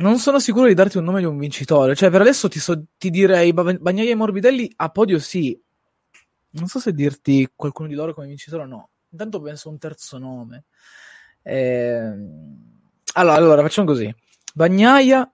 non 0.00 0.18
sono 0.18 0.38
sicuro 0.38 0.66
di 0.66 0.74
darti 0.74 0.98
un 0.98 1.04
nome 1.04 1.20
di 1.20 1.26
un 1.26 1.38
vincitore. 1.38 1.94
Cioè, 1.94 2.10
per 2.10 2.20
adesso 2.20 2.48
ti, 2.48 2.58
so, 2.58 2.84
ti 2.98 3.10
direi 3.10 3.52
Bagnaia 3.52 4.10
e 4.10 4.14
Morbidelli 4.14 4.70
a 4.76 4.88
podio 4.90 5.18
sì. 5.18 5.58
Non 6.52 6.66
so 6.66 6.78
se 6.80 6.92
dirti 6.92 7.48
qualcuno 7.54 7.88
di 7.88 7.94
loro 7.94 8.14
come 8.14 8.26
vincitore 8.26 8.62
o 8.62 8.66
no. 8.66 8.88
Intanto 9.10 9.40
penso 9.40 9.68
a 9.68 9.72
un 9.72 9.78
terzo 9.78 10.18
nome. 10.18 10.64
Eh, 11.42 12.12
allora, 13.14 13.36
allora, 13.36 13.62
facciamo 13.62 13.86
così. 13.86 14.12
Bagnaia, 14.54 15.30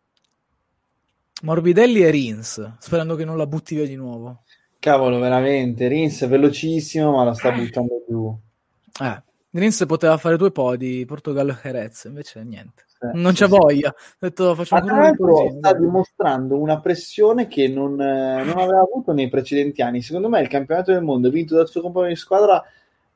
Morbidelli 1.43 2.03
e 2.03 2.11
Rins, 2.11 2.77
sperando 2.79 3.15
che 3.15 3.25
non 3.25 3.37
la 3.37 3.47
butti 3.47 3.75
via 3.75 3.87
di 3.87 3.95
nuovo. 3.95 4.43
Cavolo, 4.79 5.19
veramente. 5.19 5.89
Rins 5.89 6.23
è 6.23 6.29
velocissimo, 6.29 7.13
ma 7.13 7.25
la 7.25 7.35
sta 7.35 7.53
buttando 7.53 8.05
giù. 8.09 8.39
Eh, 9.01 9.23
Rins 9.59 9.85
poteva 9.87 10.17
fare 10.17 10.37
due 10.37 10.51
podi, 10.51 11.05
Portogallo 11.07 11.53
e 11.53 11.57
Jerez, 11.63 12.05
invece 12.05 12.43
niente. 12.43 12.85
Sì, 12.87 13.09
non 13.15 13.33
c'è 13.33 13.47
sì, 13.47 13.51
voglia. 13.51 13.89
Ho 13.89 14.17
detto, 14.19 14.55
faccio 14.55 14.75
ancora 14.75 15.15
un 15.17 15.57
sta 15.59 15.73
dimostrando 15.75 16.59
una 16.59 16.81
pressione 16.81 17.47
che 17.47 17.69
non, 17.69 18.01
eh, 18.01 18.45
non, 18.45 18.59
aveva 18.59 18.81
avuto 18.81 19.13
nei 19.13 19.29
precedenti 19.29 19.83
anni. 19.83 20.03
Secondo 20.03 20.29
me 20.29 20.41
il 20.41 20.49
campionato 20.49 20.93
del 20.93 21.03
mondo 21.03 21.31
vinto 21.31 21.55
dal 21.55 21.69
suo 21.69 21.81
compagno 21.81 22.09
di 22.09 22.17
squadra 22.17 22.63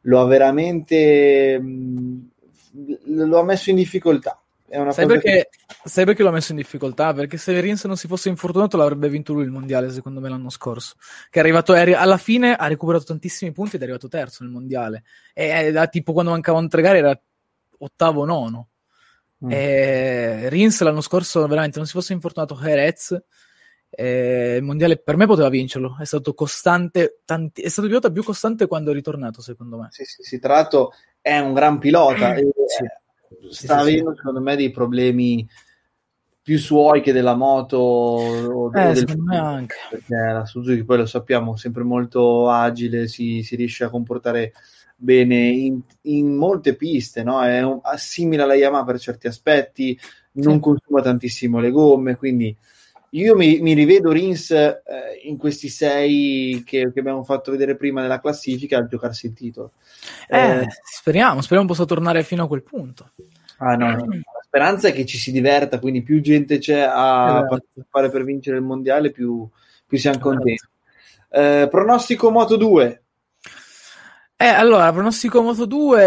lo 0.02 0.20
ha 0.20 0.24
veramente 0.24 1.58
mh, 1.58 2.30
lo 3.04 3.38
ha 3.38 3.44
messo 3.44 3.70
in 3.70 3.76
difficoltà 3.76 4.39
sai, 4.92 5.06
perché, 5.06 5.48
che... 5.50 5.74
sai 5.84 6.04
perché 6.04 6.22
l'ho 6.22 6.30
messo 6.30 6.52
in 6.52 6.58
difficoltà? 6.58 7.12
Perché 7.12 7.36
se 7.36 7.58
Rins 7.60 7.84
non 7.84 7.96
si 7.96 8.06
fosse 8.06 8.28
infortunato 8.28 8.76
l'avrebbe 8.76 9.08
vinto 9.08 9.32
lui 9.32 9.44
il 9.44 9.50
mondiale, 9.50 9.90
secondo 9.90 10.20
me, 10.20 10.28
l'anno 10.28 10.50
scorso. 10.50 10.94
Che 11.28 11.38
è 11.38 11.42
arrivato, 11.42 11.74
è, 11.74 11.92
alla 11.92 12.16
fine 12.16 12.54
ha 12.54 12.66
recuperato 12.66 13.04
tantissimi 13.04 13.52
punti 13.52 13.76
ed 13.76 13.82
è 13.82 13.84
arrivato 13.84 14.08
terzo 14.08 14.44
nel 14.44 14.52
mondiale. 14.52 15.02
E 15.34 15.46
era 15.46 15.86
tipo 15.88 16.12
quando 16.12 16.30
mancavano 16.30 16.68
tre 16.68 16.82
gare 16.82 16.98
era 16.98 17.20
ottavo 17.78 18.24
nono. 18.24 18.68
Mm. 19.44 19.50
E 19.50 20.48
Rins 20.48 20.80
l'anno 20.82 21.00
scorso 21.00 21.46
veramente 21.46 21.78
non 21.78 21.86
si 21.86 21.92
fosse 21.92 22.12
infortunato 22.12 22.54
Jerez. 22.54 23.20
Eh, 23.92 24.56
il 24.56 24.62
mondiale 24.62 24.98
per 24.98 25.16
me 25.16 25.26
poteva 25.26 25.48
vincerlo, 25.48 25.96
è 25.98 26.04
stato 26.04 26.32
costante, 26.32 27.22
tanti, 27.24 27.60
è 27.62 27.68
stato 27.68 27.88
il 27.88 27.94
pilota 27.94 28.12
più 28.12 28.22
costante 28.22 28.68
quando 28.68 28.92
è 28.92 28.94
ritornato, 28.94 29.42
secondo 29.42 29.78
me. 29.78 29.88
Sì, 29.90 30.04
sì, 30.04 30.22
sì, 30.22 30.38
tra 30.38 30.54
l'altro 30.54 30.92
è 31.20 31.38
un 31.38 31.54
gran 31.54 31.78
pilota. 31.78 32.34
e, 32.34 32.42
sì 32.68 32.84
sta 33.50 33.78
avendo 33.78 34.14
secondo 34.16 34.40
me 34.40 34.56
dei 34.56 34.70
problemi 34.70 35.46
più 36.42 36.58
suoi 36.58 37.00
che 37.02 37.12
della 37.12 37.34
moto 37.34 37.76
o 37.78 38.70
Eh, 38.74 38.92
del 38.92 38.96
secondo 38.96 39.22
me 39.24 39.38
anche. 39.38 39.76
perché 39.90 40.14
la 40.14 40.46
Suzuki 40.46 40.84
poi 40.84 40.98
lo 40.98 41.06
sappiamo 41.06 41.56
sempre 41.56 41.82
molto 41.82 42.48
agile 42.48 43.06
si, 43.08 43.42
si 43.42 43.56
riesce 43.56 43.84
a 43.84 43.90
comportare 43.90 44.52
bene 44.96 45.36
in, 45.48 45.80
in 46.02 46.34
molte 46.34 46.74
piste 46.76 47.22
no? 47.22 47.42
è 47.42 47.62
un- 47.62 47.80
simile 47.96 48.42
alla 48.42 48.54
Yamaha 48.54 48.84
per 48.84 48.98
certi 48.98 49.26
aspetti 49.26 49.98
non 50.32 50.54
Sì. 50.54 50.60
consuma 50.60 51.02
tantissimo 51.02 51.58
le 51.60 51.70
gomme 51.70 52.16
quindi 52.16 52.56
io 53.10 53.34
mi, 53.34 53.60
mi 53.60 53.74
rivedo 53.74 54.12
Rins 54.12 54.50
eh, 54.52 54.80
in 55.24 55.36
questi 55.36 55.68
sei 55.68 56.62
che, 56.64 56.90
che 56.92 57.00
abbiamo 57.00 57.24
fatto 57.24 57.50
vedere 57.50 57.76
prima 57.76 58.00
nella 58.02 58.20
classifica 58.20 58.78
a 58.78 58.86
giocarsi 58.86 59.26
il 59.26 59.32
titolo 59.32 59.72
Eh, 60.28 60.60
Eh, 60.60 60.66
speriamo, 60.82 61.40
speriamo 61.40 61.68
possa 61.68 61.84
tornare 61.84 62.22
fino 62.22 62.44
a 62.44 62.48
quel 62.48 62.62
punto. 62.62 63.12
Ah, 63.58 63.74
no, 63.74 63.90
no. 63.90 64.06
La 64.06 64.40
speranza 64.42 64.88
è 64.88 64.92
che 64.92 65.04
ci 65.06 65.18
si 65.18 65.32
diverta, 65.32 65.78
quindi 65.78 66.02
più 66.02 66.20
gente 66.20 66.58
c'è 66.58 66.80
a 66.80 67.28
Esatto. 67.28 67.46
partecipare 67.48 68.10
per 68.10 68.24
vincere 68.24 68.56
il 68.56 68.62
mondiale, 68.62 69.10
più, 69.10 69.46
più 69.86 69.98
siamo 69.98 70.18
contenti. 70.18 70.64
Eh, 71.30 71.68
pronostico 71.70 72.30
Moto 72.30 72.56
2, 72.56 73.02
Eh, 74.36 74.46
allora, 74.46 74.90
pronostico 74.90 75.42
Moto 75.42 75.66
2... 75.66 76.02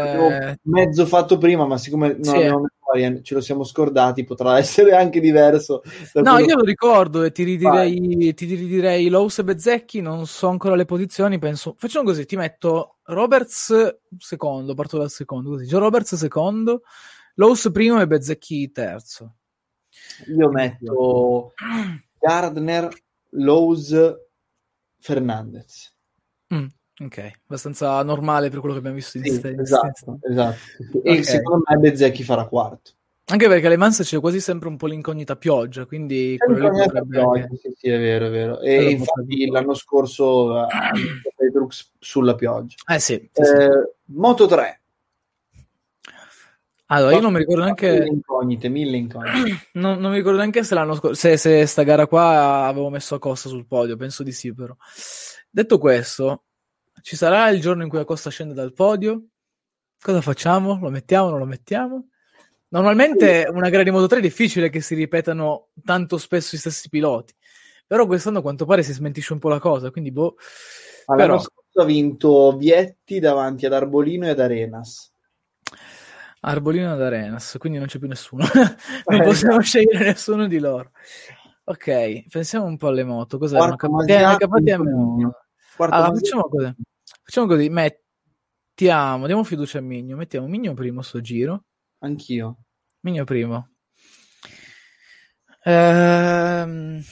Avevo 0.00 0.56
mezzo 0.62 1.06
fatto 1.06 1.38
prima, 1.38 1.66
ma 1.66 1.78
siccome 1.78 2.08
non 2.14 2.24
Sì. 2.24 2.36
abbiamo 2.36 2.66
memoria, 2.94 3.22
ce 3.22 3.34
lo 3.34 3.40
siamo 3.40 3.64
scordati, 3.64 4.24
potrà 4.24 4.58
essere 4.58 4.92
anche 4.92 5.20
diverso. 5.20 5.82
No, 6.14 6.38
io 6.38 6.56
lo 6.56 6.64
ricordo 6.64 7.22
e 7.22 7.32
ti 7.32 7.42
ridirei, 7.42 8.34
ti 8.34 8.46
ridirei 8.46 9.08
Lowe's 9.08 9.38
e 9.38 9.44
Bezzecchi, 9.44 10.00
non 10.00 10.26
so 10.26 10.48
ancora 10.48 10.74
le 10.74 10.84
posizioni, 10.84 11.38
penso... 11.38 11.74
Facciamo 11.76 12.06
così, 12.06 12.24
ti 12.26 12.36
metto 12.36 12.98
Roberts 13.04 13.98
secondo, 14.18 14.74
parto 14.74 14.98
dal 14.98 15.10
secondo, 15.10 15.50
così. 15.50 15.66
Joe 15.66 15.80
Roberts 15.80 16.14
secondo, 16.14 16.82
Lowe's 17.34 17.68
primo 17.72 18.00
e 18.00 18.06
Bezzecchi 18.06 18.70
terzo. 18.70 19.36
Io 20.26 20.48
metto 20.50 21.52
Gardner, 22.18 22.88
Lowe's, 23.30 23.94
Fernandez. 24.98 25.92
Mm, 26.54 26.66
ok, 27.02 27.30
abbastanza 27.46 28.02
normale 28.02 28.50
per 28.50 28.58
quello 28.60 28.74
che 28.74 28.80
abbiamo 28.80 28.96
visto 28.96 29.18
in 29.18 29.24
Sì, 29.24 29.34
st- 29.34 29.58
esatto, 29.58 30.18
esatto. 30.22 30.58
E 31.02 31.12
Ok. 31.18 31.22
secondo 31.22 31.64
me 31.68 31.76
Bezzecchi 31.76 32.22
farà 32.22 32.46
quarto. 32.46 32.92
Anche 33.26 33.48
perché 33.48 33.66
alle 33.66 33.78
Mans 33.78 34.00
c'è 34.02 34.20
quasi 34.20 34.38
sempre 34.38 34.68
un 34.68 34.76
po' 34.76 34.86
l'incognita 34.86 35.36
pioggia, 35.36 35.86
quindi 35.86 36.36
oggi, 36.38 36.66
anche- 36.66 37.56
sì, 37.56 37.72
sì, 37.74 37.88
è 37.88 37.98
vero, 37.98 38.26
è 38.26 38.30
vero. 38.30 38.60
E 38.60 38.74
Quello 38.74 38.90
infatti 38.90 39.46
l'anno 39.46 39.74
scorso 39.74 40.54
ha 40.58 40.90
vinto 40.92 41.32
Petrux 41.34 41.92
sulla 41.98 42.34
pioggia. 42.34 42.76
Eh 42.86 42.98
sì, 43.00 43.28
sì, 43.32 43.42
sì. 43.44 43.50
Eh, 43.50 43.94
Moto 44.06 44.46
3. 44.46 44.80
Allora, 46.88 47.14
io 47.14 47.20
non 47.20 47.32
mi 47.32 47.38
ricordo 47.38 47.62
Mille 47.62 47.74
neanche... 47.88 48.12
incognite, 48.12 48.68
mille 48.68 48.96
incognite. 48.98 49.62
Non, 49.74 49.98
non 49.98 50.10
mi 50.10 50.18
ricordo 50.18 50.38
neanche 50.38 50.62
se 50.62 50.74
l'anno 50.74 50.94
scorso, 50.94 51.14
se, 51.14 51.36
se 51.38 51.64
sta 51.66 51.82
gara 51.82 52.06
qua 52.06 52.66
avevo 52.66 52.90
messo 52.90 53.14
Acosta 53.14 53.48
sul 53.48 53.66
podio, 53.66 53.96
penso 53.96 54.22
di 54.22 54.32
sì 54.32 54.52
però. 54.52 54.76
Detto 55.50 55.78
questo, 55.78 56.44
ci 57.04 57.16
sarà 57.16 57.50
il 57.50 57.60
giorno 57.60 57.82
in 57.82 57.90
cui 57.90 57.98
Acosta 57.98 58.30
scende 58.30 58.54
dal 58.54 58.72
podio? 58.72 59.26
Cosa 60.00 60.22
facciamo? 60.22 60.78
Lo 60.80 60.88
mettiamo, 60.88 61.28
non 61.28 61.38
lo 61.38 61.44
mettiamo? 61.44 62.08
Normalmente 62.68 63.46
una 63.52 63.68
gara 63.68 63.82
di 63.82 63.90
Moto 63.90 64.06
3 64.06 64.20
è 64.20 64.22
difficile 64.22 64.70
che 64.70 64.80
si 64.80 64.94
ripetano 64.94 65.68
tanto 65.84 66.16
spesso 66.16 66.54
i 66.54 66.58
stessi 66.58 66.88
piloti, 66.88 67.34
però 67.86 68.06
quest'anno 68.06 68.38
a 68.38 68.40
quanto 68.40 68.64
pare 68.64 68.82
si 68.82 68.94
smentisce 68.94 69.34
un 69.34 69.38
po' 69.38 69.50
la 69.50 69.58
cosa, 69.58 69.90
quindi 69.90 70.12
boh. 70.12 70.36
L'anno 71.04 71.20
Però, 71.20 71.38
scorso 71.40 71.80
ha 71.82 71.84
vinto 71.84 72.56
Vietti 72.56 73.20
davanti 73.20 73.66
ad 73.66 73.74
Arbolino 73.74 74.24
e 74.24 74.30
ad 74.30 74.40
Arenas. 74.40 75.12
Arbolino 76.40 76.90
ad 76.90 77.02
Arenas, 77.02 77.56
quindi 77.58 77.76
non 77.76 77.86
c'è 77.86 77.98
più 77.98 78.08
nessuno. 78.08 78.44
non 79.12 79.22
possiamo 79.24 79.60
scegliere 79.60 80.06
nessuno 80.06 80.46
di 80.46 80.58
loro. 80.58 80.92
Ok, 81.64 82.28
pensiamo 82.30 82.64
un 82.64 82.78
po' 82.78 82.88
alle 82.88 83.04
moto. 83.04 83.36
Cos'è? 83.36 83.58
Quarto 83.58 83.90
una 83.90 84.36
KTM? 84.38 85.32
Quarto 85.76 85.94
Allora, 85.94 86.10
Masiaco. 86.10 86.14
facciamo 86.14 86.48
così. 86.48 86.74
Facciamo 87.24 87.46
così, 87.46 87.70
mettiamo, 87.70 89.24
diamo 89.24 89.44
fiducia 89.44 89.78
a 89.78 89.80
Migno, 89.80 90.14
mettiamo 90.14 90.46
Migno 90.46 90.74
primo 90.74 91.00
sto 91.00 91.22
giro. 91.22 91.64
Anch'io. 92.00 92.58
Migno 93.00 93.24
primo. 93.24 93.70
Ehm... 95.64 97.02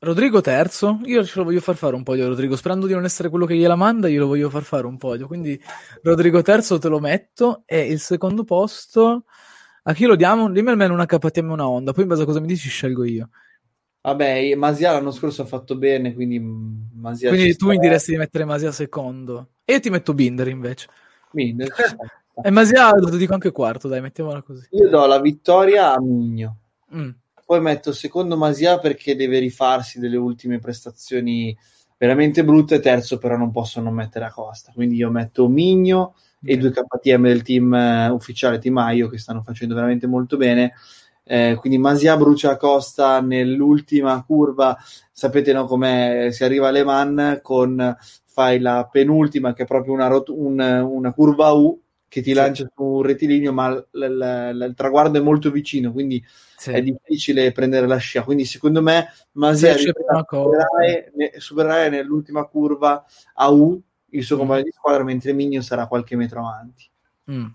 Rodrigo 0.00 0.40
terzo, 0.40 1.00
io 1.04 1.24
ce 1.24 1.38
lo 1.38 1.44
voglio 1.44 1.60
far 1.60 1.76
fare 1.76 1.94
un 1.94 2.02
podio 2.02 2.24
a 2.24 2.28
Rodrigo, 2.28 2.56
sperando 2.56 2.86
di 2.86 2.92
non 2.92 3.04
essere 3.04 3.28
quello 3.28 3.46
che 3.46 3.56
gliela 3.56 3.76
manda, 3.76 4.08
io 4.08 4.20
lo 4.20 4.26
voglio 4.26 4.50
far 4.50 4.62
fare 4.62 4.86
un 4.86 4.98
podio, 4.98 5.26
quindi 5.26 5.60
Rodrigo 6.02 6.42
terzo 6.42 6.78
te 6.78 6.88
lo 6.88 6.98
metto 6.98 7.62
e 7.66 7.86
il 7.86 8.00
secondo 8.00 8.44
posto 8.44 9.24
a 9.84 9.92
chi 9.94 10.04
lo 10.04 10.16
diamo? 10.16 10.50
Dimmi 10.50 10.70
almeno 10.70 10.92
una 10.92 11.06
KTM 11.06 11.50
una 11.50 11.68
Honda, 11.68 11.92
poi 11.92 12.02
in 12.02 12.08
base 12.08 12.22
a 12.22 12.24
cosa 12.24 12.40
mi 12.40 12.46
dici 12.48 12.68
scelgo 12.68 13.04
io. 13.04 13.30
Vabbè, 14.06 14.54
Masia 14.54 14.92
l'anno 14.92 15.10
scorso 15.10 15.42
ha 15.42 15.46
fatto 15.46 15.76
bene, 15.76 16.14
quindi 16.14 16.38
Masia 16.38 17.30
Quindi 17.30 17.56
tu 17.56 17.66
mi 17.66 17.76
diresti 17.76 18.12
di 18.12 18.18
mettere 18.18 18.44
Masia 18.44 18.70
secondo 18.70 19.48
e 19.64 19.72
io 19.72 19.80
ti 19.80 19.90
metto 19.90 20.14
Binder 20.14 20.46
invece. 20.46 20.88
Binder. 21.30 21.68
E 22.38 22.50
Masia 22.50 22.94
lo 22.94 23.08
dico 23.16 23.32
anche 23.32 23.50
quarto, 23.50 23.88
dai, 23.88 24.02
mettiamola 24.02 24.42
così. 24.42 24.68
Io 24.72 24.90
do 24.90 25.06
la 25.06 25.18
vittoria 25.22 25.94
a 25.94 26.00
Migno. 26.02 26.58
Mm. 26.94 27.08
Poi 27.46 27.60
metto 27.62 27.92
secondo 27.92 28.36
Masia 28.36 28.78
perché 28.78 29.16
deve 29.16 29.38
rifarsi 29.38 29.98
delle 29.98 30.18
ultime 30.18 30.58
prestazioni 30.58 31.56
veramente 31.96 32.44
brutte. 32.44 32.78
Terzo, 32.78 33.16
però, 33.16 33.38
non 33.38 33.52
posso 33.52 33.80
non 33.80 33.94
mettere 33.94 34.26
a 34.26 34.30
Costa. 34.30 34.70
Quindi 34.74 34.96
io 34.96 35.10
metto 35.10 35.48
Migno 35.48 36.14
e 36.44 36.58
due 36.58 36.72
KTM 36.72 37.22
del 37.22 37.40
team 37.40 37.72
eh, 37.72 38.08
ufficiale 38.10 38.58
Team 38.58 38.76
Aio 38.76 39.08
che 39.08 39.16
stanno 39.16 39.42
facendo 39.42 39.74
veramente 39.74 40.06
molto 40.06 40.36
bene. 40.36 40.74
Eh, 41.28 41.56
quindi 41.58 41.76
Masia 41.78 42.16
brucia 42.16 42.52
a 42.52 42.56
Costa 42.56 43.20
nell'ultima 43.20 44.22
curva. 44.24 44.76
Sapete 45.10 45.52
no, 45.52 45.64
com'è? 45.66 46.28
Si 46.30 46.44
arriva 46.44 46.68
alle 46.68 46.84
Man 46.84 47.40
con 47.42 47.96
fai 48.24 48.60
la 48.60 48.86
penultima 48.90 49.52
che 49.52 49.64
è 49.64 49.66
proprio 49.66 49.92
una, 49.92 50.06
rot- 50.06 50.28
un- 50.28 50.60
una 50.60 51.12
curva 51.12 51.50
U 51.50 51.80
che 52.08 52.22
ti 52.22 52.32
lancia 52.32 52.64
su 52.72 52.82
un 52.82 53.02
rettilineo, 53.02 53.52
ma 53.52 53.70
l- 53.70 53.88
l- 53.90 54.52
l- 54.54 54.64
il 54.68 54.74
traguardo 54.76 55.18
è 55.18 55.20
molto 55.20 55.50
vicino, 55.50 55.90
quindi 55.90 56.24
Sì. 56.56 56.70
è 56.70 56.80
difficile 56.80 57.50
prendere 57.50 57.86
la 57.88 57.96
scia. 57.96 58.22
Quindi, 58.22 58.44
secondo 58.44 58.80
me, 58.80 59.08
Masia 59.32 59.72
a 59.72 60.24
cosa. 60.24 60.48
superare, 60.48 61.12
ne- 61.16 61.32
superare 61.38 61.88
nell'ultima 61.88 62.44
curva 62.44 63.04
a 63.34 63.48
U 63.50 63.82
il 64.10 64.18
Mm. 64.18 64.22
suo 64.22 64.36
compagno 64.36 64.62
di 64.62 64.70
squadra, 64.70 65.02
mentre 65.02 65.32
Migno 65.32 65.60
sarà 65.60 65.88
qualche 65.88 66.14
metro 66.14 66.38
avanti. 66.40 66.88
Mm. 67.32 67.46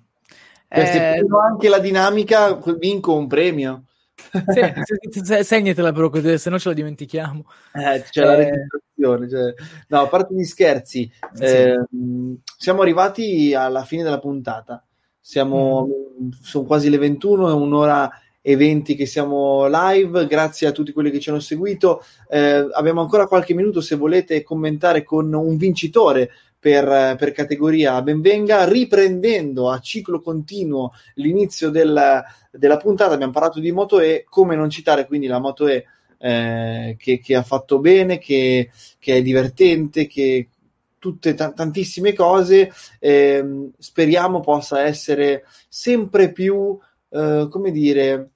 Questi 0.74 0.98
Eh, 0.98 1.26
anche 1.38 1.68
la 1.68 1.80
dinamica, 1.80 2.58
vinco 2.78 3.16
un 3.18 3.28
premio. 3.28 3.84
sì, 4.16 4.62
se- 5.10 5.24
se- 5.26 5.44
segnatela 5.44 5.92
però, 5.92 6.10
così, 6.10 6.38
se 6.38 6.50
no 6.50 6.58
ce 6.58 6.70
la 6.70 6.76
dimentichiamo. 6.76 7.44
Eh, 7.74 8.04
c'è 8.10 8.24
la 8.24 8.36
Eh, 8.36 8.38
registrazione. 8.38 9.30
cioè- 9.30 9.54
No, 9.90 10.00
a 10.00 10.08
parte 10.08 10.34
gli 10.34 10.46
scherzi, 10.46 11.12
Sì. 11.34 11.44
ehm, 11.44 12.38
siamo 12.58 12.84
arrivati 12.84 13.54
alla 13.54 13.84
fine 13.84 14.04
della 14.04 14.20
puntata. 14.20 14.82
Siamo, 15.20 15.88
sono 16.42 16.64
quasi 16.64 16.90
le 16.90 16.98
21, 17.00 17.50
è 17.50 17.54
un'ora 17.54 18.10
e 18.42 18.56
20 18.56 18.96
che 18.96 19.06
siamo 19.06 19.68
live. 19.68 20.26
Grazie 20.26 20.68
a 20.68 20.72
tutti 20.72 20.94
quelli 20.94 21.12
che 21.12 21.20
ci 21.20 21.30
hanno 21.30 21.40
seguito. 21.42 22.02
Eh, 22.30 22.66
abbiamo 22.72 23.02
ancora 23.02 23.28
qualche 23.28 23.54
minuto 23.54 23.82
se 23.82 23.96
volete 23.98 24.42
commentare 24.44 25.04
con 25.04 25.34
un 25.34 25.58
vincitore 25.58 26.30
per, 26.62 27.16
per 27.18 27.32
categoria 27.32 28.00
benvenga, 28.04 28.66
riprendendo 28.70 29.72
a 29.72 29.80
ciclo 29.80 30.22
continuo 30.22 30.94
l'inizio 31.16 31.72
del- 31.72 32.24
della 32.52 32.78
puntata. 32.78 33.16
Abbiamo 33.16 33.32
parlato 33.32 33.60
di 33.60 33.72
Moto 33.72 34.00
E, 34.00 34.26
come 34.30 34.56
non 34.56 34.70
citare 34.70 35.08
quindi 35.08 35.26
la 35.26 35.40
Moto 35.40 35.68
E 35.68 35.86
eh, 36.20 36.96
che, 37.00 37.20
che 37.20 37.36
ha 37.36 37.42
fatto 37.42 37.80
bene, 37.80 38.20
che, 38.20 38.70
che 39.00 39.16
è 39.18 39.22
divertente, 39.24 40.06
che 40.06 40.50
tutte 41.00 41.34
ta- 41.34 41.52
tantissime 41.52 42.14
cose. 42.14 42.72
ehm, 43.00 43.72
speriamo 43.80 44.40
possa 44.40 44.84
essere 44.84 45.46
sempre 45.68 46.32
più, 46.32 46.78
eh, 47.10 47.48
come 47.50 47.72
dire, 47.72 48.30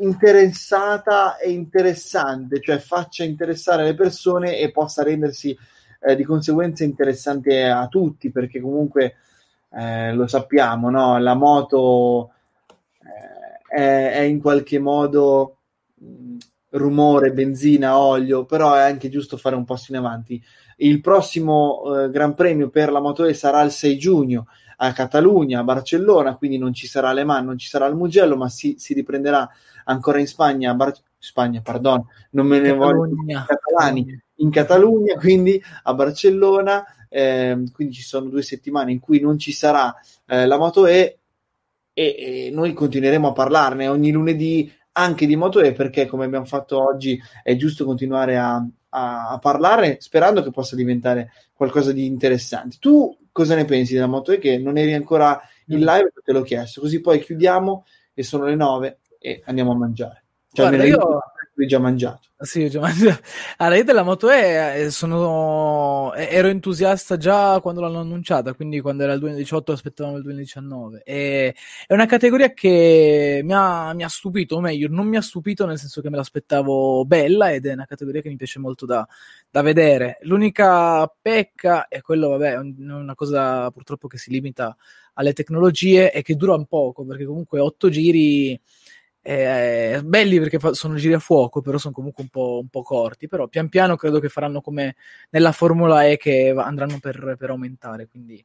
interessata 0.00 1.38
e 1.38 1.50
interessante, 1.52 2.60
cioè 2.60 2.76
faccia 2.78 3.24
interessare 3.24 3.84
le 3.84 3.94
persone 3.94 4.58
e 4.58 4.70
possa 4.70 5.02
rendersi 5.02 5.56
eh, 6.04 6.16
di 6.16 6.24
conseguenza 6.24 6.84
interessante 6.84 7.64
a 7.64 7.86
tutti, 7.88 8.30
perché 8.30 8.60
comunque 8.60 9.16
eh, 9.70 10.12
lo 10.12 10.26
sappiamo, 10.26 10.90
no? 10.90 11.18
La 11.18 11.34
moto 11.34 12.32
eh, 13.00 13.76
è, 13.76 14.12
è 14.12 14.20
in 14.20 14.40
qualche 14.40 14.78
modo 14.78 15.58
mh, 15.94 16.36
rumore, 16.70 17.32
benzina, 17.32 17.98
olio, 17.98 18.44
però 18.44 18.74
è 18.74 18.82
anche 18.82 19.08
giusto 19.08 19.36
fare 19.36 19.56
un 19.56 19.64
passo 19.64 19.92
in 19.92 19.98
avanti. 19.98 20.42
Il 20.76 21.00
prossimo 21.00 21.82
eh, 22.02 22.10
Gran 22.10 22.34
Premio 22.34 22.68
per 22.68 22.90
la 22.92 23.00
Moto 23.00 23.24
E 23.24 23.32
sarà 23.32 23.62
il 23.62 23.70
6 23.70 23.96
giugno 23.96 24.46
a 24.76 24.92
Catalogna, 24.92 25.60
a 25.60 25.64
Barcellona, 25.64 26.36
quindi 26.36 26.58
non 26.58 26.74
ci 26.74 26.86
sarà 26.86 27.12
Le 27.12 27.24
Mans, 27.24 27.46
non 27.46 27.58
ci 27.58 27.68
sarà 27.68 27.86
il 27.86 27.94
Mugello, 27.94 28.36
ma 28.36 28.48
si, 28.48 28.74
si 28.76 28.92
riprenderà 28.92 29.48
ancora 29.84 30.18
in 30.18 30.26
Spagna, 30.26 30.74
Bar- 30.74 31.02
Spagna, 31.18 31.60
pardon, 31.62 32.04
non 32.30 32.46
me 32.46 32.60
ne 32.60 32.72
voglio 32.72 33.08
catalani, 33.46 34.22
in 34.36 34.50
Catalogna, 34.50 35.16
quindi 35.20 35.62
a 35.84 35.94
Barcellona, 35.94 36.84
ehm, 37.08 37.70
quindi 37.72 37.94
ci 37.94 38.02
sono 38.02 38.28
due 38.28 38.42
settimane 38.42 38.92
in 38.92 39.00
cui 39.00 39.20
non 39.20 39.38
ci 39.38 39.52
sarà 39.52 39.94
eh, 40.26 40.46
la 40.46 40.58
Moto 40.58 40.86
E 40.86 41.18
e, 41.94 42.16
e 42.18 42.50
noi 42.52 42.72
continueremo 42.72 43.28
a 43.28 43.32
parlarne 43.32 43.86
ogni 43.88 44.10
lunedì 44.10 44.70
anche 44.92 45.26
di 45.26 45.36
Moto 45.36 45.60
E 45.60 45.72
perché 45.72 46.06
come 46.06 46.24
abbiamo 46.24 46.44
fatto 46.44 46.82
oggi 46.82 47.20
è 47.42 47.56
giusto 47.56 47.84
continuare 47.84 48.36
a, 48.36 48.56
a, 48.90 49.28
a 49.30 49.38
parlare 49.38 49.98
sperando 50.00 50.42
che 50.42 50.50
possa 50.50 50.76
diventare 50.76 51.32
qualcosa 51.52 51.92
di 51.92 52.04
interessante. 52.04 52.76
Tu 52.80 53.16
cosa 53.32 53.54
ne 53.54 53.64
pensi 53.64 53.94
della 53.94 54.06
Moto 54.06 54.32
E 54.32 54.38
che 54.38 54.58
non 54.58 54.76
eri 54.76 54.92
ancora 54.92 55.40
in 55.68 55.78
live, 55.78 56.12
te 56.22 56.32
l'ho 56.32 56.42
chiesto, 56.42 56.80
così 56.80 57.00
poi 57.00 57.20
chiudiamo 57.20 57.86
e 58.12 58.22
sono 58.22 58.44
le 58.44 58.54
nove 58.54 58.98
e 59.24 59.40
andiamo 59.46 59.72
a 59.72 59.76
mangiare. 59.76 60.22
Cioè, 60.52 60.68
Guarda, 60.68 60.84
io- 60.84 61.22
hai 61.56 61.66
già 61.66 61.78
mangiato. 61.78 62.28
Sì, 62.40 62.64
ho 62.64 62.68
già 62.68 62.80
mangiato. 62.80 63.22
Allora, 63.56 63.76
io 63.76 63.84
della 63.84 64.02
Moto 64.02 64.28
E 64.30 64.82
eh, 64.82 64.90
sono... 64.90 66.12
eh, 66.14 66.28
ero 66.30 66.48
entusiasta 66.48 67.16
già 67.16 67.58
quando 67.60 67.80
l'hanno 67.80 68.00
annunciata, 68.00 68.52
quindi 68.52 68.80
quando 68.80 69.02
era 69.04 69.14
il 69.14 69.20
2018 69.20 69.72
aspettavamo 69.72 70.16
il 70.16 70.22
2019. 70.24 71.02
E... 71.04 71.54
È 71.86 71.94
una 71.94 72.04
categoria 72.06 72.52
che 72.52 73.40
mi 73.42 73.52
ha, 73.54 73.94
mi 73.94 74.04
ha 74.04 74.08
stupito, 74.08 74.56
o 74.56 74.60
meglio, 74.60 74.88
non 74.90 75.06
mi 75.08 75.16
ha 75.16 75.22
stupito 75.22 75.64
nel 75.64 75.78
senso 75.78 76.02
che 76.02 76.10
me 76.10 76.16
l'aspettavo 76.18 77.04
bella 77.06 77.50
ed 77.52 77.64
è 77.66 77.72
una 77.72 77.86
categoria 77.86 78.20
che 78.20 78.28
mi 78.28 78.36
piace 78.36 78.58
molto 78.58 78.84
da, 78.84 79.06
da 79.50 79.62
vedere. 79.62 80.18
L'unica 80.22 81.06
pecca 81.20 81.88
è 81.88 82.02
quello, 82.02 82.28
vabbè, 82.28 82.52
è 82.52 82.58
un- 82.58 82.76
una 82.90 83.14
cosa 83.14 83.70
purtroppo 83.70 84.06
che 84.06 84.18
si 84.18 84.30
limita 84.30 84.76
alle 85.14 85.32
tecnologie 85.32 86.12
e 86.12 86.22
che 86.22 86.34
dura 86.36 86.54
un 86.54 86.66
poco, 86.66 87.04
perché 87.04 87.24
comunque 87.24 87.58
otto 87.60 87.88
giri 87.88 88.60
eh, 89.26 90.02
belli 90.04 90.38
perché 90.38 90.58
fa- 90.58 90.74
sono 90.74 90.96
giri 90.96 91.14
a 91.14 91.18
fuoco, 91.18 91.62
però 91.62 91.78
sono 91.78 91.94
comunque 91.94 92.24
un 92.24 92.28
po', 92.28 92.58
un 92.60 92.68
po' 92.68 92.82
corti. 92.82 93.26
Però 93.26 93.46
pian 93.48 93.70
piano 93.70 93.96
credo 93.96 94.20
che 94.20 94.28
faranno 94.28 94.60
come 94.60 94.96
nella 95.30 95.52
Formula 95.52 96.06
E 96.06 96.18
che 96.18 96.52
va- 96.52 96.66
andranno 96.66 96.98
per, 97.00 97.36
per 97.38 97.48
aumentare. 97.48 98.06
Quindi 98.06 98.44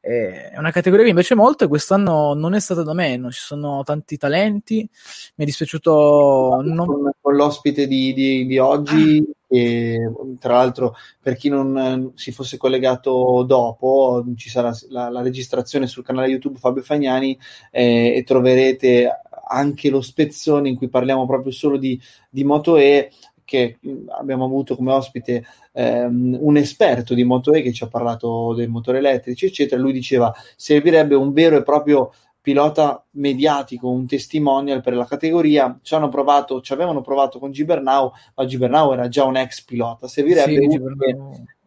eh, 0.00 0.50
è 0.50 0.58
una 0.58 0.70
categoria 0.70 1.04
che 1.04 1.12
piace 1.12 1.34
molto 1.34 1.64
e 1.64 1.68
quest'anno 1.68 2.32
non 2.32 2.54
è 2.54 2.60
stata 2.60 2.82
da 2.82 2.94
meno. 2.94 3.30
Ci 3.30 3.40
sono 3.40 3.82
tanti 3.84 4.16
talenti. 4.16 4.88
Mi 5.34 5.44
è 5.44 5.46
dispiaciuto 5.46 6.62
non. 6.64 6.86
Con, 6.86 7.10
con 7.20 7.36
l'ospite 7.36 7.86
di, 7.86 8.14
di- 8.14 8.46
di 8.46 8.58
oggi, 8.58 9.22
che 9.46 10.10
tra 10.40 10.54
l'altro 10.54 10.96
per 11.20 11.36
chi 11.36 11.50
non 11.50 12.12
si 12.14 12.32
fosse 12.32 12.56
collegato 12.56 13.44
dopo, 13.46 14.24
ci 14.36 14.48
sarà 14.48 14.72
la, 14.88 15.10
la 15.10 15.20
registrazione 15.20 15.86
sul 15.86 16.02
canale 16.02 16.28
YouTube 16.28 16.58
Fabio 16.58 16.82
Fagnani 16.82 17.38
eh, 17.70 18.14
e 18.16 18.22
troverete 18.24 19.20
anche 19.46 19.90
lo 19.90 20.00
spezzone 20.00 20.68
in 20.68 20.76
cui 20.76 20.88
parliamo 20.88 21.26
proprio 21.26 21.52
solo 21.52 21.76
di, 21.76 22.00
di 22.28 22.44
Moto 22.44 22.76
E 22.76 23.10
che 23.44 23.78
abbiamo 24.18 24.44
avuto 24.44 24.74
come 24.74 24.92
ospite 24.92 25.44
ehm, 25.72 26.38
un 26.40 26.56
esperto 26.56 27.14
di 27.14 27.24
Moto 27.24 27.52
E 27.52 27.62
che 27.62 27.72
ci 27.72 27.84
ha 27.84 27.88
parlato 27.88 28.54
dei 28.54 28.66
motori 28.66 28.98
elettrici 28.98 29.46
eccetera 29.46 29.80
lui 29.80 29.92
diceva 29.92 30.32
servirebbe 30.56 31.14
un 31.14 31.32
vero 31.32 31.56
e 31.56 31.62
proprio 31.62 32.10
pilota 32.44 33.02
mediatico, 33.12 33.88
un 33.88 34.06
testimonial 34.06 34.82
per 34.82 34.92
la 34.92 35.06
categoria. 35.06 35.78
Ci 35.80 35.94
hanno 35.94 36.10
provato, 36.10 36.60
ci 36.60 36.74
avevano 36.74 37.00
provato 37.00 37.38
con 37.38 37.50
Gibernau, 37.50 38.12
ma 38.34 38.44
Gibernau 38.44 38.92
era 38.92 39.08
già 39.08 39.24
un 39.24 39.38
ex 39.38 39.64
pilota. 39.64 40.08
Servirebbe 40.08 40.50
Sì, 40.52 40.68
che 40.68 41.16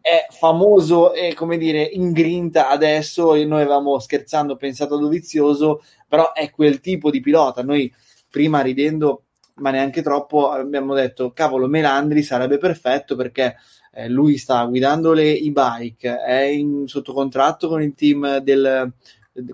è 0.08 0.26
famoso 0.30 1.12
e 1.12 1.34
come 1.34 1.58
dire 1.58 1.82
in 1.82 2.12
grinta 2.12 2.68
adesso. 2.70 3.34
e 3.34 3.44
Noi 3.44 3.62
avevamo 3.62 3.98
scherzando 3.98 4.56
pensato 4.56 4.94
a 4.94 4.98
Dovizioso, 4.98 5.82
però 6.08 6.32
è 6.32 6.50
quel 6.50 6.80
tipo 6.80 7.10
di 7.10 7.20
pilota. 7.20 7.62
Noi 7.62 7.92
prima 8.30 8.60
ridendo, 8.60 9.24
ma 9.56 9.70
neanche 9.70 10.02
troppo, 10.02 10.50
abbiamo 10.50 10.94
detto 10.94 11.32
cavolo, 11.32 11.66
Melandri 11.68 12.22
sarebbe 12.22 12.58
perfetto 12.58 13.16
perché. 13.16 13.56
eh, 13.92 14.08
lui 14.08 14.36
sta 14.36 14.64
guidando 14.66 15.12
le 15.12 15.36
e-bike, 15.38 16.18
è 16.22 16.40
in, 16.42 16.86
sotto 16.86 17.12
contratto 17.14 17.68
con 17.68 17.82
il 17.82 17.94
team 17.94 18.36
del, 18.38 18.92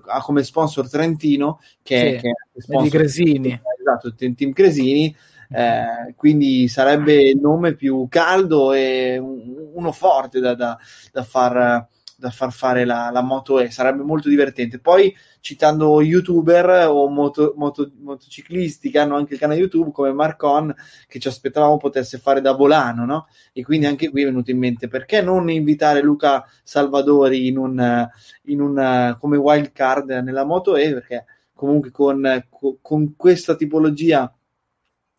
ha 0.07 0.21
come 0.21 0.43
sponsor 0.43 0.89
Trentino 0.89 1.59
che, 1.81 1.97
Sì, 1.97 2.05
è- 2.05 2.19
che 2.19 2.29
è 2.29 2.59
sponsor 2.61 2.83
di 2.83 2.89
Cresini. 2.89 3.61
esatto, 3.79 4.07
il 4.17 4.35
team 4.35 4.51
Cresini 4.51 5.15
eh, 5.49 6.13
quindi 6.15 6.67
sarebbe 6.67 7.13
il 7.29 7.39
nome 7.39 7.75
più 7.75 8.07
caldo 8.09 8.73
e 8.73 9.17
un- 9.17 9.53
uno 9.73 9.91
forte 9.91 10.39
da, 10.39 10.55
da- 10.55 10.77
da 11.11 11.23
far, 11.23 11.87
da 12.17 12.29
far 12.29 12.51
fare 12.51 12.85
la, 12.85 13.09
la 13.11 13.21
moto 13.21 13.59
E. 13.59 13.69
Sarebbe 13.71 14.03
molto 14.03 14.29
divertente. 14.29 14.79
Poi 14.79 15.13
citando 15.41 16.01
youtuber 16.01 16.87
o 16.89 17.07
moto- 17.09 17.53
moto- 17.57 17.91
motociclisti 17.99 18.89
che 18.89 18.99
hanno 18.99 19.15
anche 19.15 19.33
il 19.33 19.39
canale 19.39 19.59
YouTube 19.59 19.91
come 19.91 20.11
Marcon 20.13 20.73
che 21.07 21.19
ci 21.19 21.27
aspettavamo 21.27 21.77
potesse 21.77 22.17
fare 22.17 22.41
da 22.41 22.53
volano 22.53 23.05
no? 23.05 23.27
e 23.53 23.63
quindi 23.63 23.85
anche 23.85 24.09
qui 24.09 24.23
è 24.23 24.25
venuto 24.25 24.49
in 24.51 24.57
mente 24.57 24.87
perché 24.87 25.21
non 25.21 25.49
invitare 25.49 26.01
Luca 26.01 26.43
Salvadori 26.63 27.47
in 27.47 27.57
un, 27.57 28.07
in 28.45 28.61
un 28.61 29.15
come 29.19 29.37
wild 29.37 29.71
card 29.71 30.09
nella 30.09 30.45
moto 30.45 30.75
E? 30.75 30.93
Perché 30.93 31.25
comunque 31.53 31.91
con, 31.91 32.45
con 32.81 33.15
questa 33.15 33.55
tipologia 33.55 34.33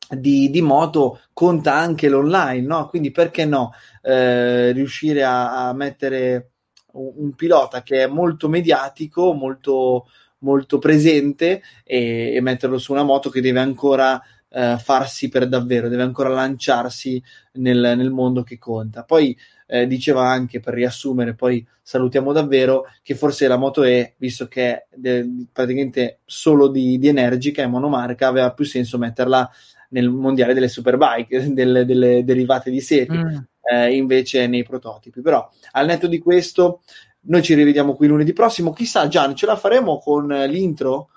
di, 0.08 0.50
di 0.50 0.62
moto 0.62 1.20
conta 1.32 1.74
anche 1.74 2.08
l'online, 2.08 2.66
no? 2.66 2.88
Quindi 2.88 3.10
perché 3.10 3.44
no 3.44 3.72
eh, 4.02 4.72
riuscire 4.72 5.24
a, 5.24 5.68
a 5.68 5.72
mettere 5.72 6.50
un, 6.92 7.12
un 7.16 7.34
pilota 7.34 7.82
che 7.82 8.04
è 8.04 8.06
molto 8.06 8.48
mediatico, 8.48 9.32
molto, 9.32 10.06
molto 10.38 10.78
presente 10.78 11.62
e, 11.84 12.34
e 12.34 12.40
metterlo 12.40 12.78
su 12.78 12.92
una 12.92 13.02
moto 13.02 13.30
che 13.30 13.40
deve 13.40 13.60
ancora 13.60 14.22
eh, 14.48 14.76
farsi 14.78 15.28
per 15.28 15.48
davvero, 15.48 15.88
deve 15.88 16.02
ancora 16.02 16.28
lanciarsi 16.28 17.22
nel, 17.54 17.94
nel 17.96 18.10
mondo 18.10 18.42
che 18.42 18.58
conta. 18.58 19.04
Poi 19.04 19.36
eh, 19.66 19.86
diceva 19.86 20.28
anche 20.28 20.60
per 20.60 20.74
riassumere, 20.74 21.34
poi 21.34 21.66
salutiamo 21.82 22.32
davvero 22.32 22.84
che 23.02 23.14
forse 23.14 23.48
la 23.48 23.56
moto 23.56 23.82
E, 23.82 24.14
visto 24.18 24.46
che 24.46 24.70
è 24.70 24.86
de- 24.94 25.46
praticamente 25.52 26.20
solo 26.24 26.68
di, 26.68 26.98
di 26.98 27.08
Energica 27.08 27.62
e 27.62 27.66
monomarca, 27.66 28.28
aveva 28.28 28.52
più 28.52 28.64
senso 28.64 28.98
metterla 28.98 29.50
nel 29.90 30.08
mondiale 30.10 30.54
delle 30.54 30.68
superbike, 30.68 31.52
delle, 31.54 31.84
delle 31.84 32.24
derivate 32.24 32.70
di 32.70 32.80
seti, 32.80 33.16
Mm. 33.16 33.36
eh, 33.70 33.94
invece 33.96 34.46
nei 34.46 34.62
prototipi. 34.62 35.20
Però 35.20 35.48
al 35.72 35.86
netto 35.86 36.06
di 36.06 36.18
questo, 36.18 36.82
noi 37.28 37.42
ci 37.42 37.54
rivediamo 37.54 37.94
qui 37.94 38.06
lunedì 38.08 38.32
prossimo. 38.32 38.72
Chissà, 38.72 39.08
Gian, 39.08 39.34
ce 39.34 39.46
la 39.46 39.56
faremo 39.56 39.98
con 39.98 40.30
eh, 40.32 40.46
l'intro? 40.46 41.10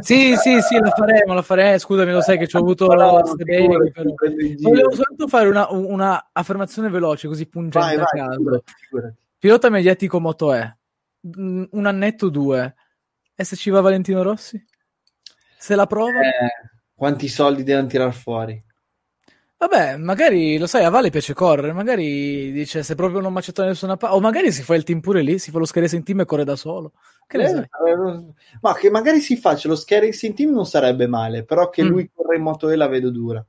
Sì, 0.00 0.34
sì, 0.36 0.60
sì, 0.62 0.78
la 0.78 0.90
faremo, 0.90 1.34
la 1.34 1.42
faremo. 1.42 1.78
Scusami, 1.78 2.10
lo 2.12 2.20
sai 2.22 2.38
che 2.38 2.46
ci 2.46 2.56
ho 2.56 2.60
avuto 2.60 2.86
No, 2.86 3.20
baby, 3.36 3.54
figurati, 3.62 3.90
però. 3.92 4.10
Volevo 4.60 4.90
soltanto 4.94 5.28
fare 5.28 5.48
una, 5.48 5.70
una 5.70 6.30
affermazione 6.32 6.88
veloce, 6.88 7.28
così 7.28 7.46
pungente 7.46 7.78
Vai, 7.78 7.94
a 7.96 7.98
vai, 7.98 8.20
caso. 8.26 8.36
figurati, 8.38 8.72
figurati. 8.78 9.14
Pilota 9.38 9.68
mediatico 9.70 10.18
Moto 10.20 10.54
E. 10.54 10.76
Mm, 11.38 11.64
Un 11.72 11.86
annetto 11.86 12.30
due. 12.30 12.74
E 13.34 13.44
se 13.44 13.54
ci 13.56 13.68
va 13.70 13.80
Valentino 13.82 14.22
Rossi? 14.22 14.62
Se 15.58 15.74
la 15.74 15.86
prova? 15.86 16.20
Eh, 16.20 16.68
quanti 16.96 17.28
soldi 17.28 17.62
devono 17.62 17.86
tirar 17.86 18.12
fuori? 18.12 18.60
Vabbè, 19.58 19.96
magari, 19.96 20.58
lo 20.58 20.66
sai, 20.66 20.84
a 20.84 20.90
Vale 20.90 21.08
piace 21.10 21.32
correre, 21.32 21.72
magari 21.72 22.52
dice 22.52 22.82
se 22.82 22.94
proprio 22.94 23.20
non 23.20 23.32
m'accetta 23.32 23.62
da 23.62 23.68
nessuna 23.68 23.96
parte, 23.96 24.14
o 24.16 24.20
magari 24.20 24.52
si 24.52 24.62
fa 24.62 24.74
il 24.74 24.84
team 24.84 25.00
pure 25.00 25.22
lì, 25.22 25.38
si 25.38 25.50
fa 25.50 25.58
lo 25.58 25.64
schede 25.64 25.94
in 25.96 26.02
team 26.04 26.20
e 26.20 26.24
corre 26.26 26.44
da 26.44 26.56
solo. 26.56 26.92
Che 27.26 27.38
ne 27.38 27.46
Eh, 27.46 27.48
sai? 27.48 27.66
eh, 27.88 28.34
ma 28.60 28.74
che 28.74 28.90
magari 28.90 29.20
si 29.20 29.36
faccia 29.36 29.68
lo 29.68 29.76
scaring 29.76 30.14
in 30.22 30.34
team 30.34 30.52
non 30.52 30.66
sarebbe 30.66 31.06
male, 31.06 31.44
però 31.44 31.68
che 31.70 31.82
Mm. 31.82 31.84
lui 31.84 32.10
corra 32.12 32.34
in 32.36 32.42
moto 32.42 32.68
E 32.70 32.76
la 32.76 32.88
vedo 32.88 33.10
dura. 33.10 33.44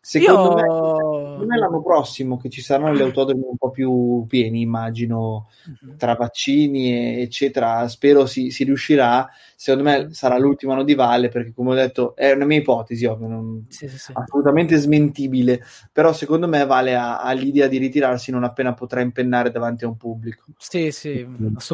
Secondo, 0.00 0.48
Io- 0.50 0.54
me, 0.54 0.62
secondo 0.62 1.46
me 1.46 1.58
l'anno 1.58 1.82
prossimo 1.82 2.36
che 2.38 2.48
ci 2.48 2.62
saranno 2.62 2.94
gli 2.94 3.00
autodromi 3.02 3.42
un 3.46 3.56
po' 3.58 3.70
più 3.70 4.24
pieni, 4.26 4.60
immagino, 4.62 5.48
Mhm. 5.82 5.96
tra 5.98 6.14
vaccini 6.14 6.92
e- 7.16 7.20
eccetera, 7.22 7.86
spero 7.88 8.24
si, 8.24 8.50
si 8.50 8.64
riuscirà. 8.64 9.28
Secondo 9.54 9.88
me 9.88 10.08
sarà 10.12 10.38
l'ultimo 10.38 10.72
anno 10.72 10.84
di 10.84 10.94
Valle 10.94 11.28
perché 11.28 11.52
come 11.52 11.72
ho 11.72 11.74
detto 11.74 12.14
è 12.16 12.30
una 12.32 12.44
mia 12.46 12.58
ipotesi, 12.58 13.04
ovvio, 13.04 13.26
non- 13.26 13.66
Sì, 13.68 13.86
sì, 13.88 13.98
sì. 13.98 14.12
assolutamente 14.14 14.76
smentibile, 14.76 15.62
però 15.92 16.12
secondo 16.12 16.48
me 16.48 16.64
Vale 16.64 16.94
ha, 16.94 17.18
ha 17.20 17.32
l'idea 17.32 17.66
di 17.66 17.76
ritirarsi 17.78 18.30
non 18.30 18.44
appena 18.44 18.72
potrà 18.72 19.00
impennare 19.02 19.50
davanti 19.50 19.84
a 19.84 19.88
un 19.88 19.96
pubblico. 19.96 20.44
Sì, 20.56 20.90
sì, 20.92 21.26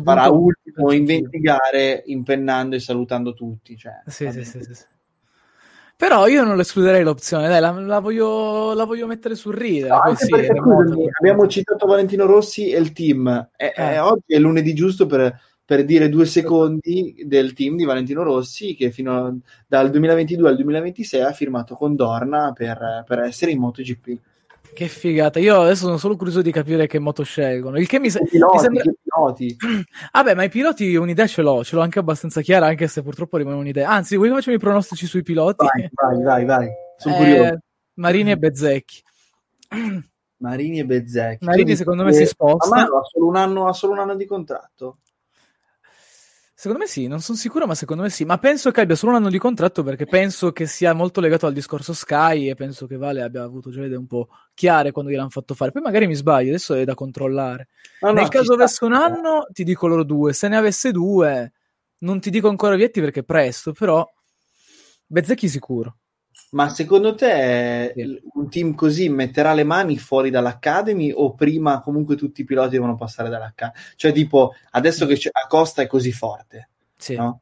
Farà 0.02 0.28
punto- 0.28 0.38
ultimo 0.44 0.92
in 0.92 1.05
20 1.05 1.38
gare 1.38 2.02
impennando 2.06 2.74
e 2.74 2.80
salutando 2.80 3.32
tutti. 3.34 3.76
Cioè, 3.76 4.02
Sì, 4.06 4.28
sì, 4.32 4.44
sì, 4.44 4.62
sì. 4.62 4.84
Però 5.97 6.27
io 6.27 6.43
non 6.45 6.59
escluderei 6.59 7.05
l'opzione, 7.05 7.49
dai, 7.49 7.61
la, 7.61 7.71
la 7.71 8.01
voglio, 8.01 8.73
la 8.75 8.85
voglio 8.85 9.07
mettere 9.07 9.37
sul 9.37 9.55
ridere. 9.55 9.89
No, 9.91 10.01
poi 10.01 10.11
anche 10.11 10.25
sì, 10.25 10.31
perché, 10.31 10.59
scusami, 10.59 11.09
abbiamo 11.21 11.47
citato 11.47 11.87
Valentino 11.87 12.27
Rossi 12.27 12.71
e 12.71 12.79
il 12.79 12.93
team. 12.93 13.51
E- 13.57 13.73
Eh. 13.77 13.93
e 13.95 13.99
oggi 14.01 14.35
è 14.35 14.39
lunedì 14.39 14.75
giusto 14.75 15.07
per, 15.07 15.39
per 15.65 15.85
dire 15.85 16.09
due 16.09 16.27
secondi 16.27 17.15
del 17.25 17.53
team 17.53 17.77
di 17.77 17.85
Valentino 17.85 18.23
Rossi 18.25 18.75
che 18.75 18.91
fino 18.91 19.25
a- 19.27 19.35
dal 19.69 19.91
2022 19.91 20.49
al 20.49 20.57
2026 20.57 21.21
ha 21.23 21.33
firmato 21.33 21.75
con 21.77 21.95
Dorna 21.95 22.53
per, 22.53 23.05
per 23.07 23.21
essere 23.21 23.53
in 23.53 23.61
MotoGP. 23.61 24.19
Che 24.74 24.88
figata. 24.88 25.38
Io 25.38 25.60
adesso 25.60 25.84
sono 25.84 25.98
solo 25.98 26.16
curioso 26.16 26.42
di 26.42 26.51
capire 26.51 26.86
che 26.88 26.98
moto 26.98 27.22
scelgono. 27.22 27.78
Il 27.78 27.86
che 27.86 28.01
mi, 28.01 28.10
se- 28.10 28.18
I 28.24 28.28
piloti, 28.28 28.56
mi 28.56 28.60
sembra. 28.62 28.82
i 28.82 28.94
piloti. 29.02 29.56
Vabbè, 30.12 30.34
ma 30.34 30.42
i 30.42 30.48
piloti 30.48 30.96
un'idea 30.96 31.26
ce 31.28 31.42
l'ho, 31.42 31.62
ce 31.62 31.76
l'ho 31.76 31.82
anche 31.82 32.01
abbastanza 32.01 32.40
chiara, 32.40 32.66
anche 32.66 32.88
se 32.88 33.02
purtroppo 33.02 33.36
rimane 33.36 33.56
un'idea. 33.56 33.88
Anzi, 33.88 34.16
vuoi 34.16 34.30
che 34.30 34.34
facciamo 34.34 34.56
i 34.56 34.59
pronostici 34.59 35.06
sui 35.06 35.22
piloti? 35.22 35.64
Vai, 35.64 35.88
vai, 35.92 36.22
vai, 36.24 36.44
vai. 36.44 36.68
Sono 36.96 37.14
Eh, 37.14 37.18
curioso. 37.18 37.59
Marini 37.94 38.30
e 38.32 38.36
Bezzecchi. 38.36 39.02
Marini 40.38 40.80
e 40.80 40.84
Bezzecchi. 40.84 41.44
Marini 41.44 41.76
secondo 41.76 42.02
me 42.02 42.10
che- 42.10 42.16
si 42.18 42.26
sposta. 42.26 42.68
Ma 42.74 42.82
ha 42.82 43.02
solo 43.05 43.26
un 43.28 43.36
anno, 43.36 43.68
ha 43.68 43.72
solo 43.72 43.92
un 43.92 43.98
anno 44.01 44.14
di 44.16 44.26
contratto? 44.26 44.98
Secondo 46.56 46.85
me 46.85 46.89
sì, 46.89 47.09
non 47.09 47.20
sono 47.20 47.36
sicuro, 47.36 47.66
ma 47.66 47.74
secondo 47.74 48.05
me 48.05 48.10
sì. 48.10 48.24
Ma 48.24 48.39
penso 48.39 48.70
che 48.70 48.81
abbia 48.81 48.94
solo 48.94 49.10
un 49.12 49.18
anno 49.18 49.28
di 49.28 49.39
contratto 49.39 49.82
perché 49.82 50.06
penso 50.06 50.52
che 50.52 50.66
sia 50.66 50.93
molto 50.93 51.20
legato 51.20 51.47
al 51.47 51.52
discorso 51.52 51.93
Sky 51.93 52.48
e 52.48 52.55
penso 52.55 52.86
che 52.86 52.97
Vale 52.97 53.22
abbia 53.22 53.43
avuto 53.43 53.70
già 53.70 53.81
le 53.81 53.86
idee 53.86 53.98
un 53.98 54.06
po' 54.06 54.28
chiare 54.55 54.93
quando 54.93 55.10
gliel'hanno 55.10 55.31
fatto 55.31 55.55
fare. 55.55 55.72
Poi 55.72 55.82
magari 55.82 56.06
mi 56.06 56.14
sbaglio, 56.14 56.51
adesso 56.51 56.74
è 56.74 56.85
da 56.85 56.94
controllare. 56.94 57.68
No, 58.01 58.09
no, 58.09 58.14
Nel 58.14 58.24
ci 58.24 58.31
caso 58.31 58.52
avesse 58.55 58.85
un 58.85 58.93
anno, 58.93 59.47
ti 59.52 59.64
dico 59.64 59.89
loro 59.89 60.05
due. 60.05 60.32
Se 60.32 60.47
ne 60.47 60.56
avesse 60.56 60.93
due, 60.93 61.52
non 61.98 62.20
ti 62.20 62.31
dico 62.31 62.48
ancora 62.48 62.76
Vietti 62.76 63.01
perché 63.01 63.20
è 63.20 63.24
presto, 63.24 63.72
però 63.72 64.09
Bezzecchi 65.06 65.48
sicuro. 65.48 65.97
Ma 66.51 66.69
secondo 66.69 67.15
te 67.15 67.93
l- 67.97 68.20
un 68.35 68.48
team 68.51 68.74
così 68.74 69.09
metterà 69.09 69.52
le 69.55 69.65
mani 69.65 69.98
fuori 69.98 70.31
dall'Academy 70.31 71.12
o 71.15 71.35
prima 71.35 71.81
comunque 71.81 72.16
tutti 72.16 72.40
i 72.43 72.44
piloti 72.44 72.70
devono 72.70 72.94
passare 72.97 73.28
dall'Academy? 73.28 73.78
Cioè 73.97 74.12
tipo, 74.12 74.55
adesso 74.70 75.06
che 75.06 75.15
c'è- 75.16 75.31
Acosta 75.32 75.82
è 75.82 75.86
così 75.86 76.12
forte, 76.12 76.69
Sì. 76.97 77.16
no? 77.16 77.40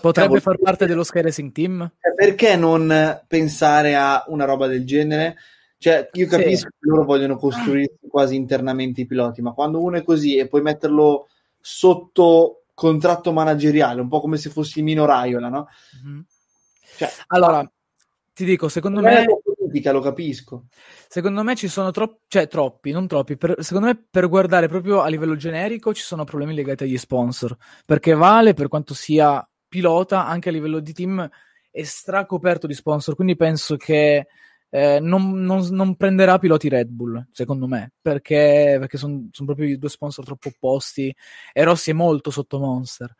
Potrebbe 0.00 0.38
Cavolo. 0.38 0.40
far 0.40 0.58
parte 0.58 0.86
dello 0.86 1.04
Sky 1.04 1.20
Racing 1.20 1.52
Team? 1.52 1.90
Cioè, 2.00 2.14
Perché 2.14 2.56
non 2.56 3.20
pensare 3.26 3.94
a 3.94 4.24
una 4.28 4.46
roba 4.46 4.66
del 4.66 4.86
genere? 4.86 5.36
Cioè, 5.76 6.08
io 6.12 6.24
Sì. 6.24 6.30
capisco 6.30 6.68
che 6.68 6.76
loro 6.88 7.04
vogliono 7.04 7.36
costruire 7.36 7.94
quasi 8.08 8.34
internamente 8.36 9.02
i 9.02 9.06
piloti, 9.06 9.42
ma 9.42 9.52
quando 9.52 9.82
uno 9.82 9.96
è 9.98 10.02
così 10.02 10.36
e 10.38 10.48
puoi 10.48 10.62
metterlo 10.62 11.28
sotto 11.60 12.62
contratto 12.74 13.32
manageriale, 13.32 14.00
un 14.00 14.08
po' 14.08 14.20
come 14.20 14.38
se 14.38 14.48
fossi 14.48 14.80
Mino 14.82 15.04
Raiola, 15.04 15.48
no? 15.48 15.68
Cioè, 17.06 17.24
Allora, 17.28 17.70
ti 18.32 18.44
dico, 18.44 18.68
secondo 18.68 19.00
me... 19.00 19.24
politica, 19.72 19.92
lo 19.92 20.00
capisco. 20.00 20.66
Secondo 21.08 21.42
me 21.42 21.54
ci 21.54 21.68
sono 21.68 21.90
troppi, 21.90 22.20
cioè 22.28 22.48
troppi, 22.48 22.90
non 22.90 23.06
troppi. 23.06 23.36
per- 23.36 23.56
secondo 23.62 23.88
me 23.88 24.06
per 24.10 24.28
guardare 24.28 24.68
proprio 24.68 25.00
a 25.00 25.08
livello 25.08 25.36
generico 25.36 25.92
ci 25.94 26.02
sono 26.02 26.24
problemi 26.24 26.54
legati 26.54 26.84
agli 26.84 26.98
sponsor. 26.98 27.56
Perché 27.84 28.14
Vale, 28.14 28.54
per 28.54 28.68
quanto 28.68 28.94
sia 28.94 29.46
pilota, 29.68 30.26
anche 30.26 30.48
a 30.48 30.52
livello 30.52 30.80
di 30.80 30.92
team 30.92 31.28
è 31.70 31.82
stracoperto 31.82 32.66
di 32.66 32.74
sponsor. 32.74 33.14
Quindi 33.14 33.36
penso 33.36 33.76
che 33.76 34.26
eh, 34.74 35.00
non, 35.00 35.32
non- 35.44 35.68
non 35.70 35.96
prenderà 35.96 36.38
piloti 36.38 36.68
Red 36.68 36.88
Bull, 36.88 37.26
secondo 37.30 37.66
me, 37.66 37.92
perché, 38.00 38.76
perché 38.78 38.96
sono 38.96 39.28
proprio 39.44 39.66
i 39.66 39.76
due 39.76 39.90
sponsor 39.90 40.24
troppo 40.24 40.48
opposti 40.48 41.14
e 41.52 41.62
Rossi 41.62 41.90
è 41.90 41.94
molto 41.94 42.30
sotto 42.30 42.58
Monster. 42.58 43.14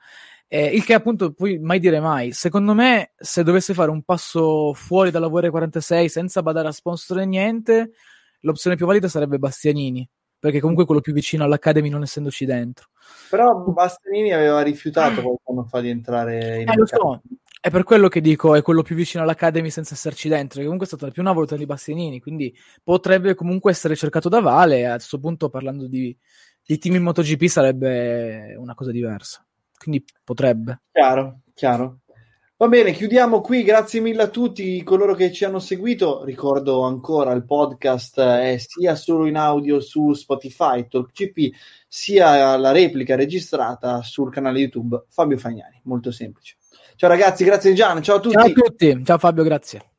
Eh, 0.54 0.66
il 0.66 0.84
che 0.84 0.92
appunto 0.92 1.32
puoi 1.32 1.58
mai 1.58 1.78
dire 1.78 1.98
mai. 1.98 2.32
Secondo 2.32 2.74
me, 2.74 3.12
se 3.16 3.42
dovesse 3.42 3.72
fare 3.72 3.90
un 3.90 4.02
passo 4.02 4.74
fuori 4.74 5.10
dalla 5.10 5.28
VR46 5.28 6.04
senza 6.08 6.42
badare 6.42 6.68
a 6.68 6.72
sponsor 6.72 7.20
e 7.20 7.24
niente, 7.24 7.92
l'opzione 8.40 8.76
più 8.76 8.84
valida 8.84 9.08
sarebbe 9.08 9.38
Bastianini, 9.38 10.06
perché 10.38 10.60
comunque 10.60 10.82
è 10.82 10.86
quello 10.86 11.00
più 11.00 11.14
vicino 11.14 11.44
all'Academy 11.44 11.88
non 11.88 12.02
essendoci 12.02 12.44
dentro. 12.44 12.88
Però 13.30 13.60
Bastianini 13.60 14.34
aveva 14.34 14.60
rifiutato 14.60 15.22
qualche 15.22 15.42
anno 15.46 15.64
fa 15.64 15.80
di 15.80 15.88
entrare 15.88 16.60
in 16.60 16.68
Eh, 16.68 16.76
lo 16.76 16.84
so, 16.84 17.22
è 17.58 17.70
per 17.70 17.84
quello 17.84 18.08
che 18.08 18.20
dico 18.20 18.54
è 18.54 18.60
quello 18.60 18.82
più 18.82 18.94
vicino 18.94 19.22
all'Academy 19.22 19.70
senza 19.70 19.94
esserci 19.94 20.28
dentro, 20.28 20.58
che 20.58 20.64
comunque 20.64 20.84
è 20.86 20.90
stata 20.94 21.10
più 21.10 21.22
una 21.22 21.32
volta 21.32 21.56
di 21.56 21.64
Bastianini, 21.64 22.20
quindi 22.20 22.54
potrebbe 22.82 23.34
comunque 23.34 23.70
essere 23.70 23.96
cercato 23.96 24.28
da 24.28 24.40
Vale 24.40 24.84
a 24.84 24.96
questo 24.96 25.18
punto 25.18 25.48
parlando 25.48 25.88
di, 25.88 26.14
di 26.62 26.76
team 26.76 26.96
in 26.96 27.04
MotoGP 27.04 27.46
sarebbe 27.46 28.54
una 28.58 28.74
cosa 28.74 28.90
diversa. 28.90 29.42
Quindi 29.82 30.04
potrebbe. 30.22 30.82
Chiaro, 30.92 31.40
chiaro. 31.54 31.98
Va 32.56 32.68
bene, 32.68 32.92
chiudiamo 32.92 33.40
qui. 33.40 33.64
Grazie 33.64 33.98
mille 33.98 34.22
a 34.22 34.28
tutti 34.28 34.80
coloro 34.84 35.16
che 35.16 35.32
ci 35.32 35.44
hanno 35.44 35.58
seguito. 35.58 36.22
Ricordo 36.22 36.82
ancora 36.82 37.32
il 37.32 37.44
podcast 37.44 38.20
è 38.20 38.56
sia 38.58 38.94
solo 38.94 39.26
in 39.26 39.34
audio 39.36 39.80
su 39.80 40.12
Spotify, 40.12 40.86
TalkGP, 40.86 41.52
sia 41.88 42.56
la 42.56 42.70
replica 42.70 43.16
registrata 43.16 44.02
sul 44.02 44.30
canale 44.30 44.60
YouTube 44.60 45.06
Fabio 45.08 45.38
Fagnani. 45.38 45.80
Molto 45.84 46.12
semplice. 46.12 46.58
Ciao 46.94 47.08
ragazzi, 47.08 47.42
grazie 47.42 47.72
Gian, 47.72 48.00
ciao 48.00 48.18
a 48.18 48.20
tutti. 48.20 48.36
Ciao 48.36 48.46
a 48.46 48.52
tutti, 48.52 49.04
ciao 49.04 49.18
Fabio, 49.18 49.42
grazie. 49.42 49.91